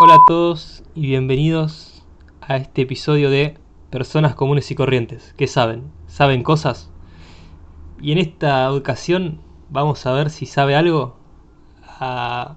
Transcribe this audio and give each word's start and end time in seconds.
Hola 0.00 0.14
a 0.14 0.24
todos 0.28 0.84
y 0.94 1.08
bienvenidos 1.08 2.04
a 2.40 2.56
este 2.56 2.82
episodio 2.82 3.30
de 3.30 3.56
Personas 3.90 4.36
comunes 4.36 4.70
y 4.70 4.76
corrientes. 4.76 5.34
¿Qué 5.36 5.48
saben? 5.48 5.90
¿Saben 6.06 6.44
cosas? 6.44 6.88
Y 8.00 8.12
en 8.12 8.18
esta 8.18 8.72
ocasión 8.72 9.40
vamos 9.70 10.06
a 10.06 10.12
ver 10.12 10.30
si 10.30 10.46
sabe 10.46 10.76
algo 10.76 11.16
a 11.98 12.54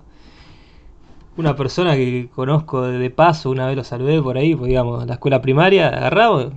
una 1.35 1.55
persona 1.55 1.95
que 1.95 2.29
conozco 2.29 2.83
de 2.83 3.09
paso, 3.09 3.49
una 3.49 3.65
vez 3.65 3.75
lo 3.75 3.83
saludé 3.83 4.21
por 4.21 4.37
ahí, 4.37 4.53
pues 4.53 4.67
digamos, 4.67 5.07
la 5.07 5.13
escuela 5.15 5.41
primaria, 5.41 5.87
agarrado, 5.87 6.51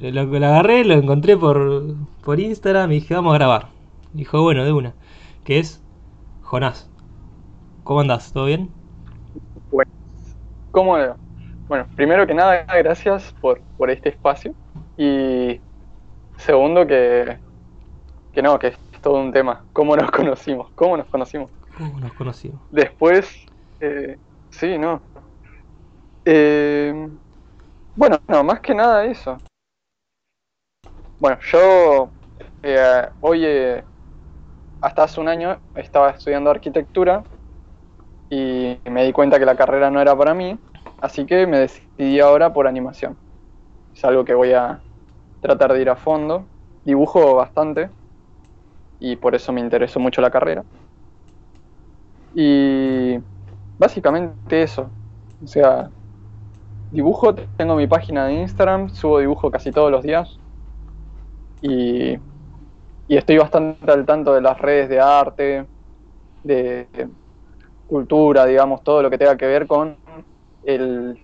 lo, 0.00 0.24
lo 0.24 0.46
agarré, 0.46 0.84
lo 0.84 0.94
encontré 0.94 1.36
por, 1.36 1.94
por 2.24 2.40
Instagram 2.40 2.90
y 2.90 2.94
dije, 2.96 3.14
vamos 3.14 3.34
a 3.34 3.38
grabar. 3.38 3.68
Dijo, 4.14 4.42
bueno, 4.42 4.64
de 4.64 4.72
una, 4.72 4.94
que 5.44 5.60
es 5.60 5.80
Jonás. 6.42 6.90
¿Cómo 7.84 8.00
andás? 8.00 8.32
¿Todo 8.32 8.46
bien? 8.46 8.79
Bueno, 9.70 9.90
¿cómo 10.70 10.98
no? 10.98 11.16
Bueno, 11.68 11.86
primero 11.94 12.26
que 12.26 12.34
nada, 12.34 12.64
gracias 12.78 13.32
por, 13.40 13.60
por 13.76 13.90
este 13.90 14.08
espacio. 14.08 14.52
Y 14.96 15.60
segundo, 16.36 16.86
que, 16.86 17.38
que 18.32 18.42
no, 18.42 18.58
que 18.58 18.68
es 18.68 18.78
todo 19.00 19.20
un 19.20 19.32
tema. 19.32 19.64
¿Cómo 19.72 19.96
nos 19.96 20.10
conocimos? 20.10 20.70
¿Cómo 20.74 20.96
nos 20.96 21.06
conocimos? 21.06 21.50
¿Cómo 21.76 22.00
nos 22.00 22.12
conocimos? 22.14 22.60
Después, 22.70 23.32
eh, 23.78 24.18
sí, 24.50 24.76
no. 24.78 25.00
Eh, 26.24 27.08
bueno, 27.94 28.18
no, 28.28 28.44
más 28.44 28.60
que 28.60 28.74
nada 28.74 29.04
eso. 29.04 29.36
Bueno, 31.18 31.38
yo 31.42 32.10
eh, 32.62 33.08
hoy, 33.20 33.44
eh, 33.44 33.84
hasta 34.80 35.04
hace 35.04 35.20
un 35.20 35.28
año, 35.28 35.60
estaba 35.74 36.10
estudiando 36.10 36.50
arquitectura 36.50 37.22
y 38.30 38.78
me 38.88 39.04
di 39.04 39.12
cuenta 39.12 39.38
que 39.38 39.44
la 39.44 39.56
carrera 39.56 39.90
no 39.90 40.00
era 40.00 40.16
para 40.16 40.34
mí, 40.34 40.56
así 41.00 41.26
que 41.26 41.46
me 41.46 41.58
decidí 41.58 42.20
ahora 42.20 42.52
por 42.52 42.68
animación. 42.68 43.16
Es 43.94 44.04
algo 44.04 44.24
que 44.24 44.34
voy 44.34 44.52
a 44.52 44.80
tratar 45.40 45.72
de 45.72 45.82
ir 45.82 45.90
a 45.90 45.96
fondo. 45.96 46.44
Dibujo 46.84 47.34
bastante 47.34 47.90
y 49.00 49.16
por 49.16 49.34
eso 49.34 49.52
me 49.52 49.60
interesó 49.60 49.98
mucho 49.98 50.22
la 50.22 50.30
carrera. 50.30 50.64
Y 52.34 53.18
básicamente 53.78 54.62
eso. 54.62 54.88
O 55.42 55.46
sea, 55.46 55.90
dibujo, 56.92 57.34
tengo 57.34 57.74
mi 57.74 57.88
página 57.88 58.26
de 58.26 58.34
Instagram, 58.34 58.90
subo 58.90 59.18
dibujo 59.18 59.50
casi 59.50 59.72
todos 59.72 59.90
los 59.90 60.04
días. 60.04 60.38
Y, 61.62 62.12
y 63.08 63.16
estoy 63.16 63.38
bastante 63.38 63.90
al 63.90 64.06
tanto 64.06 64.32
de 64.34 64.40
las 64.40 64.58
redes 64.58 64.88
de 64.88 65.00
arte, 65.00 65.66
de 66.44 66.86
cultura, 67.90 68.46
digamos, 68.46 68.82
todo 68.84 69.02
lo 69.02 69.10
que 69.10 69.18
tenga 69.18 69.36
que 69.36 69.46
ver 69.46 69.66
con 69.66 69.98
el, 70.62 71.18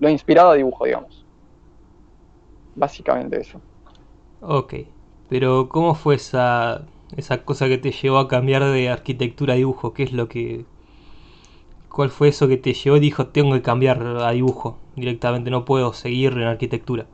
lo 0.00 0.08
inspirado 0.08 0.50
a 0.50 0.54
dibujo, 0.54 0.86
digamos. 0.86 1.26
Básicamente 2.74 3.40
eso. 3.40 3.60
Ok, 4.40 4.74
pero 5.28 5.68
¿cómo 5.68 5.94
fue 5.94 6.14
esa, 6.14 6.86
esa 7.16 7.44
cosa 7.44 7.68
que 7.68 7.78
te 7.78 7.92
llevó 7.92 8.18
a 8.18 8.28
cambiar 8.28 8.64
de 8.64 8.88
arquitectura 8.88 9.52
a 9.52 9.56
dibujo? 9.56 9.92
¿Qué 9.92 10.04
es 10.04 10.12
lo 10.12 10.28
que... 10.28 10.64
¿Cuál 11.90 12.10
fue 12.10 12.28
eso 12.28 12.48
que 12.48 12.56
te 12.56 12.72
llevó 12.72 12.96
y 12.96 13.00
dijo, 13.00 13.26
tengo 13.28 13.54
que 13.54 13.62
cambiar 13.62 14.02
a 14.02 14.30
dibujo 14.30 14.78
directamente, 14.96 15.50
no 15.50 15.64
puedo 15.64 15.92
seguir 15.92 16.32
en 16.32 16.44
arquitectura? 16.44 17.06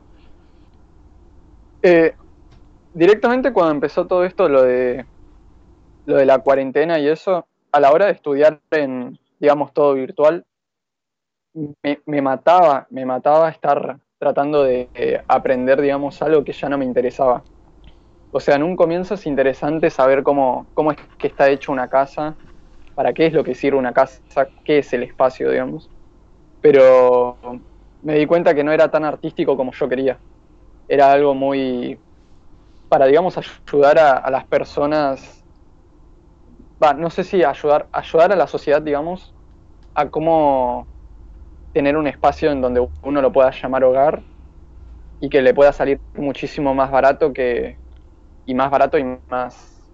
Eh, 1.81 2.13
directamente 2.93 3.51
cuando 3.51 3.73
empezó 3.73 4.07
todo 4.07 4.23
esto, 4.23 4.47
lo 4.47 4.63
de, 4.63 5.05
lo 6.05 6.15
de 6.17 6.25
la 6.25 6.39
cuarentena 6.39 6.99
y 6.99 7.07
eso, 7.07 7.47
a 7.73 7.79
la 7.79 7.91
hora 7.91 8.05
de 8.05 8.11
estudiar 8.13 8.61
en, 8.71 9.19
digamos, 9.39 9.73
todo 9.73 9.95
virtual, 9.95 10.45
me, 11.53 11.99
me 12.05 12.21
mataba, 12.21 12.87
me 12.91 13.05
mataba 13.05 13.49
estar 13.49 13.99
tratando 14.19 14.63
de 14.63 14.89
eh, 14.93 15.21
aprender, 15.27 15.81
digamos, 15.81 16.21
algo 16.21 16.43
que 16.43 16.53
ya 16.53 16.69
no 16.69 16.77
me 16.77 16.85
interesaba. 16.85 17.43
O 18.31 18.39
sea, 18.39 18.55
en 18.55 18.63
un 18.63 18.75
comienzo 18.75 19.15
es 19.15 19.25
interesante 19.25 19.89
saber 19.89 20.23
cómo, 20.23 20.67
cómo 20.75 20.91
es 20.91 20.97
que 21.17 21.27
está 21.27 21.49
hecho 21.49 21.71
una 21.71 21.87
casa, 21.87 22.35
para 22.93 23.11
qué 23.11 23.25
es 23.25 23.33
lo 23.33 23.43
que 23.43 23.55
sirve 23.55 23.77
una 23.77 23.91
casa, 23.93 24.21
qué 24.63 24.79
es 24.79 24.93
el 24.93 25.03
espacio, 25.03 25.49
digamos. 25.49 25.89
Pero 26.61 27.37
me 28.03 28.15
di 28.15 28.27
cuenta 28.27 28.53
que 28.53 28.63
no 28.63 28.71
era 28.71 28.89
tan 28.89 29.03
artístico 29.03 29.57
como 29.57 29.71
yo 29.71 29.89
quería. 29.89 30.19
Era 30.87 31.11
algo 31.11 31.33
muy 31.33 31.99
para, 32.87 33.07
digamos, 33.07 33.35
ayudar 33.37 33.97
a 33.97 34.29
las 34.29 34.45
personas, 34.45 35.42
no 36.91 37.09
sé 37.09 37.23
si 37.23 37.41
ayudar, 37.45 37.87
ayudar 37.93 38.33
a 38.33 38.35
la 38.35 38.47
sociedad, 38.47 38.81
digamos, 38.81 39.33
a 39.95 40.09
cómo 40.09 40.85
tener 41.71 41.95
un 41.95 42.07
espacio 42.07 42.51
en 42.51 42.61
donde 42.61 42.85
uno 43.01 43.21
lo 43.21 43.31
pueda 43.31 43.51
llamar 43.51 43.85
hogar 43.85 44.23
y 45.21 45.29
que 45.29 45.41
le 45.41 45.53
pueda 45.53 45.71
salir 45.71 46.01
muchísimo 46.15 46.73
más 46.75 46.91
barato 46.91 47.31
que 47.31 47.77
y 48.45 48.53
más 48.53 48.69
barato 48.69 48.97
y 48.97 49.05
más 49.29 49.89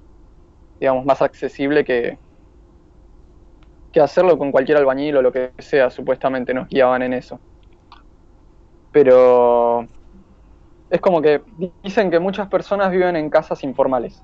digamos 0.80 1.06
más 1.06 1.22
accesible 1.22 1.84
que 1.84 2.18
que 3.92 4.00
hacerlo 4.00 4.38
con 4.38 4.52
cualquier 4.52 4.78
albañil 4.78 5.18
o 5.18 5.22
lo 5.22 5.32
que 5.32 5.52
sea, 5.58 5.90
supuestamente 5.90 6.54
nos 6.54 6.68
guiaban 6.68 7.02
en 7.02 7.14
eso. 7.14 7.40
Pero 8.92 9.88
es 10.90 11.02
como 11.02 11.22
que 11.22 11.42
dicen 11.84 12.10
que 12.12 12.20
muchas 12.20 12.48
personas 12.50 12.92
viven 12.92 13.16
en 13.16 13.30
casas 13.30 13.64
informales. 13.64 14.24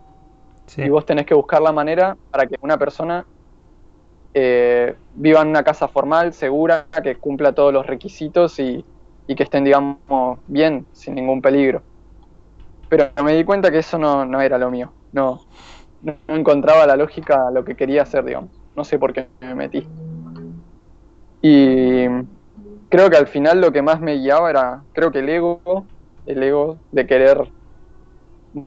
Y 0.78 0.90
vos 0.90 1.06
tenés 1.06 1.26
que 1.26 1.34
buscar 1.34 1.62
la 1.62 1.72
manera 1.72 2.18
para 2.32 2.48
que 2.48 2.56
una 2.62 2.78
persona 2.78 3.26
eh, 4.34 4.96
viva 5.14 5.42
en 5.42 5.48
una 5.48 5.64
casa 5.64 5.88
formal, 5.88 6.34
segura, 6.34 6.88
que 7.02 7.16
cumpla 7.16 7.54
todos 7.54 7.72
los 7.72 7.86
requisitos 7.86 8.60
y, 8.60 8.84
y, 9.28 9.36
que 9.36 9.44
estén, 9.44 9.64
digamos, 9.64 10.40
bien, 10.48 10.86
sin 10.92 11.16
ningún 11.16 11.42
peligro. 11.42 11.82
Pero 12.90 13.10
me 13.24 13.34
di 13.34 13.44
cuenta 13.46 13.72
que 13.72 13.80
eso 13.80 13.98
no, 13.98 14.26
no 14.26 14.42
era 14.42 14.58
lo 14.58 14.70
mío. 14.70 14.92
No, 15.14 15.40
no, 16.02 16.18
encontraba 16.28 16.86
la 16.86 16.98
lógica 16.98 17.48
a 17.48 17.52
lo 17.52 17.64
que 17.64 17.76
quería 17.76 18.02
hacer, 18.02 18.26
digamos. 18.26 18.52
No 18.76 18.84
sé 18.84 19.00
por 19.00 19.14
qué 19.14 19.28
me 19.40 19.56
metí. 19.56 19.88
Y 21.42 22.06
creo 22.90 23.10
que 23.10 23.18
al 23.18 23.28
final 23.28 23.62
lo 23.62 23.72
que 23.72 23.82
más 23.82 24.02
me 24.02 24.16
guiaba 24.16 24.50
era, 24.50 24.84
creo 24.94 25.12
que 25.12 25.20
el 25.20 25.30
ego, 25.30 25.62
el 26.26 26.44
ego 26.44 26.78
de 26.92 27.08
querer 27.08 27.48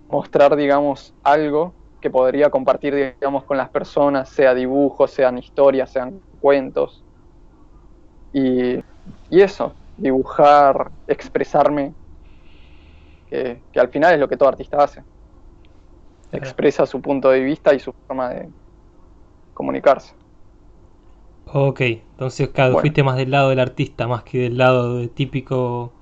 mostrar, 0.09 0.57
digamos, 0.57 1.15
algo 1.23 1.75
que 2.01 2.11
podría 2.11 2.51
compartir, 2.51 2.95
digamos, 2.95 3.45
con 3.45 3.57
las 3.57 3.71
personas, 3.71 4.29
sea 4.29 4.55
dibujos, 4.55 5.11
sean 5.11 5.39
historias, 5.39 5.91
sean 5.91 6.21
cuentos. 6.41 7.03
Y, 8.33 8.77
y 9.31 9.41
eso, 9.41 9.75
dibujar, 9.97 10.91
expresarme, 11.07 11.93
que, 13.29 13.61
que, 13.73 13.81
al 13.81 13.89
final 13.89 14.15
es 14.15 14.21
lo 14.21 14.29
que 14.29 14.37
todo 14.37 14.49
artista 14.49 14.83
hace. 14.83 15.03
Expresa 16.31 16.87
su 16.87 17.01
punto 17.01 17.31
de 17.31 17.41
vista 17.41 17.75
y 17.75 17.81
su 17.81 17.93
forma 18.07 18.31
de 18.31 18.49
comunicarse. 19.55 20.15
Ok, 21.53 21.81
entonces 21.81 22.49
claro, 22.51 22.73
bueno. 22.73 22.83
fuiste 22.83 23.03
más 23.03 23.17
del 23.17 23.31
lado 23.31 23.49
del 23.49 23.59
artista, 23.59 24.07
más 24.07 24.23
que 24.23 24.39
del 24.39 24.59
lado 24.59 24.99
de 24.99 25.09
típico, 25.09 25.93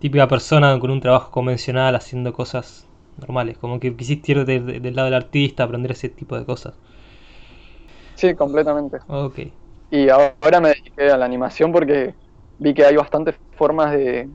típica 0.00 0.26
persona 0.26 0.78
con 0.80 0.90
un 0.90 1.00
trabajo 1.00 1.30
convencional 1.30 1.94
haciendo 1.94 2.32
cosas 2.32 2.89
normales, 3.20 3.58
como 3.58 3.80
que 3.80 3.96
quisiste 3.96 4.32
ir 4.32 4.44
de, 4.44 4.60
de, 4.60 4.80
del 4.80 4.96
lado 4.96 5.06
del 5.06 5.14
artista, 5.14 5.64
aprender 5.64 5.92
ese 5.92 6.08
tipo 6.10 6.36
de 6.38 6.44
cosas. 6.46 6.74
Sí, 8.14 8.34
completamente. 8.34 8.98
Ok. 9.08 9.38
Y 9.90 10.08
ahora 10.08 10.60
me 10.60 10.70
dediqué 10.70 11.10
a 11.10 11.18
la 11.18 11.24
animación 11.26 11.72
porque 11.72 12.16
vi 12.58 12.74
que 12.74 12.84
hay 12.84 12.96
bastantes 12.96 13.36
formas 13.56 13.92
de, 13.92 14.30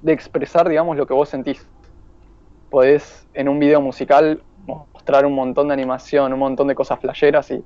de 0.00 0.12
expresar, 0.12 0.68
digamos, 0.68 0.96
lo 0.96 1.06
que 1.06 1.14
vos 1.14 1.28
sentís. 1.28 1.70
Podés 2.68 3.26
en 3.32 3.48
un 3.48 3.58
video 3.58 3.80
musical 3.80 4.44
mostrar 4.56 5.24
un 5.26 5.34
montón 5.34 5.68
de 5.68 5.74
animación, 5.74 6.32
un 6.32 6.38
montón 6.38 6.68
de 6.68 6.74
cosas 6.74 7.00
flasheras 7.00 7.50
y, 7.50 7.64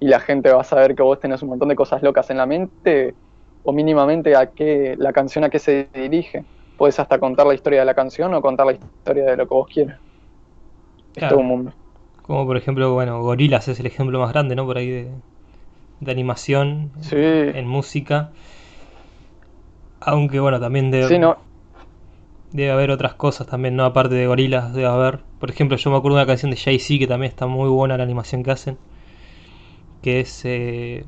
y 0.00 0.08
la 0.08 0.20
gente 0.20 0.52
va 0.52 0.62
a 0.62 0.64
saber 0.64 0.94
que 0.94 1.02
vos 1.02 1.20
tenés 1.20 1.42
un 1.42 1.50
montón 1.50 1.68
de 1.70 1.76
cosas 1.76 2.02
locas 2.02 2.30
en 2.30 2.38
la 2.38 2.46
mente 2.46 3.16
o 3.62 3.72
mínimamente 3.72 4.36
a 4.36 4.52
qué 4.52 4.96
la 4.98 5.12
canción 5.12 5.44
a 5.44 5.50
qué 5.50 5.58
se 5.58 5.90
dirige 5.94 6.46
puedes 6.76 6.98
hasta 6.98 7.18
contar 7.18 7.46
la 7.46 7.54
historia 7.54 7.80
de 7.80 7.86
la 7.86 7.94
canción 7.94 8.34
o 8.34 8.40
contar 8.40 8.66
la 8.66 8.72
historia 8.72 9.24
de 9.24 9.36
lo 9.36 9.48
que 9.48 9.54
vos 9.54 9.68
quieras. 9.68 9.98
Claro. 11.14 11.26
Es 11.26 11.28
todo 11.30 11.40
un 11.40 11.46
mundo. 11.46 11.72
Como 12.22 12.46
por 12.46 12.56
ejemplo, 12.56 12.92
bueno, 12.92 13.20
Gorilas 13.22 13.68
es 13.68 13.80
el 13.80 13.86
ejemplo 13.86 14.18
más 14.20 14.32
grande, 14.32 14.54
¿no? 14.54 14.64
Por 14.64 14.78
ahí 14.78 14.88
de, 14.88 15.08
de 16.00 16.10
animación, 16.10 16.90
sí. 17.00 17.16
en 17.16 17.66
música. 17.66 18.30
Aunque 20.00 20.40
bueno, 20.40 20.58
también 20.58 20.90
debe, 20.90 21.08
sí, 21.08 21.18
no. 21.18 21.36
debe 22.50 22.70
haber 22.70 22.90
otras 22.90 23.14
cosas 23.14 23.46
también, 23.46 23.76
¿no? 23.76 23.84
Aparte 23.84 24.14
de 24.14 24.26
Gorilas, 24.26 24.72
debe 24.72 24.88
haber. 24.88 25.20
Por 25.38 25.50
ejemplo, 25.50 25.76
yo 25.76 25.90
me 25.90 25.96
acuerdo 25.96 26.16
de 26.16 26.22
una 26.22 26.26
canción 26.26 26.50
de 26.50 26.56
Jay-Z 26.56 26.98
que 26.98 27.06
también 27.06 27.30
está 27.30 27.46
muy 27.46 27.68
buena 27.68 27.96
la 27.96 28.04
animación 28.04 28.42
que 28.42 28.50
hacen. 28.50 28.78
Que 30.02 30.20
es 30.20 30.42
eh, 30.44 31.04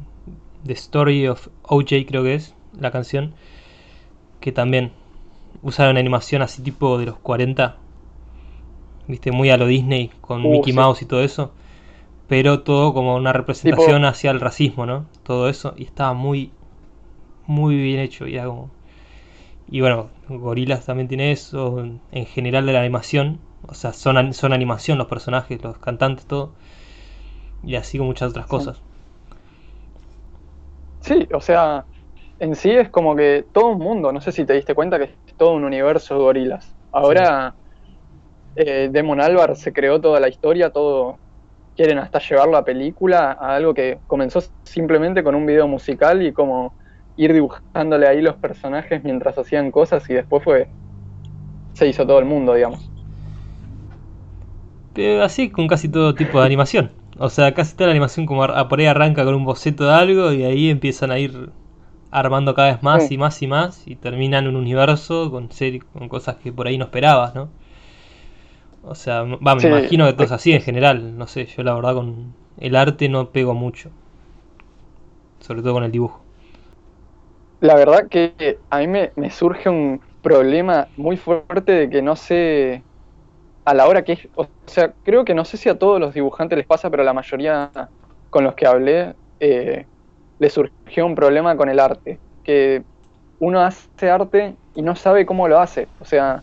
The 0.65 0.73
Story 0.75 1.29
of 1.29 1.49
OJ, 1.63 2.07
creo 2.07 2.23
que 2.23 2.35
es 2.35 2.55
la 2.79 2.91
canción. 2.91 3.35
Que 4.41 4.53
también 4.53 4.93
usaron 5.65 5.99
animación 5.99 6.43
así 6.43 6.63
tipo 6.63 6.99
de 6.99 7.07
los 7.07 7.19
40, 7.19 7.79
viste, 9.09 9.33
muy 9.33 9.51
a 9.51 9.57
lo 9.57 9.67
Disney, 9.67 10.11
con 10.21 10.51
Uh, 10.51 10.51
Mickey 10.51 10.73
sí. 10.75 10.85
Mouse 10.85 11.03
y 11.03 11.07
todo 11.07 11.23
eso, 11.23 11.53
pero 12.29 12.63
todo 12.63 12.95
como 12.95 13.17
una 13.17 13.33
representación 13.33 14.05
Tipo- 14.05 14.07
hacia 14.07 14.31
el 14.33 14.41
racismo, 14.41 14.87
¿no? 14.87 15.07
Todo 15.25 15.49
eso, 15.49 15.75
y 15.77 15.85
estaba 15.85 16.15
muy, 16.15 16.53
muy 17.47 17.77
bien 17.77 18.01
hecho. 18.01 18.27
Y, 18.29 18.39
como... 18.39 18.71
y 19.69 19.81
bueno, 19.81 20.11
Gorilas 20.29 20.87
también 20.87 21.09
tiene 21.09 21.33
eso, 21.33 21.81
en 22.13 22.27
general 22.27 22.67
de 22.67 22.73
la 22.75 22.81
animación. 22.81 23.39
O 23.69 23.75
sea, 23.75 23.93
son, 23.93 24.35
son 24.35 24.53
animación 24.53 24.99
los 24.99 25.09
personajes, 25.09 25.63
los 25.63 25.79
cantantes, 25.79 26.27
todo. 26.27 26.53
Y 27.65 27.75
así 27.75 27.99
con 27.99 28.07
muchas 28.07 28.31
otras 28.31 28.47
cosas. 28.47 28.81
Sí, 31.01 31.29
o 31.35 31.41
sea, 31.41 31.87
en 32.39 32.55
sí 32.57 32.71
es 32.71 32.91
como 32.91 33.15
que 33.17 33.47
todo 33.53 33.69
un 33.71 33.79
mundo, 33.79 34.13
no 34.13 34.21
sé 34.21 34.33
si 34.33 34.47
te 34.47 34.55
diste 34.55 34.75
cuenta 34.75 34.99
que 34.99 35.19
todo 35.37 35.53
un 35.53 35.65
universo 35.65 36.15
de 36.15 36.21
gorilas. 36.21 36.75
Ahora 36.93 37.55
eh, 38.57 38.89
Demon 38.91 39.21
Alvar 39.21 39.57
se 39.57 39.73
creó 39.73 40.01
toda 40.01 40.21
la 40.21 40.29
historia, 40.29 40.71
todo 40.71 41.19
quieren 41.77 41.99
hasta 41.99 42.21
llevarlo 42.21 42.57
a 42.57 42.65
película, 42.65 43.37
a 43.39 43.57
algo 43.57 43.75
que 43.75 43.99
comenzó 44.07 44.43
simplemente 44.65 45.25
con 45.25 45.35
un 45.35 45.45
video 45.45 45.67
musical 45.67 46.23
y 46.23 46.33
como 46.33 46.73
ir 47.17 47.33
dibujándole 47.33 48.07
ahí 48.07 48.21
los 48.21 48.37
personajes 48.37 49.03
mientras 49.05 49.37
hacían 49.39 49.71
cosas 49.71 50.09
y 50.09 50.15
después 50.15 50.43
fue 50.43 50.69
se 51.75 51.89
hizo 51.89 52.07
todo 52.07 52.21
el 52.21 52.25
mundo, 52.25 52.55
digamos. 52.55 52.89
así 55.23 55.51
con 55.51 55.67
casi 55.67 55.89
todo 55.89 56.15
tipo 56.15 56.39
de 56.39 56.47
animación. 56.47 56.93
O 57.19 57.29
sea, 57.29 57.55
casi 57.55 57.75
toda 57.75 57.89
la 57.89 57.93
animación 57.93 58.27
como 58.27 58.47
por 58.69 58.79
ahí 58.79 58.87
arranca 58.87 59.25
con 59.25 59.35
un 59.35 59.45
boceto 59.45 59.85
de 59.85 59.93
algo 59.93 60.33
y 60.33 60.45
ahí 60.45 60.71
empiezan 60.71 61.11
a 61.11 61.19
ir 61.19 61.51
armando 62.15 62.55
cada 62.55 62.73
vez 62.73 62.83
más 62.83 63.11
y 63.11 63.19
más 63.19 63.43
y 63.43 63.47
más 63.49 63.87
y 63.87 63.97
terminan 63.97 64.47
un 64.49 64.57
universo 64.57 65.31
con 65.31 65.49
con 65.93 66.09
cosas 66.09 66.37
que 66.37 66.53
por 66.53 66.67
ahí 66.69 66.79
no 66.79 66.87
esperabas, 66.87 67.35
¿no? 67.35 67.51
O 68.85 68.95
sea, 68.95 69.23
va, 69.23 69.55
me 69.57 69.65
imagino 69.65 70.07
que 70.07 70.13
todo 70.13 70.25
es 70.27 70.33
así 70.33 70.53
en 70.53 70.61
general, 70.63 71.17
no 71.19 71.27
sé, 71.27 71.47
yo 71.47 71.63
la 71.63 71.75
verdad 71.75 71.95
con 71.95 72.35
el 72.59 72.77
arte 72.77 73.09
no 73.09 73.31
pego 73.31 73.55
mucho, 73.55 73.91
sobre 75.41 75.63
todo 75.63 75.75
con 75.75 75.85
el 75.85 75.93
dibujo. 75.93 76.23
La 77.61 77.77
verdad 77.77 78.09
que 78.11 78.61
a 78.71 78.79
mí 78.79 78.87
me, 78.89 79.13
me 79.17 79.31
surge 79.31 79.69
un 79.69 80.01
problema 80.23 80.89
muy 80.97 81.17
fuerte 81.17 81.73
de 81.73 81.91
que 81.91 82.03
no 82.03 82.17
sé 82.17 82.85
a 83.65 83.75
la 83.75 83.89
hora 83.89 84.05
que 84.05 84.13
es, 84.15 84.29
o 84.37 84.49
sea, 84.67 84.95
creo 85.05 85.25
que 85.25 85.35
no 85.35 85.45
sé 85.45 85.57
si 85.59 85.69
a 85.71 85.79
todos 85.79 86.01
los 86.01 86.15
dibujantes 86.15 86.59
les 86.59 86.67
pasa, 86.67 86.91
pero 86.91 87.03
a 87.03 87.07
la 87.07 87.15
mayoría 87.15 87.73
con 88.31 88.45
los 88.45 88.55
que 88.55 88.67
hablé 88.67 89.17
eh, 89.41 89.87
les 90.39 90.53
surgió 90.53 91.07
un 91.07 91.15
problema 91.15 91.57
con 91.57 91.69
el 91.69 91.81
arte, 91.81 92.19
que 92.43 92.83
uno 93.41 93.61
hace 93.61 94.11
arte 94.11 94.55
y 94.75 94.83
no 94.83 94.97
sabe 94.97 95.27
cómo 95.27 95.49
lo 95.49 95.59
hace, 95.59 95.89
o 96.01 96.05
sea, 96.05 96.43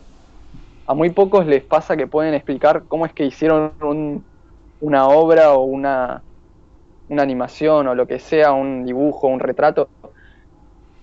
a 0.87 0.93
muy 0.93 1.09
pocos 1.09 1.45
les 1.45 1.63
pasa 1.63 1.95
que 1.95 2.07
pueden 2.07 2.33
explicar 2.33 2.83
cómo 2.87 3.05
es 3.05 3.13
que 3.13 3.25
hicieron 3.25 4.23
una 4.81 5.07
obra 5.07 5.53
o 5.53 5.63
una, 5.63 6.21
una 7.07 7.23
animación 7.23 7.87
o 7.87 7.95
lo 7.95 8.07
que 8.07 8.19
sea, 8.19 8.51
un 8.51 8.85
dibujo, 8.85 9.27
un 9.27 9.39
retrato. 9.39 9.89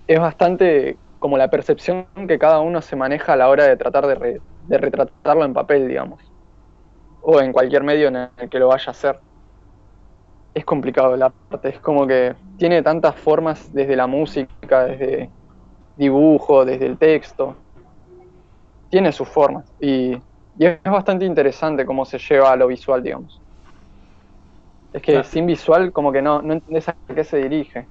Es 0.07 0.19
bastante 0.19 0.97
como 1.19 1.37
la 1.37 1.49
percepción 1.49 2.05
que 2.27 2.37
cada 2.39 2.59
uno 2.59 2.81
se 2.81 2.95
maneja 2.95 3.33
a 3.33 3.35
la 3.35 3.49
hora 3.49 3.65
de 3.65 3.77
tratar 3.77 4.05
de, 4.05 4.41
de 4.67 4.77
retratarlo 4.77 5.45
en 5.45 5.53
papel, 5.53 5.87
digamos, 5.87 6.19
o 7.21 7.41
en 7.41 7.51
cualquier 7.51 7.83
medio 7.83 8.09
en 8.09 8.29
el 8.37 8.49
que 8.49 8.59
lo 8.59 8.67
vaya 8.67 8.85
a 8.87 8.91
hacer. 8.91 9.19
Es 10.53 10.65
complicado 10.65 11.15
el 11.15 11.21
arte, 11.21 11.69
es 11.69 11.79
como 11.79 12.07
que 12.07 12.35
tiene 12.57 12.81
tantas 12.81 13.15
formas 13.15 13.71
desde 13.73 13.95
la 13.95 14.07
música, 14.07 14.85
desde 14.85 15.29
dibujo, 15.95 16.65
desde 16.65 16.85
el 16.85 16.97
texto. 16.97 17.55
Tiene 18.89 19.11
sus 19.11 19.27
formas 19.27 19.71
y, 19.79 20.17
es 20.57 20.79
bastante 20.83 21.25
interesante 21.25 21.85
cómo 21.85 22.03
se 22.03 22.17
lleva 22.17 22.51
a 22.51 22.55
lo 22.55 22.67
visual, 22.67 23.01
digamos. 23.01 23.39
Es 24.91 25.01
que 25.01 25.23
sin 25.23 25.45
visual 25.45 25.91
como 25.93 26.11
que 26.11 26.21
no, 26.21 26.41
no 26.41 26.53
entendés 26.53 26.89
a 26.89 26.95
qué 27.15 27.23
se 27.23 27.37
dirige. 27.37 27.87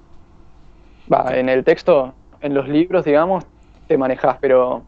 Va, 1.11 1.35
en 1.35 1.49
el 1.49 1.63
texto, 1.63 2.13
en 2.41 2.53
los 2.53 2.67
libros, 2.67 3.05
digamos, 3.05 3.45
te 3.87 3.97
manejas, 3.97 4.37
pero 4.39 4.83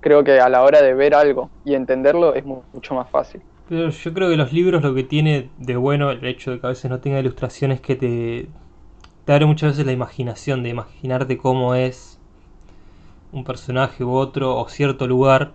creo 0.00 0.22
que 0.22 0.38
a 0.38 0.48
la 0.48 0.62
hora 0.62 0.82
de 0.82 0.94
ver 0.94 1.14
algo 1.14 1.50
y 1.64 1.74
entenderlo 1.74 2.34
es 2.34 2.44
mucho 2.44 2.94
más 2.94 3.10
fácil. 3.10 3.42
Pero 3.68 3.90
yo 3.90 4.14
creo 4.14 4.30
que 4.30 4.36
los 4.36 4.52
libros 4.52 4.82
lo 4.82 4.94
que 4.94 5.02
tiene 5.02 5.50
de 5.58 5.76
bueno 5.76 6.10
el 6.10 6.24
hecho 6.24 6.52
de 6.52 6.60
que 6.60 6.66
a 6.66 6.70
veces 6.70 6.88
no 6.88 7.00
tenga 7.00 7.18
ilustraciones 7.18 7.80
que 7.80 7.96
te, 7.96 8.48
abre 9.26 9.46
muchas 9.46 9.72
veces 9.72 9.86
la 9.86 9.92
imaginación, 9.92 10.62
de 10.62 10.68
imaginarte 10.68 11.36
cómo 11.36 11.74
es 11.74 12.20
un 13.32 13.42
personaje 13.44 14.04
u 14.04 14.12
otro 14.12 14.56
o 14.56 14.68
cierto 14.68 15.08
lugar. 15.08 15.52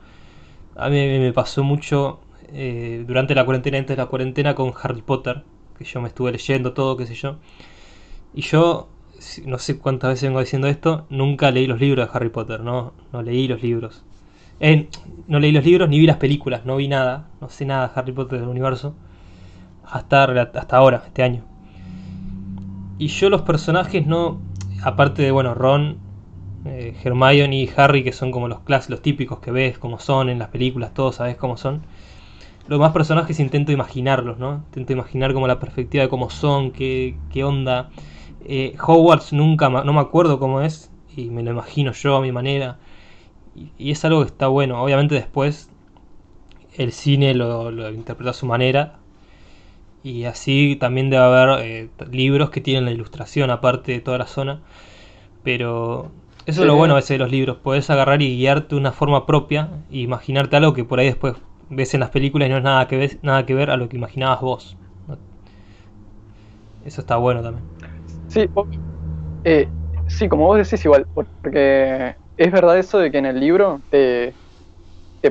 A 0.76 0.90
mí 0.90 0.96
me 0.96 1.32
pasó 1.32 1.64
mucho 1.64 2.20
eh, 2.50 3.06
durante 3.08 3.34
la 3.34 3.46
cuarentena, 3.46 3.78
antes 3.78 3.96
de 3.96 4.04
la 4.04 4.10
cuarentena, 4.10 4.56
con 4.56 4.74
Harry 4.82 5.02
Potter, 5.02 5.44
que 5.78 5.86
yo 5.86 6.02
me 6.02 6.10
estuve 6.10 6.34
leyendo 6.34 6.74
todo, 6.74 6.98
qué 6.98 7.08
sé 7.08 7.16
yo. 7.16 7.38
Y 8.34 8.42
yo, 8.42 8.90
no 9.46 9.58
sé 9.58 9.78
cuántas 9.78 10.10
veces 10.12 10.24
vengo 10.24 10.42
diciendo 10.42 10.68
esto, 10.68 11.06
nunca 11.10 11.50
leí 11.52 11.66
los 11.68 11.80
libros 11.80 12.08
de 12.08 12.12
Harry 12.18 12.30
Potter, 12.30 12.60
no, 12.60 12.94
no 13.14 13.22
leí 13.22 13.48
los 13.48 13.62
libros. 13.62 14.04
Eh, 14.64 14.90
no 15.28 15.40
leí 15.40 15.52
los 15.52 15.66
libros 15.66 15.90
ni 15.90 16.00
vi 16.00 16.06
las 16.06 16.18
películas, 16.18 16.66
no 16.66 16.76
vi 16.76 16.88
nada, 16.88 17.28
no 17.42 17.50
sé 17.50 17.66
nada 17.66 17.88
de 17.88 17.94
Harry 17.96 18.12
Potter 18.12 18.40
del 18.40 18.48
universo. 18.48 18.94
Hasta, 19.84 20.24
hasta 20.24 20.78
ahora, 20.78 21.02
este 21.08 21.24
año. 21.24 21.44
Y 23.00 23.08
yo 23.08 23.32
los 23.32 23.42
personajes 23.42 24.06
no, 24.06 24.40
aparte 24.84 25.24
de, 25.24 25.32
bueno, 25.32 25.56
Ron, 25.56 25.98
eh, 26.66 26.96
Hermione 27.04 27.56
y 27.56 27.70
Harry, 27.76 28.04
que 28.04 28.14
son 28.14 28.30
como 28.30 28.48
los 28.48 28.60
clásicos, 28.60 28.92
los 28.92 29.02
típicos 29.02 29.40
que 29.40 29.50
ves, 29.50 29.80
como 29.80 30.00
son 30.00 30.30
en 30.30 30.38
las 30.38 30.50
películas, 30.50 30.94
todos 30.94 31.16
sabes 31.16 31.38
cómo 31.38 31.58
son. 31.58 31.82
Los 32.68 32.80
más 32.80 32.92
personajes 32.92 33.40
intento 33.40 33.72
imaginarlos, 33.72 34.38
¿no? 34.38 34.64
Intento 34.68 34.94
imaginar 34.94 35.34
como 35.34 35.48
la 35.48 35.60
perspectiva 35.60 36.04
de 36.04 36.10
cómo 36.10 36.30
son, 36.30 36.70
qué, 36.70 37.18
qué 37.32 37.44
onda. 37.44 37.90
Eh, 38.46 38.76
Hogwarts 38.80 39.34
nunca, 39.34 39.70
no 39.70 39.92
me 39.92 40.00
acuerdo 40.00 40.38
cómo 40.38 40.62
es, 40.62 40.92
y 41.18 41.32
me 41.32 41.42
lo 41.42 41.50
imagino 41.50 41.94
yo 41.94 42.18
a 42.18 42.22
mi 42.22 42.32
manera 42.32 42.78
y, 43.56 43.92
es 43.92 44.04
algo 44.06 44.22
que 44.22 44.28
está 44.28 44.48
bueno. 44.48 44.82
Obviamente 44.82 45.16
después 45.16 45.70
el 46.76 46.92
cine 46.92 47.34
lo, 47.34 47.72
lo 47.72 47.90
interpreta 47.90 48.32
a 48.32 48.34
su 48.34 48.46
manera. 48.46 48.96
Y 50.04 50.26
así 50.26 50.78
también 50.78 51.10
debe 51.10 51.24
haber 51.24 51.66
eh, 51.66 51.90
libros 52.12 52.50
que 52.50 52.62
tienen 52.62 52.86
la 52.86 52.92
ilustración 52.92 53.52
aparte 53.52 53.92
de 53.92 54.00
toda 54.00 54.18
la 54.18 54.28
zona. 54.28 54.62
Pero 55.44 56.12
eso 56.46 56.62
es 56.62 56.68
lo 56.68 56.76
bueno 56.76 56.94
a 56.94 56.98
veces 56.98 57.10
de 57.10 57.18
los 57.20 57.32
libros. 57.32 57.58
Puedes 57.62 57.90
agarrar 57.90 58.22
y 58.22 58.38
guiarte 58.38 58.76
de 58.76 58.82
una 58.82 58.92
forma 58.92 59.26
propia 59.26 59.70
e 59.92 60.00
imaginarte 60.00 60.56
algo 60.56 60.74
que 60.74 60.84
por 60.84 61.00
ahí 61.00 61.08
después 61.08 61.36
ves 61.70 61.94
en 61.94 62.00
las 62.00 62.10
películas 62.10 62.48
y 62.48 62.52
no 62.52 62.58
es 62.58 62.64
nada 62.64 62.88
que, 62.88 62.98
ves, 62.98 63.18
nada 63.22 63.46
que 63.46 63.54
ver 63.54 63.70
a 63.70 63.78
lo 63.78 63.90
que 63.90 63.98
imaginabas 63.98 64.42
vos. 64.42 64.78
Eso 66.84 67.02
está 67.02 67.16
bueno 67.18 67.44
también. 67.44 67.64
Sí, 68.28 68.50
eh, 69.44 69.68
sí, 70.08 70.28
como 70.28 70.46
vos 70.46 70.58
decís 70.58 70.84
igual, 70.84 71.06
porque 71.14 72.16
es 72.38 72.52
verdad 72.52 72.78
eso 72.78 73.00
de 73.00 73.12
que 73.12 73.18
en 73.18 73.26
el 73.26 73.40
libro 73.40 73.82
te, 73.90 74.34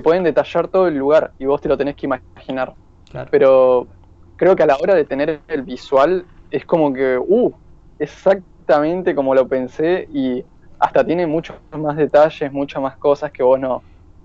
pueden 0.03 0.23
detallar 0.23 0.69
todo 0.69 0.89
el 0.89 0.97
lugar 0.97 1.33
y 1.39 1.47
vos 1.47 1.61
te 1.61 1.69
lo 1.69 1.77
tenés 1.77 1.97
que 1.97 2.07
imaginar. 2.07 2.75
Pero 3.31 3.87
creo 4.37 4.55
que 4.55 4.63
a 4.63 4.67
la 4.67 4.77
hora 4.77 4.95
de 4.95 5.05
tener 5.05 5.41
el 5.49 5.63
visual 5.63 6.25
es 6.51 6.65
como 6.65 6.93
que, 6.93 7.19
uh, 7.19 7.53
exactamente 7.99 9.15
como 9.15 9.35
lo 9.35 9.49
pensé 9.49 10.09
y 10.13 10.45
hasta 10.79 11.05
tiene 11.05 11.27
muchos 11.27 11.57
más 11.73 11.97
detalles, 11.97 12.53
muchas 12.53 12.81
más 12.83 12.97
cosas 12.97 13.33
que 13.33 13.43
vos 13.43 13.59
no, 13.59 13.83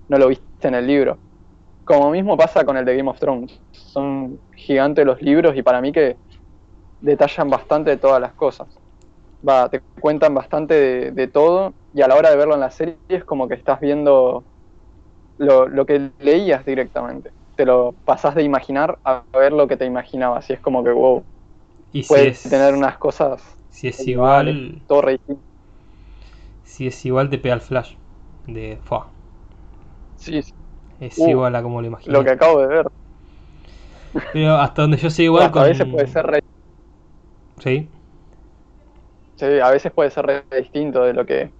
no 0.08 0.18
lo 0.18 0.28
viste 0.28 0.68
en 0.68 0.74
el 0.74 0.86
libro. 0.86 1.18
Como 1.84 2.10
mismo 2.10 2.36
pasa 2.36 2.64
con 2.64 2.76
el 2.76 2.84
de 2.84 2.96
Game 2.96 3.10
of 3.10 3.18
Thrones. 3.18 3.60
Son 3.72 4.38
gigantes 4.54 5.04
los 5.04 5.20
libros 5.20 5.56
y 5.56 5.62
para 5.62 5.80
mí 5.80 5.92
que 5.92 6.16
detallan 7.00 7.50
bastante 7.50 7.90
de 7.90 7.96
todas 7.96 8.20
las 8.20 8.32
cosas 8.32 8.66
va, 9.46 9.68
te 9.68 9.80
cuentan 10.00 10.34
bastante 10.34 11.10
de, 11.12 11.26
todo 11.28 11.74
y 11.96 12.02
a 12.02 12.08
la 12.08 12.14
hora 12.14 12.28
de 12.28 12.36
verlo 12.36 12.52
en 12.52 12.60
la 12.60 12.70
serie 12.70 12.98
es 13.08 13.24
como 13.24 13.48
que 13.48 13.54
estás 13.54 13.80
viendo 13.80 14.44
lo, 15.38 15.86
que 15.86 16.10
leías 16.20 16.62
directamente. 16.66 17.30
Te 17.56 17.64
lo 17.64 17.94
pasás 18.04 18.34
de 18.34 18.42
imaginar 18.42 18.98
a 19.02 19.22
ver 19.32 19.54
lo 19.54 19.66
que 19.66 19.78
te 19.78 19.86
imaginabas 19.86 20.50
y 20.50 20.52
es 20.52 20.60
como 20.60 20.84
que 20.84 20.90
wow. 20.90 21.24
Y 21.92 22.02
puedes 22.02 22.42
tener 22.42 22.74
unas 22.74 22.98
cosas. 22.98 23.56
Si 23.70 23.88
es 23.88 24.06
igual. 24.06 24.82
Todo 24.86 25.04
Si 26.64 26.86
es 26.86 27.06
igual, 27.06 27.30
te 27.30 27.38
pega 27.38 27.54
el 27.54 27.62
flash 27.62 27.94
de 28.46 28.78
Fua. 28.84 29.08
Sí. 30.16 30.42
Es 31.00 31.18
uh, 31.18 31.30
igual 31.30 31.56
a 31.56 31.62
como 31.62 31.80
lo 31.80 31.86
imaginé. 31.86 32.12
Lo 32.12 32.22
que 32.22 32.30
acabo 32.30 32.60
de 32.60 32.66
ver. 32.66 32.86
Pero 34.34 34.56
hasta 34.56 34.82
donde 34.82 34.98
yo 34.98 35.08
sé 35.08 35.22
igual. 35.22 35.50
A 35.54 35.62
veces 35.62 35.86
puede 35.86 36.08
ser 36.08 36.26
re... 36.26 36.44
Sí. 37.60 37.88
Sí, 39.36 39.46
a 39.62 39.70
veces 39.70 39.90
puede 39.92 40.10
ser 40.10 40.44
distinto 40.50 41.02
de 41.02 41.14
lo 41.14 41.24
que 41.24 41.50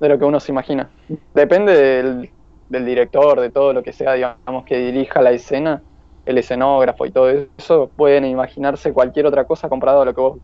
de 0.00 0.08
lo 0.08 0.18
que 0.18 0.24
uno 0.24 0.40
se 0.40 0.52
imagina. 0.52 0.88
Depende 1.34 2.30
del, 2.68 2.84
director, 2.84 3.40
de 3.40 3.50
todo 3.50 3.72
lo 3.72 3.82
que 3.82 3.92
sea, 3.92 4.14
digamos, 4.14 4.64
que 4.64 4.78
dirija 4.78 5.22
la 5.22 5.30
escena, 5.30 5.82
el 6.24 6.38
escenógrafo 6.38 7.06
y 7.06 7.10
todo 7.10 7.30
eso, 7.30 7.90
pueden 7.96 8.24
imaginarse 8.24 8.92
cualquier 8.92 9.26
otra 9.26 9.44
cosa 9.44 9.68
comparado 9.68 10.02
a 10.02 10.04
lo 10.04 10.14
que 10.14 10.20
vos 10.20 10.38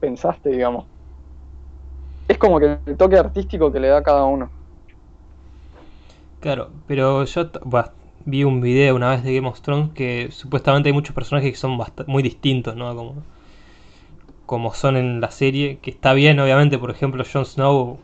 pensaste, 0.00 0.50
digamos. 0.50 0.86
Es 2.28 2.38
como 2.38 2.60
que 2.60 2.78
el 2.86 2.96
toque 2.96 3.16
artístico 3.16 3.72
que 3.72 3.80
le 3.80 3.88
da 3.88 4.02
cada 4.02 4.24
uno. 4.24 4.50
Claro, 6.40 6.70
pero 6.86 7.24
yo 7.24 7.50
vi 8.24 8.44
un 8.44 8.60
video 8.60 8.94
una 8.96 9.10
vez 9.10 9.24
de 9.24 9.34
Game 9.34 9.48
of 9.48 9.60
Thrones 9.60 9.90
que 9.92 10.28
supuestamente 10.30 10.88
hay 10.88 10.92
muchos 10.92 11.14
personajes 11.14 11.50
que 11.50 11.56
son 11.56 11.78
muy 12.06 12.22
distintos, 12.22 12.76
¿no? 12.76 12.94
Como 12.94 13.22
como 14.50 14.74
son 14.74 14.96
en 14.96 15.20
la 15.20 15.30
serie, 15.30 15.78
que 15.80 15.92
está 15.92 16.12
bien, 16.12 16.40
obviamente, 16.40 16.76
por 16.76 16.90
ejemplo, 16.90 17.22
Jon 17.32 17.46
Snow 17.46 18.00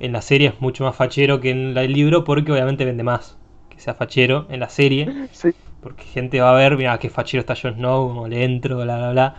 en 0.00 0.12
la 0.12 0.22
serie 0.22 0.48
es 0.48 0.60
mucho 0.60 0.84
más 0.84 0.96
fachero 0.96 1.40
que 1.40 1.50
en 1.50 1.76
el 1.76 1.92
libro 1.92 2.24
porque 2.24 2.52
obviamente 2.52 2.84
vende 2.84 3.02
más 3.02 3.36
que 3.70 3.80
sea 3.80 3.94
fachero 3.94 4.46
en 4.50 4.60
la 4.60 4.68
serie. 4.68 5.08
Sí. 5.32 5.50
Porque 5.82 6.02
gente 6.04 6.40
va 6.40 6.50
a 6.50 6.54
ver, 6.54 6.76
mira 6.76 6.98
qué 6.98 7.08
fachero 7.08 7.40
está 7.40 7.54
Jon 7.54 7.74
Snow, 7.74 8.08
como 8.08 8.26
le 8.28 8.42
entro, 8.44 8.78
bla, 8.78 8.96
bla, 8.98 9.10
bla. 9.12 9.36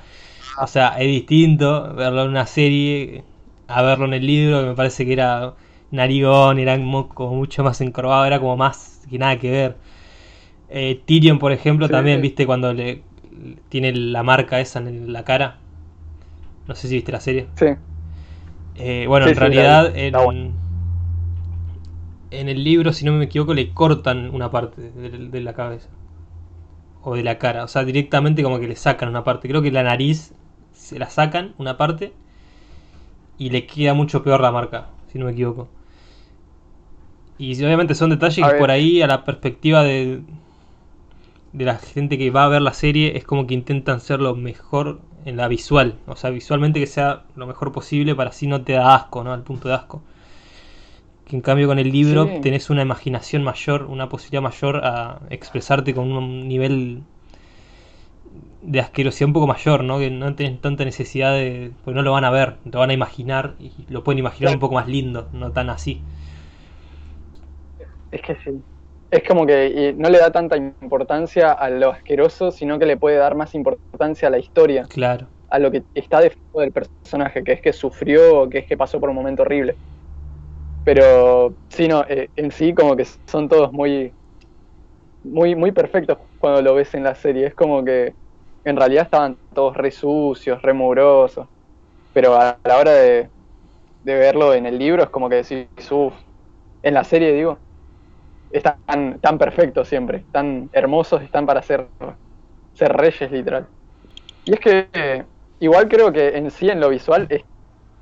O 0.62 0.68
sea, 0.68 0.98
es 1.00 1.08
distinto 1.08 1.94
verlo 1.96 2.24
en 2.24 2.30
una 2.30 2.46
serie 2.46 3.24
a 3.68 3.82
verlo 3.82 4.06
en 4.06 4.14
el 4.14 4.26
libro, 4.26 4.62
que 4.62 4.68
me 4.68 4.76
parece 4.76 5.06
que 5.06 5.14
era 5.14 5.54
narigón, 5.92 6.60
era 6.60 6.78
como 7.14 7.36
mucho 7.36 7.64
más 7.64 7.82
encorvado, 7.82 8.26
era 8.26 8.40
como 8.40 8.56
más 8.56 9.02
que 9.10 9.18
nada 9.20 9.38
que 9.38 9.52
ver. 9.52 9.76
Eh, 10.70 11.02
Tyrion, 11.06 11.40
por 11.40 11.52
ejemplo, 11.52 11.88
Sí. 11.88 11.92
también, 11.92 12.22
viste, 12.22 12.46
cuando 12.46 12.74
le 12.74 13.02
tiene 13.70 13.92
la 13.94 14.24
marca 14.24 14.60
esa 14.60 14.80
en 14.80 15.12
la 15.12 15.24
cara. 15.24 15.58
No 16.68 16.76
sé 16.76 16.88
si 16.88 16.96
viste 16.96 17.12
la 17.12 17.20
serie. 17.20 17.48
Sí. 17.56 17.66
Eh, 18.80 19.06
bueno, 19.08 19.28
Sí, 19.28 19.30
en 19.30 19.36
sí, 19.36 19.40
realidad 19.40 19.96
en, 19.96 20.16
bueno. 20.24 20.54
en 22.32 22.50
el 22.50 22.64
libro, 22.64 22.92
si 22.94 23.06
no 23.06 23.12
me 23.14 23.26
equivoco, 23.26 23.54
le 23.54 23.74
cortan 23.74 24.34
una 24.34 24.50
parte 24.52 24.82
de, 24.92 25.10
de 25.30 25.42
la 25.42 25.54
cabeza. 25.54 25.90
O 27.02 27.16
de 27.16 27.24
la 27.24 27.38
cara. 27.40 27.64
O 27.64 27.68
sea, 27.68 27.84
directamente 27.84 28.44
como 28.44 28.60
que 28.60 28.68
le 28.68 28.76
sacan 28.76 29.10
una 29.10 29.24
parte. 29.24 29.48
Creo 29.50 29.62
que 29.62 29.72
la 29.72 29.84
nariz 29.84 30.34
se 30.74 31.00
la 31.00 31.10
sacan 31.10 31.54
una 31.58 31.78
parte. 31.78 32.14
Y 33.40 33.50
le 33.50 33.66
queda 33.66 33.96
mucho 33.96 34.22
peor 34.24 34.40
la 34.42 34.52
marca, 34.52 34.90
si 35.12 35.18
no 35.18 35.26
me 35.26 35.32
equivoco. 35.32 35.68
Y 37.38 37.54
obviamente 37.64 37.96
son 37.96 38.10
detalles 38.10 38.46
que 38.46 38.54
por 38.54 38.70
ahí, 38.70 39.02
a 39.02 39.08
la 39.08 39.24
perspectiva 39.24 39.84
de, 39.84 40.22
de 41.54 41.66
la 41.66 41.78
gente 41.78 42.18
que 42.18 42.32
va 42.32 42.46
a 42.46 42.50
ver 42.50 42.62
la 42.62 42.74
serie, 42.74 43.18
es 43.18 43.24
como 43.24 43.48
que 43.48 43.54
intentan 43.54 44.00
ser 44.00 44.20
lo 44.20 44.36
mejor 44.36 45.02
en 45.26 45.38
la 45.38 45.48
visual. 45.48 45.96
O 46.08 46.16
sea, 46.16 46.30
visualmente 46.30 46.80
que 46.80 46.88
sea 46.88 47.24
lo 47.36 47.48
mejor 47.48 47.72
posible 47.72 48.16
para 48.16 48.30
así 48.32 48.48
no 48.48 48.62
te 48.64 48.74
da 48.74 48.96
asco, 48.96 49.24
¿no? 49.24 49.34
Al 49.34 49.44
punto 49.44 49.68
de 49.70 49.76
asco. 49.76 50.02
Que 51.26 51.36
en 51.36 51.42
cambio 51.42 51.68
con 51.68 51.80
el 51.80 51.92
libro 51.92 52.26
Sí. 52.26 52.40
tenés 52.42 52.70
una 52.70 52.82
imaginación 52.82 53.44
mayor, 53.44 53.84
una 53.86 54.10
posibilidad 54.10 54.42
mayor 54.42 54.82
a 54.84 55.20
expresarte 55.30 55.94
con 55.94 56.12
un 56.12 56.48
nivel 56.48 57.04
de 58.62 58.80
asquerosidad 58.80 59.28
un 59.28 59.34
poco 59.34 59.48
mayor, 59.48 59.84
¿no? 59.84 60.00
Que 60.00 60.10
no 60.12 60.36
tenés 60.36 60.60
tanta 60.62 60.84
necesidad 60.86 61.34
de... 61.34 61.72
Porque 61.84 61.96
no 61.96 62.04
lo 62.04 62.12
van 62.12 62.26
a 62.26 62.30
ver, 62.30 62.58
lo 62.66 62.80
van 62.80 62.90
a 62.90 62.94
imaginar 62.94 63.56
y 63.60 63.72
lo 63.90 64.04
pueden 64.04 64.20
imaginar 64.20 64.54
un 64.54 64.60
poco 64.60 64.76
más 64.76 64.88
lindo, 64.88 65.30
no 65.34 65.52
tan 65.52 65.70
así. 65.70 66.02
Es 68.12 68.22
que 68.22 68.36
sí. 68.44 68.64
Es 69.12 69.24
como 69.28 69.46
que 69.46 69.90
eh, 69.90 69.94
no 69.98 70.10
le 70.10 70.20
da 70.20 70.32
tanta 70.32 70.56
importancia 70.58 71.52
a 71.52 71.70
lo 71.70 71.90
asqueroso, 71.92 72.52
sino 72.52 72.78
que 72.78 72.86
le 72.86 72.98
puede 72.98 73.18
dar 73.18 73.36
más 73.36 73.56
importancia 73.56 74.28
a 74.28 74.32
la 74.32 74.38
historia, 74.40 74.88
Claro. 74.88 75.30
a 75.50 75.60
lo 75.60 75.72
que 75.72 75.86
está 75.96 76.22
de 76.22 76.32
fondo 76.32 76.62
del 76.62 76.74
personaje, 76.74 77.44
que 77.44 77.54
es 77.54 77.62
que 77.62 77.74
sufrió 77.74 78.50
que 78.50 78.60
es 78.60 78.68
que 78.68 78.78
pasó 78.78 79.00
por 79.00 79.10
un 79.10 79.16
momento 79.16 79.44
horrible. 79.44 79.80
Pero 80.84 81.58
sí, 81.70 81.88
no, 81.88 82.04
eh, 82.08 82.30
en 82.36 82.52
sí 82.52 82.74
como 82.74 82.96
que 82.96 83.06
son 83.28 83.48
todos 83.48 83.72
muy, 83.72 84.16
muy, 85.24 85.56
muy 85.56 85.72
perfectos 85.72 86.18
cuando 86.38 86.62
lo 86.62 86.76
ves 86.76 86.94
en 86.94 87.04
la 87.04 87.16
serie. 87.16 87.48
Es 87.48 87.56
como 87.56 87.84
que 87.84 88.16
en 88.64 88.76
realidad 88.78 89.06
estaban 89.06 89.40
todos 89.54 89.76
re 89.78 89.92
sucios, 89.92 90.62
re 90.62 90.74
mugrosos. 90.74 91.48
Pero 92.14 92.36
a 92.36 92.60
la 92.66 92.78
hora 92.80 92.94
de, 92.94 93.32
de 94.04 94.16
verlo 94.16 94.54
en 94.54 94.66
el 94.66 94.78
libro 94.80 95.04
es 95.04 95.10
como 95.10 95.30
que 95.30 95.38
decís, 95.44 95.92
uff, 95.92 96.16
en 96.84 96.94
la 96.96 97.04
serie 97.04 97.34
digo, 97.34 97.60
están 98.50 99.20
tan 99.22 99.38
perfectos 99.38 99.88
siempre, 99.88 100.26
tan 100.32 100.70
hermosos, 100.74 101.22
están 101.22 101.46
para 101.46 101.62
ser, 101.62 101.92
ser 102.74 102.94
reyes 102.94 103.32
literal. 103.32 103.70
Y 104.46 104.54
es 104.56 104.60
que 104.60 105.26
igual 105.60 105.90
creo 105.90 106.12
que 106.14 106.38
en 106.38 106.52
sí 106.52 106.70
en 106.70 106.80
lo 106.82 106.90
visual 106.90 107.28
es 107.30 107.44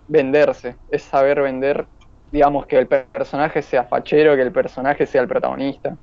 venderse, 0.07 0.77
es 0.89 1.03
saber 1.03 1.41
vender, 1.41 1.89
digamos, 2.31 2.67
que 2.67 2.79
el 2.79 2.87
per- 2.87 3.09
personaje 3.09 3.61
sea 3.63 3.85
fachero, 3.85 4.35
que 4.35 4.43
el 4.43 4.51
personaje 4.53 5.05
sea 5.07 5.21
el 5.23 5.27
protagonista. 5.29 5.97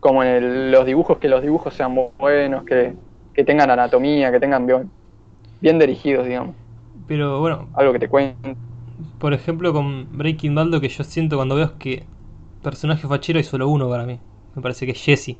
Como 0.00 0.22
en 0.22 0.28
el- 0.28 0.70
los 0.72 0.86
dibujos, 0.86 1.18
que 1.18 1.28
los 1.28 1.42
dibujos 1.42 1.74
sean 1.74 1.94
bu- 1.96 2.12
buenos, 2.18 2.64
que, 2.64 2.96
que 3.32 3.44
tengan 3.44 3.70
anatomía, 3.70 4.30
que 4.32 4.40
tengan 4.40 4.66
bien, 4.66 4.92
bien 5.60 5.78
dirigidos, 5.78 6.26
digamos. 6.26 6.56
Pero 7.06 7.40
bueno, 7.40 7.74
Algo 7.74 7.92
que 7.94 7.98
te 8.00 8.08
cuenten. 8.08 8.58
por 9.18 9.32
ejemplo 9.34 9.72
con 9.72 10.08
Breaking 10.16 10.54
Bad 10.54 10.66
lo 10.66 10.80
que 10.80 10.88
yo 10.88 11.04
siento 11.04 11.36
cuando 11.36 11.54
veo 11.56 11.66
es 11.66 11.72
que 11.72 12.08
personaje 12.70 13.06
fachero 13.08 13.38
hay 13.38 13.44
solo 13.44 13.68
uno 13.68 13.88
para 13.88 14.04
mí. 14.06 14.18
Me 14.54 14.62
parece 14.62 14.86
que 14.86 14.92
es 14.92 15.02
Jesse. 15.04 15.36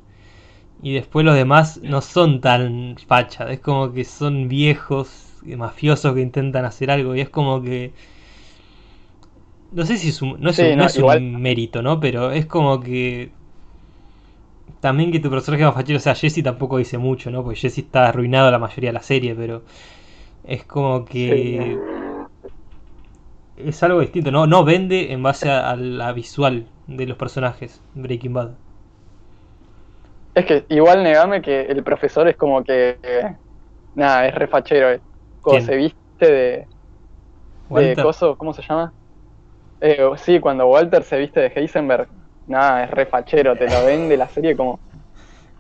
Y 0.83 0.95
después 0.95 1.25
los 1.27 1.35
demás 1.37 1.81
no 1.83 2.01
son 2.03 2.41
tan 2.41 2.97
facha. 3.07 3.51
Es 3.53 3.61
como 3.61 3.93
que 3.93 4.05
son 4.05 4.49
viejos, 4.49 5.11
eh, 5.47 5.57
mafiosos 5.57 6.15
que 6.15 6.23
intentan 6.23 6.65
hacer 6.65 6.91
algo. 6.91 7.15
Y 7.17 7.21
es 7.23 7.31
como 7.31 7.63
que... 7.63 7.95
No 9.73 9.85
sé 9.87 9.97
si 9.99 10.09
es 10.09 10.23
un, 10.23 10.37
no 10.41 10.51
es, 10.51 10.57
Sí, 10.57 10.63
un, 10.63 10.77
no 10.77 10.85
no, 10.85 10.87
es 10.87 10.97
igual- 10.99 11.23
un 11.23 11.41
mérito, 11.41 11.83
¿no? 11.83 12.01
Pero 12.01 12.31
es 12.33 12.47
como 12.47 12.81
que... 12.81 13.33
También 14.81 15.11
que 15.11 15.19
tu 15.21 15.31
personaje 15.31 15.65
más 15.65 15.75
fachero 15.75 15.99
sea 15.99 16.15
Jesse 16.15 16.43
tampoco 16.43 16.79
dice 16.79 16.99
mucho, 16.99 17.31
¿no? 17.31 17.43
Porque 17.43 17.59
Jesse 17.59 17.79
está 17.79 18.09
arruinado 18.09 18.51
la 18.51 18.59
mayoría 18.59 18.91
de 18.91 18.95
la 18.95 19.03
serie, 19.03 19.35
pero... 19.35 19.65
Es 20.45 20.65
como 20.65 21.05
que 21.05 21.83
es 23.57 23.83
algo 23.83 24.01
distinto, 24.01 24.31
no, 24.31 24.47
no 24.47 24.65
vende 24.65 25.13
en 25.13 25.23
base 25.23 25.51
a, 25.51 25.71
a 25.71 25.77
la 25.77 26.13
visual 26.13 26.67
de 26.89 27.07
los 27.07 27.17
personajes 27.17 27.81
Breaking 27.95 28.33
Bad. 28.35 28.51
Es 30.35 30.47
que 30.47 30.67
igual 30.69 31.03
negame 31.03 31.43
que 31.43 31.63
el 31.63 31.83
profesor 31.85 32.29
es 32.29 32.37
como 32.37 32.63
que. 32.65 32.99
eh, 33.03 33.37
nada, 33.95 34.27
es 34.29 34.35
refachero. 34.35 34.91
eh. 34.93 35.03
Cuando 35.41 35.61
¿Quién? 35.61 35.67
se 35.67 35.77
viste 35.77 35.99
de. 36.21 36.69
de 37.69 37.97
Walter, 37.97 37.99
coso, 37.99 38.37
¿Cómo 38.37 38.53
se 38.53 38.63
llama? 38.63 38.95
Eh, 39.81 39.99
sí, 40.17 40.41
cuando 40.41 40.67
Walter 40.69 41.03
se 41.05 41.19
viste 41.19 41.41
de 41.41 41.53
Heisenberg. 41.55 42.09
Nada, 42.47 42.85
es 42.85 42.91
refachero. 42.91 43.57
Te 43.57 43.69
lo 43.69 43.85
vende 43.85 44.17
la 44.17 44.29
serie 44.29 44.57
como. 44.57 44.81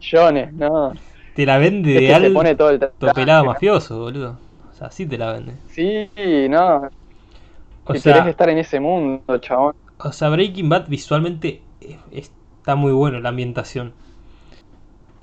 Jones, 0.00 0.52
no. 0.54 0.92
te 1.34 1.46
la 1.46 1.58
vende 1.58 1.94
Es 1.94 2.20
de 2.20 2.30
pone 2.30 2.54
todo 2.56 2.70
el 2.70 2.78
traje, 2.98 3.14
pelado 3.14 3.44
¿no? 3.44 3.52
mafioso, 3.52 3.98
boludo. 4.00 4.38
O 4.70 4.74
sea, 4.74 4.90
sí 4.90 5.06
te 5.06 5.18
la 5.18 5.32
vende. 5.32 5.54
Sí, 5.66 6.10
no. 6.48 6.88
O 7.84 7.94
que 7.94 7.96
sea, 7.96 8.12
querés 8.14 8.26
estar 8.26 8.48
en 8.50 8.58
ese 8.58 8.80
mundo, 8.80 9.38
chabón. 9.38 9.74
O 9.98 10.12
sea, 10.12 10.28
Breaking 10.30 10.68
Bad 10.68 10.88
visualmente 10.88 11.62
está 12.12 12.74
muy 12.76 12.92
bueno 12.92 13.20
la 13.20 13.30
ambientación. 13.30 13.92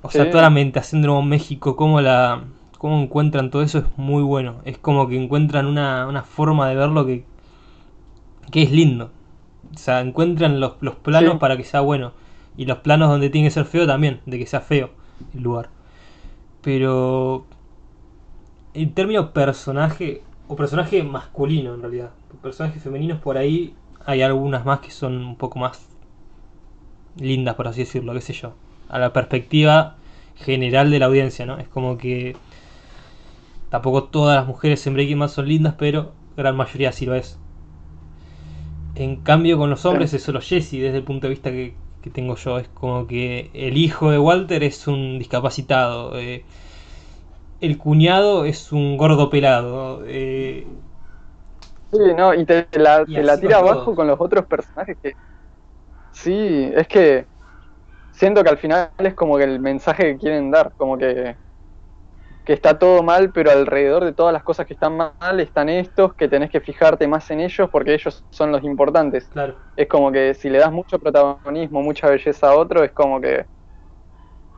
O 0.02 0.10
sea, 0.10 0.24
Sí. 0.24 0.30
toda 0.30 0.42
la 0.42 0.48
ambientación 0.48 1.02
de 1.02 1.06
Nuevo 1.08 1.22
México, 1.22 1.76
cómo 1.76 2.00
la 2.00 2.44
cómo 2.78 3.00
encuentran 3.02 3.50
todo 3.50 3.62
eso 3.62 3.78
es 3.78 3.84
muy 3.96 4.22
bueno. 4.22 4.56
Es 4.64 4.78
como 4.78 5.08
que 5.08 5.20
encuentran 5.22 5.66
una, 5.66 6.06
una 6.06 6.22
forma 6.22 6.68
de 6.68 6.76
verlo 6.76 7.06
que, 7.06 7.24
que 8.50 8.62
es 8.62 8.70
lindo. 8.70 9.10
O 9.74 9.78
sea, 9.78 10.00
encuentran 10.00 10.60
los, 10.60 10.74
los 10.80 10.94
planos 10.96 11.34
Sí. 11.34 11.38
para 11.38 11.56
que 11.56 11.64
sea 11.64 11.80
bueno. 11.80 12.12
Y 12.56 12.66
los 12.66 12.78
planos 12.78 13.08
donde 13.10 13.30
tiene 13.30 13.48
que 13.48 13.52
ser 13.52 13.64
feo 13.66 13.86
también, 13.86 14.20
de 14.26 14.38
que 14.38 14.46
sea 14.46 14.60
feo 14.60 14.90
el 15.34 15.42
lugar. 15.42 15.70
Pero 16.62 17.46
en 18.74 18.92
términos 18.94 19.30
personaje, 19.30 20.22
o 20.48 20.56
personaje 20.56 21.02
masculino 21.02 21.74
en 21.74 21.80
realidad. 21.82 22.10
Personajes 22.42 22.82
femeninos 22.82 23.20
por 23.20 23.38
ahí 23.38 23.74
hay 24.06 24.22
algunas 24.22 24.64
más 24.64 24.80
que 24.80 24.90
son 24.90 25.16
un 25.24 25.36
poco 25.36 25.58
más 25.58 25.88
lindas, 27.18 27.54
por 27.56 27.68
así 27.68 27.80
decirlo, 27.80 28.14
qué 28.14 28.20
sé 28.20 28.32
yo. 28.32 28.54
A 28.88 28.98
la 28.98 29.12
perspectiva 29.12 29.96
general 30.36 30.90
de 30.90 30.98
la 30.98 31.06
audiencia, 31.06 31.46
¿no? 31.46 31.58
Es 31.58 31.68
como 31.68 31.98
que 31.98 32.36
tampoco 33.70 34.04
todas 34.04 34.36
las 34.36 34.46
mujeres 34.46 34.86
en 34.86 34.94
Breaking 34.94 35.18
Bad 35.18 35.28
son 35.28 35.48
lindas, 35.48 35.74
pero 35.76 36.12
gran 36.36 36.56
mayoría 36.56 36.92
sí 36.92 37.06
lo 37.06 37.14
es. 37.14 37.38
En 38.94 39.16
cambio 39.16 39.58
con 39.58 39.70
los 39.70 39.84
hombres 39.84 40.14
es 40.14 40.22
solo 40.22 40.40
Jesse 40.40 40.72
desde 40.72 40.96
el 40.98 41.02
punto 41.02 41.26
de 41.26 41.30
vista 41.30 41.50
que, 41.50 41.74
que 42.02 42.10
tengo 42.10 42.36
yo. 42.36 42.58
Es 42.58 42.68
como 42.68 43.06
que 43.06 43.50
el 43.54 43.76
hijo 43.76 44.10
de 44.10 44.18
Walter 44.18 44.62
es 44.62 44.86
un 44.86 45.18
discapacitado. 45.18 46.18
eh, 46.18 46.44
el 47.60 47.78
cuñado 47.78 48.44
es 48.44 48.72
un 48.72 48.96
gordo 48.96 49.30
pelado. 49.30 50.02
eh, 50.06 50.66
Sí, 51.92 51.98
no, 52.16 52.34
y 52.34 52.44
te, 52.44 52.68
la, 52.72 53.04
Y 53.06 53.14
te 53.14 53.22
la 53.22 53.38
tira 53.38 53.58
abajo 53.58 53.94
con 53.94 54.06
los 54.06 54.20
otros 54.20 54.46
personajes 54.46 54.96
que. 55.02 55.14
Sí, 56.10 56.70
es 56.74 56.88
que 56.88 57.26
siento 58.10 58.42
que 58.42 58.50
al 58.50 58.58
final 58.58 58.90
es 58.98 59.14
como 59.14 59.36
que 59.36 59.44
el 59.44 59.60
mensaje 59.60 60.04
que 60.04 60.18
quieren 60.18 60.50
dar, 60.50 60.72
como 60.76 60.96
que, 60.96 61.36
que 62.44 62.52
está 62.52 62.78
todo 62.78 63.02
mal, 63.02 63.30
pero 63.32 63.50
alrededor 63.50 64.04
de 64.04 64.12
todas 64.12 64.32
las 64.32 64.42
cosas 64.42 64.66
que 64.66 64.72
están 64.72 64.96
mal 64.96 65.40
están 65.40 65.68
estos, 65.68 66.14
que 66.14 66.28
tenés 66.28 66.50
que 66.50 66.60
fijarte 66.60 67.06
más 67.06 67.30
en 67.30 67.40
ellos 67.40 67.68
porque 67.70 67.94
ellos 67.94 68.24
son 68.30 68.52
los 68.52 68.64
importantes. 68.64 69.28
claro. 69.28 69.56
Es 69.76 69.88
como 69.88 70.10
que 70.10 70.32
si 70.34 70.48
le 70.48 70.58
das 70.58 70.72
mucho 70.72 70.98
protagonismo, 70.98 71.82
mucha 71.82 72.08
belleza 72.08 72.48
a 72.48 72.56
otro, 72.56 72.82
es 72.82 72.92
como 72.92 73.20
que 73.20 73.44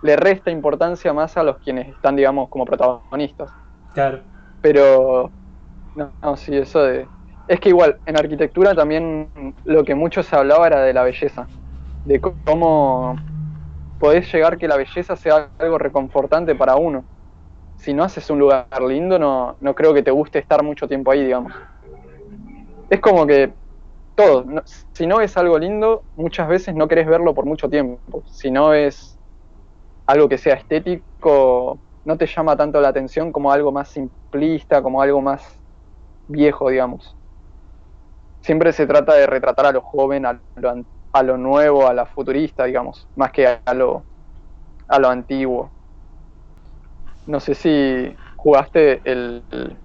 le 0.02 0.16
resta 0.16 0.50
importancia 0.50 1.12
más 1.12 1.36
a 1.36 1.42
los 1.42 1.58
quienes 1.58 1.88
están, 1.88 2.14
digamos, 2.14 2.48
como 2.48 2.64
protagonistas. 2.64 3.50
Claro. 3.92 4.22
Pero, 4.60 5.32
no, 5.96 6.12
no, 6.22 6.36
sí, 6.36 6.56
eso 6.56 6.82
de... 6.82 7.08
Es 7.48 7.60
que 7.60 7.70
igual, 7.70 7.98
en 8.04 8.18
arquitectura 8.18 8.74
también 8.74 9.30
lo 9.64 9.84
que 9.84 9.94
mucho 9.94 10.22
se 10.22 10.36
hablaba 10.36 10.66
era 10.66 10.82
de 10.82 10.92
la 10.92 11.02
belleza, 11.02 11.48
de 12.04 12.20
cómo 12.20 13.16
podés 13.98 14.32
llegar 14.32 14.58
que 14.58 14.68
la 14.68 14.76
belleza 14.76 15.16
sea 15.16 15.50
algo 15.58 15.78
reconfortante 15.78 16.54
para 16.54 16.76
uno. 16.76 17.06
si 17.76 17.94
no 17.94 18.04
haces 18.04 18.30
un 18.30 18.40
lugar 18.40 18.68
lindo, 18.86 19.18
no, 19.18 19.56
no 19.60 19.74
creo 19.74 19.94
que 19.94 20.02
te 20.02 20.10
guste 20.10 20.40
estar 20.40 20.62
mucho 20.64 20.88
tiempo 20.88 21.12
ahí, 21.12 21.24
digamos. 21.24 21.52
Es 22.90 23.00
como 23.00 23.26
que 23.26 23.54
todo, 24.16 24.46
si 24.94 25.06
no 25.06 25.20
es 25.20 25.36
algo 25.36 25.58
lindo, 25.58 26.04
muchas 26.16 26.48
veces 26.48 26.74
no 26.74 26.88
querés 26.88 27.06
verlo 27.06 27.34
por 27.34 27.46
mucho 27.46 27.68
tiempo. 27.70 28.24
Si 28.26 28.50
no 28.50 28.74
es 28.74 29.18
algo 30.06 30.28
que 30.28 30.38
sea 30.38 30.54
estético, 30.56 31.80
no 32.04 32.18
te 32.18 32.26
llama 32.26 32.56
tanto 32.56 32.80
la 32.80 32.88
atención 32.90 33.32
como 33.32 33.52
algo 33.52 33.72
más 33.72 33.90
simplista, 33.90 34.82
como 34.82 35.02
algo 35.02 35.22
más 35.22 35.62
viejo, 36.28 36.70
digamos. 36.70 37.17
Siempre 38.42 38.72
se 38.72 38.86
trata 38.86 39.14
de 39.14 39.26
retratar 39.26 39.66
a 39.66 39.72
lo 39.72 39.82
joven, 39.82 40.26
a 40.26 40.42
lo, 40.56 40.70
an- 40.70 40.86
a 41.12 41.22
lo 41.22 41.36
nuevo, 41.38 41.86
a 41.88 41.94
la 41.94 42.06
futurista, 42.06 42.64
digamos, 42.64 43.08
más 43.16 43.32
que 43.32 43.46
a 43.46 43.74
lo, 43.74 44.06
a 44.88 44.98
lo 45.00 45.08
antiguo. 45.10 45.74
No 47.26 47.38
sé 47.40 47.54
si 47.54 48.16
jugaste 48.36 49.00
el, 49.10 49.46
el- 49.50 49.78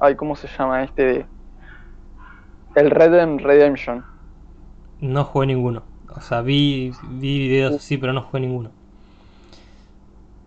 ay, 0.00 0.16
¿cómo 0.16 0.36
se 0.36 0.48
llama 0.48 0.84
este? 0.84 1.02
de- 1.04 1.28
El 2.74 2.90
Red 2.90 3.10
Dead 3.10 3.36
Redemption. 3.44 4.06
No 5.00 5.24
jugué 5.24 5.46
ninguno. 5.48 5.86
O 6.14 6.20
sea, 6.20 6.40
vi, 6.42 6.92
vi 7.02 7.38
videos 7.40 7.74
así, 7.74 7.98
pero 7.98 8.12
no 8.12 8.22
jugué 8.22 8.40
ninguno. 8.42 8.72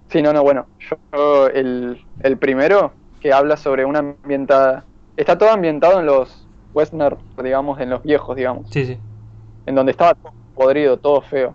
Sí, 0.10 0.22
no, 0.22 0.34
no, 0.34 0.44
bueno, 0.44 0.70
yo 1.12 1.48
el, 1.48 2.06
el 2.20 2.38
primero 2.38 2.98
que 3.20 3.32
habla 3.34 3.56
sobre 3.56 3.86
una 3.86 4.00
ambientada, 4.00 4.90
está 5.16 5.38
todo 5.38 5.50
ambientado 5.52 6.00
en 6.00 6.06
los 6.06 6.50
western, 6.74 7.20
digamos, 7.44 7.80
en 7.80 7.90
los 7.90 8.04
viejos, 8.04 8.36
digamos, 8.36 8.68
Sí, 8.72 8.86
sí. 8.86 9.00
en 9.66 9.76
donde 9.76 9.92
estaba 9.92 10.16
todo 10.16 10.34
podrido, 10.54 11.00
todo 11.00 11.22
feo. 11.22 11.54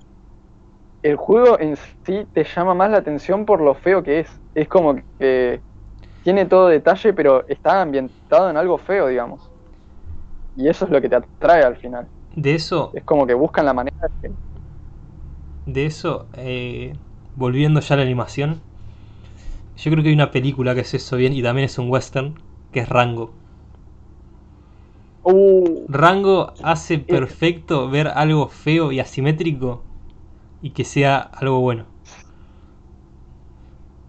El 1.02 1.16
juego 1.16 1.58
en 1.58 1.76
sí 2.04 2.26
te 2.32 2.44
llama 2.44 2.74
más 2.74 2.90
la 2.90 2.98
atención 2.98 3.46
por 3.46 3.60
lo 3.62 3.74
feo 3.74 4.02
que 4.02 4.20
es. 4.20 4.42
Es 4.54 4.68
como 4.68 4.96
que 5.18 5.62
tiene 6.22 6.46
todo 6.46 6.68
detalle, 6.68 7.12
pero 7.14 7.46
está 7.48 7.82
ambientado 7.82 8.50
en 8.50 8.56
algo 8.58 8.78
feo, 8.78 9.08
digamos. 9.08 9.52
Y 10.54 10.68
eso 10.68 10.84
es 10.86 10.90
lo 10.90 11.00
que 11.00 11.08
te 11.08 11.16
atrae 11.16 11.62
al 11.62 11.76
final. 11.76 12.10
De 12.36 12.54
eso, 12.54 12.92
Es 12.92 13.04
como 13.04 13.26
que 13.26 13.34
buscan 13.34 13.66
la 13.66 13.74
manera 13.74 13.96
de... 14.22 14.36
de 15.66 15.84
eso, 15.86 16.28
eh, 16.34 16.94
volviendo 17.34 17.80
ya 17.80 17.94
a 17.94 17.98
la 17.98 18.04
animación, 18.04 18.62
yo 19.76 19.90
creo 19.90 20.02
que 20.02 20.08
hay 20.10 20.14
una 20.14 20.30
película 20.30 20.74
que 20.74 20.80
es 20.82 20.94
eso 20.94 21.16
bien 21.16 21.32
y 21.32 21.42
también 21.42 21.66
es 21.66 21.78
un 21.78 21.90
western, 21.90 22.42
que 22.72 22.80
es 22.80 22.88
Rango. 22.88 23.34
Uh, 25.26 25.88
Rango 25.88 26.54
hace 26.62 26.98
perfecto 26.98 27.90
ver 27.90 28.06
algo 28.08 28.48
feo 28.48 28.92
y 28.92 29.00
asimétrico 29.00 29.82
y 30.62 30.70
que 30.70 30.84
sea 30.84 31.18
algo 31.18 31.60
bueno. 31.60 31.86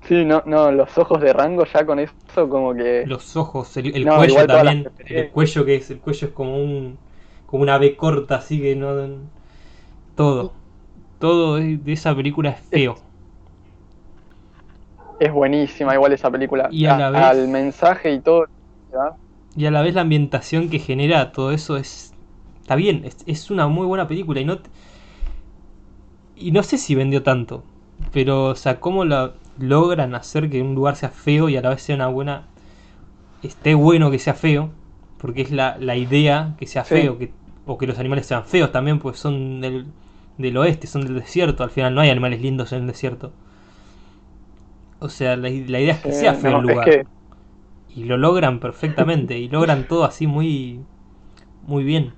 sí, 0.02 0.26
no, 0.26 0.42
no, 0.46 0.72
los 0.72 0.98
ojos 0.98 1.22
de 1.22 1.34
rango 1.34 1.66
ya 1.66 1.86
con 1.86 2.00
eso 2.00 2.50
como 2.50 2.74
que... 2.74 3.10
Los 3.10 3.36
ojos, 3.36 3.76
el, 3.78 3.96
el 3.96 4.08
No, 4.08 4.12
cuello 4.12 4.46
también, 4.46 4.92
el 5.08 5.30
cuello 5.32 5.66
que 5.66 5.76
es, 5.76 5.90
el 5.90 6.00
cuello 6.00 6.28
es 6.28 6.34
como 6.34 6.58
un 6.58 7.00
como 7.48 7.64
una 7.64 7.78
B 7.78 7.96
corta 7.96 8.36
así 8.36 8.60
que 8.62 8.76
no 8.76 8.94
todo. 10.16 10.54
Todo 11.20 11.58
de 11.58 11.94
esa 11.94 12.16
película 12.16 12.52
es 12.52 12.62
feo. 12.62 12.98
Es 15.20 15.32
buenísima 15.32 15.94
igual 15.94 16.14
esa 16.14 16.30
película. 16.32 16.72
Y 16.72 16.86
a 16.86 16.94
la 16.94 17.10
vez- 17.10 17.32
Al 17.32 17.48
mensaje 17.48 18.12
y 18.14 18.20
todo. 18.22 18.46
¿verdad? 18.90 19.18
Y 19.58 19.66
a 19.66 19.72
la 19.72 19.82
vez 19.82 19.96
la 19.96 20.02
ambientación 20.02 20.70
que 20.70 20.80
genera 20.80 21.34
todo 21.34 21.52
eso 21.52 21.78
es. 21.78 22.14
Está 22.62 22.76
bien, 22.76 23.04
es, 23.06 23.18
es 23.28 23.52
una 23.52 23.68
muy 23.68 23.86
buena 23.88 24.08
película 24.08 24.40
y 24.42 24.46
no. 24.46 24.60
te- 24.60 24.70
y 26.36 26.52
no 26.52 26.64
sé 26.64 26.78
si 26.78 26.96
vendió 26.96 27.24
tanto. 27.24 27.64
Pero, 28.14 28.46
o 28.46 28.56
sea, 28.56 28.80
cómo 28.80 29.06
la 29.06 29.34
logran 29.60 30.14
hacer 30.16 30.50
que 30.50 30.62
un 30.62 30.76
lugar 30.76 30.96
sea 30.96 31.10
feo 31.10 31.50
y 31.50 31.58
a 31.58 31.62
la 31.62 31.70
vez 31.70 31.82
sea 31.82 31.96
una 31.96 32.08
buena. 32.08 32.44
Esté 33.44 33.76
bueno 33.76 34.12
que 34.12 34.20
sea 34.20 34.34
feo. 34.34 34.72
Porque 35.20 35.42
es 35.42 35.52
la, 35.52 35.78
la 35.80 35.96
idea 35.98 36.56
que 36.60 36.68
sea 36.68 36.84
Sí. 36.84 36.96
feo. 37.02 37.18
Que, 37.18 37.32
o 37.66 37.78
que 37.78 37.88
los 37.88 38.00
animales 38.00 38.26
sean 38.28 38.46
feos 38.46 38.72
también, 38.72 39.00
pues 39.00 39.20
son 39.20 39.62
del, 39.62 39.88
del 40.38 40.58
oeste, 40.58 40.88
son 40.88 41.04
del 41.04 41.16
desierto. 41.20 41.64
Al 41.64 41.72
final 41.72 41.96
no 41.96 42.02
hay 42.02 42.10
animales 42.10 42.42
lindos 42.42 42.72
en 42.74 42.82
el 42.82 42.88
desierto. 42.88 43.32
O 45.00 45.10
sea, 45.10 45.36
la, 45.36 45.50
la 45.50 45.80
idea 45.80 45.94
es 45.94 46.00
que 46.02 46.12
Eh, 46.12 46.14
sea 46.14 46.34
feo 46.34 46.52
no, 46.52 46.58
el 46.58 46.64
es 46.68 46.68
lugar 46.68 46.86
que 46.86 47.08
y 47.98 48.06
lo 48.06 48.18
logran 48.18 48.62
perfectamente 48.62 49.40
y 49.40 49.50
logran 49.50 49.88
todo 49.88 50.06
así 50.06 50.28
muy 50.28 50.82
muy 51.68 51.84
bien 51.84 52.14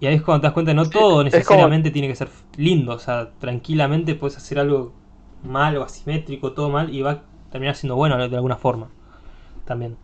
y 0.00 0.06
ahí 0.06 0.14
es 0.14 0.22
cuando 0.22 0.40
te 0.42 0.46
das 0.46 0.54
cuenta 0.54 0.74
no 0.74 0.90
todo 0.90 1.22
es 1.30 1.44
necesariamente 1.44 1.90
tiene 1.90 2.08
que 2.08 2.16
ser 2.16 2.28
lindo 2.56 2.92
o 2.94 2.98
sea 2.98 3.30
tranquilamente 3.38 4.14
puedes 4.14 4.36
hacer 4.36 4.58
algo 4.58 4.92
mal 5.44 5.76
o 5.76 5.84
asimétrico 5.84 6.52
todo 6.52 6.70
mal 6.70 6.94
y 6.94 7.02
va 7.02 7.10
a 7.12 7.22
terminar 7.50 7.76
siendo 7.76 7.96
bueno 7.96 8.16
de 8.28 8.36
alguna 8.36 8.56
forma 8.56 8.88
también 9.66 9.96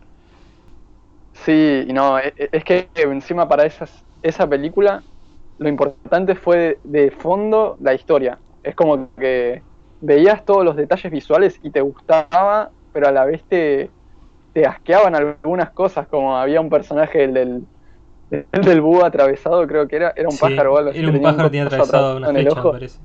sí, 1.33 1.85
y 1.87 1.93
no, 1.93 2.19
e- 2.19 2.33
e- 2.37 2.49
es 2.51 2.63
que 2.63 2.89
encima 2.95 3.47
para 3.47 3.65
esas, 3.65 4.05
esa 4.21 4.47
película 4.47 5.03
lo 5.57 5.69
importante 5.69 6.35
fue 6.35 6.79
de, 6.83 7.03
de 7.05 7.11
fondo 7.11 7.77
la 7.79 7.93
historia. 7.93 8.41
Es 8.63 8.75
como 8.75 9.11
que 9.15 9.63
veías 9.99 10.45
todos 10.45 10.63
los 10.65 10.75
detalles 10.75 11.11
visuales 11.11 11.59
y 11.61 11.71
te 11.71 11.81
gustaba, 11.81 12.71
pero 12.91 13.07
a 13.07 13.11
la 13.11 13.25
vez 13.25 13.45
te, 13.47 13.91
te 14.57 14.65
asqueaban 14.65 15.15
algunas 15.15 15.71
cosas, 15.73 16.07
como 16.07 16.35
había 16.37 16.61
un 16.61 16.69
personaje 16.69 17.23
el 17.25 17.33
del, 17.33 17.69
el 18.31 18.63
del 18.63 18.81
búho 18.81 19.05
atravesado, 19.05 19.67
creo 19.67 19.87
que 19.87 19.97
era, 19.97 20.13
era 20.17 20.29
un 20.29 20.37
Sí, 20.37 20.39
pájaro 20.39 20.73
o 20.75 20.77
algo 20.77 20.91
así, 20.91 21.07
era 21.07 21.11
un 21.11 21.21
pájaro 21.21 21.49
que 21.49 21.51
tenía 21.51 21.63
atravesado 21.63 22.15
una 22.17 22.29
en 22.29 22.37
el 22.37 22.47
flecha 22.47 22.61
me 22.63 22.69
ojo. 22.69 22.71
parece 22.71 23.01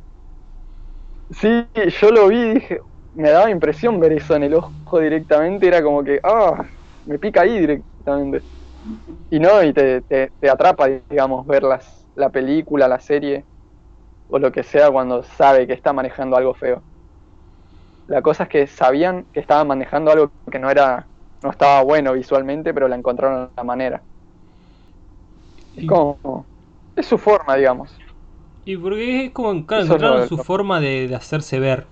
Sí, 1.30 1.66
yo 2.00 2.10
lo 2.10 2.28
vi 2.28 2.36
y 2.38 2.54
dije, 2.54 2.80
me 3.12 3.30
daba 3.30 3.50
impresión 3.50 3.98
ver 4.00 4.12
eso 4.12 4.34
en 4.36 4.42
el 4.44 4.54
ojo 4.54 5.00
directamente, 5.00 5.66
era 5.66 5.82
como 5.82 6.04
que, 6.04 6.20
ah, 6.22 6.68
me 7.04 7.18
pica 7.18 7.42
ahí 7.42 7.58
directamente. 7.58 8.44
Y 9.30 9.40
no, 9.40 9.62
y 9.64 9.72
te, 9.74 10.02
te, 10.02 10.32
te 10.40 10.50
atrapa, 10.50 10.88
digamos, 11.10 11.46
ver 11.46 11.64
las, 11.64 12.08
la 12.14 12.30
película, 12.30 12.88
la 12.88 13.00
serie, 13.00 13.46
o 14.28 14.38
lo 14.38 14.52
que 14.52 14.62
sea 14.64 14.90
cuando 14.92 15.22
sabe 15.24 15.66
que 15.66 15.74
está 15.74 15.92
manejando 15.92 16.36
algo 16.36 16.54
feo. 16.54 16.84
La 18.06 18.22
cosa 18.22 18.44
es 18.44 18.48
que 18.48 18.66
sabían 18.66 19.26
que 19.32 19.40
estaban 19.40 19.66
manejando 19.68 20.10
algo 20.12 20.32
que 20.50 20.58
no 20.58 20.70
era, 20.70 21.08
no 21.42 21.50
estaba 21.50 21.82
bueno 21.82 22.12
visualmente, 22.14 22.72
pero 22.74 22.88
la 22.88 22.96
encontraron 22.96 23.52
la 23.56 23.64
manera. 23.64 24.04
Es 25.76 25.84
Y- 25.84 25.86
como, 25.86 26.48
es 26.96 27.06
su 27.06 27.18
forma, 27.18 27.56
digamos. 27.56 28.02
Y 28.64 28.76
porque 28.76 29.26
es 29.26 29.32
como, 29.32 29.66
claro, 29.66 29.82
Eso 29.82 29.84
encontraron 29.84 30.22
su 30.22 30.38
forma 30.38 30.80
de, 30.80 31.08
de 31.08 31.14
hacerse 31.16 31.58
ver. 31.60 31.88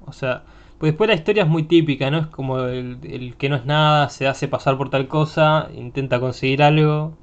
O 0.00 0.12
sea, 0.12 0.44
pues 0.78 0.92
después 0.92 1.08
la 1.08 1.14
historia 1.16 1.44
es 1.44 1.48
muy 1.50 1.64
típica, 1.64 2.10
¿no? 2.10 2.18
Es 2.20 2.26
como 2.28 2.60
el, 2.60 3.00
el 3.04 3.36
que 3.36 3.48
no 3.50 3.56
es 3.56 3.66
nada, 3.66 4.08
se 4.10 4.28
hace 4.28 4.48
pasar 4.48 4.78
por 4.78 4.90
tal 4.90 5.08
cosa, 5.08 5.70
intenta 5.74 6.20
conseguir 6.20 6.62
algo, 6.62 7.18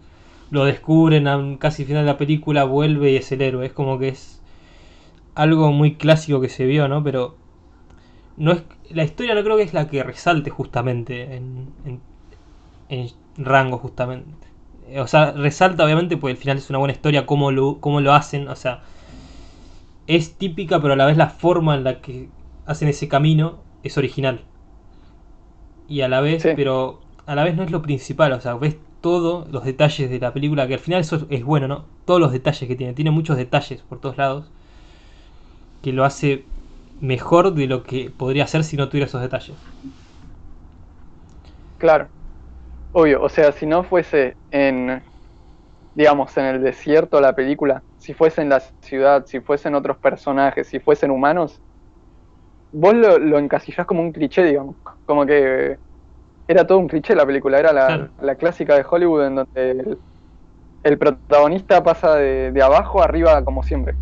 lo 0.50 0.66
descubren 0.66 1.28
a 1.28 1.60
casi 1.60 1.86
final 1.86 2.04
de 2.06 2.12
la 2.14 2.18
película, 2.18 2.66
vuelve 2.66 3.12
y 3.14 3.18
es 3.18 3.32
el 3.34 3.42
héroe. 3.44 3.66
Es 3.68 3.74
como 3.74 4.00
que 4.00 4.10
es 4.10 4.44
algo 5.36 5.72
muy 5.72 5.98
clásico 5.98 6.42
que 6.42 6.50
se 6.50 6.66
vio, 6.66 6.88
¿no? 6.88 7.04
Pero 7.04 7.40
no 8.40 8.54
es 8.54 8.64
la 8.92 9.04
historia 9.06 9.36
no 9.36 9.44
creo 9.44 9.58
que 9.58 9.64
es 9.64 9.74
la 9.74 9.88
que 9.88 10.04
resalte 10.04 10.50
justamente 10.50 11.36
en, 11.36 11.70
en, 11.86 12.02
en 12.90 13.10
rango 13.38 13.78
justamente. 13.80 14.48
O 14.98 15.08
sea, 15.08 15.32
resalta 15.34 15.86
obviamente 15.86 16.18
porque 16.18 16.32
al 16.34 16.38
final 16.38 16.58
es 16.58 16.70
una 16.70 16.80
buena 16.80 16.94
historia 16.94 17.26
cómo 17.28 17.52
lo, 17.52 17.80
cómo 17.82 18.02
lo 18.02 18.14
hacen, 18.14 18.48
o 18.50 18.56
sea, 18.56 18.84
es 20.08 20.34
típica 20.36 20.82
pero 20.82 20.94
a 20.94 20.98
la 20.98 21.06
vez 21.06 21.18
la 21.18 21.30
forma 21.30 21.76
en 21.76 21.84
la 21.84 22.02
que 22.02 22.30
hacen 22.66 22.88
ese 22.90 23.08
camino 23.08 23.60
es 23.84 23.98
original. 23.98 24.42
Y 25.88 26.02
a 26.02 26.08
la 26.10 26.22
vez, 26.22 26.44
Sí. 26.44 26.50
pero 26.56 27.02
a 27.26 27.36
la 27.36 27.44
vez 27.44 27.56
no 27.56 27.64
es 27.64 27.72
lo 27.72 27.82
principal, 27.82 28.32
o 28.34 28.40
sea, 28.42 28.56
ves 28.56 28.78
todos 29.02 29.50
los 29.50 29.64
detalles 29.64 30.10
de 30.10 30.20
la 30.20 30.34
película, 30.34 30.68
que 30.68 30.74
al 30.76 30.80
final 30.80 31.02
eso 31.02 31.16
es, 31.18 31.26
es 31.30 31.44
bueno, 31.44 31.68
¿no? 31.68 31.86
Todos 32.06 32.20
los 32.20 32.32
detalles 32.32 32.68
que 32.68 32.76
tiene, 32.76 32.94
tiene 32.94 33.12
muchos 33.12 33.38
detalles 33.38 33.82
por 33.82 34.00
todos 34.00 34.18
lados, 34.18 34.46
que 35.82 35.94
lo 35.94 36.04
hace 36.06 36.46
mejor 37.00 37.54
de 37.54 37.68
lo 37.68 37.84
que 37.84 38.12
podría 38.12 38.48
ser 38.48 38.64
si 38.64 38.78
no 38.78 38.90
tuviera 38.90 39.08
esos 39.08 39.22
detalles. 39.22 39.58
Claro, 41.78 42.12
obvio, 42.92 43.24
o 43.24 43.30
sea, 43.30 43.52
si 43.54 43.66
no 43.68 43.84
fuese 43.84 44.38
en, 44.52 45.04
digamos, 45.94 46.38
en 46.38 46.46
el 46.46 46.64
desierto 46.64 47.22
la 47.22 47.36
película, 47.36 47.86
si 47.98 48.14
fuese 48.14 48.42
en 48.44 48.50
la 48.50 48.62
ciudad, 48.82 49.26
si 49.28 49.42
fuesen 49.42 49.76
otros 49.76 50.00
personajes, 50.00 50.68
si 50.70 50.80
fuesen 50.82 51.12
humanos, 51.12 51.62
vos 52.72 52.94
lo, 52.96 53.18
lo 53.20 53.40
encasillás 53.40 53.86
como 53.88 54.02
un 54.02 54.12
cliché, 54.12 54.44
digamos, 54.44 54.78
como 55.06 55.26
que 55.26 55.80
era 56.48 56.68
todo 56.68 56.80
un 56.80 56.88
cliché 56.88 57.16
la 57.16 57.26
película, 57.28 57.60
era 57.60 57.74
la, 57.74 57.98
Claro. 57.98 58.14
la 58.20 58.36
clásica 58.38 58.76
de 58.76 58.86
Hollywood 58.90 59.26
en 59.28 59.36
donde 59.38 59.72
el, 59.72 60.02
el 60.84 60.98
protagonista 61.00 61.84
pasa 61.84 62.16
de, 62.16 62.52
de 62.52 62.64
abajo 62.64 63.02
a 63.02 63.06
arriba 63.06 63.44
como 63.46 63.64
siempre. 63.64 63.98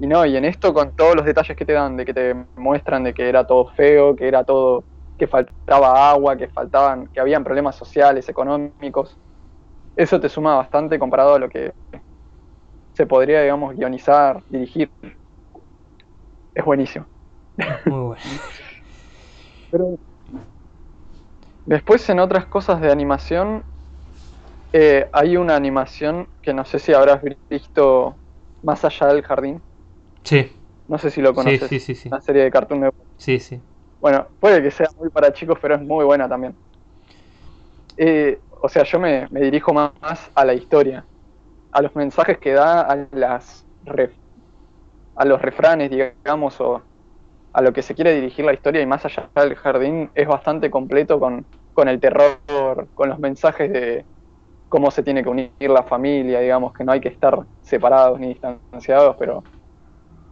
Y 0.00 0.06
no, 0.06 0.24
y 0.24 0.34
en 0.34 0.46
esto 0.46 0.72
con 0.72 0.92
todos 0.92 1.14
los 1.14 1.26
detalles 1.26 1.54
que 1.54 1.66
te 1.66 1.74
dan, 1.74 1.94
de 1.98 2.06
que 2.06 2.14
te 2.14 2.34
muestran 2.56 3.04
de 3.04 3.12
que 3.12 3.28
era 3.28 3.46
todo 3.46 3.66
feo, 3.76 4.16
que 4.16 4.26
era 4.26 4.42
todo, 4.44 4.86
que 5.18 5.26
faltaba 5.26 6.10
agua, 6.10 6.38
que 6.38 6.48
faltaban, 6.48 7.06
que 7.08 7.20
habían 7.20 7.44
problemas 7.44 7.76
sociales, 7.76 8.26
económicos, 8.30 9.18
eso 9.94 10.18
te 10.18 10.30
suma 10.30 10.56
bastante 10.56 10.98
comparado 10.98 11.34
a 11.34 11.38
lo 11.38 11.50
que 11.50 11.74
se 12.94 13.06
podría, 13.06 13.42
digamos, 13.42 13.76
guionizar, 13.76 14.42
dirigir. 14.48 14.90
Es 16.54 16.64
buenísimo. 16.64 17.06
Muy 17.84 18.00
bueno. 18.00 18.22
Pero 19.70 19.98
después 21.66 22.08
en 22.08 22.20
otras 22.20 22.46
cosas 22.46 22.80
de 22.80 22.90
animación, 22.90 23.62
eh, 24.72 25.10
hay 25.12 25.36
una 25.36 25.56
animación 25.56 26.26
que 26.40 26.54
no 26.54 26.64
sé 26.64 26.78
si 26.78 26.94
habrás 26.94 27.20
visto 27.50 28.16
Más 28.62 28.82
allá 28.86 29.08
del 29.08 29.22
jardín. 29.22 29.62
Sí, 30.24 30.50
No 30.88 30.98
sé 30.98 31.10
si 31.10 31.22
lo 31.22 31.34
conoces. 31.34 31.70
sí, 31.70 31.80
sí, 31.80 31.94
sí. 31.94 32.10
Una 32.10 32.20
serie 32.20 32.42
de 32.44 32.50
Cartoon 32.50 32.80
Network. 32.80 33.08
Sí, 33.16 33.38
sí. 33.40 33.62
Bueno, 34.00 34.28
puede 34.40 34.62
que 34.62 34.70
sea 34.70 34.88
muy 34.96 35.10
para 35.10 35.32
chicos, 35.32 35.58
pero 35.62 35.76
es 35.76 35.82
muy 35.82 36.04
buena 36.04 36.28
también. 36.28 36.58
Eh, 37.96 38.40
o 38.62 38.68
sea, 38.68 38.84
yo 38.84 38.98
me, 38.98 39.26
me 39.30 39.40
dirijo 39.40 39.72
más 39.74 39.92
a 40.34 40.44
la 40.44 40.54
historia, 40.54 41.06
a 41.72 41.82
los 41.82 41.94
mensajes 41.96 42.38
que 42.38 42.52
da, 42.52 42.82
a 42.82 43.08
las 43.12 43.66
ref- 43.84 44.18
a 45.16 45.24
los 45.24 45.40
refranes, 45.42 45.90
digamos, 45.90 46.60
o 46.60 46.84
a 47.52 47.62
lo 47.62 47.72
que 47.72 47.82
se 47.82 47.94
quiere 47.94 48.14
dirigir 48.14 48.44
la 48.44 48.54
historia 48.54 48.82
y 48.82 48.86
más 48.86 49.04
allá 49.06 49.30
del 49.36 49.56
jardín 49.56 50.10
es 50.14 50.28
bastante 50.28 50.70
completo 50.70 51.20
con, 51.20 51.46
con 51.72 51.88
el 51.88 52.00
terror, 52.00 52.42
con 52.94 53.08
los 53.10 53.18
mensajes 53.18 53.72
de 53.72 54.06
cómo 54.68 54.90
se 54.90 55.02
tiene 55.02 55.22
que 55.22 55.28
unir 55.30 55.52
la 55.60 55.84
familia, 55.84 56.40
digamos, 56.40 56.72
que 56.74 56.84
no 56.84 56.92
hay 56.92 57.00
que 57.00 57.08
estar 57.10 57.46
separados 57.62 58.20
ni 58.20 58.28
distanciados, 58.28 59.16
pero 59.18 59.44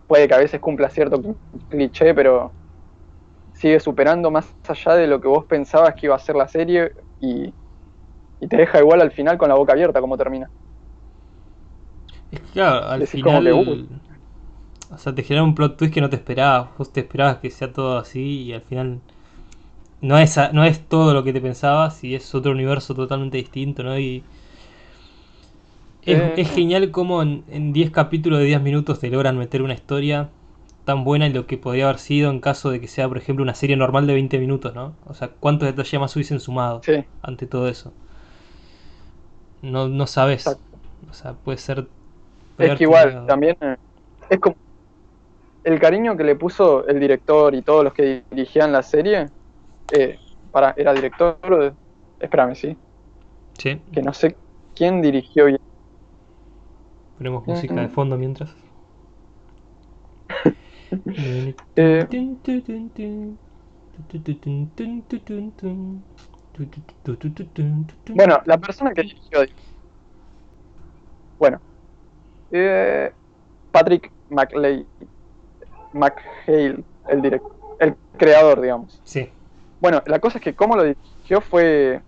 puede 0.09 0.29
que 0.29 0.35
a 0.35 0.39
veces 0.39 0.61
cumpla 0.61 0.91
cierto 0.91 1.23
cliché, 1.69 2.15
pero 2.15 2.57
sigue 3.55 3.81
superando 3.81 4.31
más 4.31 4.57
allá 4.69 4.95
de 4.97 5.07
lo 5.09 5.21
que 5.21 5.29
vos 5.29 5.47
pensabas 5.47 5.95
que 5.97 6.07
iba 6.07 6.17
a 6.17 6.19
ser 6.19 6.37
la 6.37 6.49
serie 6.49 6.93
y, 7.21 7.55
y 8.41 8.49
te 8.49 8.57
deja 8.59 8.81
igual 8.81 9.03
al 9.03 9.13
final 9.13 9.39
con 9.39 9.49
la 9.51 9.57
boca 9.57 9.73
abierta 9.75 10.01
como 10.01 10.19
termina. 10.19 10.51
Es 12.31 12.41
que 12.41 12.51
claro, 12.53 12.87
al 12.89 13.05
Decís 13.05 13.21
como 13.21 13.43
final. 13.43 13.45
que, 13.45 13.53
uy. 13.53 13.89
O 14.91 14.99
sea, 14.99 15.15
te 15.15 15.23
genera 15.23 15.45
un 15.45 15.55
plot 15.55 15.77
twist 15.79 15.95
que 15.95 16.01
no 16.03 16.11
te 16.11 16.17
esperabas. 16.17 16.77
Vos 16.77 16.93
te 16.93 17.01
esperabas 17.01 17.39
que 17.39 17.51
sea 17.51 17.73
todo 17.73 17.99
así 17.99 18.43
y 18.45 18.53
al 18.53 18.63
final. 18.63 19.03
No 20.01 20.19
es, 20.19 20.37
no 20.53 20.65
es 20.65 20.89
todo 20.89 21.15
lo 21.15 21.25
que 21.25 21.33
te 21.33 21.41
pensabas 21.41 22.03
y 22.05 22.15
es 22.17 22.35
otro 22.35 22.53
universo 22.53 22.95
totalmente 22.95 23.37
distinto, 23.39 23.83
¿no? 23.85 23.99
Y. 23.99 24.29
Es, 26.09 26.19
Eh. 26.19 26.33
es 26.37 26.51
genial 26.51 26.91
cómo 26.91 27.23
en, 27.23 27.45
en 27.51 27.73
10 27.73 27.91
capítulos 27.91 28.39
de 28.39 28.47
10 28.47 28.61
minutos 28.63 29.01
te 29.01 29.11
logran 29.11 29.37
meter 29.39 29.63
una 29.63 29.75
historia 29.75 30.29
tan 30.85 31.05
buena 31.05 31.27
en 31.27 31.35
lo 31.35 31.47
que 31.47 31.59
podría 31.59 31.85
haber 31.89 31.99
sido 31.99 32.31
en 32.31 32.41
caso 32.41 32.71
de 32.71 32.81
que 32.81 32.89
sea, 32.89 33.09
por 33.09 33.19
ejemplo, 33.19 33.43
una 33.43 33.55
serie 33.55 33.77
normal 33.77 34.07
de 34.07 34.15
20 34.15 34.39
minutos, 34.39 34.75
¿no? 34.75 34.95
O 35.07 35.15
sea, 35.15 35.29
¿cuántos 35.29 35.69
detalles 35.69 36.01
más 36.01 36.17
hubiesen 36.17 36.41
sumado 36.41 36.81
Sí, 36.83 37.05
ante 37.23 37.47
todo 37.47 37.69
eso? 37.69 37.93
No, 39.63 39.89
no 39.89 40.07
sabes. 40.07 40.47
Exacto. 40.47 40.79
O 41.11 41.13
sea, 41.15 41.33
puede 41.35 41.59
ser. 41.59 41.87
puede 42.57 42.73
es 42.73 42.79
que 42.79 42.85
igual 42.85 43.09
tenido- 43.11 43.27
también 43.27 43.57
eh, 43.61 43.77
es 44.31 44.39
como 44.41 44.57
el 45.65 45.79
cariño 45.79 46.17
que 46.17 46.25
le 46.25 46.37
puso 46.37 46.87
el 46.87 46.99
director 47.01 47.55
y 47.55 47.63
todos 47.63 47.85
los 47.85 47.93
que 47.93 48.25
dirigían 48.31 48.73
la 48.73 48.83
serie. 48.83 49.29
Eh, 49.93 50.19
para, 50.51 50.75
era 50.77 50.93
director. 50.95 51.39
de- 51.43 51.73
Espérame, 52.21 52.55
sí. 52.55 52.77
Sí, 53.59 53.81
Que 53.93 54.03
no 54.03 54.13
sé 54.13 54.37
quién 54.75 55.03
dirigió 55.03 55.47
bien. 55.47 55.59
Ponemos 57.19 57.45
música 57.47 57.75
de 57.75 57.89
fondo 57.89 58.17
mientras. 58.17 58.51
Eh, 61.77 62.07
Bueno, 68.15 68.41
la 68.47 68.59
persona 68.59 68.93
que 68.95 69.03
dirigió. 69.03 69.41
Bueno, 71.39 71.61
eh, 72.53 73.13
Patrick 73.73 74.11
McLeay, 74.31 74.87
McHale, 75.93 76.85
el 77.09 77.23
director, 77.23 77.57
el 77.81 77.97
creador, 78.17 78.61
digamos. 78.61 79.01
Sí, 79.05 79.29
Bueno, 79.81 80.03
la 80.07 80.19
cosa 80.19 80.39
es 80.39 80.45
que 80.45 80.55
cómo 80.55 80.77
lo 80.77 80.85
dirigió 80.85 81.41
fue. 81.41 82.01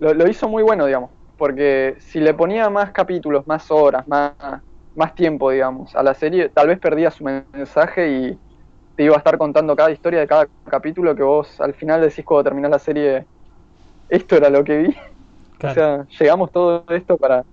Lo, 0.00 0.14
lo 0.14 0.28
hizo 0.28 0.48
muy 0.48 0.62
bueno, 0.62 0.86
digamos. 0.86 1.10
Porque 1.40 1.96
si 2.00 2.20
le 2.20 2.34
ponía 2.34 2.70
más 2.70 2.92
capítulos, 2.92 3.46
más 3.48 3.70
horas, 3.72 4.06
más, 4.08 4.34
más 4.94 5.14
tiempo, 5.16 5.50
digamos, 5.50 5.94
a 5.96 6.04
la 6.04 6.14
serie, 6.14 6.50
tal 6.50 6.68
vez 6.68 6.80
perdía 6.80 7.10
su 7.10 7.24
mensaje 7.24 8.10
y 8.12 8.40
te 8.96 9.04
iba 9.04 9.16
a 9.16 9.18
estar 9.18 9.38
contando 9.38 9.76
cada 9.76 9.90
historia 9.92 10.20
de 10.20 10.28
cada 10.28 10.48
capítulo 10.64 11.14
que 11.16 11.22
vos 11.24 11.60
al 11.60 11.74
final 11.74 12.00
decís 12.02 12.24
cuando 12.24 12.44
terminás 12.44 12.70
la 12.72 12.78
serie, 12.80 13.26
esto 14.08 14.36
era 14.36 14.50
lo 14.50 14.64
que 14.64 14.78
vi. 14.78 14.88
claro. 15.58 15.74
O 15.74 15.74
sea, 15.74 16.06
llegamos 16.20 16.52
todo 16.52 16.84
esto 16.88 17.18
para, 17.18 17.44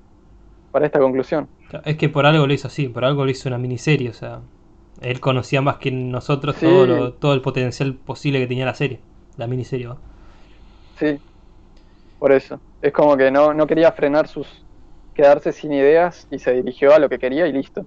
para 0.72 0.86
esta 0.88 1.00
conclusión. 1.00 1.50
Es 1.86 1.98
que 1.98 2.10
por 2.10 2.26
algo 2.26 2.48
lo 2.48 2.54
hizo 2.54 2.68
así, 2.68 2.88
por 2.88 3.04
algo 3.06 3.26
lo 3.26 3.32
hizo 3.32 3.50
una 3.50 3.58
miniserie, 3.58 4.10
o 4.10 4.14
sea, 4.14 4.42
él 5.02 5.20
conocía 5.20 5.62
más 5.62 5.78
que 5.78 5.92
nosotros 5.92 6.60
Sí. 6.60 6.66
todo, 6.66 6.86
lo- 6.88 7.14
todo 7.14 7.34
el 7.34 7.42
potencial 7.42 7.94
posible 7.96 8.40
que 8.40 8.48
tenía 8.48 8.66
la 8.66 8.74
serie, 8.74 9.02
la 9.38 9.48
miniserie. 9.48 9.88
¿va? 9.88 9.98
Sí, 10.96 11.22
por 12.20 12.32
eso. 12.32 12.60
Es 12.82 12.92
como 12.92 13.18
que 13.18 13.32
no, 13.32 13.54
no 13.54 13.68
quería 13.68 13.92
frenar 13.92 14.28
sus. 14.28 14.64
quedarse 15.14 15.52
sin 15.52 15.74
ideas 15.74 16.28
y 16.32 16.40
se 16.40 16.54
dirigió 16.54 16.94
a 16.94 17.00
lo 17.00 17.10
que 17.10 17.20
quería 17.20 17.48
y 17.48 17.54
listo. 17.54 17.86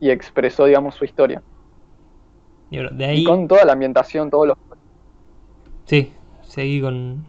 Y 0.00 0.10
expresó, 0.10 0.66
digamos, 0.66 0.94
su 0.94 1.04
historia. 1.04 1.42
Y 2.70 3.24
con 3.24 3.46
toda 3.46 3.64
la 3.64 3.72
ambientación, 3.72 4.30
todos 4.30 4.48
los. 4.48 4.58
sí, 5.84 6.12
seguí 6.42 6.80
con... 6.80 7.24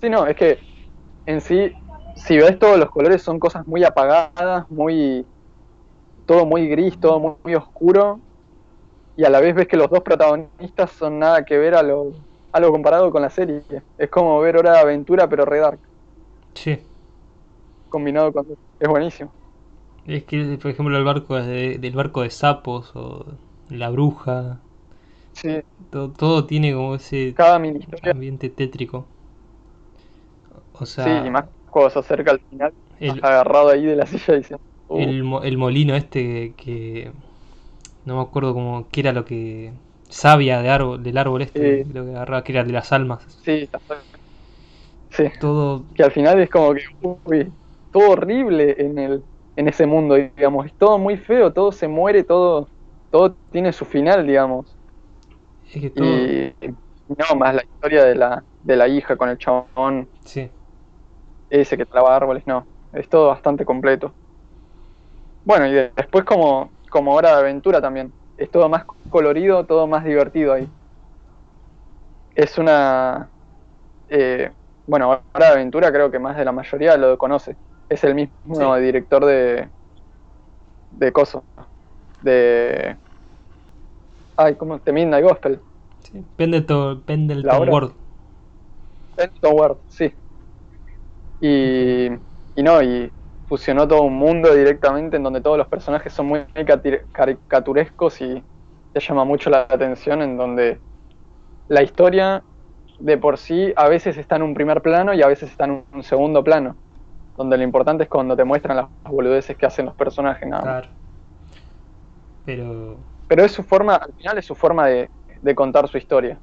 Sí, 0.00 0.08
no, 0.10 0.26
es 0.26 0.36
que 0.36 0.58
en 1.26 1.40
sí, 1.40 1.72
si 2.14 2.36
ves 2.36 2.58
todos 2.58 2.78
los 2.78 2.90
colores, 2.90 3.22
son 3.22 3.38
cosas 3.38 3.66
muy 3.66 3.84
apagadas, 3.84 4.70
muy. 4.70 5.26
todo 6.26 6.46
muy 6.46 6.68
gris, 6.68 6.98
todo 7.00 7.18
muy, 7.18 7.32
muy 7.42 7.54
oscuro. 7.54 8.20
Y 9.16 9.24
a 9.24 9.30
la 9.30 9.40
vez 9.40 9.54
ves 9.54 9.66
que 9.66 9.76
los 9.76 9.90
dos 9.90 10.00
protagonistas 10.00 10.92
son 10.92 11.18
nada 11.18 11.44
que 11.44 11.58
ver 11.58 11.74
a 11.74 11.82
lo, 11.82 12.12
a 12.58 12.60
lo 12.60 12.72
comparado 12.72 13.10
con 13.12 13.22
la 13.22 13.30
serie. 13.30 13.64
Es 13.96 14.10
como 14.10 14.40
ver 14.40 14.56
Hora 14.58 14.72
de 14.74 14.78
Aventura, 14.80 15.28
pero 15.28 15.44
re 15.44 15.58
dark, 15.60 15.80
Sí, 16.54 16.78
combinado 17.88 18.32
con. 18.32 18.46
Es 18.78 18.88
buenísimo. 18.88 19.34
es 20.04 20.24
que, 20.24 20.58
por 20.60 20.70
ejemplo, 20.72 20.96
el 20.98 21.04
barco 21.04 21.36
de- 21.36 21.78
del 21.78 21.94
barco 21.94 22.22
de 22.22 22.30
sapos 22.30 22.90
o 22.96 23.24
la 23.68 23.90
bruja, 23.90 24.60
Sí, 25.32 25.62
todo, 25.90 26.12
todo 26.12 26.46
tiene 26.46 26.72
como 26.74 26.94
ese 26.94 27.36
cada 27.36 27.58
ambiente 28.10 28.48
tétrico. 28.50 29.08
O 30.72 30.86
sea, 30.86 31.14
Sí, 31.14 31.22
y 31.24 31.30
más 31.30 31.44
cuando 31.70 31.90
se 31.90 31.98
acerca 32.00 32.32
al 32.32 32.40
final, 32.40 32.74
el, 33.00 33.22
agarrado 33.22 33.68
ahí 33.70 33.84
de 33.84 33.96
la 33.96 34.06
silla 34.06 34.34
diciendo. 34.34 34.62
"Uh, 34.88 35.10
el, 35.10 35.22
mo- 35.24 35.42
el 35.42 35.56
molino 35.58 35.94
este 35.94 36.54
que 36.56 37.12
no 38.04 38.16
me 38.16 38.22
acuerdo 38.22 38.54
cómo 38.54 38.88
qué 38.90 39.00
era 39.02 39.12
lo 39.12 39.24
que 39.24 39.74
savia 40.08 40.62
de 40.62 40.70
árbol 40.70 41.02
del 41.02 41.18
árbol 41.18 41.42
este 41.42 41.84
Sí. 41.84 41.90
lo 41.92 42.04
que 42.04 42.10
agarraba 42.12 42.44
que 42.44 42.52
era 42.52 42.64
de 42.64 42.72
las 42.72 42.92
almas. 42.92 43.24
Sí, 43.44 43.52
está- 43.72 43.80
sí, 45.10 45.24
todo 45.40 45.86
que 45.94 46.02
al 46.02 46.12
final 46.12 46.40
es 46.40 46.50
como 46.50 46.74
que, 46.74 46.82
uy, 47.24 47.52
todo 47.90 48.10
horrible 48.10 48.74
en 48.78 48.98
el 48.98 49.24
en 49.56 49.66
ese 49.68 49.86
mundo, 49.86 50.14
digamos, 50.14 50.66
es 50.66 50.74
todo 50.76 50.98
muy 50.98 51.16
feo, 51.16 51.52
todo 51.52 51.72
se 51.72 51.88
muere, 51.88 52.22
todo 52.22 52.70
todo 53.10 53.36
tiene 53.50 53.72
su 53.72 53.84
final, 53.84 54.24
digamos. 54.26 54.78
es 55.72 55.80
que 55.80 55.90
todo 55.90 56.06
Y 56.06 56.54
no, 57.08 57.36
más 57.36 57.54
la 57.54 57.62
historia 57.64 58.04
de 58.04 58.14
la 58.14 58.44
de 58.62 58.76
la 58.76 58.88
hija 58.88 59.16
con 59.16 59.28
el 59.28 59.38
chabón. 59.38 60.10
Sí. 60.24 60.50
Ese 61.50 61.76
que 61.76 61.84
traba 61.84 62.16
árboles, 62.16 62.46
no, 62.46 62.66
es 62.92 63.06
todo 63.10 63.28
bastante 63.28 63.66
completo. 63.66 64.14
Bueno, 65.44 65.66
y 65.66 65.72
de- 65.72 65.92
después 65.96 66.24
como, 66.24 66.72
como 66.90 67.14
hora 67.14 67.30
de 67.32 67.40
aventura 67.40 67.80
también, 67.80 68.12
es 68.38 68.50
todo 68.50 68.68
más 68.70 68.86
colorido, 69.10 69.66
todo 69.66 69.86
más 69.88 70.04
divertido 70.04 70.54
ahí. 70.54 70.72
Es 72.34 72.58
una... 72.58 73.32
eh, 74.08 74.52
bueno, 74.86 75.10
hora 75.10 75.46
de 75.48 75.52
aventura 75.54 75.92
creo 75.92 76.10
que 76.10 76.18
más 76.18 76.36
de 76.36 76.44
la 76.44 76.52
mayoría 76.52 76.96
lo 76.96 77.18
conoce. 77.18 77.58
Es 77.88 78.04
el 78.04 78.14
mismo 78.14 78.76
Sí. 78.76 78.82
director 78.82 79.24
de... 79.26 79.72
de 80.90 81.12
Coso. 81.12 81.46
De... 82.20 82.98
Ay, 84.36 84.56
¿cómo? 84.56 84.78
De 84.78 84.92
Midnight 84.92 85.22
Gospel. 85.24 85.62
sí 86.00 86.24
Pendleton, 86.36 87.04
Pendleton. 87.04 87.68
Ward 87.68 87.92
Pendleton 89.16 89.52
Ward, 89.54 89.78
sí. 89.88 90.14
Y, 91.40 92.06
y 92.54 92.62
no, 92.62 92.82
y 92.82 93.12
fusionó 93.48 93.88
todo 93.88 94.02
un 94.02 94.14
mundo 94.16 94.54
directamente 94.54 95.16
en 95.16 95.22
donde 95.22 95.40
todos 95.40 95.56
los 95.58 95.66
personajes 95.68 96.12
son 96.12 96.26
muy 96.26 96.44
caricaturescos 97.12 98.20
y 98.20 98.42
te 98.92 99.00
llama 99.00 99.24
mucho 99.24 99.50
la 99.50 99.62
atención, 99.62 100.22
en 100.22 100.36
donde 100.36 100.80
la 101.68 101.82
historia 101.82 102.42
de 102.98 103.16
por 103.16 103.38
sí 103.38 103.72
a 103.76 103.88
veces 103.88 104.16
está 104.18 104.36
en 104.36 104.42
un 104.42 104.54
primer 104.54 104.82
plano 104.82 105.14
y 105.14 105.22
a 105.22 105.28
veces 105.28 105.50
está 105.50 105.64
en 105.64 105.84
un 105.92 106.02
segundo 106.02 106.42
plano, 106.44 106.76
donde 107.36 107.56
lo 107.56 107.62
importante 107.64 108.04
es 108.04 108.08
cuando 108.10 108.36
te 108.36 108.44
muestran 108.44 108.76
las 108.76 108.88
boludeces 109.04 109.56
que 109.56 109.66
hacen 109.66 109.86
los 109.86 109.94
personajes, 109.94 110.48
nada 110.48 110.62
claro. 110.62 110.88
Pero 112.44 113.04
Pero 113.28 113.44
es 113.44 113.52
su 113.52 113.62
forma, 113.62 113.96
al 113.96 114.12
final 114.14 114.38
es 114.38 114.46
su 114.46 114.54
forma 114.54 114.86
de, 114.86 115.10
de 115.42 115.54
contar 115.54 115.88
su 115.88 115.98
historia, 115.98 116.38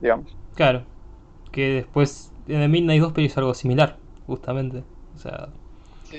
digamos. 0.00 0.36
claro 0.54 0.84
que 1.50 1.70
después 1.74 2.34
en 2.46 2.60
The 2.60 2.68
Midnight 2.68 3.02
Gospel 3.02 3.24
hizo 3.24 3.40
algo 3.40 3.54
similar 3.54 3.98
justamente. 4.26 4.84
O 5.14 5.18
sea 5.18 5.48
Sí, 6.10 6.18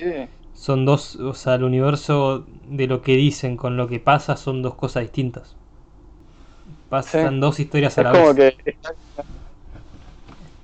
son 0.52 0.84
dos 0.86 1.16
o 1.16 1.34
sea 1.34 1.56
el 1.56 1.64
universo 1.64 2.46
de 2.48 2.86
lo 2.86 3.02
que 3.02 3.16
dicen 3.16 3.56
con 3.56 3.76
lo 3.76 3.88
que 3.88 4.00
pasa 4.00 4.36
son 4.36 4.62
dos 4.62 4.76
cosas 4.76 5.02
distintas 5.02 5.56
Pasan 6.90 7.40
dos 7.40 7.58
historias 7.58 7.96
a 7.98 8.02
es 8.02 8.04
la 8.04 8.12
como 8.12 8.34
vez. 8.34 8.34
que. 8.34 8.56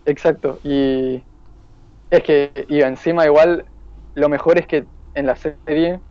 Exacto. 0.05 0.61
Y 0.63 1.25
es 2.11 2.23
que, 2.25 2.53
y 2.69 2.83
encima, 2.83 3.27
igual, 3.27 3.67
lo 4.15 4.29
mejor 4.29 4.59
es 4.59 4.67
que 4.67 4.89
en 5.15 5.27
la 5.27 5.37
serie 5.37 6.03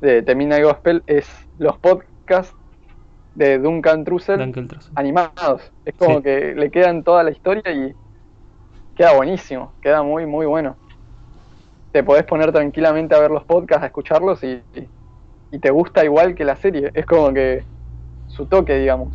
de 0.00 0.22
The 0.22 0.34
Midnight 0.34 0.64
Gospel 0.64 1.04
es 1.06 1.28
los 1.58 1.78
podcasts 1.80 2.56
de 3.34 3.58
Duncan 3.58 4.04
Trussell 4.04 4.50
Duncan 4.50 4.68
Trussell. 4.68 4.96
animados. 4.96 5.72
Es 5.84 5.94
como 5.96 6.22
Sí. 6.22 6.22
que 6.22 6.54
le 6.56 6.70
quedan 6.70 7.04
toda 7.04 7.24
la 7.24 7.30
historia 7.32 7.62
y 7.72 7.94
queda 8.94 9.14
buenísimo, 9.16 9.76
queda 9.82 10.02
muy, 10.02 10.26
muy 10.26 10.46
bueno. 10.46 10.78
Te 11.92 12.02
podés 12.02 12.24
poner 12.24 12.50
tranquilamente 12.52 13.14
a 13.14 13.18
ver 13.20 13.30
los 13.30 13.44
podcasts, 13.44 13.82
a 13.82 13.86
escucharlos 13.86 14.42
y, 14.42 14.62
y- 14.74 14.88
y 15.50 15.58
te 15.58 15.70
gusta 15.70 16.04
igual 16.04 16.34
que 16.34 16.44
la 16.44 16.56
serie. 16.56 16.90
Es 16.94 17.04
como 17.04 17.32
que 17.32 17.62
su 18.28 18.46
toque, 18.46 18.78
digamos. 18.78 19.08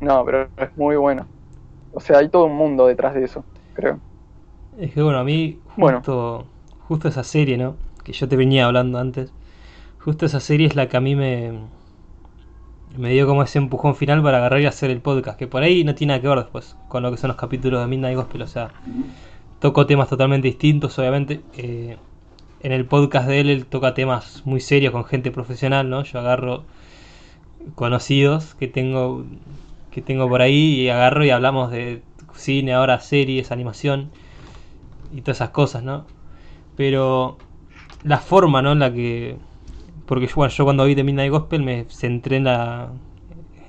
No, 0.00 0.24
pero 0.24 0.48
es 0.56 0.76
muy 0.76 0.96
bueno. 0.96 1.26
O 1.92 1.98
sea, 2.00 2.18
hay 2.18 2.28
todo 2.28 2.44
un 2.44 2.54
mundo 2.56 2.86
detrás 2.86 3.14
de 3.14 3.24
eso, 3.24 3.44
creo. 3.74 3.98
Es 4.78 4.94
que 4.94 5.02
bueno, 5.02 5.18
a 5.18 5.24
mí 5.24 5.58
Bueno. 5.76 5.98
justo, 5.98 6.46
justo 6.86 7.08
esa 7.08 7.24
serie, 7.24 7.58
¿no? 7.58 7.74
Que 8.04 8.12
yo 8.12 8.28
te 8.28 8.36
venía 8.36 8.66
hablando 8.66 8.98
antes. 8.98 9.32
Justo 9.98 10.24
esa 10.26 10.38
serie 10.40 10.68
es 10.68 10.76
la 10.76 10.88
que 10.88 10.96
a 10.96 11.00
mí 11.00 11.16
me, 11.16 11.52
me 12.96 13.10
dio 13.10 13.26
como 13.26 13.42
ese 13.42 13.58
empujón 13.58 13.96
final 13.96 14.22
para 14.22 14.38
agarrar 14.38 14.60
y 14.60 14.66
hacer 14.66 14.90
el 14.90 15.00
podcast. 15.00 15.38
Que 15.38 15.46
por 15.48 15.62
ahí 15.64 15.82
no 15.84 15.94
tiene 15.96 16.12
nada 16.12 16.22
que 16.22 16.28
ver 16.28 16.38
después 16.38 16.76
con 16.88 17.02
lo 17.02 17.10
que 17.10 17.16
son 17.16 17.28
los 17.28 17.36
capítulos 17.36 17.80
de 17.80 17.86
Midnight 17.88 18.16
Gospel. 18.16 18.42
O 18.42 18.46
sea, 18.46 18.70
toco 19.60 19.86
temas 19.86 20.08
totalmente 20.08 20.48
distintos, 20.48 20.98
obviamente. 20.98 21.42
Eh, 21.56 21.96
en 22.62 22.72
el 22.72 22.84
podcast 22.86 23.28
de 23.28 23.40
él, 23.40 23.50
él 23.50 23.66
toca 23.66 23.94
temas 23.94 24.42
muy 24.44 24.60
serios 24.60 24.92
con 24.92 25.04
gente 25.04 25.30
profesional, 25.30 25.88
¿no? 25.88 26.02
Yo 26.02 26.18
agarro 26.18 26.64
conocidos 27.74 28.54
que 28.54 28.68
tengo 28.68 29.24
que 29.90 30.02
tengo 30.02 30.28
por 30.28 30.40
ahí 30.40 30.80
y 30.80 30.88
agarro 30.88 31.24
y 31.24 31.30
hablamos 31.30 31.70
de 31.70 32.02
cine, 32.34 32.74
ahora 32.74 33.00
series, 33.00 33.50
animación 33.50 34.10
y 35.12 35.20
todas 35.22 35.38
esas 35.38 35.50
cosas, 35.50 35.82
¿no? 35.82 36.06
Pero 36.76 37.38
la 38.04 38.18
forma, 38.18 38.62
¿no? 38.62 38.72
En 38.72 38.78
la 38.78 38.92
que 38.92 39.36
porque 40.06 40.26
yo, 40.26 40.34
bueno, 40.36 40.52
yo 40.52 40.64
cuando 40.64 40.84
vi 40.84 40.94
The 40.94 41.04
Midnight 41.04 41.30
Gospel 41.30 41.62
me 41.62 41.84
centré 41.88 42.36
en 42.36 42.44
la 42.44 42.90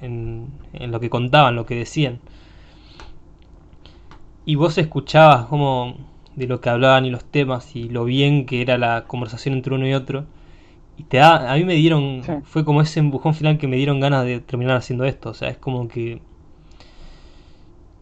en 0.01 0.51
lo 0.91 0.99
que 0.99 1.09
contaban, 1.09 1.55
lo 1.55 1.65
que 1.65 1.75
decían. 1.75 2.19
Y 4.45 4.55
vos 4.55 4.77
escuchabas 4.77 5.45
como 5.47 5.95
de 6.35 6.47
lo 6.47 6.61
que 6.61 6.69
hablaban 6.69 7.05
y 7.05 7.09
los 7.11 7.25
temas 7.25 7.75
y 7.75 7.89
lo 7.89 8.05
bien 8.05 8.45
que 8.45 8.61
era 8.61 8.77
la 8.77 9.05
conversación 9.05 9.53
entre 9.55 9.73
uno 9.75 9.87
y 9.87 9.93
otro. 9.93 10.25
Y 10.97 11.03
te 11.05 11.17
da, 11.17 11.51
a 11.51 11.55
mí 11.57 11.65
me 11.65 11.75
dieron, 11.75 12.25
Sí. 12.25 12.33
fue 12.43 12.65
como 12.65 12.81
ese 12.81 12.99
empujón 13.01 13.35
final 13.35 13.57
que 13.59 13.67
me 13.67 13.77
dieron 13.77 13.99
ganas 14.01 14.25
de 14.25 14.41
terminar 14.41 14.77
haciendo 14.77 15.05
esto. 15.05 15.29
O 15.31 15.33
sea, 15.35 15.49
es 15.49 15.57
como 15.57 15.87
que 15.89 16.21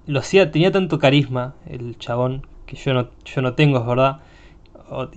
lo 0.07 0.19
hacía, 0.19 0.51
tenía 0.51 0.71
tanto 0.71 0.99
carisma 0.99 1.55
el 1.67 1.97
chabón 1.97 2.45
que 2.65 2.75
yo 2.75 2.93
no, 2.93 3.09
yo 3.25 3.41
no 3.41 3.53
tengo, 3.53 3.79
es 3.79 3.85
verdad. 3.85 4.19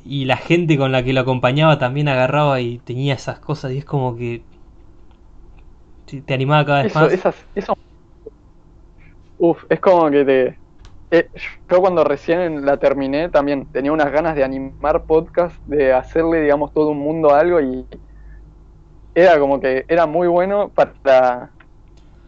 Y 0.05 0.27
la 0.27 0.37
gente 0.37 0.77
con 0.79 0.93
la 0.93 1.03
que 1.03 1.13
lo 1.13 1.21
acompañaba 1.21 1.79
también 1.79 2.09
agarraba 2.09 2.61
y 2.61 2.79
tenía 2.79 3.15
esas 3.15 3.41
cosas 3.41 3.73
y 3.73 3.79
es 3.79 3.85
como 3.85 4.17
que 4.17 4.45
te 6.27 6.35
animaba 6.35 6.65
cada 6.67 6.79
vez 6.83 6.89
Eso, 6.89 6.95
más. 6.95 7.11
esas, 7.11 7.47
eso. 7.55 7.75
Uf, 9.39 9.65
es 9.69 9.79
como 9.81 10.11
que 10.11 10.25
te. 10.25 10.62
Eh, 11.13 11.29
yo 11.71 11.81
cuando 11.83 12.05
recién 12.05 12.65
la 12.65 12.79
terminé 12.79 13.29
también 13.29 13.67
tenía 13.67 13.93
unas 13.93 14.11
ganas 14.11 14.35
de 14.35 14.45
animar 14.45 15.05
podcast, 15.05 15.55
de 15.67 15.93
hacerle, 15.93 16.41
digamos, 16.41 16.73
todo 16.73 16.89
un 16.89 17.01
mundo 17.01 17.35
a 17.35 17.41
algo 17.41 17.61
y 17.61 17.87
era 19.15 19.39
como 19.39 19.61
que 19.61 19.85
era 19.89 20.07
muy 20.07 20.27
bueno 20.27 20.71
para, 20.71 21.51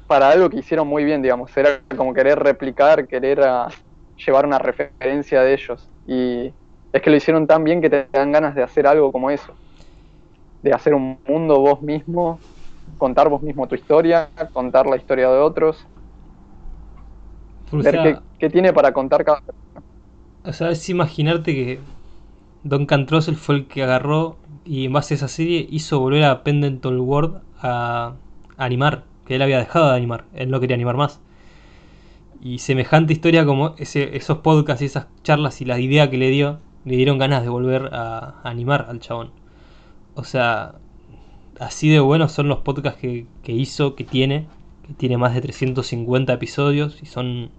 para 0.07 0.29
algo 0.29 0.51
que 0.51 0.59
hicieron 0.59 0.87
muy 0.87 1.03
bien, 1.03 1.23
digamos. 1.23 1.57
Era 1.57 1.81
como 1.97 2.12
querer 2.12 2.38
replicar, 2.38 3.09
querer 3.09 3.40
ah, 3.40 3.68
llevar 4.16 4.44
una 4.44 4.59
referencia 4.59 5.40
de 5.40 5.55
ellos. 5.55 5.88
Y 6.07 6.53
es 6.92 7.01
que 7.01 7.09
lo 7.09 7.16
hicieron 7.16 7.47
tan 7.47 7.64
bien 7.64 7.81
que 7.81 7.88
te 7.88 8.07
dan 8.12 8.33
ganas 8.33 8.55
de 8.55 8.62
hacer 8.62 8.87
algo 8.87 9.11
como 9.11 9.31
eso. 9.31 9.55
De 10.62 10.75
hacer 10.75 10.92
un 10.92 11.18
mundo 11.27 11.59
vos 11.59 11.81
mismo, 11.81 12.38
contar 12.99 13.31
vos 13.31 13.40
mismo 13.40 13.66
tu 13.66 13.77
historia, 13.77 14.29
contar 14.53 14.87
la 14.87 14.97
historia 14.97 15.31
de 15.31 15.38
otros, 15.38 15.87
O 17.73 17.83
sea, 17.83 18.23
tiene 18.51 18.73
para 18.73 18.93
contar 18.93 19.25
cada. 19.25 19.43
O 20.45 20.53
sea, 20.53 20.71
es 20.71 20.89
imaginarte 20.89 21.55
que 21.55 21.81
Don 22.63 22.87
Trussell 22.87 23.37
fue 23.37 23.57
el 23.57 23.67
que 23.67 23.83
agarró 23.83 24.37
y 24.65 24.87
en 24.87 24.93
base 24.93 25.15
a 25.15 25.17
esa 25.17 25.29
serie 25.29 25.67
hizo 25.71 26.01
volver 26.01 26.25
a 26.25 26.43
Pendleton 26.43 27.01
Ward 27.01 27.43
a 27.61 28.15
animar, 28.57 29.05
que 29.27 29.37
él 29.37 29.43
había 29.43 29.59
dejado 29.59 29.91
de 29.91 29.97
animar, 29.97 30.25
él 30.35 30.51
no 30.51 30.61
quería 30.61 30.75
animar 30.75 30.97
más. 30.97 31.21
Y 32.43 32.59
semejante 32.59 33.13
historia 33.13 33.47
como 33.47 33.75
ese, 33.79 34.17
esos 34.17 34.39
podcasts 34.39 34.83
y 34.83 34.87
esas 34.87 35.07
charlas 35.23 35.61
y 35.61 35.65
la 35.65 35.81
idea 35.81 36.11
que 36.11 36.19
le 36.19 36.31
dio, 36.31 36.59
le 36.85 36.97
dieron 36.97 37.19
ganas 37.19 37.43
de 37.43 37.49
volver 37.49 37.91
a, 37.95 38.35
a 38.43 38.51
animar 38.51 38.87
al 38.89 39.01
chabón. 39.01 39.31
O 40.15 40.25
sea, 40.25 40.75
así 41.59 41.89
de 41.89 42.01
buenos 42.01 42.33
son 42.33 42.49
los 42.49 42.59
podcasts 42.59 43.01
que, 43.01 43.27
que 43.43 43.53
hizo, 43.53 43.95
que 43.95 44.05
tiene, 44.05 44.47
que 44.87 44.95
tiene 44.95 45.17
más 45.17 45.35
de 45.35 45.41
350 45.41 46.33
episodios 46.33 46.99
y 47.03 47.07
son 47.07 47.51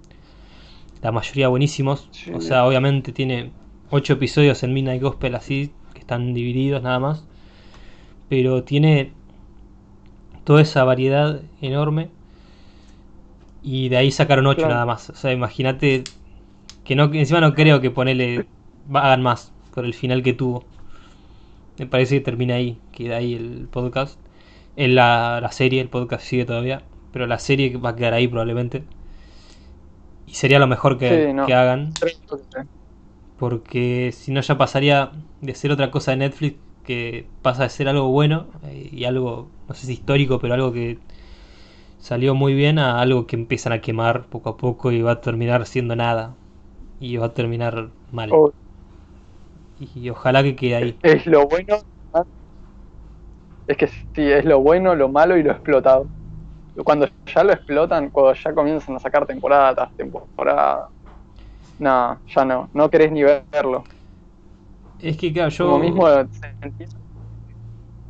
la 1.05 1.11
mayoría 1.11 1.49
buenísimos. 1.49 2.07
Sí. 2.09 2.31
O 2.31 2.41
sea, 2.41 2.65
obviamente 2.65 3.11
tiene 3.11 3.51
8 3.91 4.13
episodios 4.13 4.63
en 4.63 4.73
Midnight 4.73 5.03
Gospel 5.03 5.35
así, 5.35 5.71
que 5.93 5.99
están 5.99 6.33
divididos 6.33 6.81
nada 6.81 6.97
más. 6.97 7.23
Pero 8.27 8.63
tiene 8.63 9.11
toda 10.45 10.63
esa 10.63 10.83
variedad 10.83 11.41
enorme. 11.61 12.09
Y 13.61 13.89
de 13.89 13.97
ahí 13.97 14.09
sacaron 14.09 14.47
8 14.47 14.57
Claro. 14.57 14.73
nada 14.73 14.87
más. 14.87 15.11
O 15.11 15.15
sea, 15.15 15.31
imagínate 15.31 16.03
que 16.83 16.95
no 16.95 17.13
encima 17.13 17.39
no 17.39 17.53
creo 17.53 17.81
que 17.81 17.91
ponele 17.91 18.47
hagan 18.91 19.21
más 19.21 19.53
por 19.75 19.85
el 19.85 19.93
final 19.93 20.23
que 20.23 20.33
tuvo. 20.33 20.63
Me 21.77 21.85
parece 21.85 22.15
que 22.15 22.21
termina 22.21 22.55
ahí, 22.55 22.79
queda 22.91 23.17
ahí 23.17 23.35
el 23.35 23.67
podcast. 23.69 24.19
En 24.75 24.95
la, 24.95 25.39
la 25.39 25.51
serie, 25.51 25.81
el 25.81 25.89
podcast 25.89 26.25
sigue 26.25 26.45
todavía, 26.45 26.81
pero 27.13 27.27
la 27.27 27.37
serie 27.37 27.77
va 27.77 27.89
a 27.89 27.95
quedar 27.95 28.13
ahí 28.15 28.27
probablemente. 28.27 28.83
Y 30.25 30.33
sería 30.35 30.59
lo 30.59 30.67
mejor 30.67 30.97
que, 30.99 31.27
Sí, 31.27 31.33
no. 31.33 31.45
que 31.45 31.53
hagan, 31.53 31.99
porque 33.35 34.11
si 34.13 34.31
no 34.31 34.41
ya 34.41 34.57
pasaría 34.57 35.11
de 35.41 35.55
ser 35.55 35.71
otra 35.71 35.91
cosa 35.91 36.11
de 36.11 36.17
Netflix 36.17 36.59
que 36.83 37.29
pasa 37.41 37.63
de 37.63 37.69
ser 37.69 37.87
algo 37.87 38.09
bueno 38.09 38.49
eh, 38.63 38.89
y 38.91 39.05
algo, 39.05 39.51
no 39.67 39.75
sé 39.75 39.87
si 39.87 39.93
histórico, 39.93 40.39
pero 40.39 40.53
algo 40.53 40.71
que 40.71 40.99
salió 41.97 42.35
muy 42.35 42.53
bien 42.53 42.79
a 42.79 43.01
algo 43.01 43.27
que 43.27 43.35
empiezan 43.35 43.73
a 43.73 43.81
quemar 43.81 44.27
poco 44.29 44.49
a 44.49 44.57
poco 44.57 44.91
y 44.91 45.01
va 45.01 45.13
a 45.13 45.21
terminar 45.21 45.65
siendo 45.67 45.95
nada. 45.95 46.37
Y 46.99 47.17
va 47.17 47.27
a 47.27 47.33
terminar 47.33 47.91
mal. 48.11 48.39
O- 48.39 48.53
Y 49.77 50.09
ojalá 50.09 50.43
que 50.43 50.55
quede 50.55 50.75
ahí. 50.75 50.99
es 51.03 51.25
lo 51.25 51.47
bueno. 51.47 51.83
Es 53.67 53.77
que 53.77 53.85
sí, 53.87 54.01
es 54.31 54.43
lo 54.43 54.59
bueno, 54.59 54.95
lo 54.95 55.07
malo 55.07 55.37
y 55.37 55.43
lo 55.43 55.51
explotado. 55.51 56.09
Cuando 56.83 57.07
ya 57.33 57.43
lo 57.43 57.53
explotan, 57.53 58.09
cuando 58.09 58.33
ya 58.33 58.53
comienzan 58.53 58.95
a 58.95 58.99
sacar 58.99 59.25
temporada 59.25 59.73
tras 59.75 59.95
temporada. 59.95 60.89
No, 61.79 62.19
ya 62.27 62.45
no, 62.45 62.69
no 62.73 62.89
querés 62.89 63.11
ni 63.11 63.23
verlo. 63.23 63.83
Es 64.99 65.17
que 65.17 65.31
claro, 65.33 65.49
yo... 65.49 65.65
Como 65.67 65.79
mismo 65.79 66.07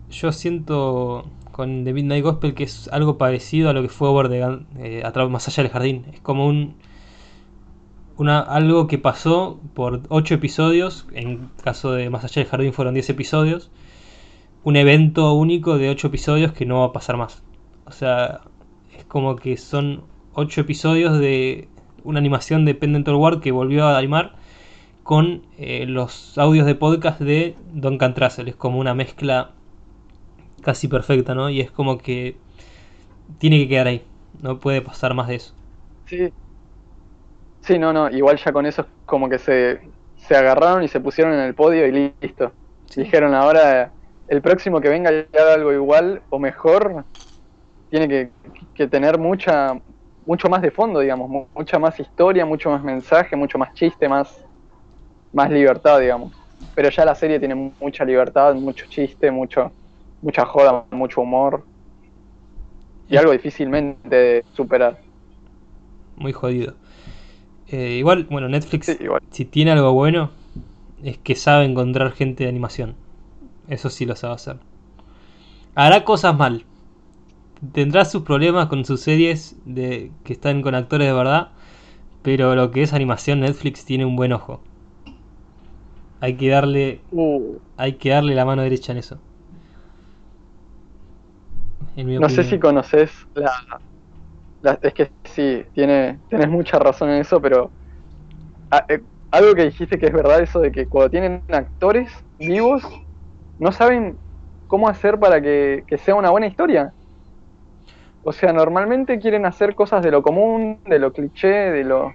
Yo 0.10 0.32
siento 0.32 1.26
con 1.52 1.84
The 1.84 1.94
Midnight 1.94 2.24
Gospel 2.24 2.54
que 2.54 2.64
es 2.64 2.90
algo 2.90 3.18
parecido 3.18 3.70
a 3.70 3.74
lo 3.74 3.82
que 3.82 3.90
fue 3.90 4.10
Over 4.10 4.30
the 4.30 4.42
Gun- 4.42 4.68
eh, 4.80 5.02
a 5.06 5.12
través 5.12 5.32
más 5.32 5.48
allá 5.48 5.64
del 5.64 5.72
jardín. 5.72 6.06
Es 6.14 6.20
como 6.22 6.48
un 6.48 6.76
una 8.18 8.40
algo 8.40 8.88
que 8.88 8.98
pasó 8.98 9.60
por 9.74 10.02
8 10.10 10.36
episodios, 10.36 11.06
en 11.14 11.50
caso 11.64 11.92
de 11.92 12.10
Más 12.10 12.24
allá 12.24 12.42
del 12.42 12.50
jardín 12.50 12.74
fueron 12.74 12.94
10 12.94 13.10
episodios. 13.10 13.72
Un 14.64 14.76
evento 14.78 15.34
único 15.34 15.78
de 15.78 15.90
8 15.90 16.08
episodios 16.08 16.52
que 16.54 16.66
no 16.66 16.80
va 16.80 16.86
a 16.88 16.94
pasar 16.94 17.18
más. 17.18 17.44
O 17.86 17.92
sea, 17.92 18.42
como 19.16 19.38
que 19.38 19.56
son 19.56 20.04
8 20.34 20.60
episodios 20.60 21.18
de 21.18 21.70
una 22.04 22.20
animación 22.20 22.66
de 22.66 22.76
Pendleton 22.76 23.16
Ward 23.16 23.40
que 23.40 23.54
volvió 23.54 23.86
a 23.86 23.98
animar 23.98 24.34
con 25.04 25.44
eh, 25.58 25.86
los 25.86 26.38
audios 26.38 26.66
de 26.66 26.76
podcast 26.76 27.22
de 27.22 27.56
Duncan 27.72 28.14
Trussell. 28.14 28.50
Es 28.50 28.58
como 28.58 28.78
una 28.78 28.94
mezcla 28.94 29.52
casi 30.62 30.90
perfecta, 30.90 31.34
¿no? 31.34 31.50
Y 31.50 31.62
es 31.62 31.72
como 31.72 31.98
que 31.98 32.36
tiene 33.38 33.58
que 33.60 33.70
quedar 33.70 33.88
ahí. 33.88 34.04
No 34.42 34.60
puede 34.60 34.82
pasar 34.82 35.14
más 35.14 35.30
de 35.30 35.36
eso. 35.36 35.54
Sí. 36.08 36.34
Sí, 37.62 37.80
no, 37.80 37.94
no, 37.94 38.10
igual 38.10 38.36
ya 38.36 38.52
con 38.52 38.66
eso 38.66 38.82
es 38.82 38.88
como 39.06 39.30
que 39.30 39.40
se, 39.40 39.80
se 40.18 40.36
agarraron 40.36 40.84
y 40.84 40.90
se 40.90 41.00
pusieron 41.00 41.34
en 41.34 41.40
el 41.40 41.56
podio 41.56 41.88
y 41.88 42.14
listo. 42.22 42.52
Sí. 42.90 43.04
Dijeron 43.04 43.34
ahora 43.34 43.94
el 44.28 44.42
próximo 44.42 44.82
que 44.82 44.90
venga 44.90 45.10
y 45.14 45.26
haga 45.38 45.54
algo 45.54 45.72
igual 45.72 46.22
o 46.30 46.38
mejor 46.38 47.06
tiene 47.90 48.10
que, 48.10 48.30
que 48.76 48.88
tener 48.88 49.20
mucha 49.20 49.82
mucho 50.26 50.50
más 50.50 50.62
de 50.64 50.72
fondo, 50.72 51.02
digamos, 51.02 51.30
mu- 51.30 51.48
mucha 51.56 51.80
más 51.80 52.00
historia, 52.00 52.46
mucho 52.46 52.70
más 52.72 52.84
mensaje, 52.84 53.36
mucho 53.38 53.58
más 53.60 53.74
chiste, 53.74 54.10
más 54.10 54.46
más 55.34 55.50
libertad, 55.52 56.00
digamos. 56.00 56.34
Pero 56.74 56.90
ya 56.90 57.06
la 57.06 57.16
serie 57.16 57.40
tiene 57.40 57.56
mu- 57.56 57.76
mucha 57.80 58.06
libertad, 58.06 58.56
mucho 58.56 58.86
chiste, 58.88 59.32
mucho 59.32 59.74
mucha 60.22 60.46
joda, 60.46 60.88
mucho 60.92 61.22
humor. 61.22 61.68
Y 63.08 63.18
algo 63.18 63.32
difícilmente 63.32 64.16
de 64.16 64.46
superar. 64.54 65.02
Muy 66.16 66.32
jodido. 66.34 66.76
Eh, 67.70 67.96
igual, 68.00 68.26
bueno, 68.30 68.50
Netflix, 68.50 68.98
Sí, 68.98 68.98
igual. 69.00 69.20
si 69.32 69.46
tiene 69.46 69.72
algo 69.72 69.94
bueno, 69.94 70.32
es 71.04 71.18
que 71.20 71.36
sabe 71.36 71.66
encontrar 71.66 72.14
gente 72.14 72.44
de 72.46 72.50
animación. 72.50 72.96
Eso 73.70 73.90
sí 73.90 74.06
lo 74.06 74.16
sabe 74.16 74.36
hacer. 74.36 74.58
Hará 75.76 76.04
cosas 76.04 76.36
mal. 76.38 76.66
Tendrá 77.74 78.06
sus 78.06 78.24
problemas 78.24 78.68
con 78.68 78.86
sus 78.86 79.02
series 79.02 79.56
de 79.66 80.12
que 80.24 80.34
están 80.34 80.62
con 80.62 80.74
actores 80.76 81.08
de 81.08 81.14
verdad. 81.14 81.50
Pero 82.24 82.56
lo 82.56 82.72
que 82.72 82.84
es 82.84 82.94
animación, 82.94 83.42
Netflix 83.42 83.86
tiene 83.86 84.06
un 84.06 84.16
buen 84.18 84.34
ojo. 84.34 84.62
Hay 86.20 86.36
que 86.36 86.50
darle, 86.50 87.02
Uh, 87.12 87.60
hay 87.78 87.94
que 87.94 88.10
darle 88.10 88.36
la 88.36 88.46
mano 88.46 88.64
derecha 88.64 88.92
en 88.92 89.00
eso. 89.00 89.20
En 91.96 92.08
no 92.18 92.30
sé 92.30 92.44
si 92.44 92.60
conoces 92.60 93.12
la, 93.34 93.52
la- 94.62 94.80
Es 94.82 94.94
que 94.94 95.14
sí, 95.24 95.66
tiene, 95.74 96.22
tenés 96.30 96.50
mucha 96.50 96.80
razón 96.80 97.10
en 97.10 97.22
eso, 97.22 97.42
pero. 97.42 97.74
ah, 98.72 98.86
eh, 98.90 99.02
algo 99.32 99.56
que 99.56 99.66
dijiste 99.66 100.00
que 100.00 100.08
es 100.08 100.14
verdad, 100.14 100.42
eso 100.42 100.60
de 100.62 100.72
que 100.72 100.88
cuando 100.88 101.10
tienen 101.10 101.44
actores 101.50 102.12
vivos, 102.40 102.84
no 103.58 103.72
saben 103.72 104.20
cómo 104.68 104.90
hacer 104.90 105.20
para 105.20 105.42
que, 105.42 105.86
que 105.88 105.98
sea 105.98 106.16
una 106.16 106.32
buena 106.32 106.48
historia. 106.48 106.96
O 108.26 108.34
sea, 108.34 108.52
normalmente 108.52 109.20
quieren 109.20 109.46
hacer 109.46 109.76
cosas 109.76 110.04
de 110.04 110.12
lo 110.12 110.22
común, 110.24 110.82
de 110.86 111.00
lo 111.00 111.14
cliché, 111.14 111.48
de 111.48 111.84
lo, 111.86 112.14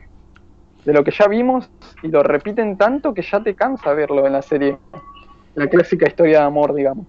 de 0.85 0.93
lo 0.93 1.05
que 1.05 1.13
ya 1.13 1.29
vimos, 1.29 1.71
y 2.03 2.09
lo 2.09 2.23
repiten 2.23 2.77
tanto 2.79 3.15
que 3.15 3.23
ya 3.23 3.43
te 3.43 3.55
cansa 3.57 3.95
verlo 3.95 4.27
en 4.27 4.35
la 4.35 4.43
serie. 4.43 4.79
La 5.55 5.69
clásica 5.69 6.09
historia 6.09 6.41
de 6.41 6.47
amor, 6.47 6.75
digamos. 6.75 7.07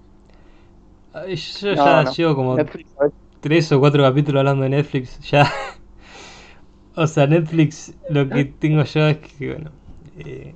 Ay, 1.14 1.36
Yo 1.36 1.74
No, 1.74 1.76
ya 1.76 2.04
no. 2.04 2.12
llevo 2.18 2.36
como 2.36 2.58
Netflix, 2.58 2.94
tres 3.42 3.72
o 3.72 3.80
cuatro 3.80 4.04
capítulos 4.04 4.40
hablando 4.42 4.64
de 4.64 4.70
Netflix. 4.70 5.20
Ya. 5.32 5.52
O 6.96 7.08
sea, 7.08 7.28
Netflix 7.28 7.94
lo 8.10 8.30
que 8.30 8.46
tengo 8.46 8.84
yo 8.84 9.08
es 9.08 9.18
que, 9.18 9.54
bueno. 9.54 9.72
eh, 10.20 10.54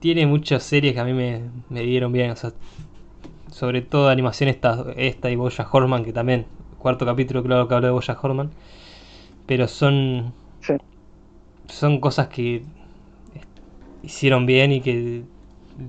tiene 0.00 0.26
muchas 0.26 0.62
series 0.62 0.94
que 0.94 1.00
a 1.00 1.04
mí 1.04 1.12
me, 1.12 1.42
me 1.68 1.82
dieron 1.82 2.12
bien. 2.12 2.30
O 2.30 2.36
sea, 2.36 2.52
sobre 3.58 3.82
todo 3.82 4.06
de 4.06 4.12
animación 4.12 4.48
esta, 4.48 4.86
esta 4.96 5.30
y 5.30 5.36
Boya 5.36 5.66
Horman, 5.70 6.04
que 6.04 6.12
también. 6.12 6.46
Cuarto 6.78 7.04
capítulo, 7.04 7.42
claro 7.42 7.66
que 7.66 7.74
hablo 7.74 7.88
de 7.88 7.92
Boya 7.92 8.16
Horman. 8.22 8.50
Pero 9.46 9.66
son. 9.66 10.32
sí. 10.60 10.74
Son 11.66 12.00
cosas 12.00 12.28
que 12.28 12.62
hicieron 14.04 14.46
bien 14.46 14.70
y 14.70 14.80
que 14.80 15.22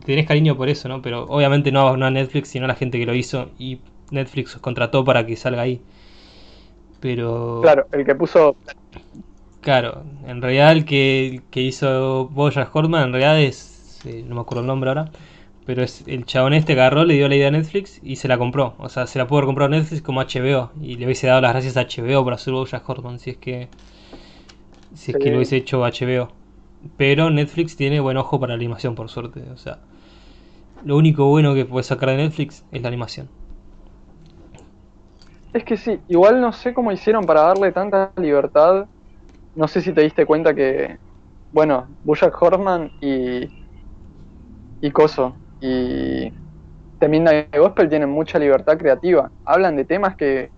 tenés 0.04 0.26
cariño 0.26 0.58
por 0.58 0.68
eso, 0.68 0.90
¿no? 0.90 1.02
Pero 1.04 1.26
obviamente 1.26 1.72
no, 1.72 1.96
no 1.96 2.08
a 2.08 2.12
Netflix, 2.12 2.50
sino 2.50 2.66
a 2.66 2.68
la 2.68 2.76
gente 2.76 2.98
que 2.98 3.06
lo 3.06 3.14
hizo 3.14 3.52
y 3.60 3.80
Netflix 4.10 4.56
os 4.56 4.62
contrató 4.62 5.06
para 5.06 5.26
que 5.28 5.36
salga 5.36 5.62
ahí. 5.62 5.80
Pero 7.00 7.60
Claro, 7.62 7.86
el 7.92 8.04
que 8.04 8.16
puso 8.16 8.56
claro, 9.62 10.04
en 10.26 10.42
realidad 10.42 10.72
el 10.72 10.86
que, 10.86 11.28
el 11.28 11.44
que 11.44 11.62
hizo 11.62 12.28
Bojack 12.30 12.76
Horseman 12.76 13.04
en 13.04 13.14
realidad 13.14 13.40
es, 13.40 14.00
eh, 14.06 14.24
no 14.28 14.36
me 14.36 14.42
acuerdo 14.42 14.62
el 14.62 14.68
nombre 14.68 14.90
ahora, 14.90 15.12
pero 15.70 15.84
es 15.84 16.04
el 16.08 16.26
chabón 16.26 16.54
este 16.56 16.74
agarró, 16.74 17.06
le 17.06 17.14
dio 17.14 17.30
la 17.30 17.36
idea 17.36 17.50
a 17.50 17.52
Netflix 17.52 18.00
y 18.02 18.16
se 18.16 18.28
la 18.28 18.40
compró. 18.40 18.74
O 18.80 18.90
sea, 18.90 19.06
se 19.06 19.20
la 19.20 19.28
pudo 19.28 19.38
haber 19.38 19.46
comprado 19.46 19.70
Netflix 19.70 20.02
como 20.02 20.20
HBO 20.20 20.72
y 20.82 20.96
le 20.98 21.06
hubiese 21.06 21.28
dado 21.28 21.42
las 21.42 21.52
gracias 21.54 21.78
a 21.78 21.82
HBO 21.82 22.24
por 22.24 22.34
hacer 22.34 22.54
Bojack 22.56 22.90
Horseman 22.90 23.20
si 23.20 23.30
es 23.30 23.38
que 23.38 23.70
si 24.94 25.12
es 25.12 25.18
que 25.18 25.30
Sí. 25.30 25.32
lo 25.32 25.38
hubiese 25.38 25.58
hecho 25.58 25.86
HBO. 25.86 26.30
Pero 26.98 27.30
Netflix 27.30 27.76
tiene 27.76 28.00
buen 28.00 28.18
ojo 28.18 28.40
para 28.40 28.54
la 28.54 28.56
animación, 28.58 28.96
por 28.96 29.10
suerte. 29.10 29.42
O 29.54 29.58
sea, 29.58 29.80
lo 30.84 30.98
único 30.98 31.26
bueno 31.26 31.54
que 31.56 31.66
puedes 31.66 31.88
sacar 31.88 32.10
de 32.10 32.18
Netflix 32.18 32.66
es 32.72 32.82
la 32.82 32.88
animación. 32.90 33.30
Es 35.54 35.64
que 35.64 35.78
sí, 35.78 36.00
igual 36.08 36.42
no 36.42 36.52
sé 36.54 36.74
cómo 36.74 36.92
hicieron 36.92 37.26
para 37.26 37.42
darle 37.42 37.72
tanta 37.72 38.14
libertad. 38.18 38.88
No 39.56 39.68
sé 39.68 39.82
si 39.82 39.94
te 39.94 40.02
diste 40.02 40.26
cuenta 40.26 40.54
que, 40.56 41.00
bueno, 41.52 41.98
Bojack 42.04 42.42
Horseman 42.42 42.94
y 43.02 43.52
y 44.82 44.92
Coso 44.92 45.42
y 45.62 46.34
Teminda 47.00 47.32
Gospel 47.58 47.90
tienen 47.90 48.10
mucha 48.10 48.40
libertad 48.40 48.78
creativa. 48.78 49.32
Hablan 49.46 49.76
de 49.76 49.86
temas 49.86 50.16
que, 50.16 50.52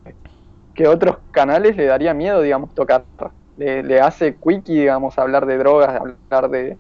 que 0.74 0.88
otros 0.88 1.20
canales 1.32 1.76
le 1.78 1.86
daría 1.86 2.14
miedo, 2.14 2.42
digamos, 2.42 2.74
tocar. 2.76 3.06
Le, 3.58 3.84
le 3.84 4.02
hace 4.02 4.38
quickie, 4.38 4.82
digamos, 4.82 5.18
hablar 5.20 5.46
de 5.46 5.58
drogas, 5.58 5.90
hablar 6.02 6.50
de, 6.52 6.78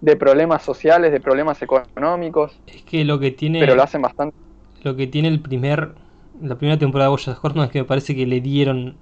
de 0.00 0.16
problemas 0.16 0.62
sociales, 0.64 1.12
de 1.12 1.20
problemas 1.20 1.62
económicos, 1.62 2.62
Es 2.66 2.82
que 2.82 3.04
lo 3.04 3.18
que 3.18 3.30
tiene 3.32 3.60
pero 3.60 3.74
lo 3.74 3.82
hacen 3.82 4.02
bastante. 4.02 4.36
lo 4.82 4.96
que 4.96 5.06
tiene 5.06 5.28
el 5.28 5.40
primer 5.40 5.94
la 6.40 6.56
primera 6.58 6.78
temporada 6.78 7.08
de 7.08 7.10
Bojack 7.12 7.42
Horseman 7.44 7.66
es 7.66 7.72
que 7.72 7.78
me 7.80 7.84
parece 7.86 8.14
que 8.14 8.26
le 8.26 8.40
dieron 8.40 8.96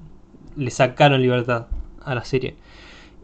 le 0.56 0.70
sacaron 0.70 1.20
libertad 1.20 1.68
a 2.04 2.14
la 2.14 2.24
serie 2.24 2.56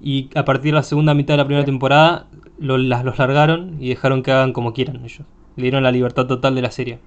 y 0.01 0.31
a 0.37 0.45
partir 0.45 0.73
de 0.73 0.77
la 0.77 0.85
segunda 0.85 1.15
mitad 1.15 1.35
de 1.35 1.39
la 1.39 1.47
primera 1.47 1.67
temporada 1.67 2.30
lo- 2.61 2.79
las, 2.79 3.05
los 3.05 3.19
largaron 3.19 3.77
y 3.81 3.91
dejaron 3.91 4.23
que 4.25 4.33
hagan 4.33 4.53
como 4.55 4.75
quieran 4.75 4.99
ellos 5.05 5.23
le 5.57 5.63
dieron 5.65 5.83
la 5.85 5.93
libertad 5.93 6.27
total 6.29 6.55
de 6.57 6.63
la 6.63 6.73
serie 6.73 7.01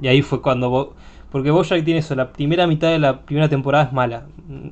y 0.00 0.08
ahí 0.08 0.22
fue 0.22 0.42
cuando 0.42 0.70
Bo- 0.70 0.94
porque 1.30 1.50
Bojack 1.52 1.84
tiene 1.84 2.00
eso 2.00 2.14
la 2.16 2.32
primera 2.32 2.66
mitad 2.66 2.90
de 2.90 2.98
la 3.00 3.22
primera 3.22 3.48
temporada 3.48 3.84
es 3.86 3.92
mala 3.92 4.26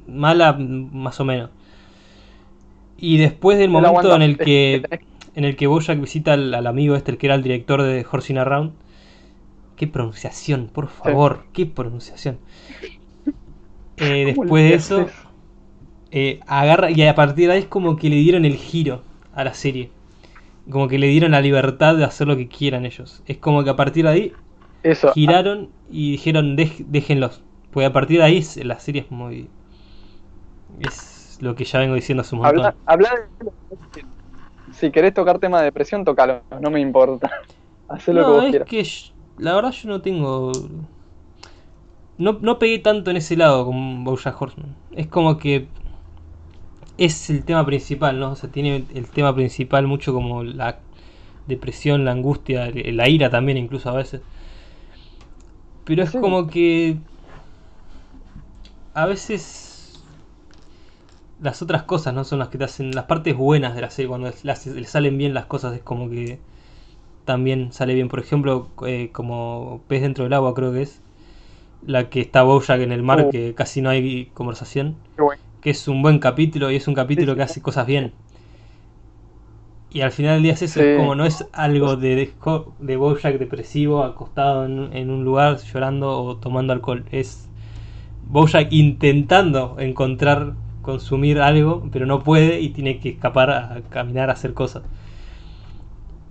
mala 0.09 0.55
más 0.59 1.21
o 1.21 1.25
menos 1.27 1.51
y 2.97 3.17
después 3.19 3.59
del 3.59 3.71
momento 3.71 4.15
en 4.15 4.23
el 4.23 4.41
que 4.41 4.87
en 5.35 5.45
el 5.45 5.57
que 5.57 5.67
Bojack 5.67 6.01
visita 6.01 6.33
al, 6.35 6.53
al 6.55 6.67
amigo 6.67 6.97
este, 6.97 7.13
el 7.13 7.19
que 7.19 7.27
era 7.27 7.35
el 7.37 7.43
director 7.43 7.83
de 7.83 8.05
Horsing 8.11 8.39
Around. 8.39 8.73
Qué 9.77 9.87
pronunciación, 9.89 10.69
por 10.69 10.89
favor, 10.89 11.47
qué 11.53 11.67
pronunciación. 11.67 12.39
Eh, 13.97 14.25
¿Cómo 14.35 14.45
después 14.47 14.65
de 14.65 14.75
eso, 14.75 15.13
eh, 16.11 16.41
agarra 16.47 16.91
y 16.91 17.03
a 17.03 17.15
partir 17.15 17.49
de 17.49 17.55
ahí 17.55 17.61
es 17.61 17.67
como 17.67 17.97
que 17.97 18.09
le 18.11 18.17
dieron 18.17 18.45
el 18.45 18.57
giro 18.57 19.03
a 19.35 19.45
la 19.45 19.55
serie. 19.55 19.91
Como 20.71 20.89
que 20.89 20.99
le 20.99 21.09
dieron 21.09 21.33
la 21.33 21.41
libertad 21.41 21.97
de 21.97 22.05
hacer 22.05 22.27
lo 22.29 22.37
que 22.37 22.49
quieran 22.49 22.87
ellos. 22.87 23.23
Es 23.27 23.39
como 23.39 23.65
que 23.65 23.71
a 23.71 23.77
partir 23.77 24.05
de 24.05 24.11
ahí 24.11 24.39
Eso, 24.83 25.15
giraron 25.15 25.71
y 25.91 26.13
dijeron 26.13 26.57
"Dej- 26.57 26.87
déjenlos. 26.89 27.43
Pues 27.73 27.87
a 27.89 27.93
partir 27.93 28.19
de 28.19 28.25
ahí 28.25 28.45
la 28.65 28.81
serie 28.81 29.03
es 29.03 29.11
muy... 29.11 29.51
Es 30.81 31.39
lo 31.41 31.55
que 31.55 31.65
ya 31.65 31.79
vengo 31.79 31.95
diciendo 31.95 32.23
hace 32.23 32.35
un 32.35 32.41
montón. 32.43 32.49
Habla, 32.49 32.77
habla 32.87 33.11
de... 33.39 34.07
Si 34.73 34.91
querés 34.93 35.15
tocar 35.15 35.39
tema 35.39 35.59
de 35.59 35.65
depresión, 35.67 36.05
tocalo, 36.05 36.45
no 36.61 36.71
me 36.71 36.81
importa. 36.81 37.31
Haz 37.89 38.09
lo 38.09 38.25
que 38.25 38.31
vos 38.31 38.45
es 38.47 38.51
quieras. 38.51 38.69
que 38.69 38.85
la 39.37 39.55
verdad 39.55 39.73
yo 39.73 39.89
no 39.89 40.03
tengo... 40.03 40.69
No, 42.19 42.39
no 42.43 42.59
pegué 42.59 42.79
tanto 42.79 43.11
en 43.11 43.17
ese 43.17 43.37
lado 43.37 43.65
con 43.67 44.05
Bojack 44.05 44.41
Horseman. 44.41 44.77
Es 44.93 45.07
como 45.09 45.39
que 45.39 45.69
es 47.01 47.31
el 47.31 47.45
tema 47.45 47.67
principal, 47.67 48.21
¿no? 48.21 48.33
O 48.33 48.37
sea, 48.37 48.51
tiene 48.51 48.85
el 48.95 49.09
tema 49.09 49.35
principal 49.35 49.87
mucho 49.89 50.13
como 50.13 50.45
la 50.45 50.79
depresión, 51.49 52.05
la 52.05 52.13
angustia, 52.13 52.71
la 52.73 53.09
ira 53.09 53.31
también 53.31 53.59
incluso 53.59 53.91
a 53.91 53.95
veces. 53.95 54.21
Pero 55.85 56.03
es 56.03 56.11
Sí. 56.11 56.19
como 56.21 56.47
que 56.47 56.99
a 58.95 59.07
veces 59.07 60.03
las 61.41 61.63
otras 61.63 61.85
cosas 61.85 62.13
no 62.15 62.25
son 62.25 62.39
las 62.39 62.49
que 62.49 62.59
te 62.59 62.65
hacen 62.65 62.91
las 62.95 63.05
partes 63.05 63.37
buenas 63.37 63.75
de 63.75 63.81
la 63.81 63.91
serie 63.91 64.09
cuando 64.09 64.31
las- 64.43 64.67
le 64.67 64.85
salen 64.85 65.17
bien 65.17 65.33
las 65.33 65.47
cosas 65.47 65.75
es 65.75 65.81
como 65.81 66.11
que 66.11 66.39
también 67.25 67.73
sale 67.73 67.95
bien 67.95 68.09
por 68.09 68.21
ejemplo 68.21 68.69
eh, 68.87 69.11
como 69.13 69.81
pez 69.89 70.03
dentro 70.03 70.25
del 70.25 70.33
agua 70.35 70.55
creo 70.55 70.73
que 70.73 70.83
es 70.83 71.01
la 71.87 72.11
que 72.11 72.21
está 72.21 72.43
Bojack 72.43 72.81
en 72.83 72.93
el 72.93 73.03
mar 73.03 73.25
Oh. 73.27 73.31
que 73.31 73.55
casi 73.55 73.81
no 73.83 73.91
hay 73.91 74.27
conversación 74.35 74.97
Qué 75.17 75.23
bueno. 75.23 75.43
Que 75.63 75.71
es 75.71 75.89
un 75.89 76.03
buen 76.03 76.19
capítulo 76.19 76.71
y 76.71 76.77
es 76.77 76.89
un 76.89 76.95
capítulo 76.95 77.37
que 77.37 77.43
hace 77.43 77.63
cosas 77.63 77.87
bien 77.87 78.13
y 79.91 80.03
al 80.03 80.13
final 80.13 80.35
del 80.35 80.43
día 80.45 80.53
es 80.53 80.63
eso 80.63 80.79
Sí. 80.79 80.81
es 80.81 80.89
como 80.89 81.15
no 81.15 81.25
es 81.25 81.47
algo 81.53 81.97
de, 81.97 82.15
de, 82.15 82.33
de 82.79 82.97
Bojack 82.97 83.39
depresivo 83.39 84.05
acostado 84.05 84.65
en, 84.67 84.95
en 84.97 85.11
un 85.11 85.25
lugar 85.25 85.59
llorando 85.59 86.11
o 86.23 86.37
tomando 86.37 86.73
alcohol 86.73 87.05
es 87.11 87.49
Bojack 88.29 88.69
intentando 88.73 89.77
encontrar 89.81 90.55
consumir 90.83 91.41
algo 91.41 91.89
pero 91.93 92.07
no 92.07 92.25
puede 92.25 92.61
y 92.61 92.71
tiene 92.71 93.01
que 93.01 93.11
escapar 93.11 93.51
a 93.51 93.83
caminar 93.91 94.31
a 94.31 94.35
hacer 94.35 94.55
cosas 94.55 94.85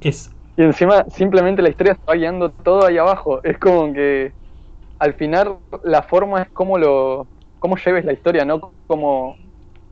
es 0.01 0.29
Y 0.55 0.63
encima, 0.63 1.05
simplemente 1.09 1.61
la 1.61 1.69
historia 1.69 1.97
va 2.09 2.15
guiando 2.15 2.51
todo 2.51 2.85
ahí 2.85 2.97
abajo. 2.97 3.41
Es 3.43 3.57
como 3.59 3.93
que 3.93 4.33
al 4.99 5.15
final 5.15 5.59
la 5.83 6.03
forma 6.03 6.43
es 6.43 6.49
cómo 6.51 6.77
lo 6.79 7.29
cómo 7.59 7.77
lleves 7.77 8.05
la 8.05 8.13
historia, 8.13 8.45
no 8.45 8.75
como 8.87 9.37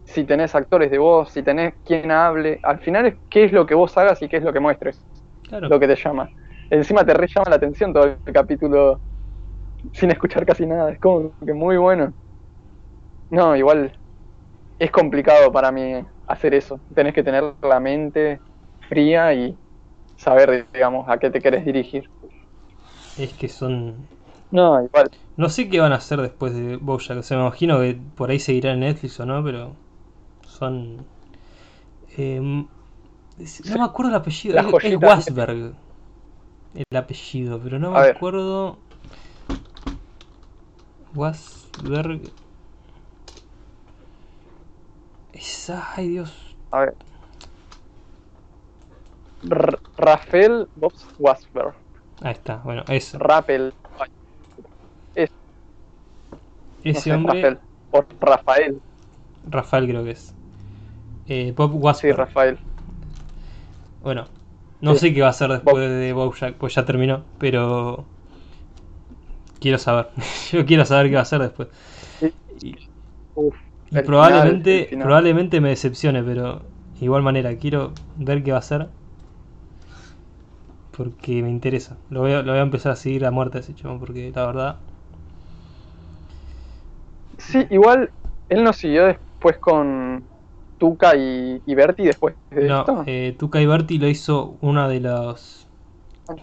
si 0.05 0.25
tenés 0.25 0.55
actores 0.55 0.91
de 0.91 0.97
voz, 0.99 1.31
si 1.31 1.43
tenés 1.43 1.75
quien 1.85 2.11
hable. 2.11 2.59
Al 2.63 2.79
final 2.81 3.07
es 3.07 3.15
qué 3.29 3.45
es 3.45 3.51
lo 3.53 3.65
que 3.67 3.75
vos 3.75 3.97
hagas 3.97 4.21
y 4.23 4.29
qué 4.29 4.37
es 4.37 4.43
lo 4.43 4.53
que 4.53 4.59
muestres, 4.61 5.05
claro 5.47 5.69
lo 5.69 5.79
que 5.79 5.87
te 5.87 5.95
llama. 5.95 6.29
Encima 6.69 7.05
te 7.05 7.13
re 7.13 7.27
llama 7.33 7.49
la 7.51 7.57
atención 7.57 7.93
todo 7.93 8.05
el 8.25 8.33
capítulo 8.33 9.01
sin 9.93 10.11
escuchar 10.11 10.45
casi 10.45 10.65
nada. 10.67 10.91
Es 10.93 10.99
como 10.99 11.35
que 11.45 11.53
muy 11.53 11.77
bueno. 11.77 12.13
No, 13.29 13.55
igual 13.55 13.99
es 14.79 14.91
complicado 14.91 15.51
para 15.51 15.71
mí 15.71 15.93
hacer 16.27 16.53
eso. 16.55 16.81
Tenés 16.95 17.13
que 17.13 17.23
tener 17.23 17.55
la 17.63 17.79
mente 17.79 18.43
fría 18.89 19.33
y 19.33 19.59
saber, 20.17 20.69
digamos, 20.73 21.09
a 21.09 21.19
qué 21.19 21.31
te 21.31 21.41
querés 21.41 21.65
dirigir. 21.65 22.09
Es 23.17 23.33
que 23.33 23.49
son 23.49 24.07
No, 24.51 24.81
igual. 24.83 25.09
No 25.37 25.49
sé 25.49 25.69
qué 25.69 25.79
van 25.79 25.93
a 25.93 25.97
hacer 25.97 26.21
después 26.21 26.53
de 26.53 26.75
Bojack. 26.77 27.19
O 27.19 27.23
sea, 27.23 27.37
me 27.37 27.43
imagino 27.43 27.79
que 27.79 27.97
por 28.15 28.29
ahí 28.29 28.39
seguirá 28.39 28.73
en 28.73 28.81
Netflix 28.81 29.19
o 29.19 29.25
no, 29.25 29.43
pero 29.43 29.75
son... 30.47 31.05
eh, 32.17 32.39
no 32.41 33.77
me 33.77 33.83
acuerdo 33.83 34.09
el 34.11 34.15
apellido. 34.17 34.57
Es. 34.59 34.97
Wasberg. 35.01 35.73
El 36.73 36.97
apellido, 36.97 37.59
pero 37.61 37.77
no 37.79 37.91
me 37.91 37.97
A 37.97 38.01
ver. 38.01 38.17
acuerdo. 38.17 38.77
Wasberg. 41.15 42.21
Es, 45.33 45.69
ay 45.69 46.09
Dios. 46.09 46.55
A 46.71 46.79
ver. 46.79 46.95
R- 49.49 49.79
Rafael 49.97 50.67
Wasberg. 51.17 51.73
Ahí 52.21 52.31
está, 52.33 52.57
bueno, 52.57 52.83
eso. 52.89 53.17
Rappel. 53.19 53.73
No 56.91 57.01
Ese 57.01 57.01
sé, 57.01 57.15
hombre, 57.15 57.51
Rafael. 57.51 57.59
O 57.91 57.99
Rafael. 58.19 58.81
Rafael 59.49 59.87
creo 59.87 60.03
que 60.03 60.11
es. 60.11 60.33
Eh, 61.27 61.53
Bob 61.55 61.73
Sí, 61.91 62.11
Wasberg. 62.11 62.13
Rafael. 62.13 62.59
Bueno, 64.01 64.27
no 64.81 64.95
Sí. 64.95 64.95
sé 64.95 65.13
qué 65.13 65.21
va 65.21 65.27
a 65.27 65.29
hacer 65.31 65.51
después 65.51 65.81
Bob. 65.81 65.89
de 65.89 66.13
Bojack, 66.13 66.55
pues 66.55 66.75
ya 66.75 66.85
terminó, 66.85 67.23
pero 67.39 68.05
quiero 69.59 69.77
saber. 69.77 70.09
Yo 70.51 70.65
quiero 70.65 70.85
saber 70.85 71.07
qué 71.07 71.13
va 71.15 71.19
a 71.19 71.23
hacer 71.23 71.41
después. 71.41 71.69
Sí. 72.19 72.33
Y, 72.61 72.75
Uf, 73.35 73.55
y 73.91 73.99
el 73.99 74.03
probablemente, 74.03 74.61
final, 74.61 74.77
el 74.79 74.85
final. 74.85 75.15
probablemente 75.15 75.61
me 75.61 75.69
decepcione, 75.69 76.23
pero 76.23 76.61
de 76.99 77.05
igual 77.05 77.23
manera 77.23 77.55
quiero 77.57 77.93
ver 78.17 78.43
qué 78.43 78.51
va 78.51 78.57
a 78.57 78.59
hacer. 78.59 78.89
Porque 80.91 81.41
me 81.43 81.49
interesa. 81.49 81.97
Lo 82.09 82.21
voy 82.21 82.33
a, 82.33 82.41
lo 82.41 82.51
voy 82.51 82.59
a 82.59 82.63
empezar 82.63 82.91
a 82.91 82.95
seguir 82.95 83.25
a 83.25 83.31
muerte 83.31 83.59
ese 83.59 83.75
chabón, 83.75 83.99
porque 83.99 84.31
la 84.33 84.45
verdad. 84.45 84.79
Sí, 87.47 87.65
igual 87.69 88.11
él 88.49 88.63
nos 88.63 88.77
siguió 88.77 89.05
después 89.05 89.57
con 89.59 90.27
Tuca 90.77 91.15
y, 91.15 91.61
y 91.65 91.75
Berti 91.75 92.03
después 92.03 92.35
de 92.51 92.67
No, 92.67 92.79
esto. 92.79 93.03
eh, 93.07 93.35
Tuca 93.37 93.59
Berti 93.59 93.97
lo 93.99 94.07
hizo 94.07 94.57
una 94.61 94.87
de 94.87 94.99
las 94.99 95.65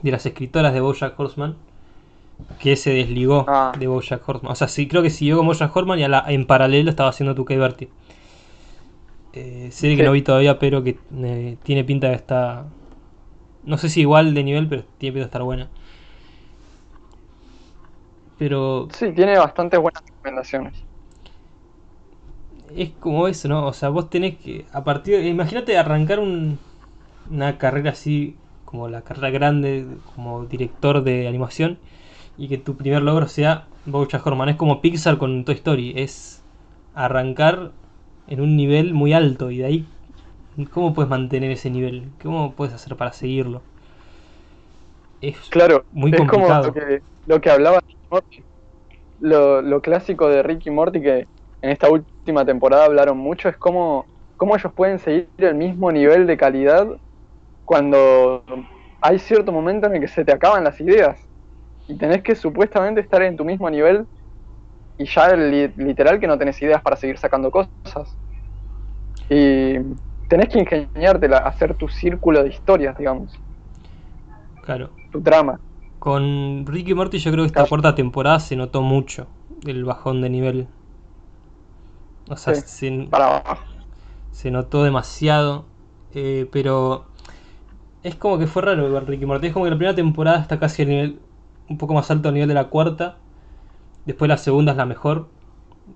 de 0.02 0.10
las 0.10 0.24
escritoras 0.26 0.72
de 0.72 0.80
BoJack 0.80 1.18
Horseman 1.20 1.56
que 2.58 2.76
se 2.76 2.90
desligó 2.90 3.44
Ah. 3.48 3.72
de 3.78 3.86
BoJack 3.86 4.26
Horseman. 4.28 4.52
O 4.52 4.54
sea, 4.54 4.68
sí 4.68 4.88
creo 4.88 5.02
que 5.02 5.10
siguió 5.10 5.36
con 5.36 5.46
BoJack 5.46 5.74
Horseman 5.76 5.98
y 5.98 6.04
a 6.04 6.08
la- 6.08 6.24
en 6.28 6.46
paralelo 6.46 6.90
estaba 6.90 7.10
haciendo 7.10 7.34
Tuca 7.34 7.54
Berti. 7.56 7.88
Eh, 9.32 9.68
serie 9.72 9.96
que 9.96 10.04
no 10.04 10.12
vi 10.12 10.22
todavía, 10.22 10.58
pero 10.58 10.82
que 10.84 10.96
eh, 11.22 11.56
tiene 11.64 11.84
pinta 11.84 12.08
de 12.08 12.14
estar 12.14 12.64
no 13.64 13.78
sé 13.78 13.88
si 13.88 14.02
igual 14.02 14.34
de 14.34 14.44
nivel, 14.44 14.68
pero 14.68 14.84
tiene 14.98 15.12
pinta 15.14 15.24
de 15.24 15.26
estar 15.26 15.42
buena. 15.42 15.68
Pero 18.38 18.88
Sí, 18.92 19.12
tiene 19.12 19.38
bastantes 19.38 19.80
buenas 19.80 20.02
recomendaciones. 20.06 20.84
Es 22.76 22.90
como 23.00 23.28
eso, 23.28 23.48
¿no? 23.48 23.66
O 23.66 23.72
sea, 23.72 23.88
vos 23.90 24.10
tenés 24.10 24.36
que, 24.38 24.66
a 24.72 24.84
partir, 24.84 25.24
imagínate 25.26 25.76
arrancar 25.78 26.20
un- 26.20 26.58
una 27.30 27.58
carrera 27.58 27.90
así, 27.92 28.36
como 28.64 28.88
la 28.88 29.02
carrera 29.02 29.30
grande, 29.30 29.86
como 30.14 30.46
director 30.46 31.02
de 31.04 31.28
animación, 31.28 31.78
y 32.38 32.48
que 32.48 32.58
tu 32.58 32.76
primer 32.76 33.02
logro 33.02 33.28
sea 33.28 33.66
Bojack 33.86 34.26
Horseman. 34.26 34.50
Es 34.50 34.56
como 34.56 34.80
Pixar 34.80 35.18
con 35.18 35.44
Toy 35.44 35.54
Story, 35.56 35.94
es 35.96 36.42
arrancar 36.94 37.72
en 38.28 38.40
un 38.40 38.56
nivel 38.56 38.94
muy 38.94 39.12
alto, 39.12 39.50
y 39.50 39.58
de 39.58 39.66
ahí, 39.66 39.86
¿cómo 40.72 40.94
puedes 40.94 41.10
mantener 41.10 41.50
ese 41.52 41.70
nivel? 41.70 42.10
¿Cómo 42.22 42.52
puedes 42.54 42.74
hacer 42.74 42.96
para 42.96 43.12
seguirlo? 43.12 43.62
Es 45.20 45.36
Claro, 45.48 45.86
Muy 45.92 46.12
es 46.12 46.24
complicado. 46.24 46.26
como 46.26 46.72
lo 46.72 46.72
que, 46.72 47.02
lo 47.24 47.40
que 47.40 47.50
hablaba 47.50 47.80
Morty. 48.10 48.44
Lo, 49.18 49.62
lo 49.62 49.82
clásico 49.82 50.28
de 50.28 50.42
Rick 50.42 50.66
y 50.66 50.70
Morty 50.70 51.02
que 51.02 51.18
en 51.62 51.70
esta 51.70 51.90
última 51.90 52.13
temporada 52.46 52.84
hablaron 52.86 53.18
mucho 53.18 53.48
es 53.48 53.56
cómo, 53.58 54.06
cómo 54.36 54.56
ellos 54.56 54.72
pueden 54.74 54.98
seguir 54.98 55.30
el 55.38 55.54
mismo 55.54 55.92
nivel 55.92 56.26
de 56.26 56.36
calidad 56.36 56.86
cuando 57.64 58.44
hay 59.00 59.18
cierto 59.18 59.52
momento 59.52 59.86
en 59.88 59.96
el 59.96 60.00
que 60.00 60.08
se 60.08 60.24
te 60.24 60.32
acaban 60.32 60.64
las 60.64 60.80
ideas 60.80 61.20
y 61.88 61.98
tenés 61.98 62.22
que 62.22 62.36
supuestamente 62.36 63.00
estar 63.02 63.22
en 63.22 63.36
tu 63.36 63.44
mismo 63.44 63.70
nivel 63.70 64.06
y 64.98 65.06
ya 65.06 65.34
li- 65.36 65.68
literal 65.76 66.20
que 66.20 66.26
no 66.26 66.38
tenés 66.38 66.60
ideas 66.62 66.82
para 66.82 66.96
seguir 66.96 67.18
sacando 67.18 67.50
cosas. 67.50 68.18
Y 69.28 69.74
tenés 70.28 70.48
que 70.48 70.60
ingeniártela, 70.60 71.36
hacer 71.38 71.74
tu 71.76 71.88
círculo 71.88 72.42
de 72.42 72.48
historias, 72.48 72.96
digamos, 72.96 73.38
claro. 74.60 74.94
tu 75.10 75.22
trama. 75.22 75.60
Con 75.98 76.66
Ricky 76.66 76.94
Morty 76.94 77.18
yo 77.18 77.32
creo 77.32 77.44
que 77.44 77.48
esta 77.48 77.66
cuarta 77.68 77.94
temporada 77.96 78.38
se 78.40 78.56
notó 78.56 78.82
mucho 78.82 79.28
el 79.66 79.84
bajón 79.84 80.20
de 80.22 80.30
nivel. 80.30 80.68
O 82.28 82.36
sea, 82.36 82.54
Sí. 82.54 82.62
se, 82.66 83.06
Para 83.10 83.38
abajo. 83.38 83.64
se 84.30 84.50
notó 84.50 84.84
demasiado. 84.84 85.66
eh, 86.16 86.48
pero 86.52 87.06
es 88.04 88.14
como 88.14 88.38
que 88.38 88.46
fue 88.46 88.62
raro 88.62 88.88
ver 88.88 89.04
Ricky 89.04 89.26
Morty. 89.26 89.48
Es 89.48 89.52
como 89.52 89.64
que 89.64 89.70
la 89.72 89.76
primera 89.76 89.96
temporada 89.96 90.38
está 90.40 90.60
casi 90.60 90.82
al 90.82 90.88
nivel, 90.88 91.18
un 91.68 91.76
poco 91.78 91.92
más 91.94 92.08
alto 92.10 92.28
al 92.28 92.34
nivel 92.34 92.48
de 92.48 92.54
la 92.54 92.68
cuarta. 92.68 93.16
Después 94.06 94.28
la 94.28 94.36
segunda 94.38 94.70
es 94.72 94.78
la 94.78 94.86
mejor. 94.86 95.28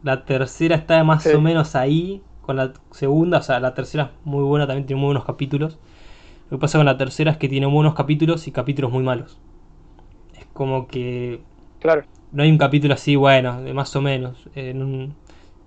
La 0.03 0.24
tercera 0.24 0.74
está 0.74 1.05
más 1.05 1.22
Sí. 1.22 1.31
o 1.35 1.41
menos 1.41 1.76
ahí 1.76 2.20
con 2.43 2.57
la 2.57 2.72
segunda. 2.91 3.39
O 3.39 3.43
sea, 3.43 3.61
la 3.61 3.74
tercera 3.74 4.05
es 4.05 4.11
muy 4.26 4.43
buena, 4.43 4.66
también 4.66 4.87
tiene 4.87 4.99
muy 5.01 5.07
buenos 5.09 5.24
capítulos. 5.24 5.79
Lo 6.51 6.59
que 6.59 6.62
pasa 6.62 6.79
con 6.79 6.87
la 6.87 6.97
tercera 6.97 7.31
es 7.31 7.37
que 7.37 7.49
tiene 7.49 7.66
buenos 7.66 7.95
capítulos 7.95 8.49
y 8.49 8.51
capítulos 8.53 8.91
muy 8.91 9.05
malos. 9.05 9.39
Es 10.37 10.47
como 10.53 10.89
que 10.89 11.43
Claro. 11.79 12.03
no 12.33 12.43
hay 12.43 12.51
un 12.51 12.59
capítulo 12.59 12.95
así, 12.95 13.14
bueno, 13.14 13.61
de 13.62 13.72
más 13.72 13.95
o 13.95 14.01
menos. 14.03 14.49
en 14.57 14.83
un- 14.83 15.14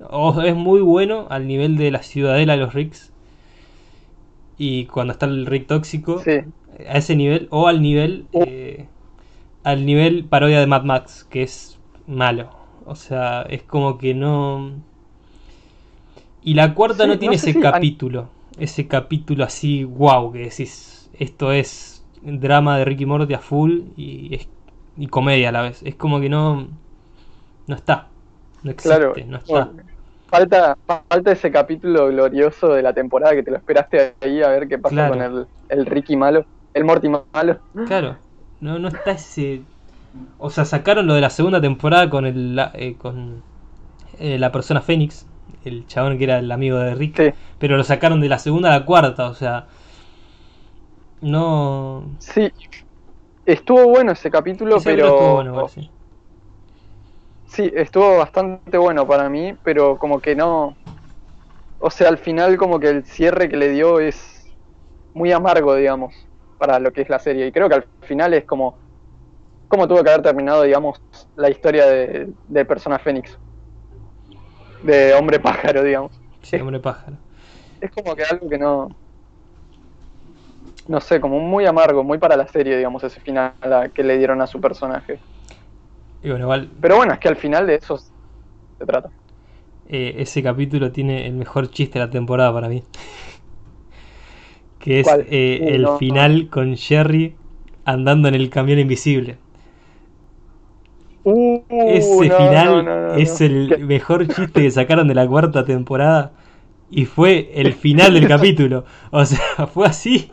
o 0.10 0.41
es 0.41 0.56
muy 0.56 0.82
bueno 0.82 1.28
al 1.30 1.47
nivel 1.47 1.78
de 1.78 1.91
la 1.91 2.04
ciudadela 2.04 2.54
de 2.54 2.60
los 2.60 2.74
Ricks. 2.74 3.12
Y 4.58 4.86
cuando 4.86 5.14
está 5.14 5.26
el 5.26 5.45
Rick 5.45 5.68
tóxico, 5.68 6.26
Sí. 6.26 6.41
a 6.88 6.97
ese 6.97 7.16
nivel, 7.16 7.47
o 7.52 7.68
al 7.68 7.82
nivel, 7.82 8.28
eh, 8.34 8.88
al 9.64 9.86
nivel 9.86 10.26
parodia 10.26 10.60
de 10.60 10.68
Mad 10.68 10.84
Max, 10.84 11.26
que 11.30 11.43
es 11.43 11.80
malo. 12.08 12.49
O 12.86 12.95
sea, 12.95 13.43
es 13.43 13.64
como 13.64 13.97
que 13.97 14.14
no. 14.14 14.72
Y 16.43 16.54
la 16.56 16.74
cuarta 16.74 17.04
Sí, 17.04 17.08
no 17.08 17.20
no 17.20 17.20
tiene 17.20 17.36
sé 17.36 17.47
ese 17.49 17.54
si 17.54 17.60
capítulo, 17.60 18.30
ese 18.58 18.88
capítulo 18.88 19.43
así, 19.43 19.84
wow, 19.84 20.32
que 20.32 20.39
decís, 20.39 21.10
esto 21.20 21.52
es 21.52 22.04
drama 22.24 22.78
de 22.78 22.86
Ricky 22.86 23.06
Morty 23.06 23.34
a 23.34 23.39
full 23.39 23.82
y, 23.97 24.36
es- 24.36 24.47
y 24.97 25.08
comedia 25.08 25.49
a 25.49 25.52
la 25.52 25.62
vez. 25.62 25.82
Es 25.84 25.95
como 25.95 26.20
que 26.20 26.30
no, 26.30 26.68
no 27.68 27.76
está, 27.76 28.10
no 28.64 28.72
existe, 28.72 29.24
Claro. 29.24 29.26
no 29.26 29.38
está. 29.38 29.70
Bueno, 29.70 29.84
falta, 30.32 30.77
falta 30.88 31.32
ese 31.34 31.51
capítulo 31.51 32.07
glorioso 32.07 32.73
de 32.73 32.82
la 32.82 32.93
temporada 32.93 33.36
que 33.36 33.43
te 33.43 33.51
lo 33.51 33.57
esperaste 33.57 34.15
ahí 34.21 34.41
a 34.41 34.49
ver 34.49 34.67
qué 34.67 34.79
pasa 34.79 34.95
Claro. 34.95 35.11
con 35.13 35.21
el, 35.21 35.47
el 35.69 35.86
Ricky 35.86 36.15
malo, 36.17 36.45
el 36.73 36.86
Morty 36.86 37.09
malo. 37.09 37.61
Claro, 37.84 38.17
no, 38.59 38.79
no 38.79 38.88
está 38.89 39.11
ese. 39.11 39.63
O 40.39 40.49
sea, 40.49 40.65
sacaron 40.65 41.07
lo 41.07 41.13
de 41.15 41.21
la 41.21 41.29
segunda 41.29 41.61
temporada 41.61 42.09
con 42.09 42.25
el 42.25 42.55
la, 42.55 42.71
eh, 42.75 42.97
con 42.97 43.43
eh, 44.19 44.39
la 44.39 44.51
persona 44.51 44.82
Fénix, 44.82 45.27
el 45.65 45.88
chabón 45.88 46.17
que 46.17 46.25
era 46.25 46.39
el 46.39 46.51
amigo 46.51 46.77
de 46.79 46.95
Rick, 46.95 47.17
Sí, 47.17 47.34
pero 47.59 47.77
lo 47.77 47.84
sacaron 47.84 48.21
de 48.21 48.29
la 48.29 48.39
segunda 48.39 48.69
a 48.73 48.79
la 48.79 48.86
cuarta, 48.86 49.29
o 49.29 49.36
sea, 49.36 49.67
no. 51.21 52.03
sí. 52.17 52.51
Estuvo 53.45 53.88
bueno 53.89 54.11
ese 54.13 54.32
capítulo, 54.32 54.77
ese 54.77 54.84
pero. 54.84 55.07
estuvo 55.07 55.34
bueno, 55.36 55.67
sí. 55.67 55.89
Sí, 57.52 57.70
estuvo 57.76 58.18
bastante 58.18 58.78
bueno 58.78 59.06
para 59.06 59.28
mí, 59.28 59.54
pero 59.62 59.97
como 59.97 60.22
que 60.22 60.36
no. 60.36 60.74
O 61.80 61.89
sea, 61.89 62.08
al 62.08 62.18
final, 62.18 62.56
como 62.56 62.80
que 62.80 62.88
el 62.88 63.04
cierre 63.04 63.49
que 63.49 63.58
le 63.58 63.68
dio 63.70 63.99
es 63.99 64.47
muy 65.14 65.34
amargo, 65.34 65.76
digamos, 65.76 66.16
para 66.58 66.80
lo 66.80 66.93
que 66.93 67.02
es 67.02 67.10
la 67.10 67.20
serie. 67.20 67.47
Y 67.47 67.52
creo 67.52 67.68
que 67.68 67.76
al 67.76 67.86
final 68.04 68.34
es 68.34 68.45
como. 68.45 68.78
Como 69.68 69.86
tuvo 69.86 70.02
que 70.02 70.12
haber 70.12 70.22
terminado, 70.22 70.64
digamos, 70.64 71.02
la 71.36 71.49
historia 71.49 71.86
de, 71.88 72.30
de 72.47 72.66
Persona 72.66 72.99
Fénix. 72.99 73.38
De 74.84 75.14
hombre 75.14 75.38
pájaro, 75.38 75.84
digamos. 75.84 76.12
Sí, 76.41 76.56
hombre 76.56 76.80
pájaro. 76.80 77.18
Es 77.82 77.91
como 77.91 78.16
que 78.16 78.24
algo 78.24 78.47
que 78.47 78.58
no. 78.58 78.88
No 80.88 81.02
sé, 81.02 81.20
como 81.20 81.39
muy 81.39 81.66
amargo, 81.66 82.02
muy 82.02 82.18
para 82.18 82.38
la 82.38 82.47
serie, 82.47 82.78
digamos, 82.78 83.04
ese 83.04 83.20
final 83.20 83.91
que 83.93 84.04
le 84.04 84.18
dieron 84.18 84.41
a 84.41 84.47
su 84.47 84.62
personaje. 84.62 85.20
Y 86.24 86.30
bueno, 86.30 86.45
igual 86.45 86.69
Pero 86.80 86.97
bueno, 86.97 87.13
es 87.13 87.19
que 87.19 87.30
al 87.30 87.38
final 87.38 87.65
de 87.67 87.76
eso 87.76 87.97
se 87.97 88.86
trata. 88.86 89.11
eh, 89.88 90.15
ese 90.19 90.41
capítulo 90.43 90.91
tiene 90.91 91.28
el 91.28 91.34
mejor 91.34 91.69
chiste 91.69 91.99
de 91.99 92.05
la 92.05 92.11
temporada 92.11 92.53
para 92.53 92.69
mí. 92.69 92.84
que 94.80 94.99
es 94.99 95.17
eh, 95.17 95.76
el 95.76 95.88
no. 95.88 95.89
final 95.89 96.49
con 96.49 96.76
Jerry 96.76 97.36
andando 97.86 98.28
en 98.28 98.36
el 98.36 98.49
camión 98.49 98.80
invisible. 98.80 99.38
Uh, 101.24 101.61
Ese 101.86 102.30
no, 102.30 102.41
final 102.47 102.88
es 103.11 103.41
el 103.41 103.78
mejor 103.80 104.28
chiste 104.28 104.61
que 104.63 104.72
sacaron 104.72 105.07
de 105.07 105.15
la 105.15 105.28
cuarta 105.28 105.65
temporada 105.65 106.34
y 106.89 107.05
fue 107.05 107.51
el 107.55 107.74
final 107.74 108.13
del 108.13 108.28
capítulo. 108.30 108.86
O 109.11 109.26
sea, 109.26 109.67
fue 109.74 109.88
así. 109.88 110.32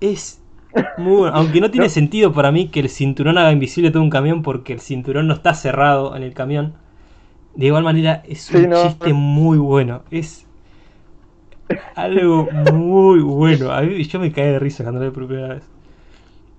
Es 0.00 0.39
Muy 0.96 1.16
bueno. 1.16 1.36
Aunque 1.36 1.60
no 1.60 1.70
tiene 1.70 1.88
No. 1.88 1.90
sentido 1.90 2.32
para 2.32 2.52
mí 2.52 2.68
que 2.68 2.80
el 2.80 2.88
cinturón 2.88 3.38
haga 3.38 3.52
invisible 3.52 3.90
todo 3.90 4.02
un 4.02 4.10
camión 4.10 4.42
porque 4.42 4.72
el 4.72 4.80
cinturón 4.80 5.26
no 5.26 5.34
está 5.34 5.54
cerrado 5.54 6.16
en 6.16 6.22
el 6.22 6.34
camión. 6.34 6.74
De 7.56 7.66
igual 7.66 7.84
manera, 7.84 8.22
es 8.28 8.52
Sí, 8.52 8.58
un 8.58 8.66
no. 8.66 8.82
chiste 8.82 9.12
muy 9.14 9.58
bueno. 9.58 10.04
Es 10.10 10.46
algo 11.94 12.50
muy 12.50 13.20
bueno. 13.20 13.70
A 13.72 13.82
mí, 13.82 14.02
yo 14.04 14.18
me 14.20 14.32
caí 14.32 14.46
de 14.52 14.58
risa 14.58 14.84
cuando 14.84 15.12
por 15.12 15.26
primera 15.26 15.54
vez. 15.54 15.62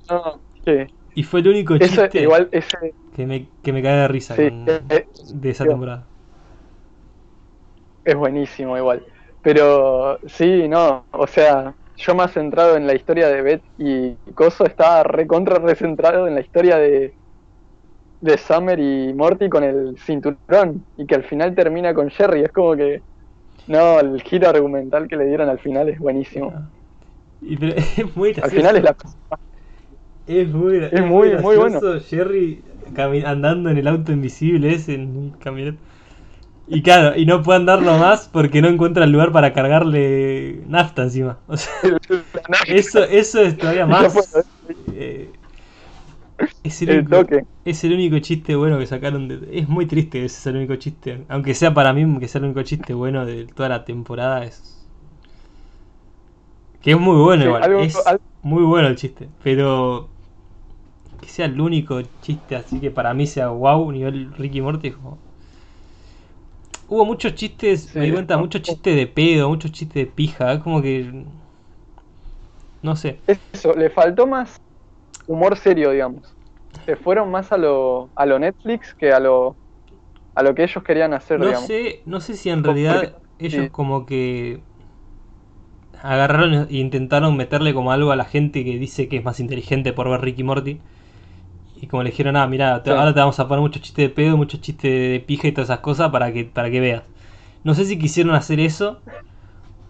No, 0.09 0.43
que 0.64 0.88
Y 1.16 1.24
fue 1.24 1.41
el 1.41 1.47
único 1.49 1.78
eso 1.80 2.03
chiste 2.03 2.22
igual 2.22 2.49
ese 2.51 2.95
que, 3.16 3.26
me, 3.28 3.47
que 3.64 3.74
me 3.74 3.82
caí 3.84 3.97
de 3.97 4.07
risa 4.07 4.36
Sí, 4.36 4.41
con- 4.41 4.82
eh, 4.89 5.07
de 5.34 5.49
esa 5.49 5.66
yo- 5.66 5.70
temporada. 5.70 6.07
es 8.03 8.16
buenísimo 8.16 8.78
igual. 8.78 9.05
Pero 9.41 10.20
sí, 10.28 10.68
no, 10.68 11.07
o 11.12 11.28
sea, 11.28 11.76
yo 11.97 12.15
más 12.15 12.33
centrado 12.33 12.77
en 12.77 12.87
la 12.87 12.95
historia 12.95 13.29
de 13.29 13.41
Beth 13.41 13.63
y 13.77 14.17
Coso 14.33 14.65
estaba 14.65 15.03
recontra 15.03 15.59
recentrado 15.59 16.27
en 16.27 16.35
la 16.35 16.41
historia 16.41 16.77
de 16.77 17.17
de 18.19 18.37
Summer 18.37 18.79
y 18.79 19.13
Morty 19.13 19.49
con 19.49 19.63
el 19.63 19.97
cinturón 19.99 20.85
y 20.95 21.05
que 21.07 21.15
al 21.15 21.23
final 21.23 21.55
termina 21.55 21.93
con 21.93 22.09
Jerry, 22.09 22.43
es 22.43 22.51
como 22.51 22.75
que 22.75 23.03
no, 23.67 23.99
el 23.99 24.21
giro 24.23 24.49
argumental 24.49 25.07
que 25.07 25.17
le 25.17 25.25
dieron 25.25 25.49
al 25.49 25.59
final 25.59 25.89
es 25.89 25.99
buenísimo. 25.99 26.53
Y 27.41 27.57
pero 27.57 27.73
es 27.97 28.15
muy 28.15 28.33
Al 28.41 28.51
final 28.51 28.77
es 28.77 28.83
la 28.83 28.95
Es 30.27 30.47
muy, 30.47 30.77
Es 30.91 31.01
muy- 31.03 31.29
muy 31.31 31.55
gracioso 31.55 31.99
Jerry 31.99 32.63
andando 33.25 33.69
en 33.69 33.77
el 33.77 33.87
auto 33.87 34.11
invisible 34.11 34.73
ese, 34.73 34.93
en 34.93 35.15
un 35.17 35.31
camioneta. 35.31 35.77
Y 36.68 36.82
claro, 36.84 37.18
y 37.18 37.26
no 37.26 37.41
puede 37.43 37.59
andarlo 37.59 37.97
más 37.97 38.30
porque 38.32 38.62
no 38.62 38.70
encuentra 38.70 39.03
el 39.03 39.12
lugar 39.12 39.32
para 39.32 39.53
cargarle 39.53 40.64
nafta 40.68 41.03
encima. 41.03 41.39
O 41.47 41.57
sea, 41.57 41.72
eso, 42.68 43.03
eso 43.03 43.41
es 43.41 43.57
todavía 43.57 43.86
más. 43.88 44.45
eh, 44.93 45.32
es, 46.64 46.82
el 46.82 46.89
el 46.89 46.99
único, 46.99 47.09
toque. 47.09 47.45
es 47.66 47.84
el 47.84 47.93
único 47.93 48.20
chiste 48.20 48.55
bueno 48.55 48.80
que 48.80 48.88
sacaron. 48.88 49.28
De, 49.28 49.47
es 49.59 49.68
muy 49.70 49.86
triste 49.86 50.20
que 50.20 50.26
ese 50.26 50.39
sea 50.41 50.51
el 50.51 50.57
único 50.57 50.76
chiste. 50.76 51.26
Aunque 51.30 51.53
sea 51.53 51.74
para 51.74 51.93
mí 51.93 52.20
que 52.20 52.28
sea 52.28 52.39
el 52.39 52.45
único 52.45 52.64
chiste 52.64 52.93
bueno 52.93 53.26
de 53.26 53.45
toda 53.47 53.70
la 53.70 53.86
temporada. 53.86 54.43
Es. 54.45 54.78
Que 56.82 56.91
es 56.91 56.99
muy 56.99 57.16
bueno 57.22 57.43
Sí, 57.43 57.47
igual. 57.47 57.64
algo- 57.64 57.80
es 57.82 57.97
muy 58.41 58.64
bueno 58.64 58.88
el 58.88 58.95
chiste. 58.95 59.30
Pero. 59.43 60.09
Que 61.22 61.28
sea 61.30 61.45
el 61.45 61.59
único 61.62 62.01
chiste 62.22 62.55
así 62.55 62.80
que 62.80 62.91
para 62.91 63.14
mí 63.14 63.28
sea 63.28 63.49
wow, 63.49 63.91
nivel 63.91 64.34
Ricky 64.34 64.62
Morty. 64.62 64.91
como- 64.91 65.18
Hubo 66.91 67.05
muchos 67.05 67.35
chistes, 67.35 67.95
me 67.95 68.01
di 68.01 68.11
cuenta, 68.11 68.37
muchos 68.37 68.63
chistes 68.63 68.93
de 68.97 69.07
pedo, 69.07 69.47
muchos 69.47 69.71
chistes 69.71 69.95
de 69.95 70.05
pija. 70.07 70.51
Es 70.51 70.59
como 70.59 70.81
que. 70.81 71.23
No 72.81 72.97
sé. 72.97 73.17
Eso, 73.53 73.73
le 73.73 73.89
faltó 73.89 74.27
más 74.27 74.57
humor 75.25 75.55
serio, 75.57 75.91
digamos. 75.91 76.35
Se 76.85 76.97
fueron 76.97 77.31
más 77.31 77.49
a 77.53 77.57
lo, 77.57 78.09
a 78.13 78.25
lo 78.25 78.39
Netflix 78.39 78.93
que 78.93 79.13
a 79.13 79.21
lo, 79.21 79.55
a 80.35 80.43
lo 80.43 80.53
que 80.53 80.63
ellos 80.63 80.83
querían 80.83 81.13
hacer, 81.13 81.39
No 81.39 81.45
digamos. 81.45 81.65
sé, 81.67 82.01
no 82.05 82.19
sé 82.19 82.35
si 82.35 82.49
en 82.49 82.61
Porque- 82.61 82.81
realidad 82.83 83.17
ellos 83.39 83.63
sí. 83.65 83.69
como 83.69 84.05
que 84.05 84.59
agarraron 86.01 86.67
e 86.69 86.77
intentaron 86.77 87.37
meterle 87.37 87.73
como 87.73 87.93
algo 87.93 88.11
a 88.11 88.17
la 88.17 88.25
gente 88.25 88.65
que 88.65 88.77
dice 88.77 89.07
que 89.07 89.15
es 89.17 89.23
más 89.23 89.39
inteligente 89.39 89.93
por 89.93 90.09
ver 90.09 90.19
Ricky 90.19 90.43
Morty. 90.43 90.81
Y 91.82 91.88
como 91.88 92.03
le 92.03 92.11
dijeron, 92.11 92.36
ah, 92.38 92.47
mira, 92.47 92.82
Sí. 92.84 92.91
ahora 92.91 93.13
te 93.13 93.19
vamos 93.19 93.39
a 93.39 93.47
poner 93.47 93.61
muchos 93.61 93.82
chistes 93.82 94.07
de 94.07 94.09
pedo, 94.09 94.38
muchos 94.38 94.61
chistes 94.61 94.91
de 94.91 95.19
pija 95.25 95.47
y 95.47 95.51
todas 95.51 95.69
esas 95.69 95.79
cosas 95.79 96.11
para 96.11 96.32
que, 96.32 96.45
para 96.45 96.69
que 96.71 96.79
veas. 96.79 97.03
No 97.63 97.73
sé 97.75 97.86
si 97.86 97.97
quisieron 97.99 98.36
hacer 98.36 98.59
eso 98.59 98.99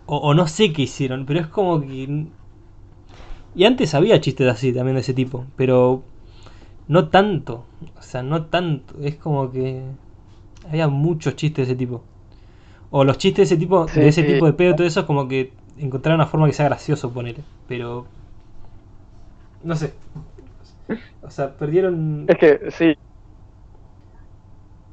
o, 0.08 0.18
o 0.18 0.34
no 0.34 0.48
sé 0.48 0.74
qué 0.74 0.84
hicieron, 0.84 1.26
pero 1.26 1.40
es 1.42 1.48
como 1.48 1.82
que... 1.82 2.26
Y 3.56 3.66
antes 3.66 3.94
había 3.94 4.22
chistes 4.22 4.48
así, 4.48 4.72
también 4.74 4.96
de 4.96 5.02
ese 5.02 5.14
tipo, 5.14 5.46
pero 5.58 6.04
no 6.88 7.10
tanto. 7.10 7.66
O 8.00 8.02
sea, 8.02 8.24
no 8.24 8.44
tanto. 8.46 8.96
Es 9.04 9.16
como 9.16 9.52
que 9.52 9.82
había 10.70 10.88
muchos 10.88 11.36
chistes 11.36 11.68
de 11.68 11.74
ese 11.74 11.80
tipo. 11.80 12.04
O 12.92 13.04
los 13.06 13.18
chistes 13.18 13.50
de 13.50 13.56
ese 13.56 13.60
tipo, 13.62 13.88
Sí, 13.88 14.00
de 14.00 14.08
ese 14.10 14.24
sí. 14.24 14.34
tipo 14.34 14.46
de 14.46 14.54
pedo, 14.54 14.76
todo 14.76 14.88
eso, 14.88 15.02
es 15.02 15.06
como 15.06 15.28
que 15.28 15.54
encontrar 15.80 16.16
una 16.16 16.28
forma 16.28 16.48
que 16.48 16.54
sea 16.54 16.66
gracioso, 16.68 17.12
ponerle. 17.12 17.44
Pero. 17.68 18.06
No 19.64 19.76
sé. 19.76 19.94
O 21.22 21.30
sea, 21.30 21.56
perdieron. 21.58 22.26
Es 22.28 22.38
que 22.38 22.72
sí. 22.72 22.96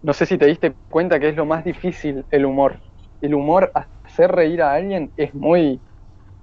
No 0.02 0.12
sé 0.12 0.26
si 0.26 0.38
te 0.38 0.46
diste 0.46 0.74
cuenta 0.90 1.18
que 1.18 1.28
es 1.30 1.36
lo 1.36 1.44
más 1.44 1.64
difícil 1.64 2.24
el 2.30 2.46
humor. 2.46 2.80
El 3.20 3.34
humor, 3.34 3.72
hacer 4.04 4.30
reír 4.30 4.62
a 4.62 4.72
alguien 4.74 5.12
es 5.16 5.34
muy. 5.34 5.80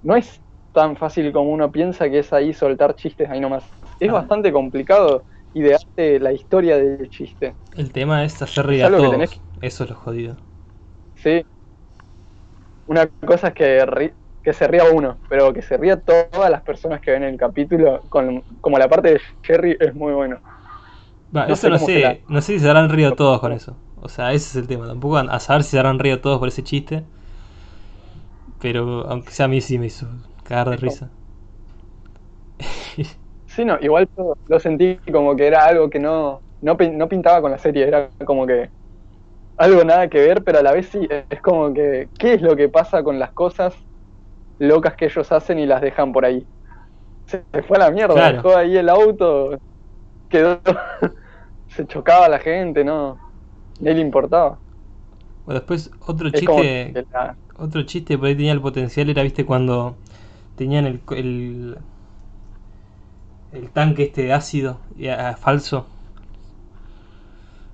No 0.02 0.14
es 0.16 0.42
tan 0.72 0.96
fácil 0.96 1.32
como 1.32 1.50
uno 1.50 1.72
piensa 1.72 2.08
que 2.10 2.18
es 2.18 2.32
ahí 2.32 2.52
soltar 2.52 2.94
chistes 2.94 3.30
ahí 3.30 3.40
nomás. 3.40 3.64
Es 3.98 4.10
Ah. 4.10 4.14
bastante 4.14 4.52
complicado 4.52 5.24
idearte 5.54 6.20
la 6.20 6.32
historia 6.32 6.76
del 6.76 7.08
chiste. 7.08 7.56
El 7.74 7.92
tema 7.92 8.24
es 8.24 8.40
hacer 8.42 8.66
reír 8.66 8.84
a 8.84 8.90
todos. 8.90 9.10
tenés 9.10 9.40
Eso 9.62 9.84
es 9.84 9.90
lo 9.90 9.96
jodido. 9.96 10.36
Sí. 11.14 11.42
Una 12.86 13.08
cosa 13.26 13.48
es 13.48 13.54
que, 13.54 13.86
que 14.46 14.52
se 14.52 14.68
ría 14.68 14.84
uno, 14.92 15.18
pero 15.28 15.52
que 15.52 15.60
se 15.60 15.76
ría 15.76 15.96
todas 15.96 16.48
las 16.48 16.62
personas 16.62 17.00
que 17.00 17.10
ven 17.10 17.24
el 17.24 17.36
capítulo, 17.36 18.00
con, 18.08 18.44
como 18.60 18.78
la 18.78 18.88
parte 18.88 19.14
de 19.14 19.20
Jerry 19.42 19.76
es 19.80 19.92
muy 19.92 20.12
bueno. 20.12 20.40
No 21.32 21.42
eso 21.46 21.56
sé 21.56 21.68
no 21.68 21.78
sé. 21.80 22.22
No 22.28 22.40
sé 22.40 22.52
si 22.52 22.60
se 22.60 22.68
habrán 22.68 22.88
rido 22.88 23.14
todos 23.16 23.40
con 23.40 23.50
eso. 23.50 23.76
O 24.00 24.08
sea, 24.08 24.32
ese 24.32 24.50
es 24.50 24.54
el 24.54 24.68
tema. 24.68 24.86
Tampoco 24.86 25.16
a 25.16 25.40
saber 25.40 25.64
si 25.64 25.70
se 25.70 25.78
habrán 25.80 25.98
rido 25.98 26.20
todos 26.20 26.38
por 26.38 26.46
ese 26.46 26.62
chiste. 26.62 27.02
Pero 28.60 29.04
aunque 29.10 29.32
sea 29.32 29.46
a 29.46 29.48
mí 29.48 29.60
sí 29.60 29.80
me 29.80 29.86
hizo 29.86 30.06
cagar 30.44 30.70
de 30.70 30.76
risa. 30.76 31.10
Sí, 33.46 33.64
no, 33.64 33.78
igual 33.80 34.08
lo 34.46 34.60
sentí 34.60 34.96
como 35.10 35.34
que 35.34 35.48
era 35.48 35.64
algo 35.64 35.90
que 35.90 35.98
no, 35.98 36.40
no, 36.60 36.76
no 36.92 37.08
pintaba 37.08 37.40
con 37.40 37.50
la 37.50 37.58
serie, 37.58 37.88
era 37.88 38.10
como 38.24 38.46
que 38.46 38.70
algo 39.56 39.82
nada 39.82 40.08
que 40.08 40.18
ver, 40.18 40.44
pero 40.44 40.58
a 40.58 40.62
la 40.62 40.72
vez 40.72 40.88
sí, 40.90 41.08
es 41.30 41.40
como 41.42 41.72
que, 41.72 42.10
¿qué 42.18 42.34
es 42.34 42.42
lo 42.42 42.54
que 42.54 42.68
pasa 42.68 43.02
con 43.02 43.18
las 43.18 43.32
cosas 43.32 43.85
locas 44.58 44.96
que 44.96 45.06
ellos 45.06 45.30
hacen 45.32 45.58
y 45.58 45.66
las 45.66 45.80
dejan 45.82 46.12
por 46.12 46.24
ahí? 46.24 46.48
Se 47.26 47.46
fue 47.68 47.78
a 47.78 47.80
la 47.80 47.90
mierda, 47.92 48.22
Claro. 48.22 48.46
dejó 48.46 48.56
ahí 48.56 48.76
el 48.78 48.88
auto, 48.90 49.58
quedó, 50.28 50.62
se 51.68 51.86
chocaba 51.86 52.28
la 52.28 52.38
gente, 52.40 52.84
no, 52.84 53.20
ni 53.80 53.94
le 53.94 54.00
importaba. 54.00 54.60
Bueno, 55.44 55.60
después 55.60 55.90
otro 56.00 56.30
Es 56.30 56.44
chiste. 56.50 56.92
que 56.92 57.04
la- 57.12 57.36
Otro 57.56 57.82
chiste 57.84 58.18
por 58.18 58.28
ahí 58.28 58.36
tenía 58.36 58.52
el 58.52 58.60
potencial 58.60 59.10
era, 59.10 59.22
viste, 59.22 59.46
cuando 59.46 59.96
tenían 60.56 60.86
el, 60.86 61.02
el, 61.12 61.78
el 63.52 63.70
tanque 63.70 64.04
este 64.04 64.22
de 64.22 64.32
ácido 64.32 64.78
y, 64.96 65.08
falso, 65.36 65.86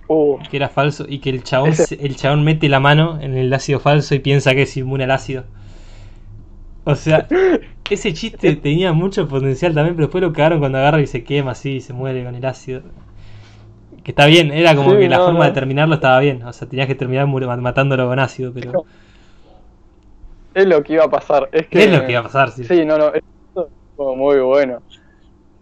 uh, 0.09 0.39
que 0.51 0.57
era 0.57 0.69
falso, 0.69 1.07
y 1.09 1.19
que 1.21 1.31
el 1.31 1.43
chabón, 1.45 1.73
Ese- 1.73 1.99
el 2.01 2.17
chabón 2.17 2.45
mete 2.45 2.69
la 2.69 2.81
mano 2.81 3.19
en 3.21 3.37
el 3.37 3.53
ácido 3.53 3.81
falso 3.81 4.15
y 4.15 4.19
piensa 4.19 4.55
que 4.55 4.63
es 4.63 4.77
inmune 4.77 5.05
al 5.05 5.11
ácido. 5.13 5.45
O 6.85 6.95
sea, 6.95 7.27
ese 7.91 8.13
chiste 8.15 8.57
tenía 8.57 8.93
mucho 8.93 9.29
potencial 9.29 9.75
también, 9.75 9.97
pero 9.97 10.07
después 10.07 10.23
lo 10.23 10.33
cagaron 10.33 10.61
cuando 10.61 10.79
agarra 10.79 11.01
y 11.01 11.07
se 11.07 11.25
quema 11.25 11.53
así 11.53 11.77
y 11.77 11.81
se 11.81 11.93
muere 11.93 12.25
con 12.25 12.35
el 12.35 12.45
ácido. 12.47 12.83
Que 14.05 14.11
está 14.13 14.27
bien, 14.27 14.51
era 14.53 14.75
como 14.77 14.91
Sí, 14.91 14.99
que 14.99 15.09
la 15.09 15.19
no, 15.19 15.27
forma 15.27 15.45
no. 15.45 15.47
de 15.47 15.53
terminarlo 15.53 15.95
estaba 15.95 16.19
bien. 16.21 16.43
O 16.43 16.53
sea, 16.53 16.69
tenías 16.69 16.87
que 16.89 16.95
terminar 16.95 17.27
matándolo 17.27 18.07
con 18.09 18.19
ácido, 18.19 18.53
pero... 18.53 18.77
es 20.55 20.67
lo 20.67 20.83
que 20.83 20.95
iba 20.95 21.05
a 21.05 21.11
pasar. 21.11 21.49
Es 21.53 21.69
que, 21.69 21.85
Es 21.85 21.91
lo 21.91 22.05
que 22.05 22.13
iba 22.13 22.21
a 22.21 22.25
pasar, 22.25 22.51
sí. 22.53 22.65
Sí, 22.69 22.85
no, 22.85 22.99
no, 22.99 23.13
es 23.15 23.23
muy 23.99 24.41
bueno. 24.41 24.83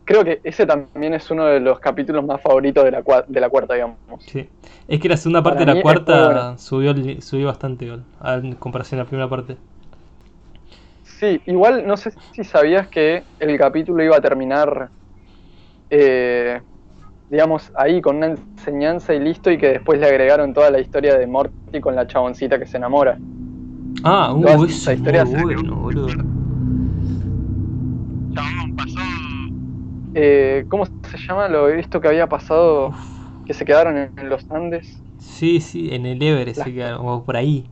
Creo 0.04 0.24
que 0.24 0.40
ese 0.44 0.66
también 0.66 1.14
es 1.14 1.30
uno 1.30 1.46
de 1.46 1.60
los 1.60 1.80
capítulos 1.80 2.24
más 2.24 2.42
favoritos 2.42 2.84
de 2.84 2.92
la, 2.92 3.04
cua- 3.04 3.26
de 3.26 3.40
la 3.40 3.50
cuarta, 3.50 3.74
digamos. 3.74 3.98
Sí. 4.18 4.48
Es 4.88 5.00
que 5.00 5.08
la 5.08 5.16
segunda 5.16 5.42
parte 5.42 5.64
Para 5.64 5.66
de 5.66 5.74
la 5.74 5.80
cuarta 5.80 6.12
buena. 6.22 6.58
subió, 6.58 6.94
subió 7.22 7.46
bastante 7.46 7.88
gol 7.88 8.04
en 8.24 8.54
comparación 8.56 9.00
a 9.00 9.04
la 9.04 9.08
primera 9.08 9.28
parte. 9.28 9.56
Sí, 11.20 11.38
igual 11.44 11.86
no 11.86 11.98
sé 11.98 12.12
si 12.32 12.44
sabías 12.44 12.88
que 12.88 13.24
el 13.38 13.58
capítulo 13.58 14.02
iba 14.02 14.16
a 14.16 14.22
terminar, 14.22 14.90
eh, 15.90 16.62
digamos, 17.28 17.70
ahí 17.76 18.00
con 18.00 18.16
una 18.16 18.28
enseñanza 18.56 19.12
y 19.12 19.20
listo, 19.20 19.50
y 19.50 19.58
que 19.58 19.68
después 19.68 20.00
le 20.00 20.06
agregaron 20.06 20.54
toda 20.54 20.70
la 20.70 20.80
historia 20.80 21.18
de 21.18 21.26
Morty 21.26 21.80
con 21.82 21.94
la 21.94 22.06
chaboncita 22.06 22.58
que 22.58 22.64
se 22.64 22.78
enamora. 22.78 23.18
Ah, 24.02 24.32
uh, 24.32 24.64
eso 24.64 24.92
historia 24.92 25.24
muy 25.24 25.36
se- 25.36 25.56
bueno, 25.56 25.76
boludo. 25.76 26.08
Eh, 30.14 30.64
¿Cómo 30.70 30.86
se 30.86 31.18
llama 31.28 31.48
lo 31.48 31.68
esto 31.68 32.00
que 32.00 32.08
había 32.08 32.28
pasado? 32.28 32.94
Que 33.44 33.52
se 33.52 33.66
quedaron 33.66 33.98
en, 33.98 34.12
en 34.16 34.28
los 34.30 34.50
Andes. 34.50 35.02
Sí, 35.18 35.60
sí, 35.60 35.90
en 35.92 36.06
el 36.06 36.22
Everest 36.22 36.58
La- 36.58 36.64
se 36.64 36.72
quedaron, 36.72 37.06
o 37.06 37.24
por 37.24 37.36
ahí. 37.36 37.66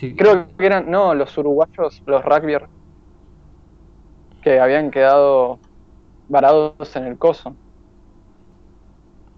Sí. 0.00 0.14
Creo 0.16 0.54
que 0.56 0.66
eran, 0.66 0.90
no, 0.90 1.14
los 1.14 1.36
uruguayos, 1.38 2.02
los 2.06 2.24
rugby, 2.24 2.56
que 4.42 4.60
habían 4.60 4.90
quedado 4.90 5.60
varados 6.28 6.96
en 6.96 7.06
el 7.06 7.18
coso, 7.18 7.58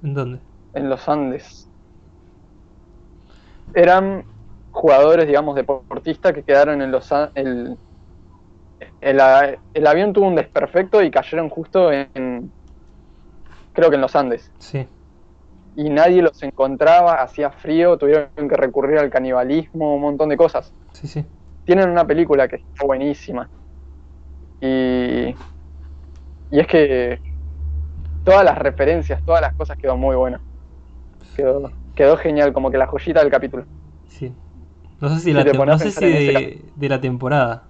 ¿En 0.03 0.15
dónde? 0.15 0.41
en 0.73 0.89
los 0.89 1.07
Andes. 1.09 1.71
Eran 3.75 4.25
jugadores, 4.71 5.27
digamos, 5.27 5.55
deportistas 5.57 6.33
que 6.35 6.45
quedaron 6.45 6.83
en 6.83 6.91
los 6.91 7.11
An- 7.13 7.31
el- 7.35 7.79
el, 9.01 9.21
el 9.75 9.87
avión 9.87 10.13
tuvo 10.13 10.27
un 10.29 10.37
desperfecto 10.37 11.03
y 11.03 11.11
cayeron 11.11 11.49
justo 11.49 11.91
en, 11.93 12.53
creo 13.73 13.91
que 13.91 13.97
en 13.97 14.03
los 14.03 14.17
Andes. 14.17 14.53
Sí. 14.59 14.89
Y 15.79 15.91
nadie 15.91 16.23
los 16.23 16.43
encontraba, 16.43 17.23
hacía 17.23 17.51
frío, 17.53 17.97
tuvieron 17.99 18.31
que 18.49 18.57
recurrir 18.57 18.99
al 18.99 19.11
canibalismo, 19.11 19.95
un 19.95 20.01
montón 20.03 20.29
de 20.29 20.37
cosas. 20.37 20.75
Sí, 20.93 21.07
sí. 21.07 21.25
Tienen 21.65 21.91
una 21.91 22.07
película 22.07 22.49
que 22.49 22.57
está 22.57 22.85
buenísima. 22.85 23.49
Y, 24.61 25.37
y 26.51 26.61
es 26.61 26.67
que 26.67 27.23
todas 28.25 28.45
las 28.45 28.59
referencias, 28.59 29.23
todas 29.25 29.41
las 29.43 29.55
cosas 29.55 29.79
quedó 29.79 29.97
muy 29.97 30.17
bueno. 30.17 30.41
Quedó, 31.37 31.73
quedó 31.95 32.17
genial, 32.17 32.53
como 32.53 32.71
que 32.71 32.79
la 32.79 32.87
joyita 32.87 33.21
del 33.21 33.31
capítulo. 33.31 33.67
Sí. 34.09 34.35
No 35.01 35.09
sé 35.11 35.21
si, 35.21 35.33
Si 35.33 35.33
la 35.33 35.45
te 35.45 35.55
pones 35.55 35.75
a 35.75 35.79
no 35.79 35.79
sé 35.79 35.93
si 35.93 36.07
de, 36.07 36.65
de 36.75 36.89
la 36.89 37.01
temporada. 37.01 37.69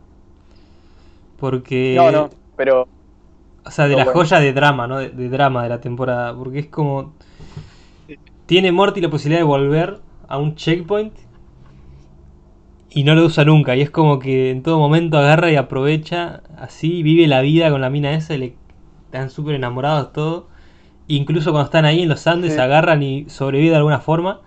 Porque. 1.36 1.94
No, 1.96 2.10
no, 2.10 2.30
pero 2.56 2.88
O 3.64 3.70
sea, 3.70 3.86
de 3.88 3.94
No, 3.94 3.98
la 3.98 4.04
bueno. 4.04 4.20
joya 4.20 4.40
de 4.40 4.52
drama, 4.52 4.86
¿no? 4.86 4.98
De, 4.98 5.10
de 5.10 5.28
drama 5.28 5.62
de 5.62 5.68
la 5.68 5.80
temporada. 5.80 6.34
Porque 6.36 6.60
es 6.60 6.66
como. 6.68 7.14
Tiene 8.48 8.72
Morty 8.72 9.00
la 9.00 9.10
posibilidad 9.10 9.42
de 9.42 9.44
volver 9.44 10.00
a 10.26 10.38
un 10.38 10.56
checkpoint. 10.56 11.14
Y 12.90 13.04
no 13.04 13.14
lo 13.14 13.24
usa 13.26 13.44
nunca. 13.44 13.76
Y 13.76 13.82
es 13.82 13.90
como 13.90 14.18
que 14.18 14.50
en 14.50 14.62
todo 14.62 14.78
momento 14.78 15.18
agarra 15.18 15.50
y 15.52 15.56
aprovecha. 15.56 16.42
Así, 16.56 17.02
vive 17.02 17.26
la 17.28 17.42
vida 17.42 17.70
con 17.70 17.80
la 17.82 17.90
mina 17.90 18.14
esa. 18.14 18.34
Y 18.34 18.38
le 18.38 18.58
están 19.06 19.30
súper 19.30 19.54
enamorados 19.56 20.12
todo. 20.12 20.48
Incluso 21.08 21.52
cuando 21.52 21.66
están 21.66 21.86
ahí 21.86 22.02
en 22.02 22.08
los 22.10 22.26
Andes, 22.26 22.54
Sí. 22.54 22.58
agarran 22.58 23.02
y 23.02 23.28
sobreviven 23.30 23.72
de 23.72 23.76
alguna 23.78 24.00
forma. 24.00 24.42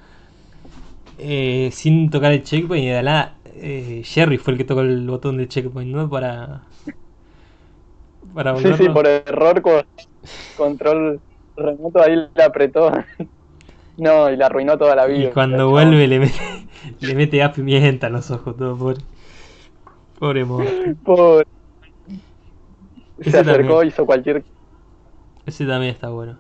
eh, 1.18 1.70
sin 1.74 2.10
tocar 2.10 2.32
el 2.34 2.44
checkpoint. 2.44 2.86
Y 2.86 2.88
de 2.90 3.04
la 3.04 3.38
eh, 3.56 4.02
Jerry 4.06 4.38
fue 4.38 4.54
el 4.54 4.58
que 4.58 4.66
tocó 4.66 4.82
el 4.82 5.08
botón 5.08 5.38
del 5.38 5.48
checkpoint, 5.48 5.92
¿no? 5.94 6.10
Para. 6.10 6.68
Para 8.34 8.56
sí, 8.56 8.74
sí, 8.74 8.90
por 8.90 9.08
error 9.08 9.62
con 9.62 9.84
control 10.56 11.22
remoto 11.56 12.02
ahí 12.02 12.16
le 12.36 12.44
apretó. 12.44 12.92
No, 14.02 14.32
y 14.32 14.36
le 14.36 14.44
arruinó 14.44 14.80
toda 14.80 14.96
la 14.96 15.06
vida. 15.06 15.30
Y 15.30 15.32
cuando 15.32 15.70
vuelve 15.70 16.08
le 16.08 16.20
mete, 16.20 16.34
le 17.02 17.14
mete 17.14 17.38
gas 17.38 17.54
pimienta 17.54 18.08
en 18.08 18.14
los 18.14 18.32
ojos, 18.32 18.58
todo 18.58 18.76
pobre. 18.76 18.98
Pobre 20.18 20.44
Morty. 20.44 20.94
Pobre. 21.06 21.46
Se 23.22 23.30
acercó, 23.30 23.76
también. 23.76 23.88
hizo 23.88 24.06
cualquier. 24.08 24.44
Ese 25.46 25.68
también 25.68 25.94
está 25.94 26.10
bueno. 26.10 26.40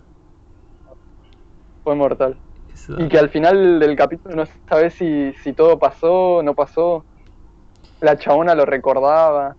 Fue 1.84 1.94
mortal. 1.96 2.36
Eso- 2.74 3.00
Y 3.00 3.08
que 3.08 3.20
al 3.20 3.30
final 3.30 3.80
del 3.80 3.96
capítulo 3.96 4.36
no 4.36 4.44
sabes 4.68 4.96
si, 4.96 5.32
si 5.44 5.54
todo 5.54 5.78
pasó, 5.78 6.42
no 6.44 6.56
pasó. 6.56 7.06
La 8.00 8.18
chabona 8.18 8.56
lo 8.56 8.66
recordaba. 8.66 9.56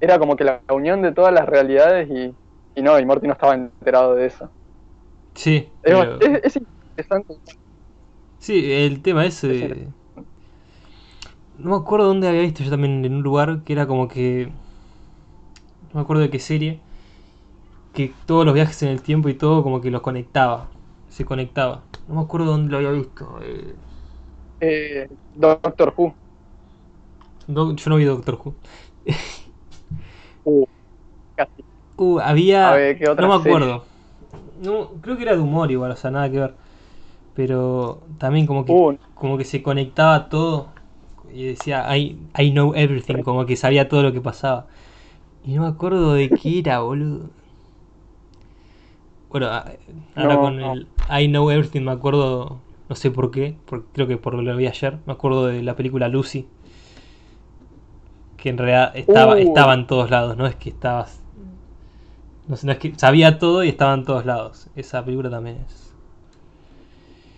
Era 0.00 0.18
como 0.18 0.36
que 0.36 0.44
la 0.44 0.62
unión 0.72 1.02
de 1.02 1.12
todas 1.12 1.34
las 1.34 1.46
realidades 1.46 2.08
y, 2.10 2.34
y 2.78 2.82
no, 2.82 2.98
y 2.98 3.04
Morty 3.04 3.26
no 3.26 3.34
estaba 3.34 3.54
enterado 3.54 4.14
de 4.14 4.24
eso. 4.26 4.50
Sí, 5.34 5.68
Es, 5.82 5.94
pero- 5.94 6.18
es- 6.20 6.56
es 6.56 6.62
interesante. 6.96 7.40
sí, 8.38 8.72
el 8.72 9.02
tema 9.02 9.26
es... 9.26 9.42
eh, 9.44 9.88
no 11.58 11.70
me 11.70 11.76
acuerdo 11.76 12.06
dónde 12.06 12.28
había 12.28 12.42
visto 12.42 12.62
yo 12.62 12.70
también 12.70 13.04
en 13.04 13.14
un 13.14 13.22
lugar 13.22 13.62
que 13.64 13.72
era 13.72 13.86
como 13.86 14.08
que... 14.08 14.52
No 15.92 15.94
me 15.94 16.00
acuerdo 16.02 16.22
de 16.22 16.30
qué 16.30 16.38
serie. 16.38 16.80
Que 17.92 18.14
todos 18.26 18.44
los 18.44 18.54
viajes 18.54 18.82
en 18.82 18.90
el 18.90 19.02
tiempo 19.02 19.28
y 19.28 19.34
todo 19.34 19.62
como 19.62 19.80
que 19.80 19.90
los 19.90 20.02
conectaba. 20.02 20.70
Se 21.08 21.24
conectaba. 21.24 21.84
No 22.08 22.16
me 22.16 22.20
acuerdo 22.20 22.46
dónde 22.46 22.70
lo 22.70 22.76
había 22.78 22.90
visto. 22.90 23.38
eh, 23.42 23.74
Eh, 24.60 25.06
Doctor 25.32 25.94
Who. 25.96 26.14
no- 27.46 27.74
yo 27.76 27.90
no 27.90 27.96
vi 27.96 28.04
Doctor 28.04 28.34
Who. 28.42 28.54
Uh, 30.44 30.64
casi. 31.36 31.64
Uh, 31.96 32.18
había. 32.20 32.62
A 32.62 32.74
ver, 32.74 32.98
¿qué 32.98 33.08
otra 33.08 33.28
no 33.28 33.28
me 33.28 33.34
serie? 33.42 33.42
acuerdo. 33.42 33.86
No, 34.60 34.90
creo 35.02 35.16
que 35.16 35.22
era 35.24 35.34
de 35.36 35.40
humor 35.42 35.70
igual, 35.70 35.92
o 35.92 35.96
sea, 35.96 36.10
nada 36.10 36.30
que 36.30 36.38
ver. 36.40 36.56
Pero 37.36 38.02
también 38.18 38.46
como 38.46 38.64
que, 38.64 38.72
Uh. 38.72 38.96
como 39.14 39.38
que 39.38 39.44
se 39.44 39.62
conectaba 39.62 40.28
todo 40.28 40.68
y 41.34 41.44
decía, 41.44 41.94
I, 41.96 42.18
I 42.38 42.50
know 42.52 42.74
everything, 42.74 43.22
como 43.22 43.46
que 43.46 43.56
sabía 43.56 43.88
todo 43.88 44.02
lo 44.02 44.12
que 44.12 44.20
pasaba. 44.22 44.66
Y 45.46 45.54
no 45.54 45.62
me 45.62 45.68
acuerdo 45.68 46.14
de 46.14 46.30
qué 46.30 46.60
era, 46.60 46.80
boludo. 46.80 47.30
Bueno, 49.30 49.46
a- 49.48 49.70
ahora 50.14 50.34
No, 50.34 50.40
con 50.40 50.60
no. 50.60 50.72
el 50.72 50.86
I 51.10 51.28
know 51.28 51.50
everything 51.50 51.82
me 51.82 51.92
acuerdo, 51.92 52.58
no 52.88 52.96
sé 52.96 53.10
por 53.10 53.30
qué, 53.30 53.56
porque 53.66 53.86
creo 53.92 54.06
que 54.06 54.16
por 54.16 54.34
lo 54.34 54.42
que 54.42 54.56
vi 54.56 54.66
ayer, 54.66 54.98
me 55.06 55.12
acuerdo 55.12 55.46
de 55.46 55.62
la 55.62 55.76
película 55.76 56.08
Lucy. 56.08 56.46
Que 58.36 58.50
en 58.50 58.58
realidad 58.58 58.92
estaba, 58.96 59.34
Uh. 59.34 59.38
estaba 59.38 59.74
en 59.74 59.86
todos 59.86 60.10
lados, 60.10 60.36
no 60.36 60.46
es 60.46 60.54
que 60.56 60.70
estabas 60.70 61.20
no, 62.48 62.56
sé, 62.56 62.66
no 62.66 62.72
es 62.72 62.78
que 62.78 62.94
sabía 62.96 63.38
todo 63.38 63.64
y 63.64 63.68
estaba 63.68 63.94
en 63.94 64.04
todos 64.04 64.24
lados. 64.24 64.68
Esa 64.76 65.04
película 65.04 65.30
también 65.30 65.58
es. 65.66 65.85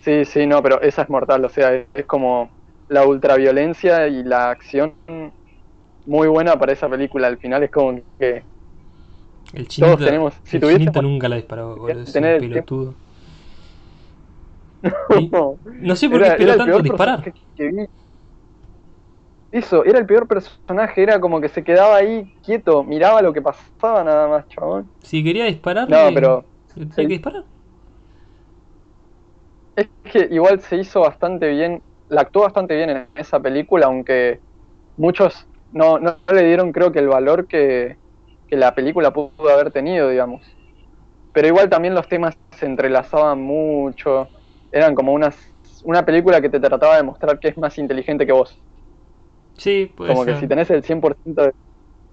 Sí, 0.01 0.25
sí, 0.25 0.47
no, 0.47 0.63
pero 0.63 0.81
esa 0.81 1.01
es 1.03 1.09
mortal, 1.09 1.43
o 1.45 1.49
sea, 1.49 1.73
es, 1.73 1.87
es 1.93 2.05
como 2.05 2.49
la 2.87 3.05
ultraviolencia 3.05 4.07
y 4.07 4.23
la 4.23 4.51
acción 4.51 4.95
muy 6.05 6.27
buena 6.27 6.57
para 6.57 6.71
esa 6.71 6.89
película. 6.89 7.27
Al 7.27 7.37
final 7.37 7.63
es 7.63 7.71
como 7.71 7.99
que 8.17 8.43
El 9.53 9.67
chinito, 9.67 9.97
tenemos- 9.97 10.33
si 10.43 10.57
el 10.57 10.91
nunca 11.01 11.29
la 11.29 11.35
disparó, 11.35 11.69
boludo. 11.75 11.89
Es 11.89 12.07
un 12.07 12.13
tener 12.13 12.41
el 12.43 12.49
pelotudo. 12.49 12.93
No 15.81 15.95
sé 15.95 16.09
por 16.09 16.21
qué 16.21 16.27
esperó 16.29 16.51
tanto 16.51 16.65
peor 16.65 16.83
disparar. 16.83 17.33
que. 17.55 17.89
Eso, 19.51 19.83
era 19.83 19.97
el 19.97 20.05
peor 20.05 20.27
personaje, 20.27 21.01
era 21.01 21.19
como 21.19 21.41
que 21.41 21.49
se 21.49 21.63
quedaba 21.63 21.95
ahí 21.95 22.31
quieto, 22.45 22.83
miraba 22.83 23.21
lo 23.21 23.33
que 23.33 23.41
pasaba 23.41 24.03
nada 24.03 24.27
más, 24.27 24.47
chabón. 24.47 24.89
Si 25.01 25.23
quería 25.23 25.45
disparar, 25.45 25.89
No, 25.89 26.13
pero- 26.13 26.45
tenía 26.75 26.93
que 26.95 27.07
disparar. 27.07 27.43
Es 29.79 29.89
que 30.11 30.27
igual 30.31 30.61
se 30.61 30.77
hizo 30.77 31.01
bastante 31.01 31.47
bien, 31.49 31.83
la 32.09 32.21
actuó 32.21 32.43
bastante 32.43 32.75
bien 32.75 32.89
en 32.89 33.09
esa 33.15 33.39
película, 33.39 33.85
aunque 33.87 34.41
muchos 34.97 35.47
no, 35.71 35.99
no 35.99 36.19
le 36.33 36.43
dieron 36.45 36.71
creo 36.73 36.91
que 36.91 36.99
el 36.99 37.07
valor 37.09 37.47
que, 37.47 37.99
que 38.47 38.57
la 38.57 38.75
película 38.75 39.13
pudo 39.13 39.33
haber 39.49 39.71
tenido, 39.71 40.09
digamos. 40.09 40.45
Pero 41.33 41.47
igual 41.49 41.69
también 41.69 41.95
los 41.95 42.07
temas 42.09 42.35
se 42.57 42.65
entrelazaban 42.67 43.41
mucho, 43.41 44.31
eran 44.71 44.95
como 44.95 45.13
unas, 45.13 45.37
una 45.83 46.05
película 46.05 46.41
que 46.41 46.49
te 46.49 46.59
trataba 46.59 46.97
de 46.97 47.03
mostrar 47.03 47.39
que 47.39 47.49
es 47.49 47.57
más 47.57 47.77
inteligente 47.79 48.25
que 48.25 48.33
vos. 48.33 48.63
Sí, 49.57 49.85
puede 49.95 50.15
como 50.15 50.25
que 50.25 50.35
si 50.35 50.47
tenés 50.47 50.69
el 50.71 50.83
100% 50.83 51.43
de- 51.43 51.55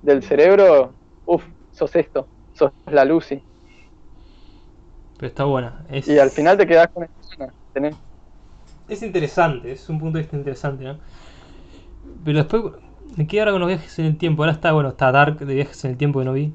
del 0.02 0.22
cerebro, 0.22 0.98
uff, 1.24 1.44
sos 1.70 1.94
esto, 1.96 2.30
sos 2.52 2.72
la 2.86 3.04
Lucy. 3.04 3.44
Pero 5.18 5.28
está 5.28 5.44
buena. 5.44 5.84
Es, 5.90 6.06
Y 6.06 6.18
al 6.18 6.30
final 6.30 6.56
te 6.56 6.66
quedás 6.66 6.88
con 6.92 7.04
esta 7.04 7.20
escena, 7.20 7.54
tenés 7.72 7.98
es 8.88 9.02
interesante, 9.02 9.70
es 9.72 9.88
un 9.88 9.98
punto 10.00 10.18
de 10.18 10.22
vista 10.22 10.36
interesante, 10.36 10.84
¿no? 10.84 10.98
Pero 12.24 12.38
después 12.38 12.62
me 13.16 13.26
quedé 13.26 13.40
ahora 13.40 13.52
con 13.52 13.60
los 13.60 13.68
viajes 13.68 13.98
en 13.98 14.06
el 14.06 14.18
tiempo. 14.18 14.42
Ahora 14.42 14.52
está, 14.52 14.72
bueno, 14.72 14.90
está 14.90 15.12
Dark 15.12 15.38
de 15.38 15.54
viajes 15.54 15.84
en 15.84 15.92
el 15.92 15.96
tiempo 15.96 16.18
que 16.20 16.24
no 16.24 16.32
vi. 16.32 16.52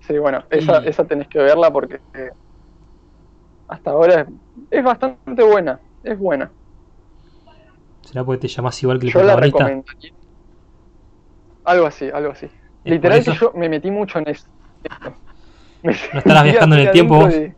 Sí, 0.00 0.18
bueno, 0.18 0.44
esa, 0.50 0.78
Y- 0.78 0.84
esa 0.84 1.06
tenés 1.06 1.28
que 1.28 1.38
verla 1.38 1.72
porque 1.72 2.02
eh, 2.14 2.30
hasta 3.68 3.90
ahora 3.90 4.20
es, 4.22 4.28
es 4.70 4.84
bastante 4.84 5.42
buena, 5.42 5.80
es 6.02 6.18
buena. 6.18 6.54
¿Será 8.06 8.24
porque 8.24 8.42
te 8.42 8.48
llamas 8.48 8.80
igual 8.82 9.00
que 9.00 9.06
el 9.06 9.12
Yo 9.12 9.22
la 9.22 9.36
recomendaría. 9.36 10.12
Algo 11.64 11.86
así, 11.86 12.08
algo 12.10 12.30
así. 12.32 12.48
Literal 12.84 13.24
que 13.24 13.32
yo 13.32 13.52
me 13.54 13.68
metí 13.68 13.90
mucho 13.90 14.18
en 14.18 14.28
esto. 14.28 14.48
Me 15.82 15.92
¿No 16.12 16.18
estarás 16.20 16.44
viajando 16.44 16.76
en 16.76 16.82
el 16.82 16.90
tiempo 16.90 17.16
adentro 17.16 17.26
vos? 17.26 17.34
de- 17.34 17.56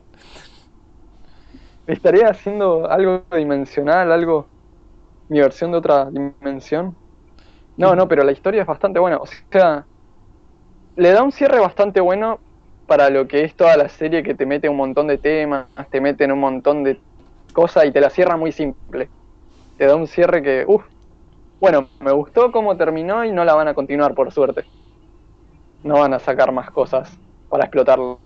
¿Estaría 1.87 2.29
haciendo 2.29 2.91
algo 2.91 3.27
dimensional, 3.37 4.11
algo... 4.12 4.51
mi 5.29 5.41
versión 5.41 5.72
de 5.72 5.79
otra 5.79 6.11
dimensión? 6.11 6.99
No, 7.77 7.97
no, 7.97 8.09
pero 8.09 8.25
la 8.25 8.33
historia 8.33 8.62
es 8.62 8.68
bastante 8.68 9.01
buena. 9.01 9.18
O 9.18 9.27
sea, 9.51 9.89
le 10.97 11.11
da 11.12 11.22
un 11.22 11.33
cierre 11.33 11.61
bastante 11.61 12.01
bueno 12.01 12.41
para 12.87 13.11
lo 13.11 13.27
que 13.27 13.45
es 13.45 13.57
toda 13.57 13.77
la 13.77 13.89
serie 13.89 14.22
que 14.22 14.35
te 14.35 14.47
mete 14.47 14.68
un 14.68 14.77
montón 14.77 15.07
de 15.07 15.18
temas, 15.18 15.68
te 15.91 16.01
mete 16.01 16.25
en 16.25 16.33
un 16.33 16.41
montón 16.41 16.85
de 16.85 17.03
cosas 17.53 17.87
y 17.87 17.93
te 17.93 18.01
la 18.01 18.11
cierra 18.11 18.37
muy 18.37 18.53
simple. 18.53 19.11
Te 19.77 19.87
da 19.87 19.97
un 19.97 20.07
cierre 20.09 20.43
que, 20.43 20.64
uff, 20.68 20.87
bueno, 21.61 21.91
me 22.01 22.12
gustó 22.12 22.53
cómo 22.53 22.77
terminó 22.77 23.25
y 23.25 23.33
no 23.33 23.45
la 23.45 23.55
van 23.55 23.68
a 23.68 23.75
continuar 23.75 24.14
por 24.14 24.33
suerte. 24.33 24.66
No 25.85 26.01
van 26.01 26.14
a 26.14 26.18
sacar 26.18 26.51
más 26.51 26.72
cosas 26.72 27.20
para 27.55 27.67
explotarla. 27.67 28.19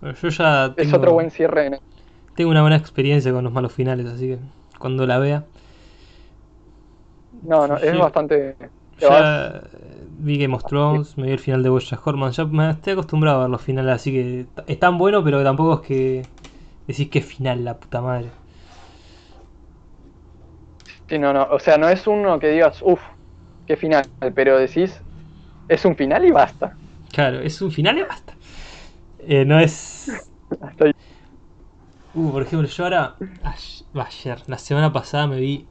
Bueno, 0.00 0.16
yo 0.20 0.28
ya 0.28 0.76
Es 0.76 0.94
otro 0.94 1.12
buen 1.14 1.32
cierre 1.32 1.66
en 1.66 1.80
tengo 2.34 2.50
una 2.50 2.62
buena 2.62 2.76
experiencia 2.76 3.32
con 3.32 3.44
los 3.44 3.52
malos 3.52 3.72
finales, 3.72 4.06
así 4.06 4.28
que 4.28 4.38
cuando 4.78 5.06
la 5.06 5.18
vea. 5.18 5.46
No, 7.42 7.66
no, 7.68 7.76
es 7.78 7.96
bastante... 7.96 8.56
vas- 9.08 9.34
Ya 9.36 9.62
vi 10.18 10.38
Game 10.38 10.54
of 10.54 10.64
Thrones, 10.66 11.16
me 11.18 11.26
vi 11.26 11.32
el 11.32 11.38
final 11.38 11.62
de 11.62 11.68
Bojack 11.68 12.06
Horseman, 12.06 12.32
ya 12.32 12.44
me 12.44 12.70
estoy 12.70 12.92
acostumbrado 12.94 13.38
a 13.38 13.42
ver 13.42 13.50
los 13.50 13.60
finales, 13.62 13.92
así 13.94 14.12
que 14.12 14.46
es 14.66 14.78
tan 14.78 14.98
bueno, 14.98 15.22
pero 15.24 15.42
tampoco 15.42 15.74
es 15.82 15.86
que 15.88 16.28
decís 16.86 17.10
que 17.10 17.20
final, 17.22 17.64
la 17.64 17.78
puta 17.80 18.00
madre. 18.02 18.30
Sí, 21.08 21.18
no, 21.18 21.32
no, 21.32 21.44
o 21.50 21.58
sea, 21.58 21.78
no 21.78 21.88
es 21.88 22.06
uno 22.06 22.38
que 22.38 22.48
digas, 22.48 22.80
uff, 22.82 23.02
qué 23.66 23.76
final, 23.76 24.10
pero 24.34 24.58
decís, 24.58 25.02
Es 25.68 25.84
un 25.86 25.96
final 25.96 26.24
y 26.26 26.32
basta. 26.32 26.78
Claro, 27.12 27.40
es 27.40 27.60
un 27.62 27.70
final 27.72 27.98
y 27.98 28.02
basta. 28.02 28.33
Eh, 29.26 29.44
no 29.44 29.58
es. 29.60 30.30
Hasta. 30.60 30.92
Uh, 32.14 32.30
por 32.32 32.42
ejemplo, 32.42 32.68
yo 32.68 32.84
ahora. 32.84 33.16
ay- 33.42 33.86
Ayer, 33.94 34.42
la 34.46 34.58
semana 34.58 34.92
pasada 34.92 35.26
me 35.26 35.40
vi. 35.40 35.68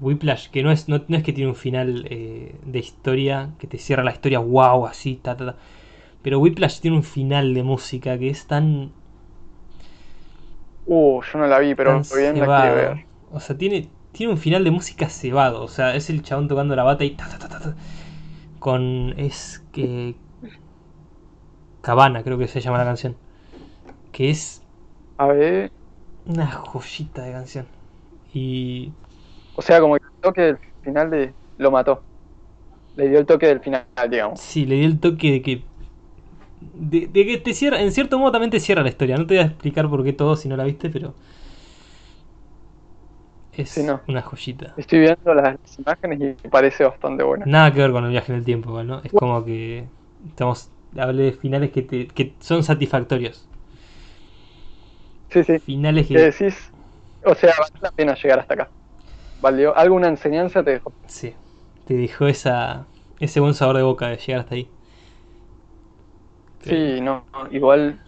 Whiplash, 0.00 0.48
que 0.50 0.62
no 0.62 0.70
es, 0.70 0.88
no, 0.88 1.04
no 1.08 1.16
es 1.16 1.22
que 1.24 1.32
tiene 1.32 1.50
un 1.50 1.56
final 1.56 2.06
eh, 2.08 2.60
de 2.64 2.78
historia, 2.78 3.50
que 3.58 3.66
te 3.66 3.78
cierra 3.78 4.04
la 4.04 4.12
historia, 4.12 4.38
wow, 4.38 4.86
así, 4.86 5.16
ta, 5.16 5.36
ta, 5.36 5.46
ta. 5.46 5.56
Pero 6.22 6.38
Whiplash 6.40 6.80
tiene 6.80 6.96
un 6.96 7.02
final 7.04 7.54
de 7.54 7.62
música 7.64 8.18
que 8.18 8.30
es 8.30 8.46
tan. 8.46 8.92
Uh, 10.86 11.20
yo 11.22 11.38
no 11.38 11.46
la 11.46 11.58
vi, 11.60 11.74
pero 11.76 12.04
bien 12.10 12.38
la 12.40 12.48
quiero 12.50 12.74
ver. 12.74 12.98
O 13.30 13.40
sea, 13.40 13.56
tiene, 13.58 13.90
tiene 14.12 14.32
un 14.32 14.38
final 14.38 14.64
de 14.64 14.70
música 14.70 15.08
cebado. 15.08 15.62
O 15.62 15.68
sea, 15.68 15.94
es 15.94 16.10
el 16.10 16.22
chabón 16.22 16.48
tocando 16.48 16.74
la 16.76 16.82
bata 16.84 17.04
y 17.04 17.10
ta, 17.10 17.28
ta, 17.28 17.38
ta, 17.38 17.48
ta, 17.48 17.60
ta. 17.60 17.76
Con. 18.58 19.14
Es 19.18 19.64
que. 19.72 20.16
Cabana, 21.88 22.22
creo 22.22 22.36
que 22.38 22.48
se 22.48 22.60
llama 22.60 22.78
la 22.78 22.84
canción. 22.84 23.16
Que 24.12 24.30
es 24.30 24.62
A 25.18 25.26
ver. 25.26 25.70
una 26.26 26.46
joyita 26.46 27.22
de 27.22 27.32
canción. 27.32 27.66
Y. 28.34 28.92
O 29.54 29.62
sea, 29.62 29.80
como 29.80 29.96
que 29.96 30.04
el 30.04 30.20
toque 30.20 30.40
del 30.42 30.58
final 30.82 31.10
de. 31.10 31.34
Lo 31.58 31.70
mató. 31.70 32.02
Le 32.96 33.08
dio 33.08 33.18
el 33.20 33.26
toque 33.26 33.46
del 33.46 33.60
final, 33.60 33.86
digamos. 34.10 34.40
Sí, 34.40 34.64
le 34.66 34.76
dio 34.76 34.86
el 34.86 35.00
toque 35.00 35.30
de 35.32 35.42
que. 35.42 35.62
De, 36.60 37.06
de 37.06 37.26
que 37.26 37.38
te 37.38 37.54
cierra. 37.54 37.80
En 37.80 37.92
cierto 37.92 38.18
modo 38.18 38.32
también 38.32 38.50
te 38.50 38.60
cierra 38.60 38.82
la 38.82 38.88
historia. 38.88 39.16
No 39.16 39.26
te 39.26 39.34
voy 39.34 39.42
a 39.44 39.46
explicar 39.46 39.88
por 39.88 40.04
qué 40.04 40.12
todo 40.12 40.36
si 40.36 40.48
no 40.48 40.56
la 40.56 40.64
viste, 40.64 40.90
pero. 40.90 41.14
Es 43.52 43.70
Sí, 43.70 43.82
no. 43.82 44.00
una 44.06 44.22
joyita. 44.22 44.74
Estoy 44.76 45.00
viendo 45.00 45.34
las 45.34 45.56
imágenes 45.78 46.36
y 46.44 46.48
parece 46.48 46.84
bastante 46.84 47.24
buena. 47.24 47.44
Nada 47.46 47.72
que 47.72 47.80
ver 47.80 47.92
con 47.92 48.04
el 48.04 48.10
viaje 48.10 48.32
en 48.32 48.38
el 48.38 48.44
tiempo, 48.44 48.82
¿no? 48.84 49.00
Es 49.02 49.12
como 49.12 49.44
que. 49.44 49.84
Estamos. 50.28 50.70
Hablé 50.96 51.24
de 51.24 51.32
finales 51.32 51.70
que, 51.70 51.82
te, 51.82 52.06
que 52.08 52.34
son 52.40 52.62
satisfactorios. 52.62 53.48
Sí, 55.30 55.44
sí. 55.44 55.58
Finales 55.58 56.06
¿Qué 56.10 56.14
que. 56.14 56.20
decís? 56.20 56.72
O 57.24 57.34
sea, 57.34 57.52
vale 57.58 57.72
la 57.80 57.90
pena 57.92 58.14
llegar 58.14 58.38
hasta 58.40 58.54
acá. 58.54 58.70
¿Valió? 59.40 59.76
¿Alguna 59.76 60.08
enseñanza 60.08 60.62
te 60.64 60.72
dejó? 60.72 60.92
Sí. 61.06 61.34
Te 61.86 61.94
dejó 61.94 62.26
esa. 62.26 62.86
Ese 63.20 63.40
buen 63.40 63.54
sabor 63.54 63.76
de 63.76 63.82
boca 63.82 64.08
de 64.08 64.16
llegar 64.16 64.40
hasta 64.40 64.54
ahí. 64.54 64.68
Sí, 66.62 67.00
no, 67.00 67.24
no, 67.32 67.50
igual 67.52 68.00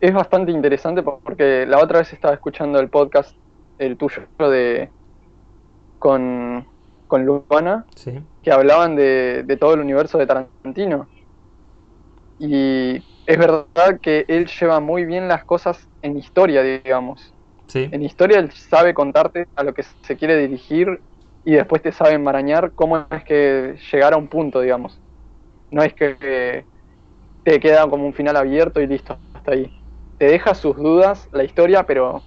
es 0.00 0.12
bastante 0.14 0.52
interesante 0.52 1.02
po- 1.02 1.20
porque 1.24 1.66
la 1.66 1.78
otra 1.82 1.98
vez 2.00 2.12
estaba 2.12 2.34
escuchando 2.34 2.78
el 2.80 2.88
podcast, 2.88 3.34
el 3.78 3.96
tuyo, 3.96 4.22
de 4.38 4.90
con, 5.98 6.66
con 7.06 7.24
Luana, 7.24 7.84
Sí. 7.96 8.20
que 8.42 8.52
hablaban 8.52 8.96
de, 8.96 9.42
de 9.44 9.56
todo 9.56 9.74
el 9.74 9.80
universo 9.80 10.18
de 10.18 10.26
Tarantino. 10.26 11.08
Y 12.40 12.96
es 13.26 13.38
verdad 13.38 14.00
que 14.02 14.26
él 14.28 14.48
lleva 14.48 14.80
muy 14.80 15.06
bien 15.06 15.28
las 15.28 15.44
cosas 15.46 15.88
en 16.02 16.18
historia, 16.18 16.62
digamos. 16.62 17.34
Sí. 17.68 17.92
En 17.92 18.02
historia 18.02 18.38
él 18.40 18.52
sabe 18.52 18.94
contarte 18.94 19.46
a 19.56 19.64
lo 19.64 19.74
que 19.74 19.84
se 19.84 20.16
quiere 20.16 20.36
dirigir 20.38 21.04
y 21.44 21.54
después 21.54 21.82
te 21.82 21.92
sabe 21.92 22.14
enmarañar 22.14 22.74
cómo 22.74 23.06
es 23.10 23.24
que 23.24 23.78
llegar 23.92 24.14
a 24.14 24.18
un 24.18 24.28
punto, 24.28 24.60
digamos. 24.60 25.02
No 25.70 25.82
es 25.82 25.94
que 25.94 26.66
te 27.44 27.60
queda 27.60 27.88
como 27.90 28.06
un 28.06 28.14
final 28.14 28.36
abierto 28.36 28.80
y 28.80 28.86
listo, 28.88 29.20
hasta 29.34 29.52
ahí. 29.52 29.72
Te 30.18 30.26
deja 30.26 30.54
sus 30.54 30.76
dudas 30.76 31.28
la 31.32 31.44
historia, 31.44 31.84
pero 31.86 32.24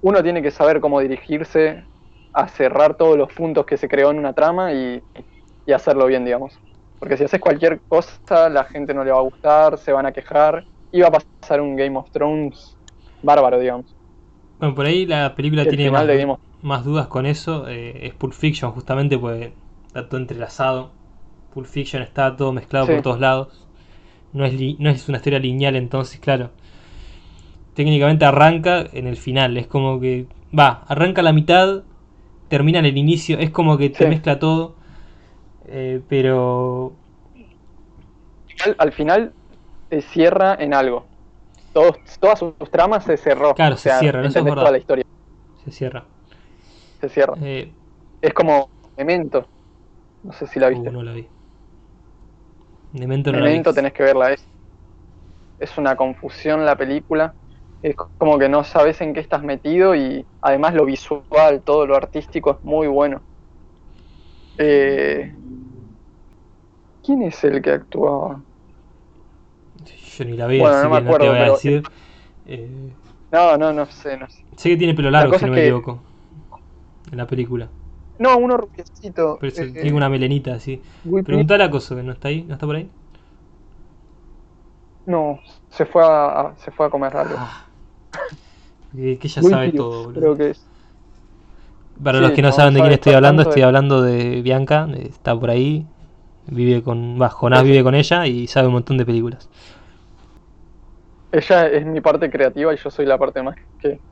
uno 0.00 0.22
tiene 0.22 0.42
que 0.42 0.50
saber 0.50 0.80
cómo 0.80 1.00
dirigirse 1.00 1.88
a 2.32 2.48
cerrar 2.48 2.96
todos 2.96 3.16
los 3.16 3.32
puntos 3.32 3.66
que 3.66 3.76
se 3.76 3.88
creó 3.88 4.10
en 4.10 4.18
una 4.18 4.34
trama 4.34 4.72
y, 4.72 5.02
y 5.66 5.72
hacerlo 5.72 6.06
bien, 6.06 6.24
digamos. 6.24 6.60
Porque 6.98 7.16
si 7.16 7.24
haces 7.24 7.40
cualquier 7.40 7.80
cosa, 7.88 8.48
la 8.48 8.64
gente 8.64 8.94
no 8.94 9.04
le 9.04 9.12
va 9.12 9.18
a 9.18 9.22
gustar, 9.22 9.78
se 9.78 9.92
van 9.92 10.06
a 10.06 10.12
quejar 10.12 10.64
y 10.90 11.00
va 11.00 11.08
a 11.08 11.18
pasar 11.40 11.60
un 11.60 11.76
Game 11.76 11.96
of 11.98 12.10
Thrones 12.10 12.76
bárbaro, 13.22 13.58
digamos. 13.58 13.94
Bueno, 14.58 14.74
por 14.74 14.86
ahí 14.86 15.06
la 15.06 15.34
película 15.34 15.62
El 15.62 15.68
tiene 15.68 15.90
más, 15.90 16.06
de 16.06 16.36
más 16.62 16.84
dudas 16.84 17.08
con 17.08 17.26
eso. 17.26 17.68
eh, 17.68 18.06
es 18.06 18.14
Pulp 18.14 18.32
Fiction, 18.32 18.72
justamente, 18.72 19.18
porque 19.18 19.52
está 19.86 20.08
todo 20.08 20.20
entrelazado. 20.20 20.90
Pulp 21.54 21.66
Fiction 21.66 22.02
está 22.02 22.36
todo 22.36 22.52
mezclado 22.52 22.86
Sí. 22.86 22.92
por 22.94 23.02
todos 23.02 23.20
lados. 23.20 23.66
No 24.32 24.44
es, 24.44 24.54
li- 24.54 24.76
no 24.80 24.90
es 24.90 25.08
una 25.08 25.18
historia 25.18 25.38
lineal, 25.38 25.76
entonces, 25.76 26.20
claro. 26.20 26.50
Técnicamente 27.74 28.24
arranca 28.24 28.86
en 28.92 29.06
el 29.06 29.16
final. 29.16 29.56
Es 29.56 29.66
como 29.66 30.00
que. 30.00 30.26
Va, 30.58 30.84
arranca 30.88 31.20
a 31.20 31.24
la 31.24 31.32
mitad, 31.32 31.82
termina 32.48 32.78
en 32.78 32.86
el 32.86 32.96
inicio. 32.96 33.38
Es 33.38 33.50
como 33.50 33.76
que 33.76 33.90
te 33.90 34.04
Sí. 34.04 34.06
mezcla 34.06 34.38
todo. 34.38 34.75
Eh, 35.68 36.00
pero. 36.08 36.92
al, 38.64 38.74
al 38.78 38.92
final 38.92 39.32
se 39.90 40.00
cierra 40.02 40.56
en 40.58 40.74
algo. 40.74 41.04
Todos, 41.72 41.96
todas 42.20 42.38
sus 42.38 42.54
tramas 42.70 43.04
se 43.04 43.16
cerró. 43.16 43.54
Claro, 43.54 43.74
O 43.74 43.78
se 43.78 43.90
cierra, 43.98 44.20
entendés 44.24 44.44
verdad. 44.44 44.62
toda 44.62 44.70
la 44.72 44.78
historia. 44.78 45.04
Se 45.64 45.70
cierra. 45.70 46.04
Se 47.00 47.08
cierra. 47.08 47.34
Eh, 47.42 47.70
Es 48.22 48.32
como 48.32 48.68
Memento. 48.96 49.46
No 50.22 50.32
sé 50.32 50.46
si 50.46 50.58
la 50.58 50.68
viste. 50.70 50.88
uh, 50.88 50.92
no 50.92 51.02
la 51.02 51.12
vi. 51.12 51.28
Memento 52.92 53.30
no 53.30 53.40
la 53.40 53.50
vi. 53.50 53.62
tenés 53.62 53.92
que 53.92 54.02
verla. 54.02 54.32
Es, 54.32 54.44
es 55.60 55.76
una 55.76 55.96
confusión 55.96 56.64
la 56.64 56.76
película. 56.76 57.34
Es 57.82 57.94
como 57.94 58.38
que 58.38 58.48
no 58.48 58.64
sabes 58.64 59.00
en 59.02 59.12
qué 59.12 59.20
estás 59.20 59.42
metido 59.42 59.94
y 59.94 60.24
además 60.40 60.74
lo 60.74 60.86
visual, 60.86 61.60
todo 61.62 61.86
lo 61.86 61.94
artístico 61.94 62.52
es 62.52 62.64
muy 62.64 62.86
bueno. 62.86 63.20
Eh, 64.58 65.32
¿Quién 67.04 67.22
es 67.22 67.42
el 67.44 67.62
que 67.62 67.70
actuaba? 67.70 68.40
Yo 70.18 70.24
ni 70.24 70.32
la 70.36 70.46
vi, 70.46 70.58
Bueno, 70.58 70.76
así 70.76 70.84
no 70.88 70.90
me 70.90 70.96
que 70.98 71.04
no 71.04 71.10
te 71.10 71.14
acuerdo, 71.16 71.26
voy 71.32 71.36
a 71.36 71.40
pero- 71.42 71.52
decir. 71.54 71.82
Eh, 72.46 72.92
No, 73.32 73.56
no, 73.58 73.72
no 73.72 73.86
sé, 73.86 74.16
no 74.16 74.28
sé. 74.28 74.42
sé 74.56 74.68
que 74.70 74.76
tiene 74.76 74.94
pelo 74.94 75.10
La 75.10 75.20
largo, 75.20 75.38
si 75.38 75.44
no 75.44 75.50
me 75.52 75.56
que- 75.58 75.64
equivoco. 75.64 76.00
En 77.10 77.18
la 77.18 77.26
película. 77.26 77.68
No, 78.18 78.36
uno 78.38 78.56
rubiecito. 78.56 79.36
Pero 79.40 79.52
eh, 79.62 79.72
tiene 79.72 79.92
una 79.92 80.08
melenita 80.08 80.54
así. 80.54 80.80
Preguntale 81.24 81.64
a 81.64 81.70
Coso, 81.70 81.94
que 81.94 82.02
no 82.02 82.12
está 82.12 82.28
ahí, 82.28 82.42
no 82.42 82.54
está 82.54 82.66
por 82.66 82.76
ahí. 82.76 82.88
No, 85.04 85.38
se 85.70 85.84
fue 85.86 86.02
a, 86.02 86.40
a- 86.40 86.56
se 86.56 86.70
fue 86.72 86.86
a 86.86 86.90
comer 86.90 87.16
algo. 87.16 87.34
Ah, 87.38 87.66
que, 88.96 89.18
que 89.18 89.28
Will 89.40 89.50
sabe 89.50 89.72
todo, 89.72 90.04
boludo. 90.04 90.20
Creo 90.20 90.36
que 90.36 90.50
es. 90.50 90.66
Para 92.02 92.18
Sí, 92.18 92.24
los 92.24 92.32
que 92.32 92.42
no 92.42 92.52
no 92.52 92.52
saben 92.52 92.74
de 92.74 92.82
quién 92.82 92.92
estoy 92.92 93.14
hablando, 93.14 93.42
estoy 93.42 93.62
de- 93.62 93.62
hablando 93.62 94.02
de 94.02 94.42
Bianca, 94.42 94.86
está 94.98 95.38
por 95.38 95.50
ahí, 95.50 95.86
vive 96.46 96.82
con, 96.82 97.18
Jonás 97.30 97.62
Sí. 97.62 97.68
vive 97.70 97.82
con 97.82 97.94
ella 97.94 98.26
y 98.26 98.46
sabe 98.48 98.68
un 98.68 98.74
montón 98.74 98.98
de 98.98 99.06
películas. 99.06 99.48
Ella 101.30 101.68
es 101.68 101.84
mi 101.86 102.00
parte 102.00 102.28
creativa 102.30 102.74
y 102.74 102.76
yo 102.78 102.90
soy 102.90 103.06
la 103.06 103.16
parte 103.18 103.40
más 103.42 103.54
que, 103.78 104.02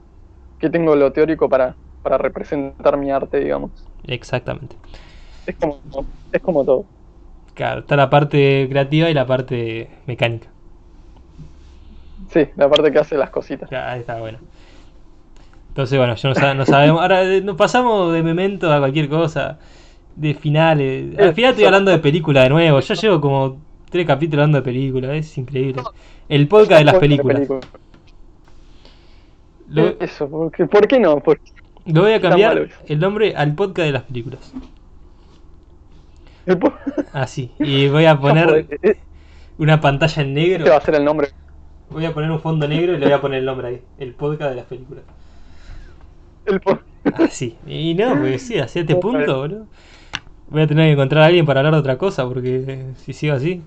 que 0.58 0.70
tengo 0.70 0.96
lo 0.96 1.12
teórico 1.12 1.48
para, 1.48 1.78
para 2.02 2.18
representar 2.18 2.96
mi 2.98 3.10
arte, 3.12 3.40
digamos. 3.40 3.72
Exactamente. 4.06 4.76
Es 5.46 5.56
como, 5.56 5.82
es 6.32 6.42
como 6.42 6.64
todo. 6.66 6.90
Claro, 7.54 7.80
está 7.80 7.96
la 7.96 8.10
parte 8.10 8.66
creativa 8.68 9.08
y 9.10 9.14
la 9.14 9.26
parte 9.26 9.90
mecánica. 10.06 10.52
Sí, 12.30 12.50
la 12.56 12.68
parte 12.68 12.92
que 12.92 12.98
hace 12.98 13.16
las 13.16 13.30
cositas. 13.30 13.70
Ya, 13.70 13.90
ahí 13.92 14.00
está 14.00 14.18
bueno. 14.20 14.38
Entonces, 15.74 15.98
bueno, 15.98 16.14
yo 16.14 16.28
no, 16.28 16.34
sab- 16.36 16.56
no 16.56 16.64
sabemos. 16.64 17.00
Ahora 17.02 17.24
eh, 17.24 17.40
nos 17.40 17.56
pasamos 17.56 18.12
de 18.12 18.22
memento 18.22 18.72
a 18.72 18.78
cualquier 18.78 19.08
cosa. 19.08 19.58
De 20.14 20.32
finales. 20.34 21.18
Al 21.18 21.34
final 21.34 21.50
estoy 21.50 21.64
hablando 21.64 21.90
de 21.90 21.98
película 21.98 22.44
de 22.44 22.48
nuevo. 22.50 22.78
Yo 22.78 22.94
llevo 22.94 23.20
como 23.20 23.56
tres 23.90 24.06
capítulos 24.06 24.42
hablando 24.44 24.58
de 24.58 24.62
películas. 24.62 25.10
Es 25.16 25.36
increíble. 25.36 25.82
El 26.28 26.46
podcast 26.46 26.78
de 26.78 26.84
las 26.84 26.94
películas. 26.98 27.48
Lo, 29.68 29.98
Eso, 30.00 30.28
¿por 30.28 30.86
qué 30.86 31.00
no? 31.00 31.18
Porque 31.18 31.50
lo 31.86 32.02
voy 32.02 32.12
a 32.12 32.20
cambiar 32.20 32.68
el 32.86 32.98
nombre 33.00 33.34
al 33.34 33.54
podcast 33.54 33.86
de 33.86 33.92
las 33.92 34.02
películas. 34.04 34.52
Así. 37.12 37.50
Y 37.58 37.88
voy 37.88 38.04
a 38.04 38.16
poner 38.20 38.66
Este 38.70 39.00
una 39.58 39.80
pantalla 39.80 40.22
en 40.22 40.28
va 40.28 40.30
a 40.30 40.34
negro. 40.34 40.80
ser 40.82 40.94
el 40.96 41.04
nombre. 41.04 41.28
Voy 41.90 42.04
a 42.04 42.12
poner 42.14 42.30
un 42.30 42.40
fondo 42.40 42.66
negro 42.68 42.94
y 42.94 42.98
le 42.98 43.06
voy 43.06 43.14
a 43.14 43.20
poner 43.20 43.40
el 43.40 43.44
nombre 43.46 43.68
ahí. 43.68 43.82
El 43.98 44.12
podcast 44.14 44.50
de 44.50 44.56
las 44.56 44.66
películas. 44.66 45.04
El 46.46 46.60
Así. 47.14 47.58
Y 47.66 47.94
no, 47.94 48.18
porque 48.18 48.38
sí, 48.38 48.58
hacia 48.58 48.80
este 48.82 48.96
punto, 48.96 49.36
boludo. 49.38 49.66
Voy 50.48 50.62
a 50.62 50.66
tener 50.66 50.86
que 50.88 50.92
encontrar 50.92 51.24
a 51.24 51.26
alguien 51.26 51.46
para 51.46 51.60
hablar 51.60 51.74
de 51.74 51.80
otra 51.80 51.98
cosa, 51.98 52.26
porque 52.26 52.64
eh, 52.68 52.94
si 52.96 53.12
sigo 53.12 53.34
así. 53.34 53.62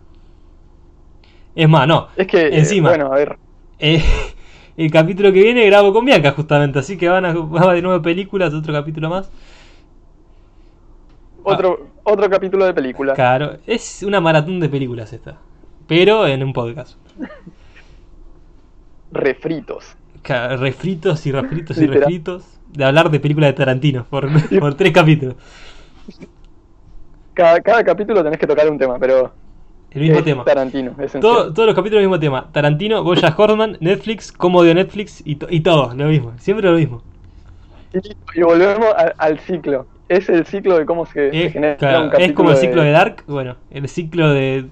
Es 1.55 1.67
más, 1.67 1.87
no. 1.87 2.09
Es 2.15 2.27
que, 2.27 2.47
eh, 2.47 2.59
Encima. 2.59 2.89
bueno, 2.89 3.07
a 3.11 3.15
ver, 3.15 3.37
Eh, 3.79 4.03
el 4.77 4.91
capítulo 4.91 5.31
que 5.33 5.41
viene 5.43 5.65
grabo 5.65 5.93
con 5.93 6.05
Bianca, 6.05 6.31
justamente. 6.31 6.79
Así 6.79 6.97
que 6.97 7.09
van 7.09 7.25
a, 7.25 7.33
va 7.35 7.73
de 7.73 7.81
nuevo 7.81 8.01
películas, 8.01 8.53
otro 8.53 8.73
capítulo 8.73 9.09
más. 9.09 9.31
otro, 11.43 11.87
otro 12.03 12.29
capítulo 12.29 12.65
de 12.65 12.73
película. 12.73 13.13
Claro, 13.13 13.57
es 13.65 14.03
una 14.03 14.19
maratón 14.21 14.59
de 14.59 14.69
películas 14.69 15.13
esta. 15.13 15.37
Pero 15.87 16.27
en 16.27 16.43
un 16.43 16.53
podcast. 16.53 16.97
Refritos. 19.11 19.95
Refritos 20.23 21.25
y 21.25 21.31
refritos 21.31 21.81
y 21.81 21.87
refritos. 21.87 22.56
De 22.73 22.83
hablar 22.85 23.09
de 23.09 23.19
películas 23.19 23.49
de 23.49 23.53
Tarantino 23.53 24.05
por, 24.09 24.27
por 24.59 24.75
tres 24.75 24.91
capítulos. 24.91 25.35
cada, 27.33 27.61
cada 27.61 27.83
capítulo 27.83 28.23
tenés 28.23 28.39
que 28.39 28.47
tocar 28.47 28.69
un 28.69 28.77
tema, 28.77 28.97
pero 28.99 29.31
El 29.91 30.01
mismo 30.01 30.17
es 30.19 30.25
tema. 30.25 30.43
Tarantino, 30.43 30.91
es 30.91 31.05
esencial. 31.05 31.21
Todo- 31.21 31.53
todos 31.53 31.67
los 31.67 31.75
capítulos 31.75 32.01
el 32.01 32.07
mismo 32.09 32.19
tema. 32.19 32.49
Tarantino, 32.51 33.03
Boya 33.03 33.33
Horman, 33.37 33.77
Netflix, 33.79 34.31
cómo 34.31 34.59
odio 34.59 34.73
Netflix 34.75 35.21
y, 35.25 35.35
to- 35.35 35.47
y 35.49 35.61
todo, 35.61 35.93
lo 35.93 36.05
mismo. 36.07 36.33
Siempre 36.37 36.69
lo 36.69 36.77
mismo. 36.77 37.03
Y, 37.93 38.39
y 38.39 38.43
volvemos 38.43 38.87
al, 38.95 39.13
al 39.17 39.39
ciclo. 39.39 39.87
Es 40.09 40.29
el 40.29 40.45
ciclo 40.45 40.77
de 40.77 40.85
cómo 40.85 41.05
se, 41.05 41.31
se 41.31 41.45
Es, 41.47 41.53
genera 41.53 41.75
claro, 41.77 42.03
un 42.05 42.09
capítulo 42.09 42.25
es 42.29 42.33
como 42.35 42.51
el 42.51 42.57
ciclo 42.57 42.81
de 42.81 42.91
Dark, 42.91 43.23
bueno, 43.27 43.57
el 43.71 43.87
ciclo 43.89 44.29
de 44.33 44.65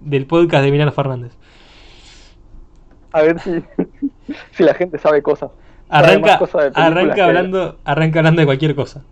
del 0.00 0.26
podcast 0.26 0.62
de 0.62 0.68
Emiliano 0.68 0.92
Fernández. 0.92 1.32
A 3.12 3.22
ver 3.22 3.38
si, 3.40 3.62
si 4.52 4.62
la 4.64 4.74
gente 4.74 4.98
sabe 4.98 5.22
cosas. 5.22 5.50
Arranca, 5.92 6.40
arranca 6.74 7.24
hablando, 7.26 7.78
arranca 7.84 8.18
hablando 8.20 8.40
de 8.40 8.46
cualquier 8.46 8.74
cosa. 8.74 9.04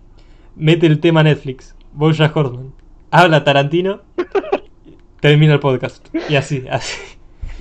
Mete 0.57 0.87
el 0.87 0.99
tema 1.01 1.23
Netflix, 1.23 1.75
Boya 1.93 2.31
Horman, 2.35 2.73
habla 3.11 3.45
Tarantino, 3.45 4.01
termina 5.21 5.55
el 5.55 5.61
podcast. 5.61 6.07
Y 6.29 6.37
así, 6.37 6.65
así. 6.71 6.97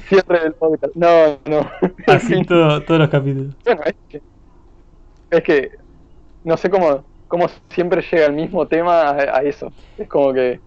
Cierre 0.07 0.39
del 0.39 0.53
podcast. 0.53 0.95
No, 0.95 1.37
no. 1.45 1.69
Así 2.07 2.43
todo, 2.43 2.81
todos 2.83 2.99
los 3.01 3.09
capítulos. 3.09 3.55
Bueno, 3.65 3.81
es 3.85 3.95
que, 4.09 4.21
es 5.31 5.43
que 5.43 5.71
no 6.43 6.57
sé 6.57 6.69
cómo, 6.69 7.03
cómo 7.27 7.47
siempre 7.69 8.01
llega 8.09 8.25
el 8.27 8.33
mismo 8.33 8.67
tema 8.67 9.01
a, 9.09 9.37
a 9.37 9.43
eso. 9.43 9.71
Es 9.97 10.07
como 10.07 10.33
que 10.33 10.59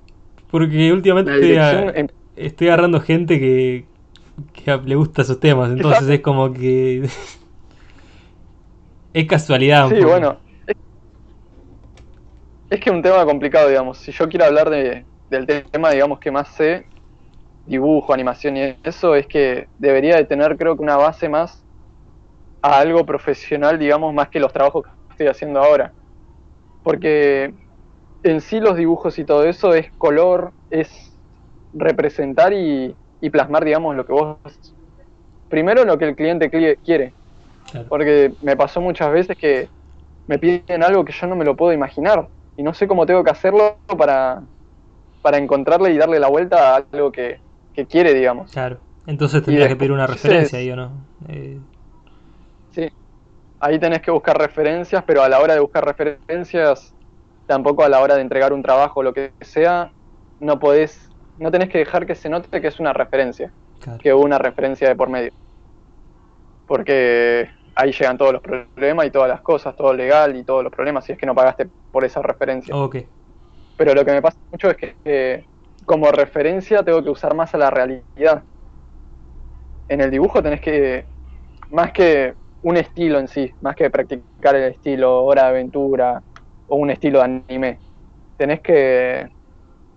Porque 0.51 0.93
últimamente 0.93 1.33
estoy, 1.35 1.57
a- 1.57 2.07
estoy 2.37 2.69
agarrando 2.69 3.01
gente 3.01 3.41
que, 3.41 3.87
que 4.53 4.77
le 4.85 4.95
gusta 4.95 5.23
esos 5.23 5.41
temas, 5.41 5.71
entonces 5.73 6.09
es 6.09 6.21
como 6.21 6.53
que 6.53 7.09
es 9.13 9.27
casualidad. 9.27 9.89
Sí, 9.89 10.03
bueno. 10.05 10.43
Es, 10.67 10.75
es 12.71 12.81
que 12.81 12.91
es 12.91 12.97
un 12.97 13.03
tema 13.03 13.25
complicado, 13.25 13.69
digamos. 13.69 13.99
Si 13.99 14.13
yo 14.13 14.29
quiero 14.29 14.47
hablar 14.47 14.71
de, 14.71 15.07
del 15.29 15.47
tema, 15.71 15.91
digamos, 15.91 16.19
que 16.21 16.31
más 16.31 16.49
sé, 16.49 16.89
dibujo, 17.65 18.15
animación 18.15 18.57
y 18.59 18.79
eso, 18.85 19.15
es 19.17 19.29
que 19.29 19.69
debería 19.79 20.17
de 20.17 20.27
tener, 20.27 20.57
creo 20.59 20.77
que 20.77 20.83
una 20.83 20.97
base 20.97 21.29
más 21.29 21.65
a 22.63 22.79
algo 22.81 23.07
profesional, 23.07 23.79
digamos, 23.79 24.15
más 24.15 24.31
que 24.31 24.41
los 24.41 24.53
trabajos 24.53 24.85
que 24.85 24.91
estoy 25.13 25.27
haciendo 25.29 25.61
ahora. 25.63 25.95
Porque 26.83 27.55
en 28.23 28.41
sí 28.41 28.61
los 28.61 28.77
dibujos 28.77 29.19
y 29.19 29.25
todo 29.25 29.45
eso 29.47 29.75
es 29.75 29.93
color, 29.99 30.55
es 30.71 31.19
representar 31.73 32.53
y, 32.55 32.97
y 33.21 33.31
plasmar, 33.31 33.65
digamos, 33.65 33.97
lo 33.97 34.07
que 34.07 34.13
vos... 34.13 34.39
Primero 35.49 35.85
lo 35.85 35.99
que 35.99 36.07
el 36.07 36.17
cliente 36.17 36.51
cli- 36.51 36.81
quiere. 36.83 37.15
Claro. 37.71 37.89
Porque 37.89 38.33
me 38.43 38.57
pasó 38.57 38.81
muchas 38.81 39.13
veces 39.13 39.37
que 39.37 39.69
me 40.27 40.39
piden 40.39 40.83
algo 40.83 41.05
que 41.05 41.13
yo 41.13 41.27
no 41.27 41.37
me 41.37 41.45
lo 41.45 41.57
puedo 41.57 41.73
imaginar. 41.73 42.29
Y 42.57 42.63
no 42.63 42.75
sé 42.75 42.87
cómo 42.87 43.07
tengo 43.07 43.25
que 43.25 43.31
hacerlo 43.31 43.77
para, 43.97 44.43
para 45.23 45.39
encontrarle 45.39 45.93
y 45.93 45.99
darle 45.99 46.19
la 46.19 46.29
vuelta 46.29 46.75
a 46.75 46.85
algo 46.93 47.11
que, 47.11 47.39
que 47.75 47.87
quiere, 47.87 48.13
digamos. 48.15 48.53
Claro. 48.53 48.79
Entonces 49.07 49.43
tendrías 49.43 49.69
que 49.69 49.77
pedir 49.77 49.93
una 49.93 50.07
referencia 50.07 50.59
ahí 50.59 50.71
o 50.71 50.77
no. 50.77 50.91
Eh, 51.29 51.59
Sí. 52.73 52.91
Ahí 53.61 53.79
tenés 53.79 54.01
que 54.01 54.11
buscar 54.11 54.37
referencias, 54.39 55.05
pero 55.07 55.23
a 55.23 55.29
la 55.29 55.39
hora 55.39 55.55
de 55.55 55.61
buscar 55.61 55.85
referencias, 55.85 56.95
tampoco 57.47 57.85
a 57.85 57.89
la 57.89 58.01
hora 58.01 58.17
de 58.17 58.23
entregar 58.23 58.53
un 58.53 58.63
trabajo 58.63 59.01
o 59.01 59.03
lo 59.03 59.13
que 59.13 59.33
sea, 59.41 59.93
no 60.41 60.59
podés, 60.59 61.11
no 61.39 61.51
tenés 61.51 61.69
que 61.69 61.79
dejar 61.79 62.07
que 62.07 62.15
se 62.15 62.29
note 62.29 62.61
que 62.61 62.67
es 62.67 62.81
una 62.81 62.93
referencia, 62.93 63.53
claro. 63.81 63.99
que 64.01 64.13
hubo 64.13 64.25
una 64.25 64.39
referencia 64.39 64.89
de 64.89 64.97
por 64.97 65.09
medio. 65.09 65.33
Porque 66.73 67.51
ahí 67.75 67.93
llegan 67.93 68.17
todos 68.17 68.33
los 68.33 68.41
problemas 68.41 69.05
y 69.05 69.11
todas 69.11 69.29
las 69.29 69.43
cosas, 69.43 69.77
todo 69.77 69.93
legal 69.93 70.35
y 70.35 70.43
todos 70.43 70.65
los 70.65 70.73
problemas, 70.73 71.05
si 71.05 71.13
es 71.13 71.19
que 71.19 71.27
no 71.27 71.35
pagaste 71.35 71.69
por 71.91 72.03
esa 72.03 72.23
referencia. 72.23 72.75
Ok. 72.75 72.97
Pero 73.77 73.93
lo 73.93 74.03
que 74.07 74.13
me 74.13 74.23
pasa 74.23 74.39
mucho 74.51 74.71
es 74.71 74.79
que 74.79 74.97
eh, 75.05 75.45
como 75.85 76.11
referencia 76.11 76.83
tengo 76.83 77.05
que 77.05 77.11
usar 77.11 77.35
más 77.35 77.55
a 77.55 77.59
la 77.59 77.69
realidad. 77.69 78.43
En 79.87 80.01
el 80.01 80.11
dibujo 80.11 80.43
tenés 80.43 80.63
que, 80.63 81.05
más 81.71 81.93
que 81.93 82.33
un 82.63 82.79
estilo 82.79 83.19
en 83.19 83.29
sí, 83.29 83.53
más 83.61 83.77
que 83.77 83.91
practicar 83.91 84.57
el 84.57 84.73
estilo 84.73 85.25
Hora 85.25 85.43
de 85.43 85.49
Aventura 85.49 86.23
o 86.69 86.77
un 86.77 86.89
estilo 86.89 87.19
de 87.19 87.25
anime, 87.27 87.81
tenés 88.39 88.63
que, 88.63 89.29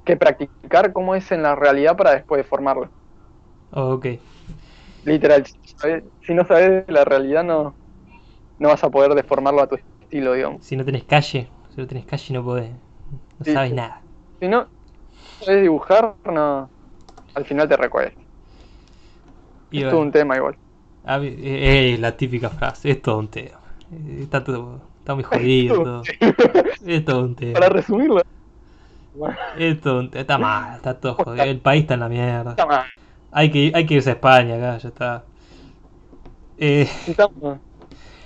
que 0.03 0.17
practicar 0.17 0.91
cómo 0.91 1.15
es 1.15 1.31
en 1.31 1.41
la 1.41 1.55
realidad 1.55 1.95
para 1.95 2.15
después 2.15 2.45
formarlo. 2.45 2.89
Ok. 3.71 4.07
Literal, 5.05 5.45
si, 5.45 6.33
no 6.33 6.45
sabes 6.45 6.85
la 6.89 7.05
realidad 7.05 7.43
no, 7.43 7.77
no 8.59 8.69
vas 8.69 8.83
a 8.83 8.89
poder 8.91 9.13
deformarlo 9.15 9.61
a 9.61 9.67
tu 9.67 9.75
estilo, 9.75 10.33
digamos. 10.33 10.63
Si 10.65 10.75
no 10.75 10.83
tenés 10.83 11.05
calle, 11.05 11.47
si 11.69 11.79
no 11.79 11.87
tenés 11.87 12.05
calle 12.05 12.33
no 12.33 12.43
podés. 12.43 12.71
No 13.39 13.45
Sí, 13.45 13.51
sabes 13.53 13.71
sí. 13.71 13.73
nada. 13.73 14.01
Si 14.39 14.47
no 14.47 14.69
sabes 15.39 15.61
dibujar, 15.63 16.17
no, 16.25 16.71
al 17.35 17.45
final 17.45 17.69
te 17.69 17.77
recuesta. 17.77 18.21
Y 19.69 19.81
Es 19.81 19.83
bueno, 19.83 19.89
todo 19.89 20.01
un 20.01 20.11
tema 20.11 20.35
igual. 20.37 20.57
a 21.03 21.17
eh, 21.23 21.93
eh, 21.95 21.97
la 21.99 22.17
típica 22.17 22.49
frase, 22.49 22.91
es 22.91 23.01
todo 23.01 23.19
un 23.19 23.29
tema. 23.29 23.59
Eh, 23.91 24.19
Está 24.23 24.43
todo, 24.43 24.81
está 24.99 25.15
muy 25.15 25.23
jodido 25.23 25.79
todo. 25.81 26.15
Es 26.85 27.05
todo 27.05 27.23
un 27.25 27.35
tema. 27.35 27.59
Para 27.59 27.69
resumirlo, 27.69 28.21
Es 29.53 29.81
todo 29.81 29.99
un 30.01 30.11
tema. 30.11 30.21
Está 30.21 30.37
mal, 30.37 30.75
está 30.75 30.99
todo 30.99 31.15
jodido. 31.15 31.45
El 31.45 31.61
país 31.61 31.81
está 31.83 31.93
en 31.95 31.99
la 32.01 32.09
mierda. 32.09 32.51
está 32.55 32.65
mal. 32.65 32.85
Hay 33.37 33.51
que, 33.51 33.69
hay 33.75 33.85
que 33.85 33.95
irse 33.95 34.09
a 34.11 34.13
España 34.13 34.55
acá, 34.55 34.77
ya 34.77 34.87
está. 34.87 35.25
Eh, 36.57 36.87
Necesitamos 36.87 37.59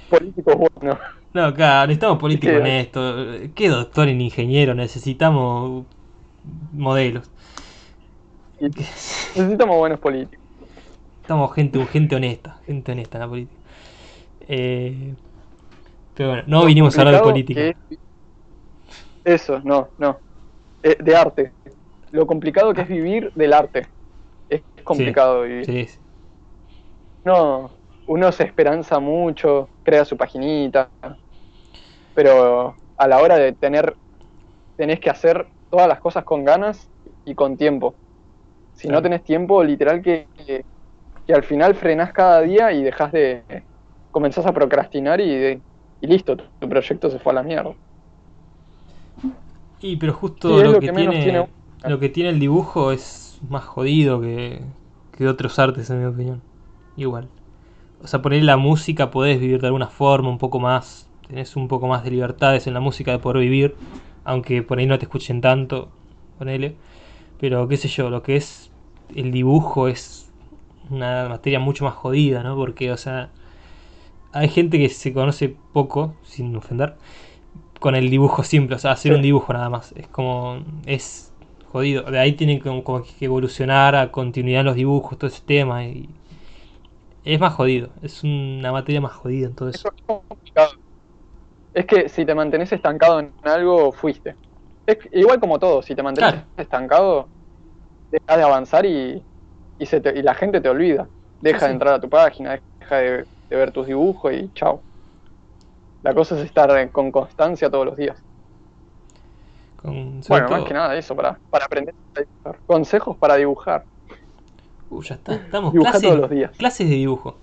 políticos 0.08 0.56
buenos. 0.56 1.00
no, 1.34 1.54
claro, 1.56 1.88
necesitamos 1.88 2.20
políticos 2.20 2.54
Sí. 2.56 2.62
honestos. 2.62 3.40
¿Qué 3.56 3.70
doctor 3.70 4.06
ni 4.08 4.26
ingeniero? 4.26 4.76
Necesitamos 4.76 5.86
modelos. 6.74 7.28
Necesitamos 8.60 9.78
buenos 9.78 10.00
políticos. 10.00 10.46
Estamos 11.24 11.56
gente, 11.56 11.84
gente 11.88 12.16
honesta, 12.16 12.58
gente 12.68 12.92
honesta 12.92 13.18
en 13.18 13.22
la 13.22 13.28
política. 13.28 13.60
Eh, 14.48 15.14
pero 16.16 16.30
bueno, 16.30 16.44
no 16.46 16.66
vinimos 16.66 16.96
a 16.96 17.02
hablar 17.02 17.16
de 17.16 17.22
política. 17.22 17.62
es- 17.62 17.76
Eso, 19.24 19.60
no, 19.64 19.90
no. 19.98 20.20
Eh, 20.84 20.98
de 21.00 21.16
arte. 21.16 21.52
Lo 22.12 22.28
complicado 22.28 22.76
que 22.76 22.82
es 22.82 22.88
vivir 22.88 23.32
del 23.34 23.54
arte. 23.54 23.88
Complicado 24.90 25.44
vivir. 25.44 25.66
Sí, 25.66 25.86
sí. 25.88 26.00
No, 27.24 27.72
uno 28.08 28.32
se 28.32 28.44
esperanza 28.44 29.00
mucho, 29.00 29.70
crea 29.84 30.06
su 30.06 30.18
paginita, 30.18 30.92
pero 32.14 32.76
a 32.98 33.08
la 33.08 33.20
hora 33.22 33.38
de 33.38 33.54
tener, 33.54 33.98
tenés 34.78 35.00
que 35.00 35.10
hacer 35.10 35.52
todas 35.70 35.88
las 35.88 36.00
cosas 36.02 36.26
con 36.26 36.46
ganas 36.46 36.92
y 37.26 37.36
con 37.36 37.58
tiempo. 37.58 38.00
Si 38.74 38.88
Claro. 38.88 39.00
no 39.00 39.04
tenés 39.04 39.24
tiempo, 39.24 39.64
literal 39.64 40.02
que, 40.02 40.30
que, 40.36 40.66
que 41.28 41.34
al 41.34 41.44
final 41.44 41.76
frenás 41.76 42.14
cada 42.14 42.42
día 42.42 42.72
y 42.74 42.84
dejas 42.84 43.12
de, 43.12 43.46
comenzás 44.12 44.46
a 44.46 44.54
procrastinar 44.54 45.22
y, 45.22 45.30
de- 45.38 45.64
y 46.02 46.08
listo, 46.08 46.38
tu, 46.38 46.46
tu 46.60 46.70
proyecto 46.70 47.10
se 47.12 47.20
fue 47.20 47.34
a 47.34 47.36
la 47.36 47.44
mierda. 47.44 47.76
Y 49.82 49.96
pero 49.98 50.14
justo 50.14 50.62
Sí, 50.62 50.64
lo, 50.64 50.74
lo 50.74 50.80
que, 50.80 50.82
que 50.84 50.92
menos 50.92 51.20
tiene, 51.20 51.20
tiene- 51.20 51.54
lo 51.84 52.00
que 52.00 52.10
tiene 52.10 52.30
el 52.30 52.40
dibujo 52.40 52.92
es 52.92 53.38
más 53.48 53.64
jodido 53.64 54.20
que, 54.22 54.62
que 55.20 55.28
otros 55.28 55.60
artes, 55.60 55.90
en 55.90 56.00
mi 56.00 56.06
opinión. 56.06 56.42
Igual. 56.96 57.28
O 58.02 58.08
sea, 58.08 58.22
poner 58.22 58.42
la 58.44 58.56
música 58.56 59.12
podés 59.12 59.40
vivir 59.40 59.60
de 59.60 59.68
alguna 59.68 59.88
forma 59.88 60.30
un 60.30 60.38
poco 60.38 60.60
más. 60.60 61.10
Tenés 61.28 61.58
un 61.58 61.68
poco 61.68 61.88
más 61.88 62.06
de 62.06 62.12
libertades 62.12 62.68
en 62.68 62.74
la 62.74 62.80
música 62.80 63.12
de 63.12 63.20
poder 63.20 63.42
vivir. 63.42 63.76
Aunque 64.24 64.64
por 64.64 64.80
ahí 64.80 64.86
no 64.86 64.98
te 64.98 65.06
escuchen 65.06 65.42
tanto. 65.42 65.90
Ponele. 66.38 66.76
Pero 67.40 67.68
qué 67.68 67.76
sé 67.76 67.90
yo, 67.90 68.10
lo 68.10 68.24
que 68.24 68.38
es 68.38 68.72
el 69.14 69.32
dibujo 69.32 69.90
es 69.90 70.32
una 70.90 71.28
materia 71.28 71.60
mucho 71.60 71.84
más 71.84 71.96
jodida, 71.96 72.42
¿no? 72.42 72.56
Porque, 72.56 72.92
o 72.94 72.98
sea, 72.98 73.30
hay 74.32 74.48
gente 74.48 74.80
que 74.80 74.88
se 74.88 75.14
conoce 75.14 75.54
poco, 75.74 76.16
sin 76.24 76.56
ofender, 76.56 76.96
con 77.82 77.96
el 77.96 78.10
dibujo 78.10 78.44
simple, 78.44 78.78
o 78.78 78.80
sea, 78.80 78.92
hacer 78.92 79.14
un 79.14 79.22
dibujo 79.22 79.52
nada 79.52 79.70
más. 79.70 79.92
Es 79.98 80.08
como, 80.08 80.60
es 80.86 81.29
jodido. 81.70 82.04
De 82.12 82.20
ahí 82.20 82.34
tienen 82.36 82.60
como, 82.60 82.84
como 82.84 83.04
que 83.04 83.26
evolucionar 83.26 83.96
a 83.96 84.12
continuidad 84.12 84.62
en 84.62 84.66
los 84.68 84.76
dibujos, 84.76 85.18
todo 85.18 85.30
ese 85.30 85.44
tema. 85.46 85.86
Y 85.86 86.20
es 87.24 87.40
más 87.40 87.54
jodido, 87.54 87.94
es 88.02 88.24
una 88.24 88.72
materia 88.74 89.00
más 89.02 89.14
jodida 89.14 89.48
en 89.48 89.56
todo 89.56 89.70
eso. 89.70 89.86
Es 89.86 89.92
complicado. 90.06 90.72
Es 91.74 91.86
que 91.86 92.10
si 92.10 92.26
te 92.26 92.36
mantenés 92.36 92.72
estancado 92.72 93.20
en 93.20 93.36
algo, 93.44 93.92
fuiste. 93.94 94.38
Es 94.86 94.98
igual 95.12 95.40
como 95.40 95.60
todo, 95.60 95.82
si 95.82 95.96
te 95.96 96.04
mantenés 96.04 96.34
Claro. 96.34 96.48
estancado, 96.58 97.32
dejas 98.12 98.38
de 98.40 98.44
avanzar 98.44 98.86
y, 98.86 99.26
y, 99.80 99.88
se 99.88 100.02
te- 100.02 100.18
y 100.20 100.24
la 100.24 100.36
gente 100.36 100.62
te 100.62 100.70
olvida. 100.70 101.10
Deja 101.42 101.66
Sí, 101.66 101.68
de 101.68 101.74
entrar 101.74 101.96
a 101.96 102.02
tu 102.02 102.10
página, 102.10 102.62
deja 102.82 102.98
de, 102.98 103.12
de 103.50 103.58
ver 103.58 103.72
tus 103.74 103.88
dibujos 103.88 104.34
y 104.34 104.52
chao. 104.54 104.86
La 106.02 106.14
cosa 106.14 106.36
es 106.38 106.44
estar 106.44 106.92
con 106.92 107.10
constancia 107.10 107.70
todos 107.70 107.86
los 107.86 107.96
días. 107.96 108.26
Bueno, 109.84 110.50
más 110.50 110.64
que 110.64 110.74
nada 110.74 110.96
eso, 110.98 111.16
para, 111.16 111.40
para 111.50 111.66
aprender 111.66 111.96
a 112.16 112.20
dibujar. 112.20 112.60
Consejos 112.68 113.18
para 113.18 113.36
dibujar. 113.36 113.86
Uh, 114.90 115.02
ya 115.02 115.16
está, 115.16 115.36
estamos 115.36 115.74
clases, 115.74 116.02
todos 116.02 116.20
los 116.20 116.30
días. 116.30 116.52
clases 116.58 116.90
de 116.90 116.96
dibujo. 116.96 117.38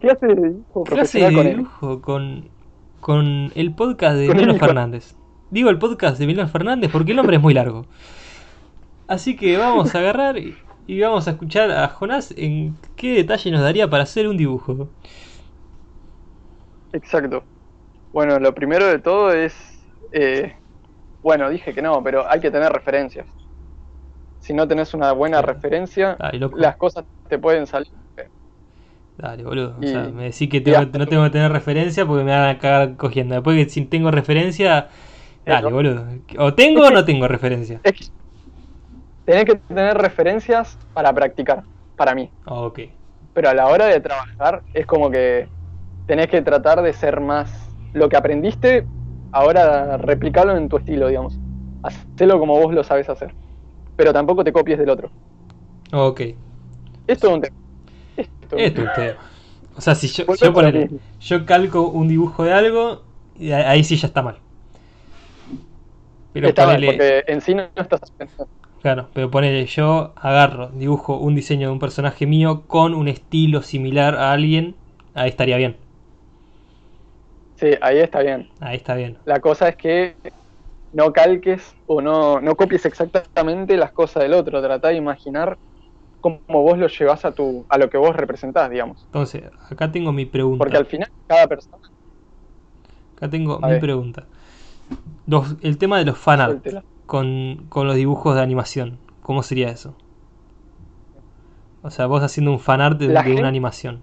¿Qué 0.00 0.10
haces 0.10 0.28
de 0.28 0.48
dibujo 0.48 0.84
Clases 0.84 1.12
de 1.34 1.40
él? 1.40 1.56
dibujo 1.58 2.00
con, 2.02 2.48
con 3.00 3.52
el 3.54 3.74
podcast 3.74 4.16
de 4.16 4.26
hijo. 4.26 4.58
Fernández. 4.58 5.14
digo 5.50 5.70
el 5.70 5.78
podcast 5.78 6.18
de 6.18 6.26
Milán 6.26 6.48
Fernández 6.48 6.90
porque 6.90 7.10
el 7.12 7.16
nombre 7.16 7.36
es 7.36 7.42
muy 7.42 7.54
largo. 7.54 7.86
Así 9.06 9.36
que 9.36 9.56
vamos 9.58 9.94
a 9.94 9.98
agarrar 9.98 10.38
y, 10.38 10.56
y 10.86 11.00
vamos 11.00 11.28
a 11.28 11.32
escuchar 11.32 11.70
a 11.70 11.88
Jonás 11.88 12.32
en 12.36 12.76
qué 12.96 13.14
detalle 13.14 13.50
nos 13.50 13.60
daría 13.60 13.88
para 13.88 14.04
hacer 14.04 14.28
un 14.28 14.36
dibujo. 14.36 14.88
Exacto. 16.92 17.42
Bueno, 18.12 18.38
lo 18.38 18.54
primero 18.54 18.86
de 18.86 18.98
todo 18.98 19.32
es, 19.32 19.73
eh, 20.14 20.54
bueno, 21.22 21.50
dije 21.50 21.74
que 21.74 21.82
no, 21.82 22.02
pero 22.02 22.28
hay 22.30 22.40
que 22.40 22.50
tener 22.50 22.72
referencias. 22.72 23.26
Si 24.38 24.52
no 24.52 24.68
tenés 24.68 24.94
una 24.94 25.12
buena 25.12 25.40
referencia, 25.42 26.16
Dale, 26.18 26.50
las 26.56 26.76
cosas 26.76 27.04
te 27.28 27.38
pueden 27.38 27.66
salir. 27.66 27.88
Dale, 29.16 29.44
boludo. 29.44 29.76
O 29.78 29.82
sea, 29.82 30.02
me 30.02 30.24
decís 30.24 30.48
que 30.50 30.60
tengo- 30.60 30.80
no 30.98 31.06
tengo 31.06 31.24
que 31.24 31.30
tener 31.30 31.50
referencia 31.52 32.04
porque 32.04 32.24
me 32.24 32.32
van 32.32 32.48
a 32.48 32.58
cagar 32.58 32.96
cogiendo. 32.96 33.34
Después 33.36 33.56
que 33.56 33.70
si 33.70 33.84
tengo 33.86 34.10
referencia, 34.10 34.88
dale, 35.46 35.66
Eso. 35.66 35.70
boludo. 35.70 36.06
O 36.38 36.54
tengo 36.54 36.86
o 36.86 36.90
no 36.90 37.04
tengo 37.04 37.28
referencia. 37.28 37.80
Es 37.84 37.92
que 37.92 38.06
tenés 39.24 39.44
que 39.44 39.54
tener 39.56 39.96
referencias 39.96 40.78
para 40.92 41.12
practicar, 41.12 41.64
para 41.96 42.14
mí. 42.14 42.30
Ok. 42.46 42.80
Pero 43.32 43.48
a 43.48 43.54
la 43.54 43.66
hora 43.68 43.86
de 43.86 44.00
trabajar 44.00 44.62
es 44.72 44.84
como 44.84 45.10
que 45.10 45.48
tenés 46.06 46.26
que 46.26 46.42
tratar 46.42 46.82
de 46.82 46.92
ser 46.92 47.20
más 47.20 47.70
lo 47.92 48.08
que 48.08 48.16
aprendiste, 48.16 48.86
ahora 49.34 49.96
replicarlo 49.98 50.56
en 50.56 50.68
tu 50.68 50.78
estilo, 50.78 51.08
digamos. 51.08 51.38
Hacelo 51.82 52.38
como 52.38 52.58
vos 52.58 52.72
lo 52.72 52.84
sabes 52.84 53.08
hacer. 53.08 53.34
Pero 53.96 54.12
tampoco 54.12 54.44
te 54.44 54.52
copies 54.52 54.78
del 54.78 54.88
otro. 54.90 55.10
Ok. 55.92 56.20
Esto 57.06 57.28
es 57.28 57.34
un 57.34 57.40
tema. 57.42 57.56
Esto 58.16 58.56
es 58.56 58.78
un 58.78 58.92
tema. 58.92 59.16
O 59.76 59.80
sea, 59.80 59.94
si 59.96 60.06
yo, 60.08 60.24
yo, 60.40 60.52
ponele, 60.52 60.88
yo 61.20 61.44
calco 61.46 61.88
un 61.88 62.06
dibujo 62.08 62.44
de 62.44 62.52
algo, 62.52 63.02
y 63.36 63.50
ahí 63.50 63.82
sí 63.82 63.96
ya 63.96 64.06
está 64.06 64.22
mal. 64.22 64.38
Pero 66.32 66.48
Está 66.48 66.66
mal, 66.66 66.76
ponele, 66.76 66.86
porque 66.86 67.24
en 67.26 67.40
sí 67.40 67.54
no 67.54 67.68
estás 67.74 68.10
pensando. 68.12 68.52
claro, 68.80 69.10
pero 69.12 69.30
ponele, 69.30 69.66
yo 69.66 70.12
agarro, 70.16 70.68
dibujo 70.68 71.18
un 71.18 71.34
diseño 71.34 71.68
de 71.68 71.72
un 71.72 71.80
personaje 71.80 72.26
mío 72.26 72.64
con 72.68 72.94
un 72.94 73.08
estilo 73.08 73.62
similar 73.62 74.14
a 74.14 74.32
alguien, 74.32 74.76
ahí 75.14 75.28
estaría 75.28 75.56
bien. 75.56 75.83
Sí, 77.64 77.78
ahí 77.80 77.98
está 78.00 78.20
bien. 78.20 78.50
Ahí 78.60 78.76
está 78.76 78.94
bien. 78.94 79.18
La 79.24 79.40
cosa 79.40 79.68
es 79.70 79.76
que 79.76 80.18
no 80.92 81.12
calques 81.12 81.74
o 81.86 82.02
no, 82.02 82.40
no 82.40 82.54
copies 82.56 82.84
exactamente 82.84 83.76
las 83.76 83.92
cosas 83.92 84.22
del 84.22 84.34
otro. 84.34 84.60
Tratá 84.62 84.88
de 84.88 84.96
imaginar 84.96 85.58
cómo 86.20 86.42
vos 86.48 86.78
lo 86.78 86.88
llevas 86.88 87.24
a, 87.24 87.32
tu, 87.32 87.66
a 87.68 87.78
lo 87.78 87.88
que 87.88 87.98
vos 87.98 88.14
representás, 88.14 88.70
digamos. 88.70 89.06
Entonces, 89.06 89.44
acá 89.70 89.90
tengo 89.90 90.12
mi 90.12 90.26
pregunta. 90.26 90.64
Porque 90.64 90.76
al 90.76 90.86
final 90.86 91.08
cada 91.26 91.46
persona... 91.46 91.78
Acá 93.16 93.30
tengo 93.30 93.60
A 93.62 93.68
mi 93.68 93.72
ver. 93.72 93.80
pregunta. 93.80 94.28
Los- 95.26 95.56
el 95.62 95.78
tema 95.78 95.98
de 95.98 96.04
los 96.04 96.18
fanart 96.18 96.66
con, 97.06 97.66
con 97.68 97.86
los 97.86 97.96
dibujos 97.96 98.34
de 98.34 98.42
animación. 98.42 99.00
¿Cómo 99.20 99.42
sería 99.42 99.70
eso? 99.70 99.96
O 101.82 101.90
sea, 101.90 102.06
vos 102.06 102.22
haciendo 102.22 102.50
un 102.50 102.58
fanart 102.60 102.98
de, 102.98 103.08
de 103.08 103.14
gente- 103.16 103.32
una 103.32 103.48
animación. 103.48 104.02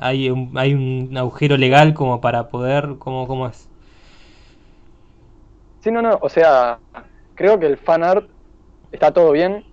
¿Hay 0.00 0.30
un, 0.30 0.56
¿Hay 0.58 0.74
un 0.74 1.16
agujero 1.16 1.56
legal 1.56 1.94
como 1.94 2.20
para 2.20 2.48
poder? 2.48 2.96
¿Cómo, 2.98 3.26
cómo 3.28 3.46
es? 3.46 3.68
Sí, 5.82 5.90
no, 5.90 6.02
no, 6.02 6.18
o 6.20 6.28
sea, 6.28 6.82
creo 7.34 7.58
que 7.58 7.66
el 7.66 7.78
fan 7.78 8.04
art 8.04 8.30
está 8.90 9.12
todo 9.12 9.32
bien 9.32 9.64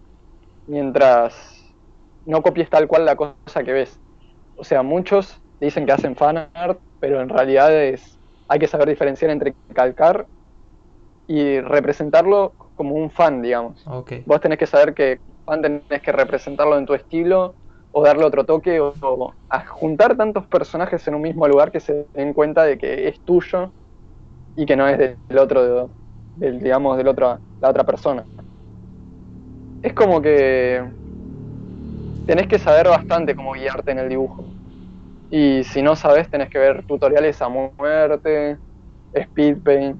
mientras 0.67 1.75
no 2.25 2.41
copies 2.43 2.69
tal 2.69 2.87
cual 2.87 3.05
la 3.05 3.15
cosa 3.15 3.63
que 3.65 3.73
ves. 3.73 3.99
O 4.55 4.63
sea, 4.63 4.83
muchos 4.83 5.41
dicen 5.59 5.85
que 5.85 5.93
hacen 5.93 6.15
fan 6.15 6.49
art, 6.53 6.81
pero 6.99 7.21
en 7.21 7.29
realidad 7.29 7.73
es, 7.73 8.19
hay 8.47 8.59
que 8.59 8.67
saber 8.67 8.89
diferenciar 8.89 9.31
entre 9.31 9.55
calcar 9.73 10.29
y 11.27 11.59
representarlo 11.59 12.55
como 12.75 12.95
un 12.95 13.11
fan, 13.11 13.41
digamos. 13.41 13.85
Ok. 13.85 14.11
Vos 14.25 14.41
tenés 14.41 14.57
que 14.57 14.67
saber 14.67 14.93
que 14.93 15.21
fan 15.45 15.61
tenés 15.61 16.01
que 16.01 16.11
representarlo 16.11 16.77
en 16.77 16.85
tu 16.85 16.93
estilo 16.93 17.55
o 17.97 18.03
darle 18.03 18.25
otro 18.25 18.45
toque 18.45 18.79
o, 18.79 19.33
a 19.49 19.65
juntar 19.65 20.15
tantos 20.15 20.45
personajes 20.45 21.07
en 21.07 21.15
un 21.15 21.21
mismo 21.23 21.47
lugar 21.47 21.71
que 21.71 21.79
se 21.79 22.05
den 22.13 22.31
cuenta 22.31 22.63
de 22.63 22.77
que 22.77 23.07
es 23.07 23.19
tuyo 23.21 23.71
y 24.55 24.67
que 24.67 24.75
no 24.75 24.87
es 24.87 24.99
del 24.99 25.37
otro, 25.39 25.89
del, 26.35 26.59
digamos, 26.59 26.95
del 26.95 27.07
otro, 27.07 27.39
la 27.59 27.69
otra 27.69 27.83
persona. 27.83 28.23
Es 29.81 29.93
como 29.93 30.21
que 30.21 30.83
tenés 32.27 32.45
que 32.45 32.59
saber 32.59 32.87
bastante 32.87 33.35
cómo 33.35 33.53
guiarte 33.53 33.89
en 33.89 33.97
el 33.97 34.09
dibujo. 34.09 34.45
Y 35.31 35.63
si 35.63 35.81
no 35.81 35.95
sabes, 35.95 36.29
tenés 36.29 36.49
que 36.49 36.59
ver 36.59 36.85
tutoriales 36.85 37.41
a 37.41 37.49
muerte, 37.49 38.59
speed 39.13 39.57
paint. 39.63 39.97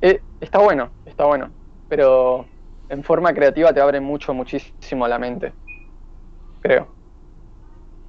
Eh, 0.00 0.22
está 0.40 0.60
bueno, 0.60 0.88
está 1.04 1.26
bueno. 1.26 1.50
Pero 1.90 2.46
en 2.88 3.04
forma 3.04 3.32
creativa 3.32 3.72
te 3.72 3.80
abre 3.80 4.00
mucho, 4.00 4.32
muchísimo 4.34 5.06
la 5.06 5.18
mente. 5.18 5.52
Creo. 6.60 6.88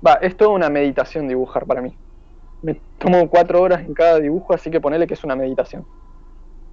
Va, 0.06 0.14
es 0.22 0.36
toda 0.38 0.52
una 0.52 0.70
meditación 0.70 1.28
dibujar 1.28 1.66
para 1.66 1.82
mí. 1.82 1.98
Me 2.62 2.82
tomo 2.98 3.30
cuatro 3.30 3.62
horas 3.62 3.82
en 3.82 3.94
cada 3.94 4.20
dibujo, 4.20 4.54
así 4.54 4.72
que 4.72 4.80
ponele 4.82 5.08
que 5.08 5.14
es 5.14 5.24
una 5.24 5.36
meditación. 5.36 5.86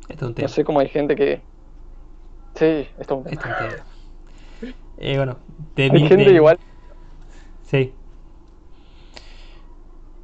Es 0.08 0.22
un 0.22 0.34
No 0.38 0.48
sé 0.48 0.64
cómo 0.64 0.80
hay 0.80 0.88
gente 0.88 1.16
que. 1.16 1.42
Sí, 2.54 2.88
esto 2.98 3.24
es 3.26 3.26
un 3.26 3.32
Esto 3.32 3.48
tema. 3.48 3.56
es 3.56 3.62
un 3.62 3.70
tema. 3.70 4.76
Eh, 4.98 5.16
bueno, 5.16 5.38
de 5.74 5.84
Hay 5.84 5.90
mi- 5.90 6.08
gente 6.08 6.24
de- 6.30 6.36
igual. 6.36 6.58
Sí. 7.62 7.94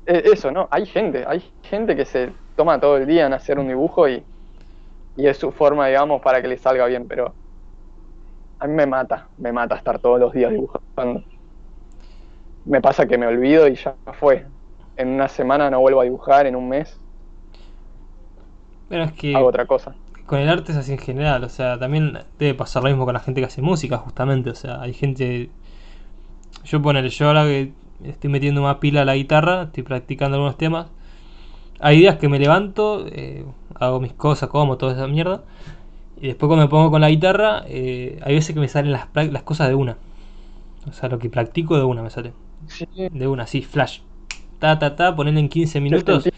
eh, 0.06 0.22
Eso, 0.32 0.50
¿no? 0.50 0.68
Hay 0.70 0.86
gente, 0.86 1.24
hay 1.26 1.42
gente 1.62 1.94
que 1.96 2.04
se 2.04 2.32
toma 2.56 2.80
todo 2.80 2.96
el 2.96 3.06
día 3.06 3.26
en 3.26 3.32
hacer 3.32 3.58
un 3.58 3.68
dibujo 3.68 4.08
y, 4.08 4.24
y 5.16 5.26
es 5.26 5.36
su 5.36 5.52
forma, 5.52 5.88
digamos, 5.88 6.22
para 6.22 6.40
que 6.40 6.48
le 6.48 6.56
salga 6.56 6.86
bien, 6.86 7.06
pero 7.06 7.34
a 8.62 8.66
mí 8.68 8.74
me 8.74 8.86
mata, 8.86 9.28
me 9.38 9.52
mata 9.52 9.74
estar 9.74 9.98
todos 9.98 10.20
los 10.20 10.32
días 10.32 10.52
dibujando. 10.52 11.24
Me 12.64 12.80
pasa 12.80 13.06
que 13.06 13.18
me 13.18 13.26
olvido 13.26 13.66
y 13.66 13.74
ya 13.74 13.96
fue. 14.12 14.46
En 14.96 15.08
una 15.08 15.26
semana 15.28 15.68
no 15.68 15.80
vuelvo 15.80 16.00
a 16.00 16.04
dibujar, 16.04 16.46
en 16.46 16.54
un 16.54 16.68
mes 16.68 17.00
Pero 18.88 19.02
es 19.04 19.12
que 19.12 19.34
hago 19.34 19.46
otra 19.46 19.66
cosa. 19.66 19.96
con 20.26 20.38
el 20.38 20.48
arte 20.48 20.72
es 20.72 20.78
así 20.78 20.92
en 20.92 20.98
general. 20.98 21.42
O 21.44 21.48
sea, 21.48 21.78
también 21.78 22.18
debe 22.38 22.54
pasar 22.54 22.84
lo 22.84 22.88
mismo 22.90 23.04
con 23.04 23.14
la 23.14 23.20
gente 23.20 23.40
que 23.40 23.46
hace 23.46 23.62
música, 23.62 23.98
justamente. 23.98 24.50
O 24.50 24.54
sea, 24.54 24.80
hay 24.80 24.92
gente. 24.94 25.50
Yo 26.64 26.80
ponele, 26.80 27.08
yo 27.08 27.26
ahora 27.26 27.44
que 27.44 27.72
estoy 28.04 28.30
metiendo 28.30 28.62
más 28.62 28.76
pila 28.76 29.02
a 29.02 29.04
la 29.04 29.16
guitarra, 29.16 29.64
estoy 29.64 29.82
practicando 29.82 30.36
algunos 30.36 30.56
temas. 30.56 30.86
Hay 31.80 31.98
días 31.98 32.16
que 32.16 32.28
me 32.28 32.38
levanto, 32.38 33.06
eh, 33.08 33.44
hago 33.74 33.98
mis 34.00 34.12
cosas, 34.12 34.48
como 34.48 34.78
toda 34.78 34.92
esa 34.92 35.08
mierda. 35.08 35.42
Y 36.22 36.28
después 36.28 36.46
cuando 36.46 36.64
me 36.64 36.70
pongo 36.70 36.92
con 36.92 37.00
la 37.00 37.10
guitarra, 37.10 37.64
eh, 37.66 38.20
hay 38.22 38.34
veces 38.36 38.54
que 38.54 38.60
me 38.60 38.68
salen 38.68 38.92
las, 38.92 39.08
cosas 39.42 39.68
de 39.68 39.74
una. 39.74 39.96
O 40.88 40.92
sea, 40.92 41.08
lo 41.08 41.18
que 41.18 41.28
practico 41.28 41.76
de 41.76 41.82
una 41.82 42.00
me 42.00 42.10
sale. 42.10 42.32
Sí, 42.68 42.86
De 42.94 43.26
una, 43.26 43.42
así, 43.42 43.62
flash. 43.62 43.98
Ta, 44.60 44.78
ta, 44.78 44.94
ta, 44.94 45.16
ponerle 45.16 45.40
en 45.40 45.48
15 45.48 45.80
minutos. 45.80 46.28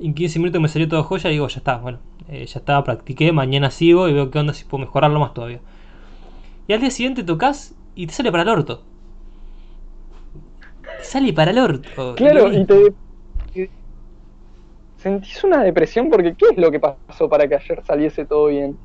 En 0.00 0.14
15 0.14 0.40
minutos 0.40 0.60
me 0.60 0.66
salió 0.66 0.88
todo 0.88 1.04
joya 1.04 1.30
y 1.30 1.34
digo, 1.34 1.46
ya 1.46 1.58
está, 1.58 1.76
bueno, 1.76 2.00
eh, 2.28 2.44
ya 2.44 2.58
está, 2.58 2.82
practiqué, 2.82 3.30
mañana 3.30 3.70
sigo 3.70 4.08
y 4.08 4.12
veo 4.12 4.32
qué 4.32 4.40
onda 4.40 4.52
si 4.52 4.64
puedo 4.64 4.80
mejorarlo 4.84 5.20
más 5.20 5.32
todavía. 5.32 5.60
Y 6.66 6.72
al 6.72 6.80
día 6.80 6.90
siguiente 6.90 7.22
tocas 7.22 7.74
y 7.94 8.08
te 8.08 8.12
sale 8.12 8.32
para 8.32 8.42
el 8.42 8.48
orto. 8.48 8.82
Te 10.98 11.04
sale 11.04 11.32
para 11.32 11.52
el 11.52 11.58
orto. 11.58 12.16
Claro, 12.16 12.52
Y- 12.52 12.64
te. 12.64 12.92
Sentís 14.96 15.44
una 15.44 15.62
depresión 15.62 16.10
porque 16.10 16.34
¿qué 16.34 16.46
es 16.50 16.58
lo 16.58 16.70
que 16.70 16.80
pasó 16.80 17.28
para 17.28 17.48
que 17.48 17.54
ayer 17.54 17.82
saliese 17.86 18.26
todo 18.26 18.48
bien? 18.48 18.76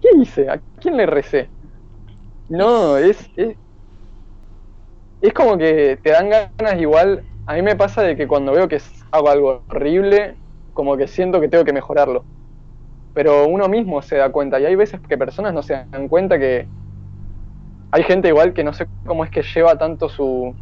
¿Qué 0.00 0.08
hice? 0.20 0.48
¿A 0.50 0.60
quién 0.80 0.96
le 0.96 1.06
recé? 1.06 1.50
No, 2.48 2.98
es, 2.98 3.30
es. 3.36 3.56
Es 5.20 5.32
como 5.34 5.58
que 5.58 5.98
te 6.02 6.10
dan 6.10 6.30
ganas 6.30 6.80
igual. 6.80 7.24
A 7.46 7.54
mí 7.54 7.62
me 7.62 7.76
pasa 7.76 8.02
de 8.02 8.16
que 8.16 8.28
cuando 8.28 8.52
veo 8.52 8.68
que 8.68 8.80
hago 9.10 9.28
algo 9.30 9.64
horrible, 9.68 10.38
como 10.72 10.96
que 10.96 11.06
siento 11.08 11.40
que 11.40 11.48
tengo 11.48 11.64
que 11.64 11.72
mejorarlo. 11.72 12.26
Pero 13.14 13.46
uno 13.48 13.68
mismo 13.68 14.02
se 14.02 14.16
da 14.16 14.32
cuenta. 14.32 14.60
Y 14.60 14.66
hay 14.66 14.76
veces 14.76 15.00
que 15.08 15.18
personas 15.18 15.54
no 15.54 15.62
se 15.62 15.86
dan 15.92 16.08
cuenta 16.08 16.38
que. 16.38 16.70
Hay 17.90 18.02
gente 18.04 18.28
igual 18.28 18.52
que 18.54 18.64
no 18.64 18.72
sé 18.72 18.88
cómo 19.06 19.24
es 19.24 19.30
que 19.30 19.42
lleva 19.42 19.76
tanto 19.78 20.08
su. 20.08 20.56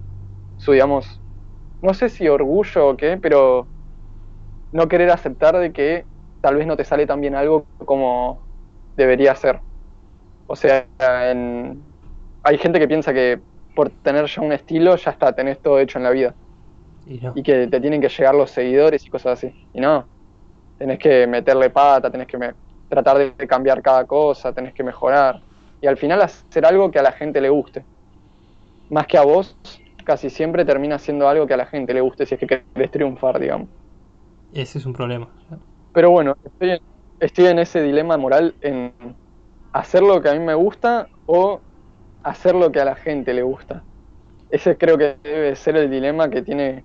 su, 0.57 0.73
digamos, 0.73 1.23
no 1.83 1.95
sé 1.95 2.09
si 2.11 2.29
orgullo 2.29 2.89
o 2.91 2.97
qué, 2.99 3.19
pero 3.19 3.71
no 4.73 4.89
querer 4.89 5.11
aceptar 5.11 5.57
de 5.59 5.73
que 5.73 6.07
tal 6.41 6.57
vez 6.57 6.67
no 6.67 6.77
te 6.77 6.85
sale 6.85 7.07
tan 7.07 7.21
bien 7.21 7.35
algo 7.35 7.69
como 7.85 8.46
debería 8.97 9.35
ser. 9.35 9.63
O 10.47 10.57
sea, 10.57 10.89
en- 11.31 11.95
hay 12.43 12.59
gente 12.59 12.79
que 12.81 12.89
piensa 12.89 13.13
que 13.15 13.43
por 13.75 13.91
tener 14.03 14.27
ya 14.27 14.43
un 14.43 14.53
estilo 14.53 14.97
ya 14.97 15.13
está, 15.13 15.35
tenés 15.35 15.61
todo 15.63 15.79
hecho 15.81 15.99
en 15.99 16.05
la 16.05 16.11
vida 16.11 16.37
y 17.05 17.19
no. 17.21 17.35
y 17.35 17.43
que 17.43 17.67
te 17.69 17.81
tienen 17.81 18.01
que 18.01 18.09
llegar 18.09 18.35
los 18.35 18.51
seguidores 18.51 19.07
y 19.07 19.11
cosas 19.11 19.35
así. 19.45 19.55
Y 19.73 19.81
no, 19.81 20.09
tenés 20.79 20.99
que 20.99 21.27
meterle 21.27 21.71
pata, 21.71 22.11
tenés 22.11 22.27
que 22.29 22.39
me- 22.39 22.55
tratar 22.89 23.19
de 23.19 23.37
cambiar 23.49 23.83
cada 23.83 24.07
cosa, 24.07 24.53
tenés 24.55 24.75
que 24.75 24.85
mejorar. 24.85 25.43
Y 25.81 25.87
al 25.89 25.97
final 25.99 26.23
hacer 26.23 26.67
algo 26.67 26.91
que 26.91 26.99
a 26.99 27.03
la 27.03 27.13
gente 27.13 27.41
le 27.41 27.51
guste. 27.51 27.87
Más 28.89 29.07
que 29.07 29.17
a 29.17 29.23
vos, 29.23 29.57
casi 30.05 30.29
siempre 30.29 30.65
termina 30.65 30.99
siendo 30.99 31.29
algo 31.29 31.47
que 31.47 31.55
a 31.55 31.57
la 31.57 31.67
gente 31.67 31.95
le 31.95 32.01
guste 32.01 32.27
si 32.27 32.35
es 32.35 32.41
que 32.41 32.47
querés 32.75 32.91
triunfar, 32.91 33.39
digamos. 33.39 33.71
Ese 34.51 34.79
es 34.79 34.87
un 34.87 34.93
problema. 34.93 35.33
Pero 35.93 36.11
bueno, 36.11 36.35
estoy 36.43 36.71
en, 36.73 36.79
estoy 37.21 37.47
en 37.47 37.59
ese 37.59 37.83
dilema 37.83 38.17
moral 38.17 38.55
en 38.61 38.93
hacer 39.73 40.03
lo 40.03 40.21
que 40.21 40.29
a 40.31 40.35
mí 40.35 40.41
me 40.41 40.55
gusta 40.55 41.09
o 41.27 41.61
hacer 42.23 42.55
lo 42.55 42.73
que 42.73 42.81
a 42.81 42.85
la 42.85 42.97
gente 42.97 43.35
le 43.35 43.43
gusta. 43.43 43.83
Ese 44.51 44.77
creo 44.77 44.97
que 44.99 45.17
debe 45.23 45.57
ser 45.57 45.77
el 45.77 45.91
dilema 45.91 46.31
que 46.31 46.43
tiene 46.43 46.85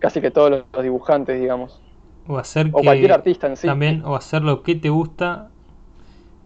casi 0.00 0.20
que 0.20 0.30
todos 0.30 0.64
los 0.72 0.82
dibujantes, 0.82 1.40
digamos. 1.40 1.82
O 2.26 2.38
hacer 2.38 2.70
O 2.72 2.78
que 2.80 2.84
cualquier 2.84 3.12
artista 3.12 3.46
en 3.46 3.56
sí. 3.56 3.66
también, 3.66 4.02
o 4.04 4.16
hacer 4.16 4.42
lo 4.42 4.62
que 4.62 4.74
te 4.74 4.90
gusta, 4.90 5.50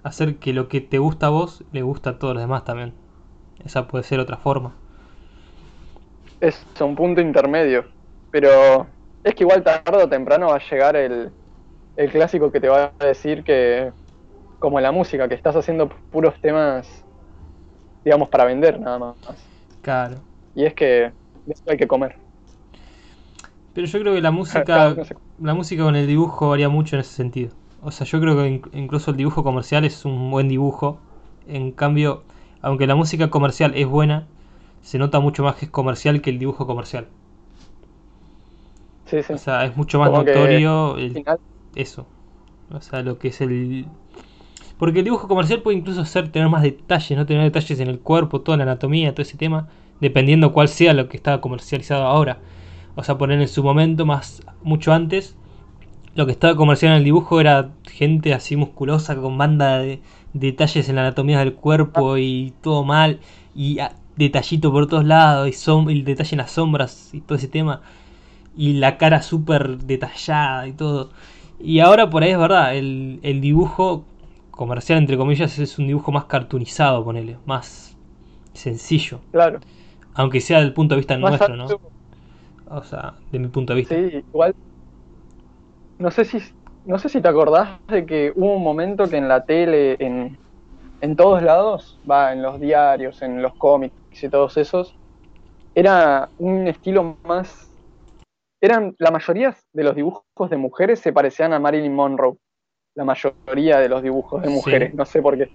hacer 0.03 0.37
que 0.39 0.53
lo 0.53 0.69
que 0.69 0.81
te 0.81 0.99
gusta 0.99 1.27
a 1.27 1.31
vos 1.31 1.65
le 1.73 1.83
gusta 1.83 2.11
a 2.11 2.19
todos 2.19 2.35
los 2.35 2.43
demás 2.43 2.65
también. 2.65 2.95
Esa 3.65 3.89
puede 3.89 4.05
ser 4.05 4.21
otra 4.21 4.37
forma. 4.37 4.75
Es 6.41 6.65
un 6.81 6.95
punto 6.95 7.21
intermedio. 7.21 7.85
Pero 8.31 8.87
es 9.25 9.35
que 9.35 9.45
igual 9.45 9.63
tarde 9.63 10.05
o 10.05 10.09
temprano 10.09 10.49
va 10.49 10.57
a 10.57 10.71
llegar 10.71 10.97
el, 10.97 11.31
el 11.99 12.11
clásico 12.13 12.51
que 12.53 12.61
te 12.63 12.69
va 12.71 12.95
a 12.99 13.07
decir 13.07 13.45
que, 13.45 13.93
como 14.61 14.81
la 14.81 14.93
música, 14.93 15.29
que 15.29 15.37
estás 15.37 15.57
haciendo 15.57 15.91
puros 16.11 16.35
temas, 16.41 17.07
digamos, 18.05 18.29
para 18.29 18.45
vender 18.45 18.81
nada 18.81 18.99
más. 18.99 19.17
Claro. 19.83 20.23
Y 20.55 20.67
es 20.67 20.75
que 20.75 20.85
de 21.45 21.53
eso 21.55 21.63
hay 21.67 21.77
que 21.79 21.89
comer. 21.89 22.19
Pero 23.75 23.87
yo 23.87 24.01
creo 24.01 24.15
que 24.15 24.21
la 24.21 24.31
música, 24.31 24.97
la 25.41 25.55
música 25.55 25.83
con 25.85 25.97
el 25.97 26.07
dibujo 26.07 26.51
varía 26.51 26.69
mucho 26.69 26.97
en 26.97 27.01
ese 27.01 27.13
sentido. 27.15 27.53
O 27.83 27.91
sea, 27.91 28.07
yo 28.07 28.21
creo 28.21 28.37
que 28.37 28.49
in- 28.49 28.63
incluso 28.73 29.11
el 29.13 29.17
dibujo 29.17 29.45
comercial 29.45 29.85
es 29.85 30.05
un 30.05 30.31
buen 30.31 30.49
dibujo. 30.49 30.99
En 31.47 31.73
cambio, 31.73 32.25
aunque 32.61 32.87
la 32.87 32.97
música 32.97 33.31
comercial 33.31 33.73
es 33.77 33.87
buena, 33.87 34.27
se 34.83 34.99
nota 34.99 35.21
mucho 35.21 35.43
más 35.45 35.57
que 35.57 35.67
es 35.67 35.71
comercial 35.71 36.21
que 36.23 36.31
el 36.31 36.39
dibujo 36.39 36.67
comercial. 36.67 37.07
Sí, 39.07 39.23
sí. 39.23 39.35
O 39.35 39.39
sea, 39.39 39.65
es 39.65 39.77
mucho 39.77 39.99
más 39.99 40.09
Como 40.09 40.19
notorio 40.19 40.97
el- 40.97 41.13
final, 41.13 41.39
eso. 41.75 42.07
O 42.71 42.81
sea, 42.81 43.03
lo 43.03 43.19
que 43.19 43.29
es 43.29 43.41
el... 43.41 43.87
Porque 44.79 45.01
el 45.01 45.05
dibujo 45.05 45.27
comercial 45.27 45.63
puede 45.63 45.79
incluso 45.79 46.05
ser 46.05 46.31
tener 46.31 46.49
más 46.49 46.63
detalles, 46.63 47.19
no 47.19 47.27
tener 47.27 47.43
detalles 47.43 47.81
en 47.81 47.89
el 47.89 47.99
cuerpo, 47.99 48.43
toda 48.43 48.59
la 48.59 48.63
anatomía, 48.63 49.13
todo 49.13 49.23
ese 49.23 49.37
tema, 49.37 49.69
dependiendo 50.01 50.53
cuál 50.53 50.69
sea 50.69 50.95
lo 50.95 51.09
que 51.09 51.17
está 51.17 51.41
comercializado 51.41 52.05
ahora. 52.05 52.39
O 52.95 53.03
sea, 53.03 53.19
poner 53.19 53.41
en 53.41 53.49
su 53.49 53.63
momento, 53.65 54.07
más 54.07 54.43
mucho 54.63 54.93
antes, 54.93 55.35
lo 56.15 56.27
que 56.27 56.33
estaba 56.33 56.57
comercial 56.57 56.93
en 56.93 56.99
el 56.99 57.05
dibujo 57.05 57.41
era 57.41 57.71
gente 57.91 58.35
así 58.35 58.57
musculosa 58.57 59.17
con 59.17 59.37
banda 59.39 59.79
de 59.79 60.01
detalles 60.33 60.89
en 60.89 60.97
la 60.97 61.03
anatomía 61.03 61.39
del 61.41 61.55
cuerpo 61.55 62.17
y 62.17 62.53
todo 62.61 62.85
mal, 62.85 63.21
y 63.55 63.79
detallito 64.17 64.71
por 64.73 64.87
todos 64.87 65.05
lados, 65.05 65.49
y 65.49 65.53
som- 65.53 65.91
el 65.91 66.05
detalle 66.05 66.35
en 66.35 66.39
las 66.39 66.53
sombras 66.53 67.15
y 67.15 67.21
todo 67.21 67.39
ese 67.39 67.49
tema, 67.49 67.83
y 68.57 68.75
la 68.75 68.97
cara 68.97 69.23
súper 69.23 69.79
detallada 69.79 70.67
y 70.69 70.73
todo. 70.73 71.11
Y 71.61 71.81
ahora 71.81 72.09
por 72.09 72.23
ahí 72.23 72.31
es 72.31 72.39
verdad, 72.39 72.77
el, 72.77 73.21
el 73.23 73.41
dibujo 73.41 74.05
comercial, 74.51 74.99
entre 74.99 75.17
comillas, 75.17 75.59
es 75.59 75.79
un 75.79 75.87
dibujo 75.87 76.13
más 76.13 76.25
cartoonizado, 76.27 77.05
ponele, 77.05 77.39
más 77.47 77.97
sencillo. 78.53 79.21
claro. 79.31 79.61
Aunque 80.15 80.41
sea 80.41 80.61
del 80.61 80.73
punto 80.73 80.95
de 80.95 81.01
vista 81.01 81.17
Más 81.19 81.31
nuestro, 81.31 81.57
¿no? 81.57 81.67
O 82.71 82.83
sea, 82.83 83.15
de 83.31 83.39
mi 83.39 83.49
punto 83.49 83.73
de 83.73 83.81
vista. 83.81 83.95
Sí, 83.95 84.25
igual. 84.33 84.55
No 85.99 86.11
sé 86.11 86.25
si 86.25 86.39
no 86.85 86.99
sé 86.99 87.09
si 87.11 87.21
te 87.21 87.29
acordás 87.29 87.81
de 87.89 88.07
que 88.07 88.33
hubo 88.35 88.57
un 88.57 88.63
momento 88.63 89.09
que 89.09 89.17
en 89.19 89.29
la 89.29 89.45
tele, 89.45 89.97
en, 89.99 90.39
en 91.03 91.17
todos 91.17 91.43
lados, 91.43 92.01
va, 92.11 92.33
en 92.33 92.43
los 92.43 92.59
diarios, 92.61 93.21
en 93.23 93.43
los 93.43 93.55
cómics 93.57 93.95
y 94.23 94.29
todos 94.29 94.57
esos, 94.57 94.97
era 95.75 96.31
un 96.39 96.67
estilo 96.67 97.19
más. 97.25 97.68
Eran, 98.61 98.95
la 98.99 99.11
mayoría 99.11 99.57
de 99.73 99.85
los 99.85 99.95
dibujos 99.95 100.51
de 100.51 100.57
mujeres 100.57 101.01
se 101.01 101.13
parecían 101.13 101.53
a 101.53 101.61
Marilyn 101.61 101.95
Monroe. 101.95 102.37
La 102.95 103.05
mayoría 103.05 103.79
de 103.79 103.89
los 103.89 104.03
dibujos 104.03 104.43
de 104.43 104.49
Sí. 104.49 104.55
mujeres, 104.55 104.95
no 104.95 105.05
sé 105.05 105.23
por 105.23 105.37
qué. 105.37 105.53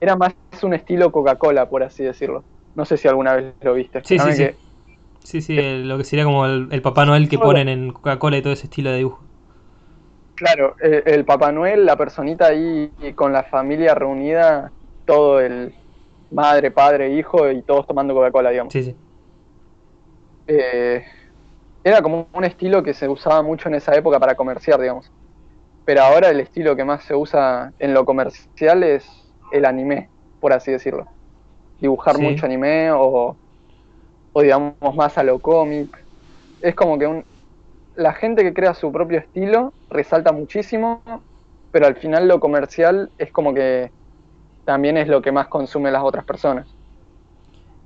Era 0.00 0.16
más 0.16 0.34
un 0.62 0.74
estilo 0.74 1.12
Coca-Cola, 1.12 1.68
por 1.68 1.82
así 1.82 2.04
decirlo. 2.04 2.44
No 2.74 2.84
sé 2.84 2.96
si 2.96 3.08
alguna 3.08 3.34
vez 3.34 3.54
lo 3.60 3.74
viste. 3.74 4.02
Sí, 4.04 4.18
sí, 4.18 4.32
sí. 4.32 4.38
que- 4.38 4.56
Sí, 5.20 5.42
sí, 5.42 5.58
el- 5.58 5.86
lo 5.88 5.98
que 5.98 6.04
sería 6.04 6.24
como 6.24 6.46
el, 6.46 6.68
el 6.70 6.80
Papá 6.80 7.04
Noel 7.04 7.28
que 7.28 7.38
ponen 7.38 7.68
en 7.68 7.92
Coca-Cola 7.92 8.38
y 8.38 8.42
todo 8.42 8.52
ese 8.54 8.64
estilo 8.66 8.90
de 8.90 8.98
dibujo. 8.98 9.24
Claro, 10.34 10.76
eh, 10.80 11.02
el 11.04 11.24
Papá 11.26 11.52
Noel, 11.52 11.84
la 11.84 11.96
personita 11.96 12.46
ahí 12.46 12.90
con 13.14 13.32
la 13.32 13.42
familia 13.42 13.94
reunida, 13.94 14.72
todo 15.04 15.40
el 15.40 15.74
madre, 16.30 16.70
padre, 16.70 17.10
hijo 17.12 17.50
y 17.50 17.62
todos 17.62 17.86
tomando 17.86 18.14
Coca-Cola, 18.14 18.50
digamos. 18.50 18.72
Sí, 18.72 18.84
sí. 18.84 18.96
Eh, 20.46 21.04
era 21.88 22.02
como 22.02 22.28
un 22.32 22.44
estilo 22.44 22.82
que 22.82 22.94
se 22.94 23.08
usaba 23.08 23.42
mucho 23.42 23.68
en 23.68 23.76
esa 23.76 23.94
época 23.96 24.20
para 24.20 24.36
comerciar, 24.36 24.80
digamos. 24.80 25.12
Pero 25.84 26.02
ahora 26.02 26.30
el 26.30 26.40
estilo 26.40 26.76
que 26.76 26.84
más 26.84 27.04
se 27.04 27.14
usa 27.16 27.74
en 27.78 27.94
lo 27.94 28.04
comercial 28.06 28.82
es 28.84 29.34
el 29.50 29.64
anime, 29.66 30.12
por 30.40 30.52
así 30.54 30.72
decirlo. 30.72 31.06
Dibujar 31.80 32.18
Sí. 32.18 32.18
mucho 32.18 32.46
anime 32.46 32.90
o, 32.92 33.40
o 34.32 34.42
digamos 34.42 34.76
más 34.96 35.18
a 35.18 35.22
lo 35.24 35.40
cómic. 35.40 36.06
Es 36.60 36.74
como 36.74 36.98
que 36.98 37.06
un, 37.06 37.26
la 37.94 38.14
gente 38.14 38.42
que 38.44 38.54
crea 38.54 38.74
su 38.74 38.92
propio 38.92 39.18
estilo 39.20 39.76
resalta 39.90 40.32
muchísimo, 40.32 41.04
pero 41.70 41.86
al 41.86 41.96
final 41.96 42.28
lo 42.28 42.40
comercial 42.40 43.12
es 43.18 43.32
como 43.32 43.54
que 43.54 43.92
también 44.64 44.96
es 44.98 45.08
lo 45.08 45.22
que 45.22 45.32
más 45.32 45.48
consumen 45.48 45.92
las 45.94 46.04
otras 46.04 46.24
personas. 46.26 46.76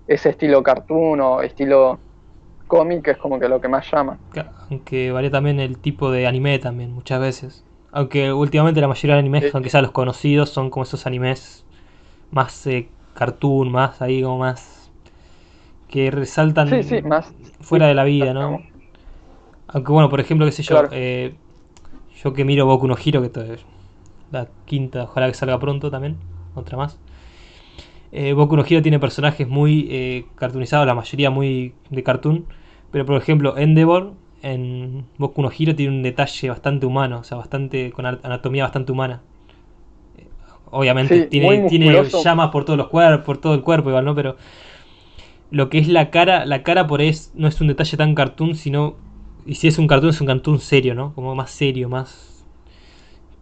Ese 0.06 0.30
estilo 0.30 0.62
cartoon 0.62 1.20
o 1.20 1.42
estilo 1.42 2.04
cómic 2.72 3.06
es 3.08 3.18
como 3.18 3.38
que 3.38 3.48
lo 3.50 3.60
que 3.60 3.68
más 3.68 3.84
llama. 3.92 4.16
Aunque 4.70 5.12
varía 5.12 5.30
también 5.30 5.60
el 5.60 5.76
tipo 5.76 6.10
de 6.10 6.26
anime 6.26 6.58
también, 6.58 6.90
muchas 6.94 7.20
veces. 7.20 7.64
Aunque 7.90 8.32
últimamente 8.32 8.80
la 8.80 8.88
mayoría 8.88 9.16
de 9.16 9.20
animes, 9.20 9.44
Sí. 9.44 9.50
aunque 9.52 9.68
sean 9.68 9.82
los 9.82 9.92
conocidos, 9.92 10.48
son 10.48 10.70
como 10.70 10.84
esos 10.84 11.06
animes 11.06 11.66
más 12.30 12.66
eh, 12.66 12.88
cartoon, 13.14 13.70
más 13.70 14.00
ahí 14.00 14.22
como 14.22 14.38
más... 14.38 14.90
que 15.90 16.10
resaltan 16.10 16.68
Sí, 16.70 16.82
sí, 16.82 17.02
más. 17.02 17.30
fuera 17.60 17.86
de 17.88 17.94
la 17.94 18.04
vida, 18.04 18.32
¿no? 18.32 18.62
Aunque 19.68 19.92
bueno, 19.92 20.08
por 20.08 20.20
ejemplo, 20.20 20.46
qué 20.46 20.52
sé 20.52 20.62
yo, 20.62 20.76
Claro. 20.76 20.88
eh, 20.92 21.34
yo 22.24 22.32
que 22.32 22.46
miro 22.46 22.64
Boku 22.64 22.86
no 22.88 22.96
Hero, 22.96 23.20
que 23.20 23.26
es 23.52 23.60
la 24.30 24.46
quinta, 24.64 25.02
ojalá 25.02 25.28
que 25.28 25.34
salga 25.34 25.58
pronto 25.58 25.90
también, 25.90 26.16
otra 26.54 26.78
más. 26.78 26.98
Eh, 28.12 28.32
Boku 28.32 28.56
no 28.56 28.64
Hero 28.64 28.80
tiene 28.80 28.98
personajes 28.98 29.46
muy 29.46 29.86
eh, 29.90 30.24
cartoonizados, 30.36 30.86
la 30.86 30.94
mayoría 30.94 31.30
muy 31.30 31.74
de 31.90 32.02
cartoon, 32.02 32.46
pero 32.92 33.06
por 33.06 33.16
ejemplo 33.22 33.58
Endeavor 33.58 34.14
en 34.42 35.06
Boku 35.18 35.42
no 35.42 35.50
Hero 35.56 35.76
tiene 35.76 35.94
un 35.96 36.04
detalle 36.04 36.50
bastante 36.50 36.86
humano, 36.86 37.20
o 37.20 37.24
sea, 37.24 37.38
bastante 37.38 37.92
con 37.92 38.06
anatomía 38.06 38.64
bastante 38.64 38.92
humana. 38.92 39.22
Eh, 40.18 40.28
Obviamente 40.70 41.20
Sí, 41.20 41.26
tiene, 41.28 41.60
tiene 41.60 42.04
llamas 42.24 42.50
por 42.50 42.64
todos 42.64 42.78
los 42.78 42.88
cuerpos, 42.88 43.24
por 43.26 43.38
todo 43.38 43.54
el 43.54 43.62
cuerpo 43.62 43.90
igual, 43.90 44.04
¿no? 44.04 44.14
Pero 44.14 44.36
lo 45.50 45.68
que 45.68 45.78
es 45.78 45.88
la 45.88 46.10
cara, 46.10 46.46
la 46.46 46.62
cara 46.62 46.86
por 46.86 47.00
ahí 47.00 47.08
es- 47.08 47.30
no 47.34 47.48
es 47.48 47.60
un 47.60 47.68
detalle 47.68 47.96
tan 47.96 48.14
cartoon, 48.14 48.54
sino 48.54 48.96
y 49.44 49.56
si 49.56 49.68
es 49.68 49.78
un 49.78 49.86
cartoon 49.88 50.10
es 50.10 50.20
un 50.20 50.26
cartoon 50.28 50.60
serio, 50.60 50.94
¿no? 50.94 51.14
Como 51.14 51.34
más 51.34 51.50
serio, 51.50 51.88
más 51.88 52.44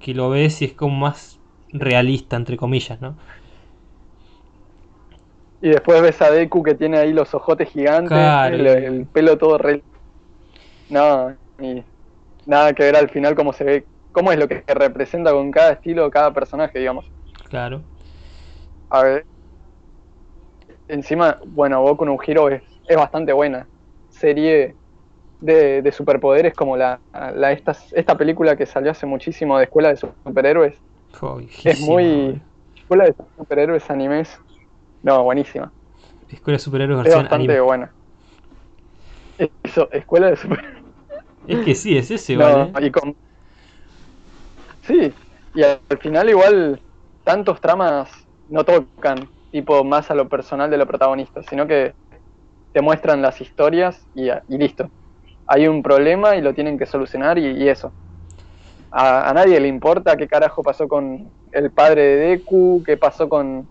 que 0.00 0.14
lo 0.14 0.30
ves 0.30 0.62
y 0.62 0.66
es 0.66 0.72
como 0.72 0.96
más 0.96 1.38
realista 1.72 2.36
entre 2.36 2.56
comillas, 2.56 3.00
¿no? 3.00 3.16
Y 5.62 5.68
después 5.68 6.00
ves 6.00 6.20
a 6.22 6.30
Deku 6.30 6.62
que 6.62 6.74
tiene 6.74 6.98
ahí 6.98 7.12
los 7.12 7.34
ojotes 7.34 7.68
gigantes, 7.68 8.08
Claro. 8.08 8.54
el, 8.54 8.66
el 8.66 9.06
pelo 9.06 9.36
todo 9.36 9.58
re... 9.58 9.82
No, 10.88 11.34
y 11.60 11.82
nada 12.46 12.72
que 12.72 12.82
ver 12.84 12.96
al 12.96 13.10
final 13.10 13.34
cómo 13.34 13.52
se 13.52 13.64
ve, 13.64 13.84
cómo 14.12 14.32
es 14.32 14.38
lo 14.38 14.48
que 14.48 14.64
representa 14.66 15.32
con 15.32 15.50
cada 15.50 15.72
estilo, 15.72 16.10
cada 16.10 16.32
personaje, 16.32 16.78
digamos. 16.78 17.04
Claro. 17.48 17.82
A 18.88 19.02
ver. 19.02 19.26
Encima, 20.88 21.38
bueno, 21.46 21.82
Boku 21.82 22.04
no 22.04 22.16
Hero 22.26 22.48
es, 22.48 22.62
es 22.88 22.96
bastante 22.96 23.32
buena. 23.32 23.66
Serie 24.08 24.74
de, 25.40 25.82
de 25.82 25.92
superpoderes 25.92 26.54
como 26.54 26.76
la, 26.76 26.98
la 27.34 27.52
esta, 27.52 27.76
esta 27.92 28.16
película 28.16 28.56
que 28.56 28.66
salió 28.66 28.90
hace 28.90 29.06
muchísimo 29.06 29.58
de 29.58 29.64
Escuela 29.64 29.90
de 29.90 29.96
Superhéroes. 29.96 30.74
Es 31.64 31.80
muy... 31.80 32.04
boludo. 32.14 32.40
Escuela 32.76 33.04
de 33.04 33.14
Superhéroes 33.36 33.90
animes. 33.90 34.40
No, 35.02 35.22
buenísima. 35.24 35.74
Escuela 36.28 36.56
de 36.56 36.64
superhéroes 36.64 36.96
Es 37.02 37.12
versión 37.12 37.28
bastante 37.28 37.60
anime. 37.60 37.60
buena. 37.60 37.94
Eso, 39.64 39.90
Escuela 39.92 40.28
de 40.30 40.36
Superhéroes. 40.36 40.84
Es 41.46 41.60
que 41.60 41.74
sí, 41.74 41.96
es 41.98 42.10
ese, 42.10 42.36
No, 42.36 42.38
¿vale? 42.38 42.78
y 42.80 42.90
con... 42.90 43.16
Sí, 44.82 45.14
y 45.52 45.62
al 45.62 45.82
al 45.88 45.98
final 45.98 46.28
igual 46.30 46.82
tantos 47.24 47.60
tramas 47.60 48.10
no 48.46 48.64
tocan, 48.64 49.30
tipo 49.50 49.84
más 49.84 50.10
a 50.10 50.14
lo 50.14 50.28
personal 50.28 50.70
de 50.70 50.76
los 50.78 50.86
protagonistas, 50.86 51.46
sino 51.48 51.66
que 51.66 51.94
te 52.72 52.82
muestran 52.82 53.22
las 53.22 53.40
historias 53.40 54.08
y, 54.14 54.28
y 54.30 54.58
listo. 54.58 54.90
Hay 55.46 55.68
un 55.68 55.82
problema 55.82 56.36
y 56.36 56.42
lo 56.42 56.54
tienen 56.54 56.78
que 56.78 56.86
solucionar 56.86 57.38
y, 57.38 57.46
y 57.64 57.68
eso. 57.68 57.94
A, 58.90 59.30
a 59.30 59.34
nadie 59.34 59.60
le 59.60 59.68
importa 59.68 60.16
qué 60.16 60.28
carajo 60.28 60.62
pasó 60.62 60.88
con 60.88 61.32
el 61.52 61.72
padre 61.72 62.02
de 62.02 62.16
Deku, 62.30 62.82
qué 62.86 62.96
pasó 62.96 63.28
con 63.28 63.68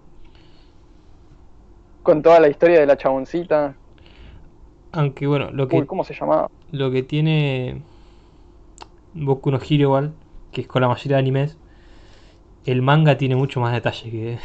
con 2.03 2.21
toda 2.21 2.39
la 2.39 2.49
historia 2.49 2.79
de 2.79 2.85
la 2.85 2.97
chaboncita. 2.97 3.75
Aunque 4.91 5.27
bueno, 5.27 5.51
lo 5.51 5.67
que 5.67 5.77
Uy, 5.77 5.85
¿cómo 5.85 6.03
se 6.03 6.13
llamaba? 6.13 6.49
lo 6.71 6.91
que 6.91 7.03
tiene 7.03 7.81
Boku 9.13 9.51
no 9.51 9.57
Hero 9.57 9.83
igual 9.83 10.13
que 10.51 10.61
es 10.61 10.67
con 10.67 10.81
la 10.81 10.87
mayoría 10.87 11.17
de 11.17 11.21
animes, 11.21 11.57
el 12.65 12.81
manga 12.81 13.17
tiene 13.17 13.35
mucho 13.35 13.59
más 13.59 13.73
detalle 13.73 14.09
que, 14.09 14.37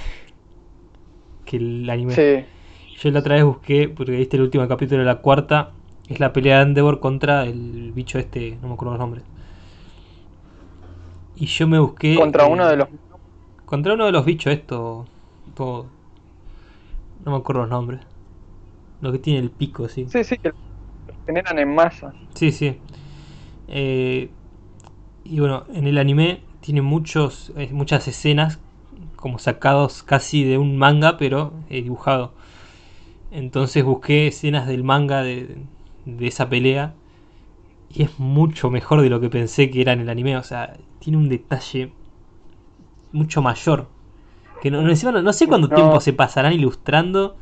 que 1.44 1.56
el 1.56 1.88
anime. 1.88 2.14
Sí. 2.14 2.44
Yo 2.98 3.10
la 3.10 3.20
otra 3.20 3.34
vez 3.34 3.44
busqué, 3.44 3.88
porque 3.88 4.12
viste 4.12 4.36
el 4.36 4.42
último 4.42 4.66
capítulo 4.68 5.00
de 5.00 5.06
la 5.06 5.16
cuarta, 5.16 5.72
es 6.08 6.20
la 6.20 6.32
pelea 6.32 6.58
de 6.58 6.62
Endeavor 6.62 7.00
contra 7.00 7.44
el 7.44 7.92
bicho 7.92 8.18
este, 8.18 8.58
no 8.62 8.68
me 8.68 8.74
acuerdo 8.74 8.92
los 8.92 9.00
nombres. 9.00 9.24
Y 11.36 11.46
yo 11.46 11.66
me 11.66 11.78
busqué. 11.78 12.14
Contra 12.14 12.46
eh, 12.46 12.52
uno 12.52 12.68
de 12.68 12.76
los. 12.76 12.88
Contra 13.64 13.94
uno 13.94 14.06
de 14.06 14.12
los 14.12 14.24
bichos 14.24 14.52
estos. 14.52 15.08
Todo. 15.54 15.86
No 17.24 17.32
me 17.32 17.38
acuerdo 17.38 17.62
los 17.62 17.70
nombres. 17.70 18.00
Lo 19.00 19.12
que 19.12 19.18
tiene 19.18 19.40
el 19.40 19.50
pico, 19.50 19.88
sí. 19.88 20.06
Sí, 20.10 20.24
sí, 20.24 20.36
que 20.38 20.52
generan 21.26 21.58
en 21.58 21.74
masa. 21.74 22.14
Sí, 22.34 22.52
sí. 22.52 22.76
Eh, 23.68 24.30
y 25.24 25.40
bueno, 25.40 25.64
en 25.74 25.86
el 25.86 25.98
anime 25.98 26.42
tiene 26.60 26.82
muchos, 26.82 27.52
eh, 27.56 27.70
muchas 27.72 28.08
escenas 28.08 28.60
como 29.16 29.38
sacados 29.38 30.02
casi 30.02 30.44
de 30.44 30.58
un 30.58 30.76
manga, 30.76 31.16
pero 31.16 31.52
eh, 31.70 31.82
dibujado. 31.82 32.34
Entonces 33.30 33.84
busqué 33.84 34.28
escenas 34.28 34.66
del 34.66 34.84
manga 34.84 35.22
de, 35.22 35.56
de 36.04 36.26
esa 36.26 36.48
pelea 36.48 36.94
y 37.88 38.02
es 38.02 38.18
mucho 38.18 38.70
mejor 38.70 39.02
de 39.02 39.10
lo 39.10 39.20
que 39.20 39.30
pensé 39.30 39.70
que 39.70 39.80
era 39.82 39.92
en 39.92 40.00
el 40.00 40.08
anime. 40.10 40.36
O 40.36 40.42
sea, 40.42 40.76
tiene 41.00 41.18
un 41.18 41.28
detalle 41.28 41.92
mucho 43.12 43.42
mayor. 43.42 43.93
Que 44.64 44.70
no, 44.70 44.80
encima 44.88 45.12
no, 45.12 45.20
no 45.20 45.34
sé 45.34 45.46
cuánto 45.46 45.68
No. 45.68 45.74
tiempo 45.74 46.00
se 46.00 46.14
pasarán 46.14 46.54
ilustrando 46.54 47.36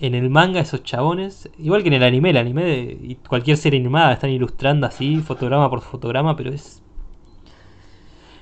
en 0.00 0.16
el 0.16 0.30
manga 0.30 0.58
esos 0.58 0.82
chabones. 0.82 1.48
Igual 1.60 1.82
que 1.82 1.88
en 1.90 1.94
el 1.94 2.02
anime, 2.02 2.30
el 2.30 2.38
anime 2.38 2.64
de- 2.64 2.98
y 3.02 3.14
cualquier 3.14 3.56
serie 3.56 3.78
animada 3.78 4.12
están 4.14 4.30
ilustrando 4.30 4.84
así, 4.88 5.18
fotograma 5.18 5.70
por 5.70 5.80
fotograma, 5.80 6.34
pero 6.36 6.50
es. 6.50 6.82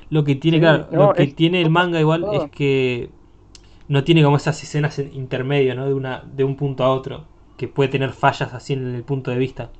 Lo 0.09 0.25
que 0.25 0.37
tiene, 0.37 0.57
Sí, 0.57 0.61
claro, 0.63 0.89
lo 0.91 1.13
que 1.13 1.25
es- 1.25 1.35
tiene 1.37 1.61
el 1.61 1.69
manga 1.69 2.01
igual 2.01 2.23
todo. 2.23 2.45
es 2.47 2.51
que 2.51 3.11
no 3.89 4.03
tiene 4.05 4.23
como 4.23 4.39
esas 4.39 4.63
escenas 4.63 4.99
en- 4.99 5.13
intermedio, 5.15 5.75
¿no? 5.75 5.85
De 5.85 5.93
una, 5.93 6.25
de 6.35 6.45
un 6.45 6.57
punto 6.57 6.85
a 6.85 6.89
otro. 6.91 7.27
Que 7.59 7.69
puede 7.69 7.91
tener 7.91 8.15
fallas 8.15 8.55
así 8.55 8.73
en 8.73 8.95
el 8.95 9.03
punto 9.03 9.31
de 9.31 9.37
vista. 9.37 9.71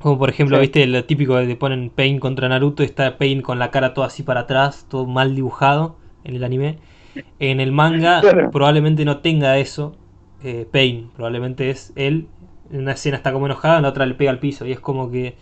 Como 0.00 0.16
por 0.18 0.30
ejemplo, 0.30 0.56
Sí. 0.56 0.62
viste 0.62 0.86
lo 0.86 1.04
típico 1.04 1.34
de 1.36 1.46
que 1.48 1.54
ponen 1.56 1.90
Pain 1.90 2.18
contra 2.18 2.48
Naruto, 2.48 2.82
está 2.82 3.18
Pain 3.18 3.42
con 3.42 3.58
la 3.58 3.70
cara 3.70 3.92
toda 3.92 4.06
así 4.06 4.22
para 4.22 4.40
atrás, 4.40 4.86
todo 4.88 5.04
mal 5.04 5.34
dibujado 5.34 5.97
en 6.24 6.36
el 6.36 6.44
anime. 6.44 6.78
En 7.38 7.60
el 7.60 7.72
manga 7.72 8.20
Claro. 8.20 8.50
probablemente 8.52 9.04
no 9.04 9.20
tenga 9.20 9.58
eso, 9.58 9.96
eh, 10.42 10.66
Pain, 10.70 11.10
probablemente 11.14 11.70
es 11.70 11.92
él, 11.96 12.28
en 12.70 12.80
una 12.80 12.92
escena 12.92 13.16
está 13.18 13.32
como 13.32 13.46
enojada, 13.46 13.78
en 13.78 13.82
la 13.84 13.90
otra 13.90 14.06
le 14.06 14.14
pega 14.14 14.30
al 14.30 14.40
piso, 14.40 14.66
y 14.66 14.72
es 14.72 14.80
como 14.80 15.10
que 15.10 15.36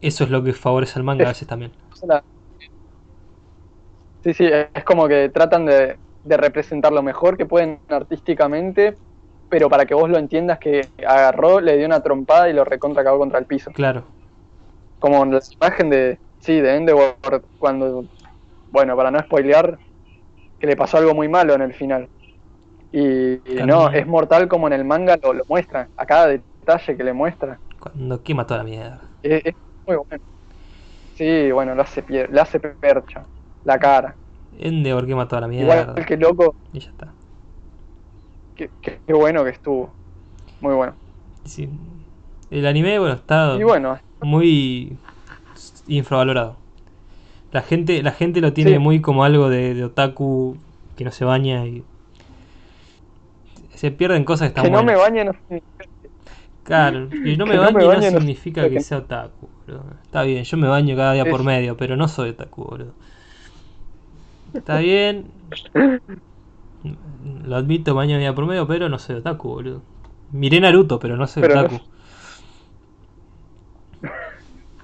eso 0.00 0.24
es 0.24 0.30
lo 0.30 0.42
que 0.42 0.52
favorece 0.52 0.98
al 0.98 1.04
manga 1.04 1.26
a 1.26 1.28
veces 1.32 1.48
también. 1.48 1.72
Sí, 4.22 4.34
sí, 4.34 4.46
es 4.74 4.84
como 4.84 5.08
que 5.08 5.30
tratan 5.30 5.64
de, 5.66 5.98
de 6.22 6.36
representar 6.36 6.92
lo 6.92 7.02
mejor 7.02 7.36
que 7.36 7.46
pueden 7.46 7.82
artísticamente, 7.88 8.98
pero 9.48 9.68
para 9.70 9.86
que 9.86 9.94
vos 9.94 10.10
lo 10.10 10.18
entiendas 10.18 10.58
que 10.58 10.92
agarró, 11.06 11.60
le 11.60 11.76
dio 11.78 11.86
una 11.86 12.02
trompada 12.02 12.48
y 12.50 12.52
lo 12.52 12.64
recontra 12.64 13.02
cagó 13.04 13.18
contra 13.18 13.38
el 13.38 13.46
piso. 13.46 13.74
Claro, 13.76 14.06
Como 14.98 15.22
en 15.24 15.32
la 15.32 15.40
imagen 15.60 15.90
de, 15.90 16.20
sí, 16.38 16.60
de 16.60 16.76
Endeavor, 16.76 17.16
cuando, 17.58 18.04
bueno, 18.70 18.96
para 18.96 19.10
no 19.10 19.20
spoilear, 19.20 19.78
que 20.58 20.66
le 20.66 20.76
pasó 20.76 20.98
algo 20.98 21.14
muy 21.14 21.28
malo 21.28 21.54
en 21.54 21.62
el 21.62 21.74
final. 21.74 22.10
Y, 22.92 23.34
y 23.60 23.64
no, 23.64 23.90
es 23.90 24.06
mortal 24.06 24.48
como 24.48 24.66
en 24.68 24.74
el 24.74 24.84
manga 24.84 25.18
lo, 25.22 25.32
lo 25.34 25.44
muestra, 25.48 25.90
a 25.96 26.06
cada 26.06 26.28
detalle 26.28 26.96
que 26.96 27.04
le 27.04 27.12
muestra. 27.12 27.60
cuando 27.80 28.22
quema 28.22 28.46
toda 28.46 28.58
la 28.58 28.64
mierda. 28.64 29.10
Es, 29.22 29.42
es 29.44 29.54
muy 29.86 29.96
bueno. 29.96 30.24
Sí, 31.14 31.50
bueno, 31.52 31.74
lo 31.74 31.82
hace 31.82 32.04
pier- 32.04 32.30
le 32.30 32.40
hace 32.40 32.60
percha, 32.60 33.26
la 33.64 33.78
cara. 33.78 34.16
Endeavor 34.52 35.06
quema 35.06 35.26
toda 35.28 35.40
la 35.42 35.48
mierda. 35.48 35.94
Igual 35.94 36.06
que 36.06 36.16
loco, 36.16 36.56
Y 36.72 36.80
ya 36.80 36.90
está. 36.90 37.14
qué, 38.54 38.70
qué- 38.80 39.00
qué 39.06 39.12
bueno 39.12 39.44
que 39.44 39.50
estuvo. 39.50 39.96
Muy 40.60 40.74
bueno. 40.74 40.96
Sí. 41.44 41.68
El 42.50 42.66
anime, 42.66 42.98
bueno, 42.98 43.14
está 43.14 43.56
Y 43.58 43.62
bueno, 43.62 43.98
muy 44.22 44.98
infravalorado. 45.88 46.59
La 47.52 47.62
gente, 47.62 48.02
la 48.02 48.12
gente 48.12 48.40
lo 48.40 48.52
tiene 48.52 48.78
Sí. 48.78 48.78
muy 48.78 49.00
como 49.00 49.24
algo 49.24 49.48
de, 49.50 49.74
de 49.74 49.84
otaku 49.84 50.56
que 50.96 51.04
no 51.04 51.10
se 51.12 51.24
baña 51.24 51.66
y 51.66 51.84
se 53.74 53.90
pierden 53.90 54.24
cosas 54.24 54.46
que 54.46 54.48
están 54.48 54.64
que 54.64 54.70
no 54.70 54.82
me 54.82 54.96
bañe 54.96 55.24
no 55.24 55.32
significa 55.32 55.84
Claro, 56.62 57.12
que 57.22 57.36
no 57.36 57.46
me 57.46 57.56
que 57.56 57.58
no 57.58 57.70
bañe 57.70 57.72
me 57.72 57.84
no, 57.86 57.86
bañe 57.86 58.10
no 58.10 58.20
significa 58.20 58.20
significa 58.20 58.70
que 58.70 58.80
sea 58.80 58.98
otaku, 58.98 59.48
boludo. 59.66 59.84
Está 60.04 60.22
bien, 60.22 60.44
yo 60.44 60.56
me 60.56 60.68
baño 60.68 60.94
cada 60.96 61.14
día 61.14 61.26
por 61.28 61.42
medio, 61.42 61.76
pero 61.76 61.96
no 61.96 62.06
soy 62.08 62.30
otaku, 62.30 62.64
boludo. 62.64 62.94
Está 64.54 64.78
bien. 64.78 65.26
Lo 67.44 67.56
admito, 67.56 67.94
baño 67.94 68.18
día 68.18 68.34
por 68.34 68.46
medio, 68.46 68.66
pero 68.66 68.88
no 68.88 68.98
soy 68.98 69.16
otaku, 69.16 69.48
boludo. 69.48 69.82
Miré 70.32 70.60
Naruto, 70.60 70.98
pero 70.98 71.16
no 71.16 71.26
soy 71.26 71.42
Pero 71.42 71.54
otaku. 71.60 71.80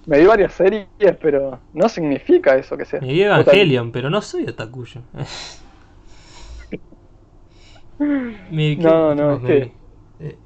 Me 0.07 0.19
vi 0.19 0.27
varias 0.27 0.55
series, 0.55 0.89
pero 1.21 1.61
no 1.73 1.89
significa 1.89 2.57
eso 2.57 2.77
que 2.77 2.85
sea. 2.85 3.01
Me 3.01 3.09
vi 3.13 3.23
Evangelion, 3.23 3.93
pero 3.93 4.11
no 4.11 4.23
soy 4.23 4.45
otaku 4.49 4.85
yo. 4.85 5.01
me, 8.51 8.77
No, 8.77 9.15
¿qué 9.15 9.15
no, 9.15 9.35
es 9.37 9.41
me 9.41 9.43
que- 9.43 9.55
vi? 9.55 9.73
Eh, 10.21 10.39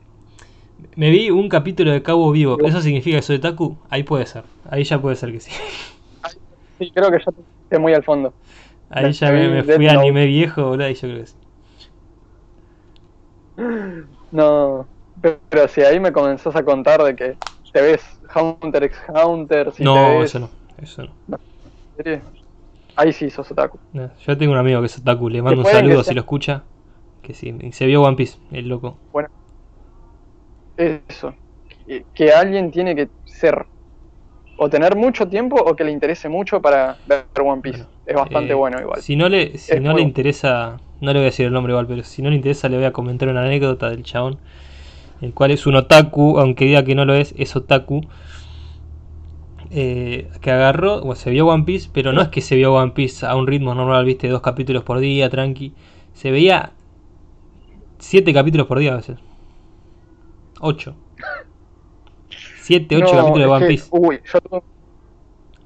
me 0.97 1.11
vi 1.11 1.31
un 1.31 1.49
capítulo 1.49 1.93
de 1.93 2.03
Cabo 2.03 2.31
Vivo. 2.33 2.59
¿Eso 2.63 2.81
significa 2.81 3.17
que 3.19 3.23
soy 3.23 3.37
otaku? 3.37 3.79
Ahí 3.91 4.03
puede 4.03 4.27
ser. 4.27 4.45
Ahí 4.71 4.85
ya 4.85 5.01
puede 5.01 5.17
ser 5.17 5.33
que 5.33 5.41
sí. 5.41 5.51
Sí, 6.79 6.91
creo 6.93 7.11
que 7.11 7.19
ya 7.19 7.33
te 7.69 7.79
muy 7.79 7.95
al 7.95 8.05
fondo. 8.05 8.35
Ahí 8.91 9.05
Me- 9.05 9.13
ya 9.13 9.31
me 9.33 9.65
fui 9.65 9.89
a 9.89 9.93
anime 9.95 10.27
viejo, 10.27 10.65
boludo, 10.69 10.89
y 10.91 10.95
yo 10.95 11.01
creo 11.09 11.21
que 11.21 11.27
sí. 11.27 11.37
No, 14.31 14.89
pero 15.51 15.69
si 15.69 15.83
ahí 15.83 16.01
me 16.01 16.13
comenzás 16.13 16.55
a 16.57 16.65
contar 16.65 17.03
de 17.03 17.17
que 17.17 17.39
te 17.73 17.83
ves 17.83 18.20
Hunter 18.35 18.85
x 18.85 18.99
Hunter, 19.09 19.73
si 19.73 19.85
No, 19.85 20.19
ves 20.21 20.31
eso 20.31 20.39
no. 20.41 20.51
Eso 20.79 21.03
no. 21.05 21.11
ahí 22.97 23.13
sí 23.13 23.31
sos 23.31 23.51
otaku. 23.51 23.79
No, 23.93 24.11
Yo 24.27 24.39
tengo 24.39 24.53
un 24.53 24.59
amigo 24.59 24.81
que 24.81 24.87
es 24.87 24.99
otaku, 24.99 25.29
le 25.29 25.43
mando 25.43 25.61
un 25.61 25.67
saludo 25.67 26.03
si 26.03 26.15
lo 26.15 26.21
escucha. 26.21 26.63
Que 27.23 27.35
sí, 27.35 27.55
se 27.73 27.87
vio 27.87 28.03
One 28.03 28.17
Piece, 28.17 28.39
el 28.53 28.69
loco. 28.69 28.97
Bueno, 29.13 29.29
eso. 30.77 31.35
Que, 31.87 32.05
que 32.15 32.33
alguien 32.33 32.71
tiene 32.71 32.95
que 32.95 33.11
ser 33.25 33.67
o 34.59 34.69
tener 34.69 34.97
mucho 34.97 35.29
tiempo 35.29 35.57
o 35.57 35.75
que 35.75 35.85
le 35.85 35.91
interese 35.93 36.29
mucho 36.29 36.61
para 36.61 36.97
ver 37.07 37.27
One 37.41 37.63
Piece. 37.63 37.79
Bueno, 37.79 37.91
es 38.07 38.15
bastante 38.17 38.53
Eh, 38.53 38.55
bueno 38.55 38.81
igual. 38.81 39.01
Si 39.03 39.17
no 39.17 39.29
le, 39.29 39.57
si 39.59 39.73
Es 39.75 39.81
no 39.81 39.93
muy 39.93 40.03
le 40.03 40.09
interesa, 40.09 40.77
no 41.01 41.13
le 41.13 41.19
voy 41.19 41.23
a 41.23 41.31
decir 41.31 41.47
el 41.47 41.53
nombre 41.53 41.73
igual, 41.73 41.87
pero 41.87 42.03
si 42.05 42.23
no 42.23 42.31
le 42.31 42.37
interesa 42.37 42.69
le 42.69 42.77
voy 42.77 42.87
a 42.87 42.93
comentar 42.93 43.29
una 43.29 43.43
anécdota 43.45 43.91
del 43.91 44.03
chabón, 44.03 44.41
el 45.21 45.35
cual 45.35 45.51
es 45.51 45.67
un 45.67 45.77
otaku, 45.77 46.39
aunque 46.39 46.65
diga 46.65 46.85
que 46.85 46.95
no 46.95 47.05
lo 47.05 47.15
es, 47.15 47.35
es 47.37 47.55
otaku, 47.57 48.03
eh, 49.71 50.31
que 50.41 50.51
agarró, 50.51 51.03
o 51.03 51.15
se 51.15 51.31
vio 51.31 51.47
One 51.47 51.65
Piece, 51.65 51.91
pero 51.93 52.13
no 52.13 52.23
es 52.23 52.29
que 52.29 52.41
se 52.41 52.57
vio 52.57 52.75
One 52.75 52.93
Piece 52.93 53.27
a 53.27 53.37
un 53.37 53.47
ritmo 53.47 53.75
normal, 53.75 54.05
viste, 54.05 54.29
dos 54.29 54.41
capítulos 54.41 54.83
por 54.83 54.99
día, 54.99 55.29
tranqui, 55.31 55.75
se 56.15 56.31
veía 56.31 56.73
siete 57.99 58.33
capítulos 58.33 58.67
por 58.67 58.79
día 58.79 58.93
a 58.93 58.97
veces, 58.97 59.19
ocho, 60.61 60.95
siete, 62.61 62.97
ocho 62.97 63.15
No, 63.15 63.19
capítulos 63.19 63.39
de 63.39 63.47
One 63.47 63.61
que, 63.67 63.69
Piece. 63.69 63.89
Uy, 63.91 64.21
yo 64.33 64.63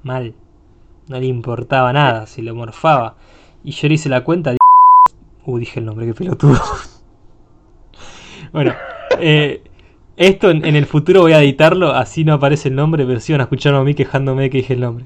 Mal. 0.03 0.35
No 1.07 1.19
le 1.19 1.25
importaba 1.27 1.93
nada, 1.93 2.25
se 2.27 2.41
lo 2.41 2.55
morfaba. 2.55 3.15
Y 3.63 3.71
yo 3.71 3.87
le 3.87 3.95
hice 3.95 4.09
la 4.09 4.23
cuenta. 4.23 4.51
di- 4.51 4.57
Uh, 5.45 5.59
dije 5.59 5.79
el 5.79 5.85
nombre, 5.85 6.07
qué 6.07 6.13
pelotudo. 6.15 6.59
bueno, 8.51 8.73
eh, 9.19 9.63
esto 10.17 10.49
en, 10.49 10.65
en 10.65 10.75
el 10.75 10.85
futuro 10.85 11.21
voy 11.21 11.33
a 11.33 11.41
editarlo, 11.41 11.91
así 11.93 12.23
no 12.23 12.33
aparece 12.33 12.69
el 12.69 12.75
nombre, 12.75 13.05
pero 13.05 13.19
sí 13.19 13.31
van 13.33 13.41
a 13.41 13.45
escucharme 13.45 13.79
a 13.79 13.83
mí 13.83 13.93
quejándome 13.95 14.43
de 14.43 14.49
que 14.49 14.57
dije 14.59 14.73
el 14.73 14.81
nombre. 14.81 15.05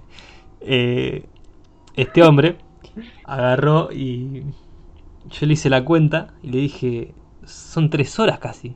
Eh, 0.62 1.26
este 1.96 2.24
hombre 2.24 2.58
agarró 3.26 3.92
y 3.92 4.44
yo 5.30 5.46
le 5.46 5.54
hice 5.54 5.70
la 5.70 5.86
cuenta 5.86 6.34
y 6.44 6.52
le 6.52 6.58
dije, 6.60 7.14
son 7.46 7.90
tres 7.90 8.20
horas 8.20 8.40
casi. 8.40 8.76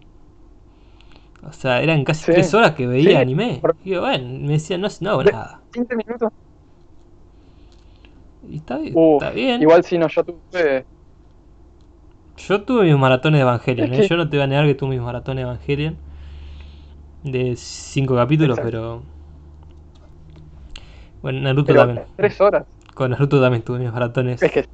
O 1.48 1.52
sea, 1.52 1.82
eran 1.82 2.04
casi 2.06 2.26
Sí. 2.26 2.32
tres 2.32 2.54
horas 2.54 2.72
que 2.74 2.88
veía 2.88 3.10
Sí. 3.12 3.16
anime. 3.18 3.62
Y 3.84 3.92
yo, 3.92 4.02
bueno, 4.02 4.26
me 4.48 4.54
decía, 4.54 4.78
no, 4.78 4.88
no 5.02 5.10
hago 5.10 5.24
nada. 5.24 5.62
15 5.72 5.96
minutos. 5.96 6.30
Y 8.50 8.58
está 8.58 8.78
bien, 8.78 8.94
Uh, 8.96 9.14
está 9.14 9.30
bien. 9.32 9.62
Igual 9.62 9.84
si 9.84 9.98
no, 9.98 10.08
yo 10.08 10.24
tuve. 10.24 10.86
Yo 12.38 12.64
tuve 12.64 12.84
mis 12.86 12.98
maratones 12.98 13.40
de 13.40 13.42
Evangelion, 13.44 13.94
¿eh? 13.94 14.02
yo 14.08 14.18
no 14.18 14.30
te 14.30 14.38
voy 14.38 14.44
a 14.44 14.48
negar 14.48 14.66
que 14.66 14.76
tuve 14.76 14.92
mis 14.92 15.02
maratones 15.02 15.44
de 15.46 15.50
Evangelion 15.50 15.98
de 17.24 17.56
cinco 17.56 18.16
capítulos, 18.16 18.58
Exacto. 18.58 18.72
pero 18.72 19.02
bueno, 21.22 21.40
Naruto 21.42 21.68
Pero 21.68 21.86
también. 21.86 22.06
tres 22.16 22.42
horas. 22.42 22.66
Con 22.94 23.12
Naruto 23.12 23.42
también 23.42 23.64
tuve 23.64 23.80
mis 23.80 23.92
maratones. 23.92 24.44
Es 24.44 24.52
que, 24.52 24.66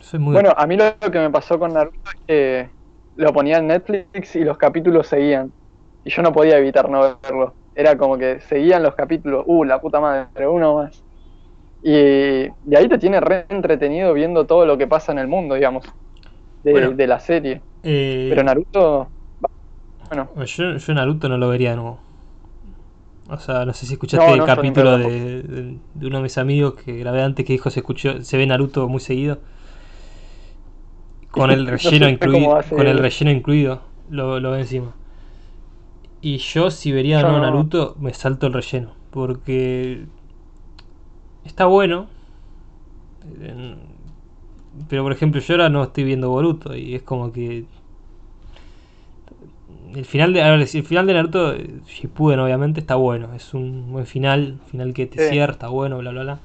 Soy 0.00 0.20
muy 0.20 0.34
bueno, 0.34 0.54
a 0.56 0.66
mí 0.66 0.76
lo 0.76 0.94
que 1.10 1.18
me 1.18 1.30
pasó 1.30 1.58
con 1.58 1.72
Naruto 1.72 1.98
es 2.10 2.20
que 2.26 2.70
lo 3.16 3.32
ponía 3.32 3.58
en 3.58 3.66
Netflix 3.66 4.36
y 4.36 4.44
los 4.44 4.56
capítulos 4.56 5.06
seguían. 5.08 5.52
Y 6.04 6.10
yo 6.10 6.22
no 6.22 6.32
podía 6.32 6.58
evitar 6.58 6.88
no 6.88 7.18
verlo. 7.22 7.54
Era 7.74 7.96
como 7.96 8.18
que 8.18 8.40
seguían 8.40 8.82
los 8.82 8.94
capítulos, 8.94 9.44
uh, 9.46 9.64
la 9.64 9.80
puta 9.80 10.00
madre, 10.00 10.46
uno 10.46 10.76
más. 10.76 11.04
Y, 11.82 12.46
y 12.46 12.76
ahí 12.76 12.88
te 12.88 12.98
tiene 12.98 13.20
re 13.20 13.46
entretenido 13.48 14.14
viendo 14.14 14.46
todo 14.46 14.66
lo 14.66 14.78
que 14.78 14.86
pasa 14.86 15.12
en 15.12 15.18
el 15.18 15.28
mundo, 15.28 15.54
digamos, 15.56 15.84
de, 16.62 16.72
Bueno. 16.72 16.94
de 16.94 17.06
la 17.08 17.20
serie. 17.20 17.62
Eh, 17.82 18.24
Pero 18.28 18.44
Naruto, 18.44 19.12
bueno, 20.08 20.44
yo, 20.44 20.76
yo 20.76 20.94
Naruto 20.94 21.28
no 21.28 21.38
lo 21.38 21.48
vería 21.48 21.70
de 21.70 21.76
nuevo. 21.76 22.00
O 23.28 23.38
sea, 23.38 23.64
no 23.64 23.72
sé 23.72 23.86
si 23.86 23.94
escuchaste 23.94 24.30
No, 24.30 24.36
el 24.36 24.42
no, 24.44 24.44
capítulo 24.44 24.98
de, 24.98 25.42
de- 25.42 25.78
de 25.94 26.06
uno 26.06 26.16
de 26.18 26.22
mis 26.24 26.38
amigos 26.38 26.74
que 26.74 26.96
grabé 26.98 27.22
antes 27.22 27.46
que 27.46 27.52
dijo 27.52 27.70
se 27.70 27.80
escuchó, 27.80 28.22
se 28.22 28.36
ve 28.36 28.46
Naruto 28.46 28.88
muy 28.88 29.00
seguido. 29.00 29.40
Con 31.32 31.50
el 31.50 31.66
No 31.82 31.90
relleno 31.90 32.08
sé 32.08 32.08
incluido. 32.08 32.54
Con 32.70 32.86
el 32.86 32.98
relleno 32.98 33.32
incluido. 33.32 33.82
Lo, 34.08 34.38
lo 34.38 34.52
ve 34.52 34.60
encima. 34.60 34.94
Y 36.20 36.38
yo 36.38 36.70
si 36.70 36.92
vería 36.92 37.18
de 37.18 37.24
Yo 37.24 37.24
nuevo 37.24 37.40
no. 37.40 37.40
Naruto, 37.40 37.96
me 37.98 38.14
salto 38.14 38.46
el 38.46 38.52
relleno. 38.52 38.94
Porque 39.10 40.06
está 41.44 41.66
bueno. 41.66 42.08
Pero 44.88 45.02
por 45.02 45.12
ejemplo, 45.12 45.40
yo 45.40 45.54
ahora 45.54 45.68
no 45.68 45.82
estoy 45.84 46.04
viendo 46.04 46.30
Boruto 46.30 46.74
y 46.74 46.94
es 46.94 47.02
como 47.02 47.32
que 47.32 47.66
el 49.94 50.04
final 50.04 50.32
de 50.32 50.42
ver, 50.42 50.66
si 50.66 50.78
el 50.78 50.84
final 50.84 51.06
de 51.06 51.14
Naruto 51.14 51.52
eh, 51.54 51.80
Shippuden 51.86 52.40
obviamente 52.40 52.80
está 52.80 52.94
bueno, 52.94 53.34
es 53.34 53.52
un 53.54 53.92
buen 53.92 54.06
final, 54.06 54.58
final 54.70 54.94
que 54.94 55.06
te 55.06 55.18
Sí. 55.18 55.22
cierra, 55.28 55.52
está 55.52 55.68
bueno, 55.68 55.98
bla 55.98 56.10
bla 56.10 56.22
bla. 56.22 56.38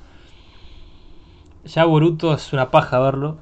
Ya 1.65 1.85
Boruto 1.85 2.33
es 2.33 2.51
una 2.53 2.71
paja 2.71 2.99
verlo. 2.99 3.37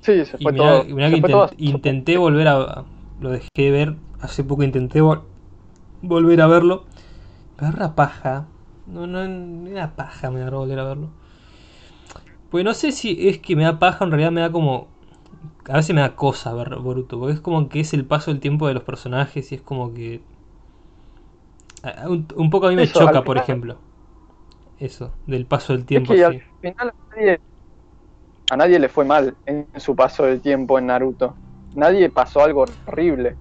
sí, 0.00 0.24
se 0.24 0.38
Y 0.38 0.48
fue 0.48 0.52
mirá, 0.52 0.82
todo. 0.82 0.84
mirá 0.84 1.08
se 1.08 1.10
que 1.10 1.16
fue 1.18 1.28
intent- 1.28 1.30
todo- 1.30 1.50
intenté 1.58 2.16
volver 2.18 2.48
a 2.48 2.84
lo 3.20 3.30
dejé 3.30 3.48
de 3.56 3.70
ver, 3.70 3.96
hace 4.20 4.44
poco 4.44 4.62
intenté 4.62 5.00
vol- 5.02 5.22
volver 6.02 6.40
a 6.42 6.46
verlo. 6.46 6.84
Pero 7.56 7.68
era 7.70 7.78
una 7.78 7.94
paja. 7.96 8.46
No, 8.86 9.06
no, 9.06 9.26
ni 9.26 9.70
una 9.72 9.94
paja 9.96 10.30
me 10.30 10.40
da 10.40 10.50
volver 10.50 10.78
a 10.78 10.84
verlo. 10.84 11.08
Pues 12.50 12.64
no 12.64 12.74
sé 12.74 12.92
si 12.92 13.28
es 13.28 13.38
que 13.38 13.56
me 13.56 13.64
da 13.64 13.78
paja, 13.78 14.04
en 14.04 14.10
realidad 14.10 14.32
me 14.32 14.40
da 14.40 14.50
como. 14.52 14.88
A 15.68 15.76
veces 15.76 15.94
me 15.94 16.00
da 16.00 16.16
cosa 16.16 16.54
ver 16.54 16.76
Boruto, 16.76 17.18
porque 17.18 17.34
es 17.34 17.40
como 17.40 17.68
que 17.68 17.80
es 17.80 17.92
el 17.94 18.04
paso 18.04 18.30
del 18.30 18.40
tiempo 18.40 18.68
de 18.68 18.74
los 18.74 18.84
personajes 18.84 19.52
y 19.52 19.56
es 19.56 19.62
como 19.62 19.92
que. 19.94 20.20
Un, 22.08 22.26
un 22.36 22.50
poco 22.50 22.66
a 22.66 22.70
mí 22.70 22.76
me 22.76 22.82
Eso, 22.82 23.00
choca, 23.00 23.22
por 23.24 23.36
final- 23.36 23.44
ejemplo. 23.44 23.76
Eso, 24.78 25.12
del 25.26 25.46
paso 25.46 25.72
del 25.72 25.82
Es 25.82 25.86
tiempo. 25.86 26.12
que 26.14 26.14
así. 26.14 26.24
al 26.24 26.42
final 26.60 26.88
a 26.90 27.16
nadie, 27.16 27.40
a 28.50 28.56
nadie 28.56 28.78
le 28.78 28.88
fue 28.88 29.04
mal 29.04 29.36
en 29.46 29.68
su 29.76 29.94
paso 29.96 30.24
del 30.24 30.40
tiempo 30.40 30.78
en 30.78 30.86
Naruto. 30.86 31.36
Nadie 31.74 32.10
pasó 32.10 32.42
algo 32.42 32.64
horrible. 32.86 33.36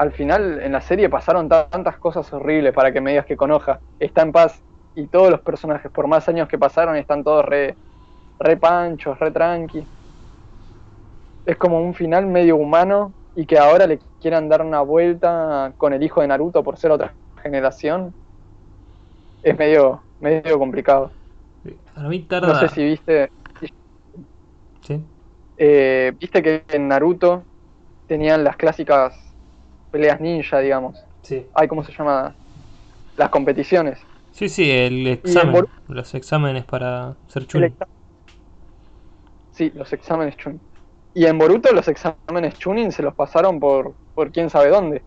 Al 0.00 0.12
final 0.12 0.60
en 0.62 0.72
la 0.72 0.80
serie 0.80 1.08
pasaron 1.08 1.48
ta- 1.48 1.68
tantas 1.68 1.98
cosas 1.98 2.32
horribles 2.32 2.74
para 2.74 2.92
que 2.92 3.00
me 3.00 3.10
digas 3.12 3.26
que 3.26 3.36
Konoha 3.36 3.80
está 4.00 4.22
en 4.22 4.32
paz 4.32 4.64
y 4.96 5.06
todos 5.08 5.30
los 5.30 5.42
personajes, 5.42 5.92
por 5.92 6.08
más 6.08 6.28
años 6.28 6.48
que 6.48 6.58
pasaron, 6.58 6.96
están 6.96 7.22
todos 7.22 7.44
re, 7.44 7.78
re 8.40 8.56
panchos, 8.58 9.18
re 9.20 9.30
tranqui. 9.32 9.88
Es 11.44 11.56
como 11.58 11.82
un 11.82 11.92
final 11.94 12.26
medio 12.26 12.56
humano 12.56 13.14
y 13.34 13.46
que 13.46 13.58
ahora 13.58 13.86
le 13.86 14.00
quieran 14.20 14.48
dar 14.48 14.62
una 14.62 14.80
vuelta 14.80 15.74
con 15.76 15.92
el 15.92 16.02
hijo 16.02 16.22
de 16.22 16.28
Naruto 16.28 16.62
por 16.64 16.78
ser 16.78 16.92
otra 16.92 17.14
generación. 17.42 18.14
Es 19.42 19.56
medio, 19.58 20.02
medio 20.18 20.58
complicado. 20.58 21.12
Para 21.94 22.08
mí 22.08 22.26
tarda. 22.26 22.48
No 22.48 22.54
sé 22.58 22.68
si 22.68 22.82
viste, 22.84 23.30
¿Sí? 24.82 25.10
eh, 25.56 26.12
viste 26.18 26.42
que 26.42 26.64
en 26.68 26.88
Naruto 26.88 27.46
tenían 28.06 28.44
las 28.44 28.56
clásicas 28.56 29.29
peleas 29.90 30.20
ninja, 30.20 30.58
digamos. 30.60 31.02
Sí. 31.22 31.46
Ay, 31.54 31.68
¿cómo 31.68 31.82
se 31.84 31.92
llama? 31.92 32.34
Las 33.16 33.28
competiciones. 33.30 33.98
Sí, 34.32 34.48
sí, 34.48 34.70
el 34.70 35.06
examen. 35.06 35.66
Los 35.88 36.14
exámenes 36.14 36.64
para 36.64 37.14
ser 37.28 37.42
El 37.42 37.48
chunin. 37.48 37.68
exa- 37.76 37.86
Sí, 39.52 39.70
los 39.74 39.92
exámenes 39.92 40.36
Chunin. 40.36 40.60
Y 41.12 41.26
en 41.26 41.36
Boruto 41.36 41.72
los 41.72 41.86
exámenes 41.88 42.54
Chunin 42.58 42.92
se 42.92 43.02
los 43.02 43.14
pasaron 43.14 43.58
por, 43.60 43.94
por 44.14 44.30
quién 44.32 44.48
sabe 44.48 44.68
dónde. 44.70 45.02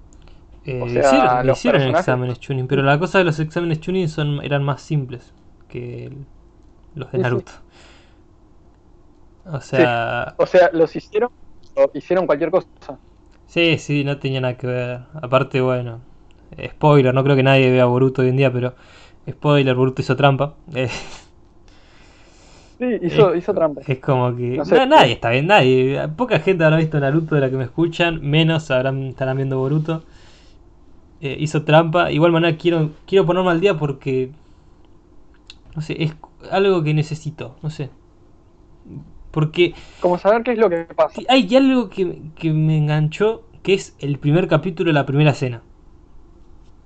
Eh, 0.66 0.82
o 0.82 0.88
sea, 0.90 1.02
hicieron, 1.02 1.48
los 1.48 1.58
hicieron 1.58 1.80
personajes- 1.82 2.00
exámenes 2.02 2.40
Chunin, 2.40 2.68
pero 2.68 2.84
la 2.84 3.00
cosa 3.00 3.18
de 3.18 3.24
los 3.24 3.40
exámenes 3.40 3.80
Chunin 3.80 4.10
son, 4.10 4.44
eran 4.44 4.64
más 4.64 4.82
simples 4.82 5.34
que 5.70 6.06
el- 6.06 6.26
los 6.94 7.08
de 7.12 7.18
Sí, 7.18 7.18
sí. 7.18 7.22
Naruto. 7.24 7.52
O 9.46 9.60
sea, 9.62 10.36
O 10.38 10.46
sea, 10.46 10.70
los 10.74 10.96
hicieron, 10.96 11.30
o 11.76 11.90
hicieron 11.94 12.26
cualquier 12.26 12.52
cosa. 12.52 12.68
Sí, 13.54 13.78
sí, 13.78 14.04
no 14.04 14.18
tenía 14.20 14.42
nada 14.42 14.58
que 14.58 14.68
ver. 14.68 15.00
Aparte, 15.22 15.62
bueno, 15.62 16.00
eh, 16.58 16.70
spoiler, 16.70 17.14
no 17.14 17.24
creo 17.24 17.36
que 17.36 17.44
nadie 17.44 17.72
vea 17.72 17.86
Boruto 17.86 18.22
hoy 18.22 18.30
en 18.30 18.38
día, 18.38 18.52
pero 18.52 18.76
spoiler, 19.30 19.76
Boruto 19.76 20.02
hizo 20.02 20.16
trampa. 20.16 20.56
Eh, 20.76 20.90
Sí, 22.80 22.86
hizo, 23.02 23.36
es, 23.36 23.36
hizo 23.36 23.54
trampa. 23.54 23.82
es 23.86 24.00
como 24.00 24.36
que 24.36 24.58
No 24.58 24.66
sé. 24.66 24.76
na- 24.76 24.86
nadie 24.86 25.14
está 25.14 25.30
bien, 25.30 25.48
nadie. 25.48 26.08
Poca 26.16 26.40
gente 26.40 26.64
habrá 26.64 26.78
visto 26.78 27.00
Naruto 27.00 27.36
de 27.36 27.42
la 27.42 27.50
que 27.50 27.58
me 27.58 27.64
escuchan, 27.66 28.22
menos 28.22 28.72
habrán, 28.72 29.04
estarán 29.04 29.38
viendo 29.38 29.58
Boruto. 29.60 30.04
Eh, 31.22 31.38
hizo 31.40 31.64
trampa. 31.64 32.12
Igual 32.12 32.32
manera 32.32 32.58
quiero, 32.58 32.92
quiero 33.06 33.26
ponerme 33.26 33.52
al 33.52 33.62
día 33.62 33.78
porque 33.78 34.32
no 35.76 35.82
sé, 35.82 36.02
es 36.04 36.14
algo 36.52 36.84
que 36.84 36.94
necesito, 36.94 37.56
no 37.62 37.70
sé. 37.70 37.90
Porque 39.34 39.74
Como 40.00 40.18
saber 40.18 40.44
qué 40.44 40.54
es 40.54 40.60
lo 40.60 40.70
que 40.70 40.86
pasa. 40.96 41.22
hay 41.28 41.56
algo 41.56 41.90
que, 41.90 42.22
que 42.36 42.52
me 42.54 42.78
enganchó, 42.78 43.44
que 43.64 43.74
es 43.74 43.96
el 44.00 44.20
primer 44.20 44.48
capítulo 44.48 44.90
de 44.90 44.94
la 44.94 45.06
primera 45.06 45.32
escena. 45.32 45.62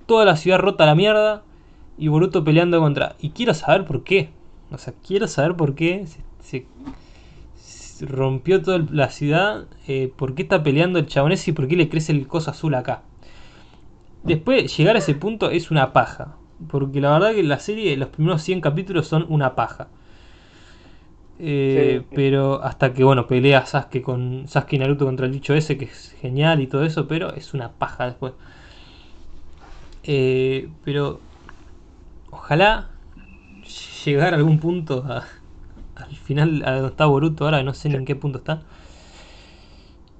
Toda 0.05 0.25
la 0.25 0.37
ciudad 0.37 0.59
rota 0.59 0.83
a 0.85 0.87
la 0.87 0.95
mierda 0.95 1.43
y 1.97 2.07
Boruto 2.07 2.43
peleando 2.43 2.79
contra... 2.79 3.15
Y 3.19 3.31
quiero 3.31 3.53
saber 3.53 3.85
por 3.85 4.03
qué. 4.03 4.29
O 4.71 4.77
sea, 4.77 4.93
quiero 5.05 5.27
saber 5.27 5.55
por 5.55 5.75
qué 5.75 6.05
se, 6.07 6.19
se- 6.41 6.65
se 7.55 8.05
rompió 8.05 8.61
toda 8.61 8.79
la 8.91 9.09
ciudad, 9.09 9.65
eh, 9.87 10.11
por 10.15 10.35
qué 10.35 10.43
está 10.43 10.63
peleando 10.63 10.99
el 10.99 11.07
chabón 11.07 11.31
ese 11.33 11.51
y 11.51 11.53
por 11.53 11.67
qué 11.67 11.75
le 11.75 11.89
crece 11.89 12.11
el 12.13 12.27
coso 12.27 12.51
azul 12.51 12.75
acá. 12.75 13.03
Después, 14.23 14.75
llegar 14.77 14.95
a 14.95 14.99
ese 14.99 15.15
punto 15.15 15.49
es 15.49 15.71
una 15.71 15.93
paja. 15.93 16.35
Porque 16.69 17.01
la 17.01 17.11
verdad 17.13 17.33
que 17.33 17.43
la 17.43 17.59
serie, 17.59 17.95
los 17.97 18.09
primeros 18.09 18.41
100 18.41 18.61
capítulos 18.61 19.07
son 19.07 19.25
una 19.29 19.55
paja. 19.55 19.87
Eh, 21.39 21.99
Sí. 22.01 22.07
Pero 22.15 22.63
hasta 22.63 22.93
que, 22.93 23.03
bueno, 23.03 23.27
pelea 23.27 23.65
Sasuke 23.65 24.01
con 24.01 24.47
Sasuke 24.47 24.73
y 24.73 24.79
Naruto 24.79 25.05
contra 25.05 25.25
el 25.27 25.31
bicho 25.31 25.53
ese, 25.53 25.77
que 25.77 25.85
es 25.85 26.15
genial 26.21 26.61
y 26.61 26.67
todo 26.67 26.83
eso, 26.83 27.07
pero 27.07 27.33
es 27.33 27.53
una 27.53 27.71
paja 27.71 28.05
después. 28.05 28.33
Eh, 30.03 30.69
pero 30.85 31.19
ojalá 32.31 32.89
llegar 34.05 34.33
a 34.33 34.37
algún 34.37 34.59
punto 34.59 35.03
a- 35.07 35.25
al 35.95 36.15
final, 36.15 36.63
a 36.65 36.73
donde 36.73 36.89
está 36.89 37.05
Boruto 37.05 37.45
ahora, 37.45 37.63
no 37.63 37.73
sé 37.73 37.89
ni 37.89 37.95
en 37.95 38.05
qué 38.05 38.15
punto 38.15 38.37
está, 38.39 38.61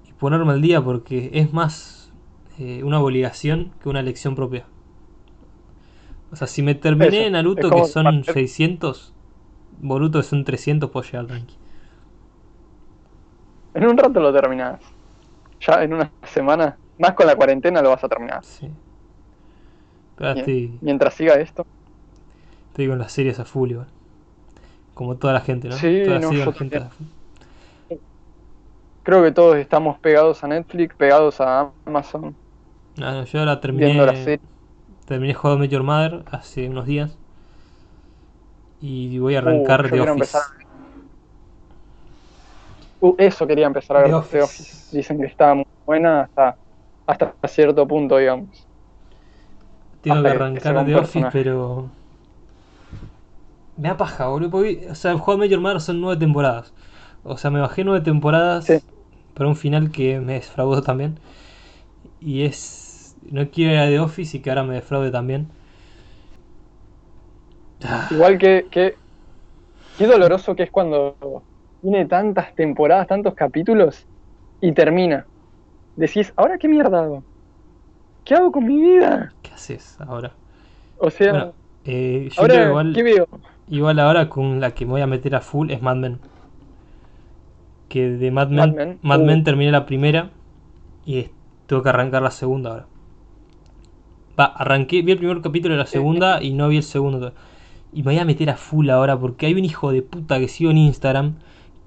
y 0.07 0.11
ponerme 0.13 0.53
al 0.53 0.61
día 0.61 0.81
porque 0.83 1.29
es 1.33 1.53
más 1.53 2.11
eh, 2.59 2.83
una 2.83 2.99
obligación 2.99 3.71
que 3.81 3.89
una 3.89 3.99
elección 3.99 4.35
propia. 4.35 4.65
O 6.31 6.35
sea, 6.35 6.47
si 6.47 6.63
me 6.63 6.73
terminé 6.75 7.21
Eso, 7.21 7.29
Naruto 7.31 7.69
que 7.69 7.83
son 7.85 8.23
para- 8.23 8.33
600, 8.33 9.13
Boruto 9.81 10.19
que 10.19 10.23
son 10.23 10.43
300, 10.43 10.89
puedo 10.91 11.05
llegar 11.05 11.27
tranqui. 11.27 11.55
En 13.73 13.85
un 13.87 13.97
rato 13.97 14.19
lo 14.19 14.33
terminás. 14.33 14.81
Ya 15.61 15.83
en 15.83 15.93
una 15.93 16.11
semana, 16.23 16.77
más 16.97 17.13
con 17.13 17.27
la 17.27 17.35
cuarentena 17.35 17.81
lo 17.81 17.89
vas 17.91 18.03
a 18.03 18.09
terminar. 18.09 18.43
Sí. 18.43 18.69
Pero 20.15 20.31
estoy, 20.31 20.79
Mientras 20.81 21.13
siga 21.13 21.35
esto. 21.35 21.65
estoy 22.69 22.87
con 22.87 22.99
las 22.99 23.11
series 23.11 23.39
a 23.39 23.45
full 23.45 23.71
igual. 23.71 23.87
Como 24.93 25.17
toda 25.17 25.33
la 25.33 25.41
gente, 25.41 25.69
¿no? 25.69 25.75
Sí, 25.75 26.03
Toda 26.03 26.19
no, 26.19 26.31
yo 26.33 26.51
gente 26.53 26.77
a. 26.77 26.89
Creo 29.03 29.23
que 29.23 29.31
todos 29.31 29.55
estamos 29.57 29.97
pegados 29.99 30.43
a 30.43 30.47
Netflix, 30.47 30.95
pegados 30.95 31.39
a 31.41 31.71
Amazon, 31.85 32.35
Ah, 33.01 33.11
no, 33.13 33.25
yo 33.25 33.39
ahora 33.39 33.55
viendo 33.73 34.05
la 34.05 34.13
terminé, 34.13 34.15
serie. 34.15 34.45
terminé 35.05 35.35
How 35.41 35.63
Your 35.65 35.83
Mother 35.83 36.25
hace 36.31 36.69
unos 36.69 36.85
días. 36.85 37.17
Y 38.81 39.17
voy 39.19 39.35
a 39.35 39.39
Uh, 39.41 39.41
arrancar 39.41 39.89
The 39.89 39.89
quiero 39.89 40.03
Office. 40.03 40.13
empezar 40.13 40.41
Uh, 42.99 43.15
eso 43.17 43.45
quería 43.47 43.67
empezar 43.67 43.97
a 43.97 44.01
ver 44.01 44.13
Office. 44.13 44.31
The 44.31 44.41
Office. 44.41 44.95
Dicen 44.95 45.19
que 45.19 45.25
está 45.27 45.53
muy 45.53 45.65
buena 45.85 46.21
hasta, 46.23 46.57
hasta 47.05 47.35
cierto 47.47 47.87
punto, 47.87 48.17
digamos. 48.17 48.67
Tengo 50.01 50.21
hasta 50.21 50.31
que 50.31 50.35
arrancar 50.35 50.83
The 50.85 50.95
Office, 50.95 51.29
personaje. 51.29 51.31
pero. 51.31 51.89
Me 53.77 53.89
da 53.89 53.97
paja, 53.97 54.27
boludo. 54.27 54.49
porque, 54.51 54.87
o 54.89 54.95
sea, 54.95 55.15
How 55.15 55.33
I 55.35 55.37
Met 55.37 55.49
Your 55.51 55.61
Mother 55.61 55.81
son 55.81 56.01
nueve 56.01 56.19
temporadas. 56.19 56.73
O 57.23 57.37
sea, 57.37 57.51
me 57.51 57.59
bajé 57.59 57.83
nueve 57.83 58.01
temporadas 58.03 58.65
Sí. 58.65 58.79
para 59.33 59.49
un 59.49 59.55
final 59.55 59.91
que 59.91 60.19
me 60.19 60.33
defraudó 60.33 60.81
también. 60.81 61.19
Y 62.19 62.43
es. 62.43 63.15
No 63.31 63.49
quiero 63.49 63.73
ir 63.73 63.79
a 63.79 63.87
The 63.87 63.99
Office 63.99 64.37
y 64.37 64.41
que 64.41 64.49
ahora 64.49 64.63
me 64.63 64.75
defraude 64.75 65.11
también. 65.11 65.47
Ah, 67.83 68.07
Igual 68.11 68.37
que, 68.37 68.67
que 68.71 68.95
qué 69.97 70.07
doloroso 70.07 70.55
que 70.55 70.63
es 70.63 70.71
cuando 70.71 71.17
tiene 71.81 72.05
tantas 72.05 72.53
temporadas, 72.55 73.07
tantos 73.07 73.33
capítulos 73.35 74.07
y 74.61 74.73
termina. 74.73 75.27
Decís, 75.95 76.33
¿ahora 76.37 76.57
qué 76.57 76.67
mierda 76.67 77.03
hago? 77.03 77.23
¿Qué 78.23 78.35
hago 78.35 78.51
con 78.51 78.65
mi 78.65 78.81
vida? 78.81 79.33
¿Qué 79.41 79.51
haces 79.53 79.97
ahora? 79.99 80.33
O 80.99 81.09
sea, 81.09 81.31
Bueno, 81.31 81.53
eh, 81.85 82.29
yo 82.31 82.41
ahora, 82.41 82.67
igual, 82.69 82.93
¿qué 82.93 83.03
veo? 83.03 83.27
igual 83.69 83.99
ahora 83.99 84.29
con 84.29 84.59
la 84.59 84.71
que 84.71 84.85
me 84.85 84.91
voy 84.91 85.01
a 85.01 85.07
meter 85.07 85.35
a 85.35 85.41
full 85.41 85.71
es 85.71 85.81
Mad 85.81 85.95
Men. 85.97 86.19
Que 87.89 88.09
de 88.09 88.31
Mad 88.31 88.49
Men, 88.49 88.57
Mad 88.57 88.75
Men, 88.75 88.99
Mad 89.01 89.19
uh. 89.39 89.43
Terminé 89.43 89.71
la 89.71 89.85
primera 89.85 90.29
y 91.05 91.29
tengo 91.67 91.83
que 91.83 91.89
arrancar 91.89 92.21
la 92.21 92.31
segunda 92.31 92.71
ahora. 92.71 92.87
Va, 94.39 94.45
arranqué, 94.45 95.01
vi 95.01 95.11
el 95.13 95.17
primer 95.17 95.41
capítulo 95.41 95.73
de 95.73 95.79
la 95.79 95.85
segunda 95.87 96.41
y 96.43 96.51
no 96.53 96.67
vi 96.69 96.77
el 96.77 96.83
segundo. 96.83 97.33
Y 97.97 98.03
me 98.03 98.11
voy 98.11 98.19
a 98.19 98.25
meter 98.25 98.51
a 98.51 98.57
full 98.57 98.91
ahora 98.91 99.19
porque 99.19 99.47
hay 99.47 99.55
un 99.55 99.65
hijo 99.65 99.91
de 99.91 100.03
puta 100.03 100.39
que 100.39 100.47
sigo 100.47 100.69
en 100.69 100.77
Instagram 100.77 101.33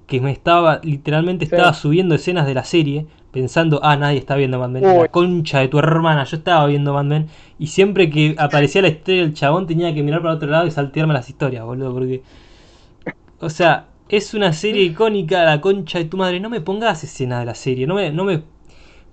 que 0.07 0.19
me 0.19 0.29
estaba, 0.29 0.81
literalmente 0.83 1.45
Sí. 1.45 1.55
estaba 1.55 1.73
subiendo 1.73 2.15
escenas 2.15 2.45
de 2.45 2.53
la 2.53 2.65
serie 2.65 3.07
pensando, 3.31 3.79
ah, 3.81 3.95
nadie 3.95 4.17
está 4.17 4.35
viendo 4.35 4.59
Mad 4.59 4.71
Men. 4.71 4.83
La 4.83 5.07
concha 5.07 5.59
de 5.59 5.69
tu 5.69 5.79
hermana, 5.79 6.25
yo 6.25 6.35
estaba 6.35 6.65
viendo 6.67 6.93
Mad 6.93 7.05
Men 7.05 7.27
y 7.57 7.67
siempre 7.67 8.09
que 8.09 8.35
aparecía 8.37 8.81
la 8.81 8.89
historia 8.89 9.21
del 9.21 9.33
chabón 9.33 9.67
tenía 9.67 9.95
que 9.95 10.03
mirar 10.03 10.21
para 10.21 10.33
otro 10.33 10.49
lado 10.49 10.67
y 10.67 10.71
saltearme 10.71 11.13
las 11.13 11.29
historias, 11.29 11.63
boludo, 11.63 11.93
porque... 11.93 12.23
O 13.39 13.49
sea, 13.49 13.87
es 14.09 14.33
una 14.33 14.51
serie 14.51 14.83
icónica, 14.83 15.45
la 15.45 15.61
concha 15.61 15.99
de 15.99 16.05
tu 16.05 16.17
madre. 16.17 16.41
No 16.41 16.49
me 16.49 16.59
pongas 16.59 17.05
escena 17.05 17.39
de 17.39 17.45
la 17.45 17.55
serie, 17.55 17.87
no 17.87 17.95
me, 17.95 18.11
no 18.11 18.25
me 18.25 18.43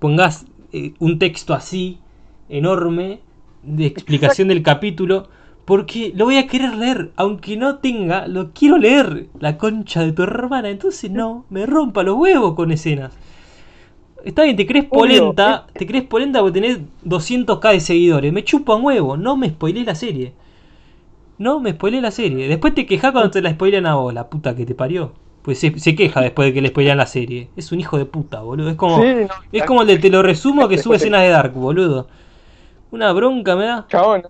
pongas 0.01 0.47
eh, 0.73 0.95
un 0.99 1.21
texto 1.21 1.55
así, 1.55 2.01
enorme, 2.49 3.21
de 3.63 3.87
explicación 3.87 4.49
del 4.49 4.65
capítulo, 4.65 5.29
porque 5.69 6.15
lo 6.17 6.25
voy 6.25 6.39
a 6.39 6.47
querer 6.47 6.75
leer, 6.77 7.11
aunque 7.17 7.59
no 7.59 7.77
tenga, 7.77 8.27
lo 8.27 8.53
quiero 8.55 8.79
leer, 8.79 9.27
la 9.39 9.59
concha 9.59 10.03
de 10.03 10.13
tu 10.13 10.23
hermana. 10.23 10.71
Entonces 10.71 11.11
no, 11.11 11.45
me 11.51 11.67
rompa 11.67 12.03
los 12.03 12.17
huevos 12.17 12.55
con 12.55 12.73
escenas. 12.73 13.13
Está 14.25 14.45
bien, 14.45 14.57
te 14.57 14.67
crees 14.67 14.87
polenta, 14.87 15.67
te 15.75 15.87
crees 15.87 16.05
polenta 16.05 16.41
porque 16.41 16.63
tenés 16.63 16.79
200k 17.05 17.73
de 17.73 17.81
seguidores. 17.81 18.33
Me 18.33 18.45
chupa 18.45 18.77
un 18.77 18.87
huevo, 18.87 19.19
no 19.19 19.37
me 19.37 19.51
spoilees 19.51 19.85
la 19.85 19.95
serie. 19.95 20.33
No 21.37 21.61
me 21.61 21.73
spoilees 21.73 22.03
la 22.03 22.13
serie. 22.13 22.49
Después 22.49 22.75
te 22.75 22.87
quejas 22.87 23.13
cuando 23.13 23.31
te 23.31 23.43
la 23.43 23.51
spoilean 23.51 23.85
a 23.85 23.97
vos, 23.97 24.15
la 24.15 24.31
puta 24.31 24.57
que 24.57 24.65
te 24.65 24.75
parió. 24.75 25.13
Pues 25.43 25.59
se, 25.59 25.79
se 25.79 25.95
queja 25.95 26.23
después 26.23 26.49
de 26.49 26.55
que 26.55 26.63
le 26.63 26.69
spoilean 26.69 26.97
la 26.97 27.05
serie. 27.05 27.51
Es 27.57 27.73
un 27.73 27.81
hijo 27.81 27.99
de 27.99 28.07
puta, 28.07 28.41
boludo. 28.41 28.71
Es 28.71 28.77
como, 28.77 29.03
Sí, 29.03 29.15
no, 29.29 29.35
es 29.53 29.65
como 29.65 29.83
el 29.83 29.89
de 29.89 29.99
te 29.99 30.09
lo 30.09 30.23
resumo 30.23 30.67
que 30.67 30.79
sube 30.83 30.97
escenas 30.97 31.21
de 31.21 31.29
Dark, 31.29 31.53
boludo. 31.53 32.09
Una 32.91 33.13
bronca 33.13 33.55
me 33.55 33.67
da. 33.67 33.87
Chabón, 33.91 34.23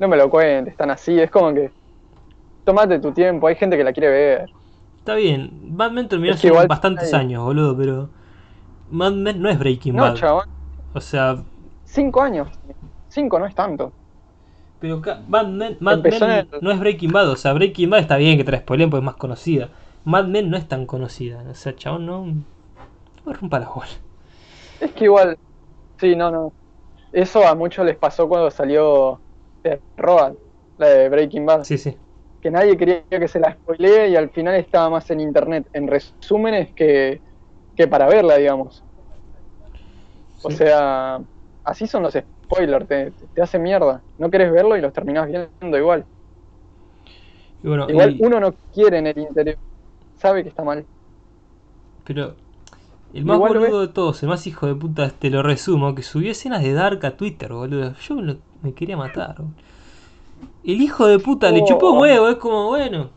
no 0.00 0.08
me 0.08 0.18
lo 0.18 0.30
cuentes, 0.30 0.72
están 0.72 0.90
así, 0.90 1.20
es 1.20 1.30
como 1.30 1.54
que 1.54 1.72
tomate 2.64 3.00
tu 3.00 3.12
tiempo, 3.14 3.46
hay 3.48 3.56
gente 3.56 3.76
que 3.76 3.84
la 3.84 3.92
quiere 3.94 4.10
ver. 4.10 4.50
Está 4.98 5.14
bien, 5.14 5.74
Mad 5.74 5.92
Men 5.92 6.08
terminó 6.08 6.32
Es 6.32 6.38
que 6.38 6.48
hace 6.48 6.50
bastantes 6.50 7.14
ay. 7.14 7.14
años, 7.14 7.42
boludo, 7.42 7.76
pero 7.76 8.10
Mad 8.90 9.12
Men 9.14 9.42
no 9.42 9.50
es 9.50 9.58
Breaking 9.58 9.98
No, 9.98 10.00
Bad. 10.00 10.20
chabón, 10.20 10.44
O 10.94 11.00
sea, 11.00 11.44
cinco 11.84 12.22
años, 12.22 12.48
cinco 13.08 13.38
no 13.38 13.46
es 13.46 13.54
tanto. 13.54 13.94
pero 14.78 15.02
Mad 15.28 15.48
Men, 15.48 15.76
Mad 15.80 16.02
Empezó 16.02 16.24
Men 16.26 16.26
en 16.26 16.30
el- 16.32 16.48
no 16.60 16.70
es 16.70 16.80
Breaking 16.80 17.12
Bad. 17.12 17.30
O 17.30 17.36
sea, 17.36 17.52
Breaking 17.52 17.90
Bad 17.90 18.00
está 18.00 18.16
bien 18.16 18.38
que 18.38 18.44
te 18.44 18.52
la 18.52 18.58
spoileen 18.60 18.90
porque 18.90 19.00
es 19.02 19.06
más 19.06 19.16
conocida. 19.16 19.70
Mad 20.04 20.26
Men 20.26 20.50
no 20.50 20.56
es 20.56 20.66
tan 20.68 20.86
conocida. 20.86 21.44
O 21.50 21.54
sea, 21.54 21.76
chabón, 21.76 22.06
no. 22.06 22.24
No 22.26 22.34
me 23.26 23.34
rompa 23.34 23.60
la 23.60 23.68
bola. 23.68 23.88
Es 24.78 24.92
que 24.94 25.04
igual, 25.04 25.38
sí, 26.00 26.16
no, 26.16 26.30
no. 26.30 26.54
Eso 27.12 27.46
a 27.46 27.54
muchos 27.54 27.86
les 27.86 27.98
pasó 27.98 28.28
cuando 28.28 28.50
salió 28.50 29.22
The 29.62 29.82
Road, 29.96 30.36
la 30.76 30.88
de 30.88 31.08
Breaking 31.08 31.46
Bad. 31.46 31.64
Sí, 31.64 31.78
sí. 31.78 31.96
Que 32.40 32.50
nadie 32.50 32.76
quería 32.76 33.04
que 33.08 33.28
se 33.28 33.38
la 33.40 33.52
spoilee 33.54 34.08
y 34.08 34.16
al 34.16 34.30
final 34.30 34.54
estaba 34.56 34.90
más 34.90 35.10
en 35.10 35.20
internet, 35.20 35.68
en 35.72 35.88
resúmenes 35.88 36.74
que, 36.74 37.22
que 37.76 37.88
para 37.88 38.06
verla, 38.08 38.36
digamos. 38.36 38.82
O 40.42 40.50
Sí. 40.50 40.56
sea, 40.56 41.20
así 41.64 41.86
son 41.86 42.02
los 42.02 42.14
spoilers, 42.14 42.86
te, 42.88 43.10
te 43.12 43.42
hace 43.42 43.58
mierda. 43.58 44.04
No 44.18 44.30
querés 44.30 44.50
verlo 44.52 44.76
y 44.76 44.80
los 44.80 44.92
terminás 44.92 45.26
viendo 45.28 45.78
igual. 45.78 46.06
Y 47.62 47.68
bueno, 47.68 47.86
Igual 47.90 48.10
y- 48.16 48.24
uno 48.24 48.40
no 48.40 48.54
quiere 48.72 48.98
en 48.98 49.06
el 49.08 49.18
interior, 49.18 49.58
sabe 50.16 50.42
que 50.42 50.48
está 50.50 50.64
mal. 50.64 50.86
Pero 52.04 52.36
el 53.12 53.24
más 53.24 53.36
Igual 53.36 53.58
boludo 53.58 53.80
de 53.80 53.88
todos, 53.88 54.22
el 54.22 54.28
más 54.28 54.46
hijo 54.46 54.66
de 54.66 54.74
puta, 54.74 55.10
te 55.10 55.30
lo 55.30 55.42
resumo, 55.42 55.94
que 55.94 56.02
subió 56.02 56.30
escenas 56.30 56.62
de 56.62 56.72
Dark 56.72 57.04
a 57.04 57.12
Twitter, 57.12 57.52
boludo. 57.52 57.94
Yo 58.00 58.14
me, 58.16 58.22
lo- 58.22 58.36
me 58.62 58.72
quería 58.74 58.96
matar. 58.96 59.36
boludo. 59.38 59.54
El 60.64 60.80
hijo 60.82 61.06
de 61.06 61.18
puta 61.18 61.50
le 61.50 61.60
Oh. 61.62 61.66
chupó 61.66 61.90
un 61.92 62.00
huevo, 62.00 62.28
es 62.28 62.36
como, 62.36 62.66
bueno, 62.68 63.10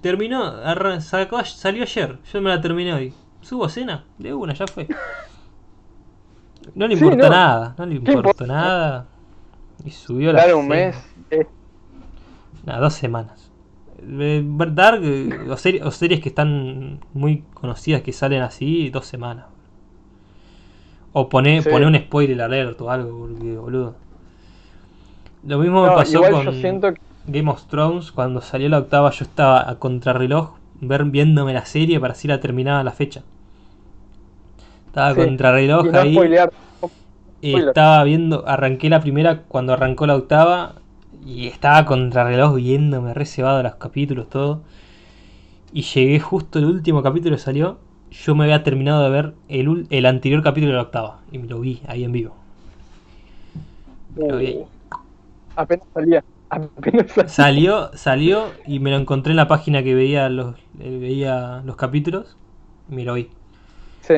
terminó, 0.00 0.44
arra- 0.44 1.00
sacó- 1.00 1.44
salió 1.44 1.82
ayer, 1.82 2.18
yo 2.32 2.40
me 2.40 2.50
la 2.50 2.60
terminé 2.60 2.92
hoy. 2.94 3.12
Subo 3.40 3.66
escena, 3.66 4.04
de 4.18 4.32
una, 4.32 4.54
ya 4.54 4.66
fue. 4.66 4.86
No 6.74 6.86
le 6.86 6.96
Sí, 6.96 7.02
importó 7.04 7.24
no. 7.24 7.30
nada, 7.30 7.74
no 7.76 7.86
le 7.86 7.92
¿Qué 7.92 7.98
importó 8.12 8.18
importa? 8.44 8.46
nada. 8.46 9.06
Y 9.84 9.90
subió 9.90 10.32
la 10.32 10.46
Dar 10.46 10.54
un 10.54 10.68
mes, 10.68 10.96
es- 11.30 11.46
Nada, 12.64 12.78
dos 12.80 12.94
semanas. 12.94 13.41
Eh, 14.04 14.42
Dark 14.72 15.00
eh, 15.04 15.30
o, 15.50 15.56
seri- 15.56 15.80
o 15.82 15.90
series 15.90 16.20
que 16.20 16.28
están 16.28 17.00
muy 17.14 17.44
conocidas 17.54 18.02
que 18.02 18.12
salen 18.12 18.42
así, 18.42 18.90
dos 18.90 19.06
semanas. 19.06 19.46
O 21.12 21.28
pone, 21.28 21.62
Sí. 21.62 21.68
pone 21.70 21.86
un 21.86 21.96
spoiler 21.96 22.40
alert 22.40 22.80
o 22.80 22.90
algo, 22.90 23.18
porque 23.20 23.56
boludo. 23.56 23.94
Lo 25.46 25.58
mismo 25.58 25.82
me 25.82 25.88
pasó 25.90 26.20
con 26.22 26.52
siento 26.54 26.94
Game 27.26 27.50
of 27.50 27.64
Thrones. 27.66 28.12
Cuando 28.12 28.40
salió 28.40 28.68
la 28.68 28.78
octava, 28.78 29.10
yo 29.10 29.24
estaba 29.24 29.68
a 29.68 29.76
contrarreloj 29.78 30.56
ver, 30.80 31.04
viéndome 31.04 31.52
la 31.52 31.64
serie 31.64 32.00
para 32.00 32.14
si 32.14 32.28
la 32.28 32.40
terminaba 32.40 32.82
la 32.82 32.92
fecha. 32.92 33.22
Estaba 34.86 35.08
a 35.08 35.14
Sí, 35.14 35.20
contrarreloj 35.24 35.86
y 35.86 35.90
no 35.90 35.98
ahí. 35.98 36.12
spoilear. 36.14 36.52
Eh, 37.42 37.54
estaba 37.56 38.04
viendo, 38.04 38.44
arranqué 38.46 38.88
la 38.88 39.00
primera 39.00 39.42
cuando 39.48 39.72
arrancó 39.72 40.06
la 40.06 40.14
octava 40.16 40.76
y 41.24 41.46
estaba 41.48 41.84
contra 41.86 42.24
reloj 42.24 42.56
viéndome 42.56 43.14
reservado 43.14 43.62
los 43.62 43.76
capítulos, 43.76 44.28
todo. 44.28 44.62
Y 45.72 45.82
llegué 45.82 46.20
justo 46.20 46.58
el 46.58 46.66
último 46.66 47.02
capítulo 47.02 47.36
que 47.36 47.42
salió. 47.42 47.78
Yo 48.10 48.34
me 48.34 48.44
había 48.44 48.62
terminado 48.62 49.02
de 49.04 49.10
ver 49.10 49.34
el, 49.48 49.86
el 49.90 50.06
anterior 50.06 50.42
capítulo 50.42 50.72
de 50.72 50.76
la 50.76 50.82
octava 50.82 51.20
y 51.32 51.38
me 51.38 51.46
lo 51.48 51.60
vi 51.60 51.82
ahí 51.86 52.04
en 52.04 52.12
vivo. 52.12 52.36
Lo 54.14 54.36
vi 54.38 54.46
ahí. 54.46 54.58
Uh, 54.60 54.68
apenas 55.56 55.86
salía. 55.94 56.24
Apenas 56.50 57.10
salía. 57.12 57.28
Salió, 57.28 57.90
salió 57.94 58.60
y 58.66 58.78
me 58.80 58.90
lo 58.90 58.96
encontré 58.96 59.32
en 59.32 59.36
la 59.38 59.48
página 59.48 59.82
que 59.82 59.94
veía 59.94 60.28
los, 60.28 60.56
eh, 60.80 60.98
veía 61.00 61.62
los 61.64 61.76
capítulos 61.76 62.36
y 62.90 62.94
me 62.94 63.04
lo 63.04 63.14
vi. 63.14 63.30
Sí. 64.00 64.14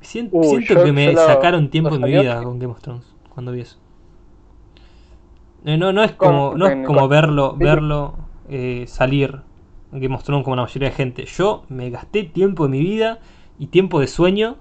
Sien- 0.00 0.28
Uh, 0.30 0.42
siento 0.44 0.74
yo- 0.74 0.84
que 0.84 0.92
me 0.92 1.12
lo- 1.12 1.26
sacaron 1.26 1.70
tiempo 1.70 1.94
de 1.98 2.00
mi 2.00 2.12
vida 2.12 2.42
con 2.42 2.58
Game 2.58 2.72
of 2.72 2.80
Thrones 2.80 3.04
cuando 3.30 3.52
vi 3.52 3.60
eso. 3.60 3.78
Eh, 5.64 5.78
no, 5.78 5.92
no 5.92 6.02
es 6.04 6.12
como, 6.12 6.54
no 6.56 6.66
es 6.66 6.74
como 6.82 7.08
verlo, 7.08 7.56
verlo 7.56 8.14
eh, 8.48 8.84
salir 8.86 9.40
of 10.14 10.24
Thrones 10.24 10.44
como 10.44 10.56
la 10.56 10.62
mayoría 10.62 10.90
de 10.90 10.94
gente. 10.94 11.24
Yo 11.26 11.64
me 11.68 11.90
gasté 11.90 12.24
tiempo 12.24 12.64
de 12.64 12.70
mi 12.70 12.80
vida 12.80 13.20
y 13.58 13.68
tiempo 13.68 14.00
de 14.00 14.06
sueño 14.08 14.58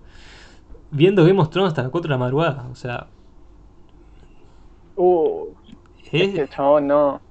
viendo 0.92 1.26
Game 1.26 1.42
of 1.42 1.50
Thrones 1.52 1.70
hasta 1.70 1.84
las 1.84 1.92
4 1.92 2.10
de 2.10 2.14
la 2.16 2.20
madrugada. 2.20 2.68
O 2.72 2.76
sea, 2.76 3.10
Uh, 4.96 5.54
es- 6.18 6.30
es 6.34 6.34
que 6.34 6.48
chabón, 6.48 6.88
no. 6.88 7.22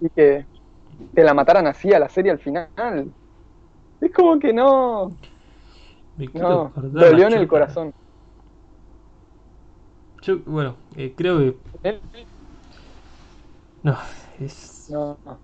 Y 0.00 0.10
que 0.10 0.46
te 1.14 1.24
la 1.24 1.34
mataran 1.34 1.66
así 1.68 1.92
a 1.94 1.98
la 2.00 2.08
serie 2.08 2.32
al 2.32 2.40
final. 2.40 2.70
Es 4.00 4.12
como 4.12 4.38
que 4.40 4.52
no. 4.52 5.16
me 6.16 6.28
No. 6.32 6.72
Dolió 6.96 7.26
en 7.26 7.34
el 7.34 7.48
corazón. 7.48 7.92
Yo, 10.22 10.38
bueno, 10.46 10.76
eh, 10.96 11.14
creo 11.16 11.38
que. 11.38 11.58
No, 13.88 13.96
es, 14.40 14.94
No, 14.94 15.20
no. 15.24 15.40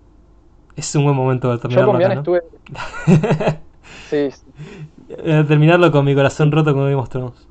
es 0.75 0.95
un 0.95 1.03
buen 1.05 1.15
momento 1.15 1.47
para 1.49 1.59
Yo 1.67 1.83
terminarlo. 1.83 1.85
con 1.85 1.97
Bian 1.97 2.11
acá, 2.11 2.13
¿no? 2.13 2.29
estuve. 2.29 2.41
Sí, 4.03 4.31
sí. 4.31 4.53
Eh, 5.09 5.43
terminarlo 5.47 5.91
con 5.91 6.05
mi 6.05 6.15
corazón 6.15 6.51
roto 6.51 6.73
con 6.73 6.83
Game 6.83 6.95
of 6.95 7.09
Thrones. 7.09 7.47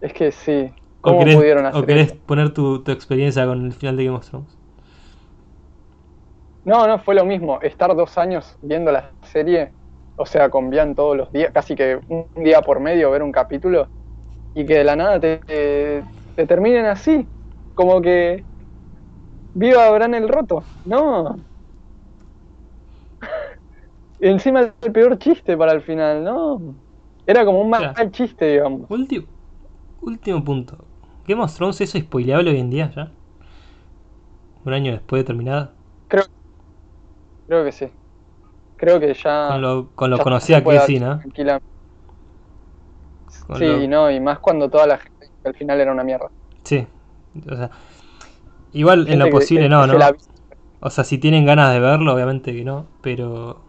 Es 0.00 0.12
que 0.12 0.30
sí. 0.30 0.72
¿O 1.02 1.12
¿Cómo 1.12 1.18
querés, 1.18 1.40
pudieron 1.40 1.66
o 1.70 1.84
querés 1.86 2.08
eso? 2.08 2.16
poner 2.28 2.52
tu, 2.52 2.82
tu 2.82 2.90
experiencia 2.92 3.46
con 3.46 3.64
el 3.66 3.72
final 3.74 3.96
de 3.96 4.04
Game 4.06 4.16
of 4.16 4.28
Thrones? 4.28 4.58
No, 6.64 6.86
no, 6.86 6.98
fue 6.98 7.14
lo 7.14 7.24
mismo. 7.24 7.60
Estar 7.60 7.94
dos 7.94 8.16
años 8.18 8.56
viendo 8.62 8.90
la 8.90 9.14
serie, 9.22 9.74
o 10.16 10.24
sea, 10.26 10.48
con 10.50 10.70
Bian 10.70 10.94
todos 10.94 11.16
los 11.16 11.30
días, 11.32 11.52
casi 11.52 11.74
que 11.76 12.00
un 12.08 12.30
día 12.34 12.62
por 12.62 12.80
medio 12.80 13.10
ver 13.10 13.22
un 13.22 13.32
capítulo, 13.32 13.90
y 14.54 14.66
que 14.66 14.76
de 14.78 14.84
la 14.84 14.96
nada 14.96 15.20
te, 15.20 15.38
te, 15.38 16.06
te 16.34 16.46
terminen 16.46 16.86
así. 16.86 17.28
Como 17.74 18.02
que. 18.02 18.46
¡Viva 19.54 19.90
Bran 19.90 20.14
el 20.14 20.28
roto! 20.28 20.64
No. 20.84 21.36
Encima 24.18 24.74
el 24.80 24.92
peor 24.92 25.18
chiste 25.18 25.56
para 25.56 25.72
el 25.72 25.82
final, 25.82 26.24
no. 26.24 26.76
Era 27.26 27.44
como 27.44 27.60
un 27.60 27.70
mal, 27.70 27.92
Claro. 27.94 28.10
chiste, 28.10 28.44
digamos. 28.46 28.90
Último, 28.90 29.26
último 30.00 30.44
punto. 30.44 30.86
¿Game 31.26 31.42
of 31.42 31.54
Thrones 31.54 31.80
eso 31.80 31.98
es 31.98 32.04
spoileable 32.04 32.50
hoy 32.50 32.60
en 32.60 32.70
día 32.70 32.92
ya? 32.94 33.12
Un 34.64 34.72
año 34.72 34.92
después 34.92 35.20
de 35.20 35.24
terminada. 35.26 35.76
Creo, 36.08 36.24
creo 37.46 37.64
que 37.64 37.72
sí. 37.72 37.92
Creo 38.76 39.00
que 39.00 39.14
ya. 39.14 39.48
Con 39.48 39.62
lo, 39.62 39.90
con 39.94 40.10
lo 40.10 40.18
conocida 40.18 40.64
que 40.64 40.80
sí, 40.80 41.00
¿no? 41.00 41.20
Sí, 43.58 43.64
lo- 43.66 43.88
no, 43.88 44.10
y 44.10 44.20
más 44.20 44.38
cuando 44.40 44.68
toda 44.70 44.86
la 44.86 44.98
gente 44.98 45.26
al 45.44 45.54
final 45.54 45.80
era 45.80 45.92
una 45.92 46.04
mierda. 46.04 46.30
Sí. 46.64 46.86
O 47.50 47.56
sea, 47.56 47.70
igual 48.74 49.08
en 49.10 49.18
lo 49.18 49.30
posible 49.30 49.68
que 49.68 49.68
no, 49.68 49.86
¿no? 49.86 49.98
la- 49.98 50.16
O 50.80 50.90
sea, 50.90 51.04
si 51.04 51.18
tienen 51.18 51.46
ganas 51.46 51.72
de 51.72 51.80
verlo, 51.80 52.14
obviamente 52.14 52.54
que 52.54 52.64
no, 52.64 52.86
pero 53.02 53.62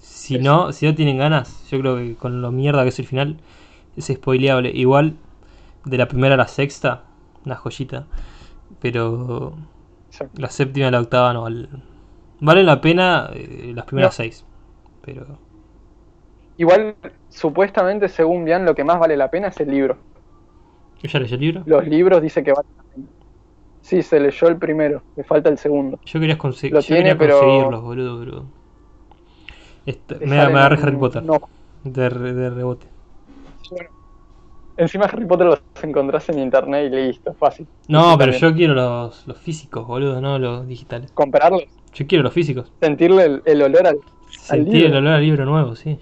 si 0.00 0.38
Eso. 0.38 0.40
no, 0.40 0.72
si 0.72 0.86
no 0.86 0.94
tienen 0.94 1.18
ganas, 1.18 1.68
yo 1.70 1.80
creo 1.80 1.96
que 1.96 2.16
con 2.16 2.42
lo 2.42 2.52
mierda 2.52 2.82
que 2.82 2.90
es 2.90 2.98
el 2.98 3.06
final, 3.06 3.38
es 3.96 4.06
spoileable. 4.06 4.70
Igual 4.74 5.16
de 5.84 5.98
la 5.98 6.08
primera 6.08 6.34
a 6.34 6.38
la 6.38 6.48
sexta, 6.48 7.04
una 7.44 7.56
joyita, 7.56 8.06
pero 8.80 9.56
la 10.36 10.50
séptima 10.50 10.88
y 10.88 10.90
la 10.92 11.00
octava 11.00 11.32
no 11.34 11.42
valen. 11.42 11.68
Valen 12.40 12.66
la 12.66 12.80
pena 12.80 13.30
eh, 13.34 13.72
las 13.74 13.86
primeras 13.86 14.14
No. 14.14 14.16
seis, 14.16 14.44
pero 15.02 15.38
Igual, 16.56 16.96
supuestamente, 17.28 18.08
según 18.08 18.44
Bian, 18.44 18.64
lo 18.64 18.74
que 18.74 18.82
más 18.82 18.98
vale 18.98 19.16
la 19.16 19.30
pena 19.30 19.46
es 19.48 19.60
el 19.60 19.70
libro. 19.70 20.04
¿yo 21.02 21.08
ya 21.08 21.18
leí 21.20 21.32
el 21.32 21.40
libro? 21.40 21.66
Los 21.66 21.86
libros 21.86 22.22
dice 22.22 22.42
que 22.42 22.52
vale. 22.52 22.68
Sí, 23.84 24.02
se 24.02 24.18
leyó 24.18 24.48
el 24.48 24.56
primero, 24.56 25.02
le 25.14 25.24
falta 25.24 25.50
el 25.50 25.58
segundo. 25.58 26.00
Yo 26.06 26.18
quería, 26.18 26.38
conse- 26.38 26.70
Lo 26.70 26.80
yo 26.80 26.86
tiene, 26.86 27.02
quería 27.02 27.18
pero- 27.18 27.38
conseguirlos, 27.40 27.82
boludo, 27.82 28.18
pero... 28.18 28.44
Esta- 29.84 30.14
Le 30.14 30.20
me, 30.26 30.36
me 30.36 30.40
agarré 30.40 30.82
Harry 30.82 30.96
Potter 30.96 31.22
No, 31.22 31.38
de, 31.84 32.08
re- 32.08 32.32
de 32.32 32.48
rebote. 32.48 32.86
bueno. 33.70 33.90
Encima 34.78 35.04
Harry 35.04 35.26
Potter 35.26 35.46
los 35.48 35.62
encontrás 35.82 36.26
en 36.30 36.38
internet 36.38 36.90
y 36.90 36.96
listo, 36.96 37.34
fácil. 37.34 37.66
No, 37.86 38.16
pero 38.16 38.32
yo 38.32 38.54
quiero 38.54 38.72
los, 38.72 39.26
los 39.26 39.36
físicos, 39.36 39.86
boludo, 39.86 40.18
no 40.20 40.38
los 40.38 40.66
digitales. 40.66 41.12
Comprarlos, 41.12 41.64
Yo 41.92 42.06
quiero 42.06 42.24
los 42.24 42.32
físicos. 42.32 42.72
sentirle 42.80 43.24
el, 43.24 43.42
el 43.44 43.60
olor 43.62 43.86
al... 43.86 43.98
Sentir 44.30 44.76
el 44.76 44.82
libro. 44.84 44.98
olor 44.98 45.12
a 45.12 45.18
libro 45.20 45.44
nuevo, 45.44 45.76
sí. 45.76 45.98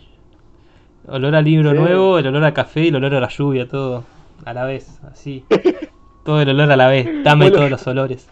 Olor 1.08 1.34
a 1.34 1.42
libro 1.42 1.72
Sí. 1.72 1.76
nuevo, 1.78 2.18
el 2.20 2.28
olor 2.28 2.44
a 2.44 2.54
café 2.54 2.82
y 2.84 2.88
el 2.88 2.94
olor 2.96 3.16
a 3.16 3.20
la 3.20 3.28
lluvia, 3.28 3.66
todo 3.68 4.04
a 4.44 4.54
la 4.54 4.64
vez, 4.66 5.00
así. 5.02 5.44
todo 6.24 6.40
el 6.40 6.48
olor 6.48 6.70
a 6.72 6.76
la 6.76 6.88
vez. 6.88 7.08
Dame 7.24 7.50
todos 7.50 7.70
los 7.70 7.86
olores. 7.86 8.28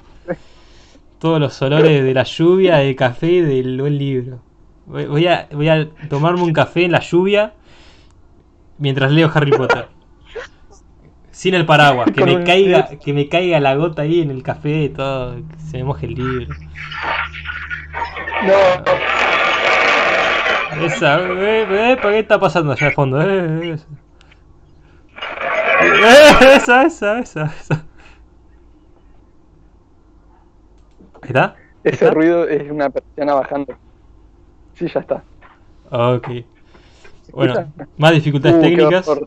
Todos 1.18 1.40
los 1.40 1.60
olores 1.62 2.02
de 2.02 2.14
la 2.14 2.24
lluvia, 2.24 2.76
del 2.76 2.96
café 2.96 3.26
y 3.26 3.40
del 3.40 3.80
buen 3.80 3.98
libro. 3.98 4.40
Voy 4.86 5.26
a, 5.26 5.48
voy 5.52 5.68
a 5.68 5.88
tomarme 6.08 6.42
un 6.42 6.52
café 6.52 6.84
en 6.84 6.92
la 6.92 7.00
lluvia 7.00 7.52
mientras 8.78 9.12
leo 9.12 9.30
Harry 9.32 9.52
Potter. 9.52 9.88
Sin 11.30 11.54
el 11.54 11.64
paraguas, 11.64 12.10
que 12.10 12.24
me 12.24 12.42
caiga, 12.44 12.88
que 13.02 13.12
me 13.12 13.28
caiga 13.28 13.60
la 13.60 13.74
gota 13.74 14.02
ahí 14.02 14.20
en 14.20 14.30
el 14.30 14.42
café 14.42 14.84
y 14.84 14.88
todo, 14.90 15.36
que 15.36 15.58
se 15.70 15.78
me 15.78 15.84
moje 15.84 16.06
el 16.06 16.14
libro. 16.14 16.54
No, 18.42 18.54
Esa, 20.84 21.20
eh, 21.20 21.92
eh, 21.92 21.96
¿para 21.96 22.12
qué 22.12 22.18
está 22.18 22.38
pasando 22.38 22.72
allá 22.72 22.88
al 22.88 22.92
fondo? 22.92 23.20
Eh, 23.22 23.76
esa. 25.81 26.20
Eh, 26.40 26.57
esa, 26.57 26.86
esa, 26.86 27.19
esa. 27.20 27.55
¿Ahí 31.23 31.31
¿Está? 31.31 31.62
ese 31.85 32.09
¿Está? 32.09 32.11
ruido 32.11 32.48
es 32.48 32.70
una 32.70 32.90
persiana 32.90 33.35
bajando. 33.35 33.78
Sí, 34.74 34.89
ya 34.93 35.01
está. 35.01 35.24
Ok. 35.90 36.28
Bueno, 37.32 37.66
más 37.97 38.12
dificultades 38.12 38.59
Uh, 38.59 38.61
técnicas. 38.61 39.23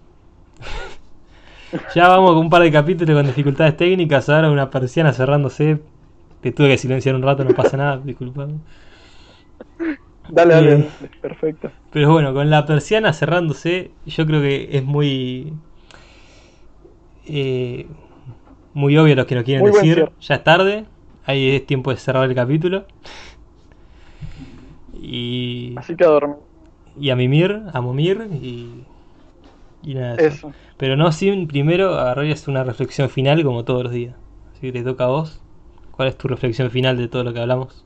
Ya 1.93 2.07
vamos 2.07 2.31
con 2.31 2.39
un 2.39 2.49
par 2.49 2.61
de 2.61 2.71
capítulos 2.71 3.15
con 3.15 3.25
dificultades 3.25 3.77
técnicas. 3.77 4.29
Ahora 4.29 4.51
una 4.51 4.69
persiana 4.69 5.13
cerrándose. 5.13 5.81
Te 6.41 6.51
tuve 6.51 6.69
que 6.69 6.77
silenciar 6.77 7.15
un 7.15 7.23
rato, 7.23 7.43
no 7.45 7.55
pasa 7.55 7.77
nada, 7.77 7.97
disculpame. 7.99 8.59
Dale, 10.27 10.53
dale, 10.53 10.67
Bien. 10.67 10.85
dale, 10.99 11.09
perfecto. 11.21 11.71
Pero 11.91 12.11
bueno, 12.11 12.33
con 12.33 12.49
la 12.49 12.65
persiana 12.65 13.13
cerrándose, 13.13 13.91
yo 14.05 14.25
creo 14.25 14.41
que 14.41 14.69
es 14.77 14.83
muy. 14.83 15.53
Eh, 17.25 17.87
muy 18.73 18.97
obvio 18.97 19.15
lo 19.15 19.25
que 19.25 19.35
nos 19.35 19.43
quieren 19.43 19.61
Muy 19.61 19.71
decir. 19.71 20.11
Ya 20.19 20.35
es 20.35 20.43
tarde, 20.43 20.85
ahí 21.25 21.55
es 21.55 21.65
tiempo 21.65 21.91
de 21.91 21.97
cerrar 21.97 22.29
el 22.29 22.35
capítulo. 22.35 22.85
Y, 24.93 25.73
Así 25.75 25.95
que 25.95 26.03
a 26.05 26.07
dormir. 26.07 26.37
y 26.95 27.09
a 27.09 27.15
mimir, 27.15 27.63
a 27.73 27.81
momir 27.81 28.27
y. 28.31 28.87
Y 29.81 29.95
nada. 29.95 30.15
de 30.15 30.27
eso. 30.27 30.33
Eso. 30.49 30.55
Pero 30.77 30.95
no 30.97 31.11
sin 31.11 31.47
primero 31.47 31.93
agarrar 31.99 32.25
y 32.25 32.31
hacer 32.31 32.49
una 32.49 32.63
reflexión 32.63 33.09
final 33.09 33.43
como 33.43 33.65
todos 33.65 33.83
los 33.83 33.91
días. 33.93 34.15
Así 34.51 34.61
que 34.61 34.71
te 34.73 34.83
toca 34.83 35.05
a 35.05 35.07
vos. 35.07 35.43
¿Cuál 35.91 36.07
es 36.09 36.17
tu 36.17 36.27
reflexión 36.27 36.71
final 36.71 36.97
de 36.97 37.07
todo 37.07 37.23
lo 37.23 37.33
que 37.33 37.39
hablamos? 37.39 37.85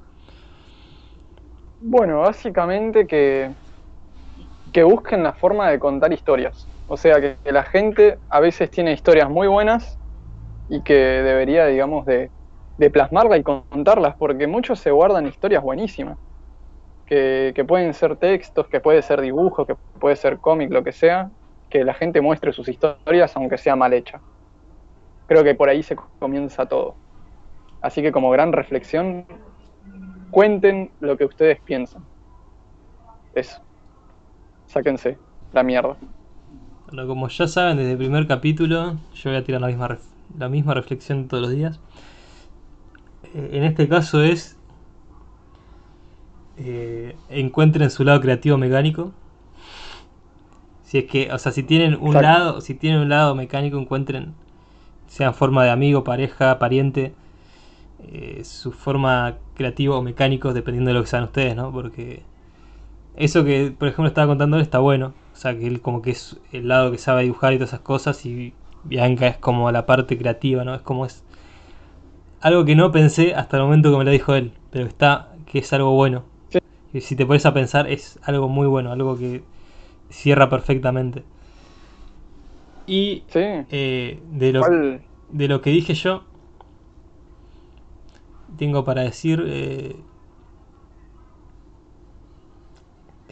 Bueno, 1.80 2.20
básicamente 2.22 3.08
que, 3.08 3.56
que 4.72 4.84
busquen 4.84 5.24
la 5.24 5.34
forma 5.34 5.70
de 5.70 5.80
contar 5.80 6.12
historias. 6.14 6.70
O 6.88 6.96
sea, 6.96 7.20
que, 7.20 7.38
la 7.52 7.64
gente 7.64 8.18
a 8.30 8.40
veces 8.40 8.72
tiene 8.72 8.94
historias 8.94 9.30
muy 9.30 9.48
buenas 9.48 10.00
y 10.70 10.82
que 10.82 10.94
debería, 10.94 11.66
digamos, 11.66 12.06
de, 12.06 12.32
de 12.78 12.90
plasmarlas 12.90 13.40
y 13.40 13.44
contarlas, 13.44 14.16
porque 14.16 14.48
muchos 14.48 14.80
se 14.80 14.92
guardan 14.92 15.28
historias 15.28 15.62
buenísimas. 15.62 16.18
Que, 17.06 17.54
que 17.56 17.64
pueden 17.64 17.94
ser 17.94 18.18
textos, 18.18 18.68
que 18.68 18.82
puede 18.82 19.02
ser 19.02 19.22
dibujo, 19.22 19.66
que 19.66 19.76
puede 20.00 20.18
ser 20.18 20.40
cómic, 20.40 20.72
lo 20.72 20.84
que 20.84 20.92
sea. 20.92 21.32
Que 21.70 21.84
la 21.84 21.94
gente 21.94 22.22
muestre 22.22 22.54
sus 22.54 22.68
historias 22.68 23.36
aunque 23.36 23.58
sea 23.58 23.76
mal 23.76 23.94
hecha. 23.94 24.20
Creo 25.28 25.44
que 25.44 25.56
por 25.56 25.70
ahí 25.70 25.84
se 25.84 25.96
comienza 26.20 26.66
todo. 26.66 26.96
Así 27.82 28.02
que 28.02 28.12
como 28.12 28.30
gran 28.30 28.54
reflexión, 28.54 29.26
cuenten 30.32 30.92
lo 31.00 31.18
que 31.18 31.26
ustedes 31.26 31.60
piensan. 31.62 32.04
Eso. 33.34 33.62
Sáquense 34.66 35.18
la 35.54 35.64
mierda. 35.64 35.96
Bueno, 36.88 37.08
como 37.08 37.28
ya 37.28 37.48
saben 37.48 37.78
desde 37.78 37.92
el 37.92 37.98
primer 37.98 38.28
capítulo, 38.28 38.96
yo 39.16 39.30
voy 39.30 39.36
a 39.40 39.44
tirar 39.44 39.62
la 39.62 39.68
misma, 39.68 39.90
ref- 39.90 40.14
la 40.38 40.50
misma 40.50 40.74
reflexión 40.74 41.28
todos 41.28 41.44
los 41.44 41.52
días. 41.52 41.80
Eh, 43.34 43.50
en 43.54 43.64
este 43.64 43.88
caso 43.88 44.22
es 44.24 44.56
eh, 46.58 47.16
encuentren 47.30 47.90
su 47.90 48.04
lado 48.04 48.22
creativo 48.22 48.58
mecánico. 48.58 49.12
Si 50.84 50.98
es 51.00 51.06
que, 51.06 51.32
o 51.32 51.38
sea, 51.38 51.52
si 51.52 51.64
tienen 51.64 51.96
un 51.96 52.16
Exacto. 52.16 52.22
lado, 52.22 52.62
si 52.62 52.74
tienen 52.74 53.02
un 53.02 53.10
lado 53.10 53.36
mecánico, 53.36 53.78
encuentren, 53.78 54.34
sea 55.08 55.28
en 55.28 55.34
forma 55.34 55.64
de 55.66 55.72
amigo, 55.72 56.04
pareja, 56.04 56.60
pariente, 56.60 57.14
eh, 58.12 58.44
su 58.46 58.72
forma 58.72 59.36
creativo 59.56 59.98
o 59.98 60.02
mecánico, 60.02 60.54
dependiendo 60.54 60.90
de 60.90 60.96
lo 60.96 61.02
que 61.04 61.10
sean 61.10 61.24
ustedes, 61.26 61.56
¿no? 61.56 61.72
Porque 61.72 62.24
eso 63.18 63.44
que, 63.46 63.74
por 63.78 63.88
ejemplo, 63.90 64.08
estaba 64.08 64.28
contando 64.28 64.60
está 64.60 64.80
bueno. 64.80 65.14
O 65.38 65.40
sea, 65.40 65.56
que 65.56 65.68
él 65.68 65.82
como 65.82 66.02
que 66.02 66.10
es 66.10 66.36
el 66.52 66.68
lado 66.68 66.92
que 66.92 66.98
sabe 66.98 67.22
dibujar 67.22 67.54
y 67.54 67.58
todas 67.58 67.70
esas 67.70 67.82
cosas 67.82 68.26
y 68.26 68.56
Bianca 68.86 69.28
es 69.28 69.38
como 69.38 69.72
la 69.72 69.86
parte 69.86 70.18
creativa, 70.18 70.64
¿no? 70.64 70.74
Es 70.74 70.82
como 70.82 71.06
es 71.06 71.22
algo 72.42 72.66
que 72.66 72.76
no 72.76 72.92
pensé 72.92 73.36
hasta 73.36 73.58
el 73.58 73.64
momento 73.64 73.92
que 73.92 73.98
me 74.00 74.04
lo 74.04 74.10
dijo 74.10 74.34
él, 74.34 74.52
pero 74.72 74.88
está 74.88 75.30
que 75.52 75.60
es 75.60 75.74
algo 75.74 75.92
bueno. 75.92 76.24
Sí. 76.50 76.58
Y 76.92 77.02
si 77.02 77.16
te 77.16 77.28
pones 77.28 77.46
a 77.46 77.54
pensar 77.54 77.88
es 77.88 78.18
algo 78.24 78.50
muy 78.50 78.66
bueno, 78.66 78.92
algo 78.92 79.16
que 79.16 79.44
cierra 80.10 80.50
perfectamente. 80.50 81.24
Y 82.88 83.24
Sí. 83.28 83.40
eh, 83.70 84.20
de 84.32 84.54
lo 84.54 84.62
de 85.30 85.48
lo 85.48 85.62
que 85.62 85.70
dije 85.70 85.94
yo, 85.94 86.24
tengo 88.58 88.84
para 88.84 89.04
decir. 89.04 89.44
Eh, 89.46 89.96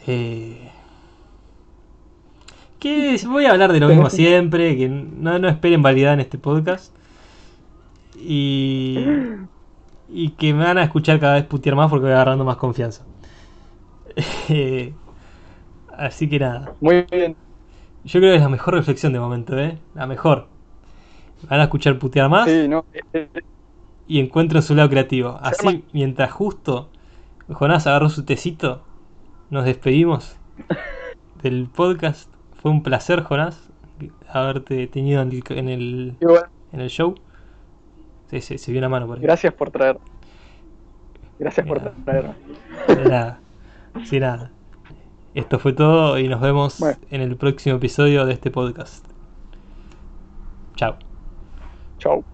eh, 0.06 0.70
que 2.78 3.16
voy 3.26 3.46
a 3.46 3.52
hablar 3.52 3.72
de 3.72 3.80
lo 3.80 3.88
mismo 3.88 4.10
siempre, 4.10 4.76
que 4.76 4.88
no, 4.88 5.38
no 5.38 5.48
esperen 5.48 5.82
validad 5.82 6.14
en 6.14 6.20
este 6.20 6.38
podcast. 6.38 6.94
Y, 8.18 8.98
y 10.08 10.30
que 10.30 10.54
me 10.54 10.64
van 10.64 10.78
a 10.78 10.84
escuchar 10.84 11.20
cada 11.20 11.34
vez 11.34 11.44
putear 11.44 11.76
más 11.76 11.90
porque 11.90 12.04
voy 12.04 12.12
agarrando 12.12 12.44
más 12.44 12.56
confianza. 12.56 13.04
Así 15.96 16.28
que 16.28 16.38
nada. 16.38 16.74
muy 16.80 17.06
bien. 17.10 17.36
Yo 18.04 18.20
creo 18.20 18.32
que 18.32 18.36
es 18.36 18.42
la 18.42 18.48
mejor 18.48 18.74
reflexión 18.74 19.12
de 19.12 19.20
momento, 19.20 19.58
¿eh? 19.58 19.78
La 19.94 20.06
mejor. 20.06 20.48
Van 21.48 21.60
a 21.60 21.64
escuchar 21.64 21.98
putear 21.98 22.28
más 22.30 22.48
Sí, 22.48 22.66
no. 22.68 22.84
eh, 22.92 23.00
eh, 23.12 23.42
y 24.06 24.20
encuentran 24.20 24.62
su 24.62 24.74
lado 24.74 24.88
creativo. 24.88 25.38
Así, 25.42 25.84
mientras 25.92 26.30
justo 26.32 26.88
Jonás 27.50 27.86
agarró 27.86 28.08
su 28.08 28.24
tecito, 28.24 28.82
nos 29.50 29.64
despedimos 29.64 30.36
del 31.42 31.68
podcast. 31.68 32.30
Fue 32.66 32.72
un 32.72 32.82
placer, 32.82 33.22
Jonás, 33.22 33.70
haberte 34.28 34.88
tenido 34.88 35.22
en 35.22 35.30
el, 35.30 35.44
en 35.50 35.68
el, 35.68 36.16
igual, 36.20 36.46
en 36.72 36.80
el 36.80 36.90
show. 36.90 37.14
Sí, 38.28 38.40
sí, 38.40 38.58
se 38.58 38.72
vio 38.72 38.80
una 38.80 38.88
mano 38.88 39.06
por 39.06 39.18
ahí. 39.18 39.22
gracias 39.22 39.54
por 39.54 39.70
traer. 39.70 39.96
Gracias 41.38 41.64
por 41.64 41.78
traerme. 42.04 42.34
De 42.88 43.04
nada. 43.08 43.38
Sin 44.04 44.18
nada. 44.22 44.50
Esto 45.34 45.60
fue 45.60 45.74
todo 45.74 46.18
y 46.18 46.26
nos 46.26 46.40
vemos 46.40 46.80
Bueno. 46.80 46.98
en 47.12 47.20
el 47.20 47.36
próximo 47.36 47.76
episodio 47.76 48.26
de 48.26 48.32
este 48.32 48.50
podcast. 48.50 49.06
Chao. 50.74 50.96
Chau. 51.98 52.24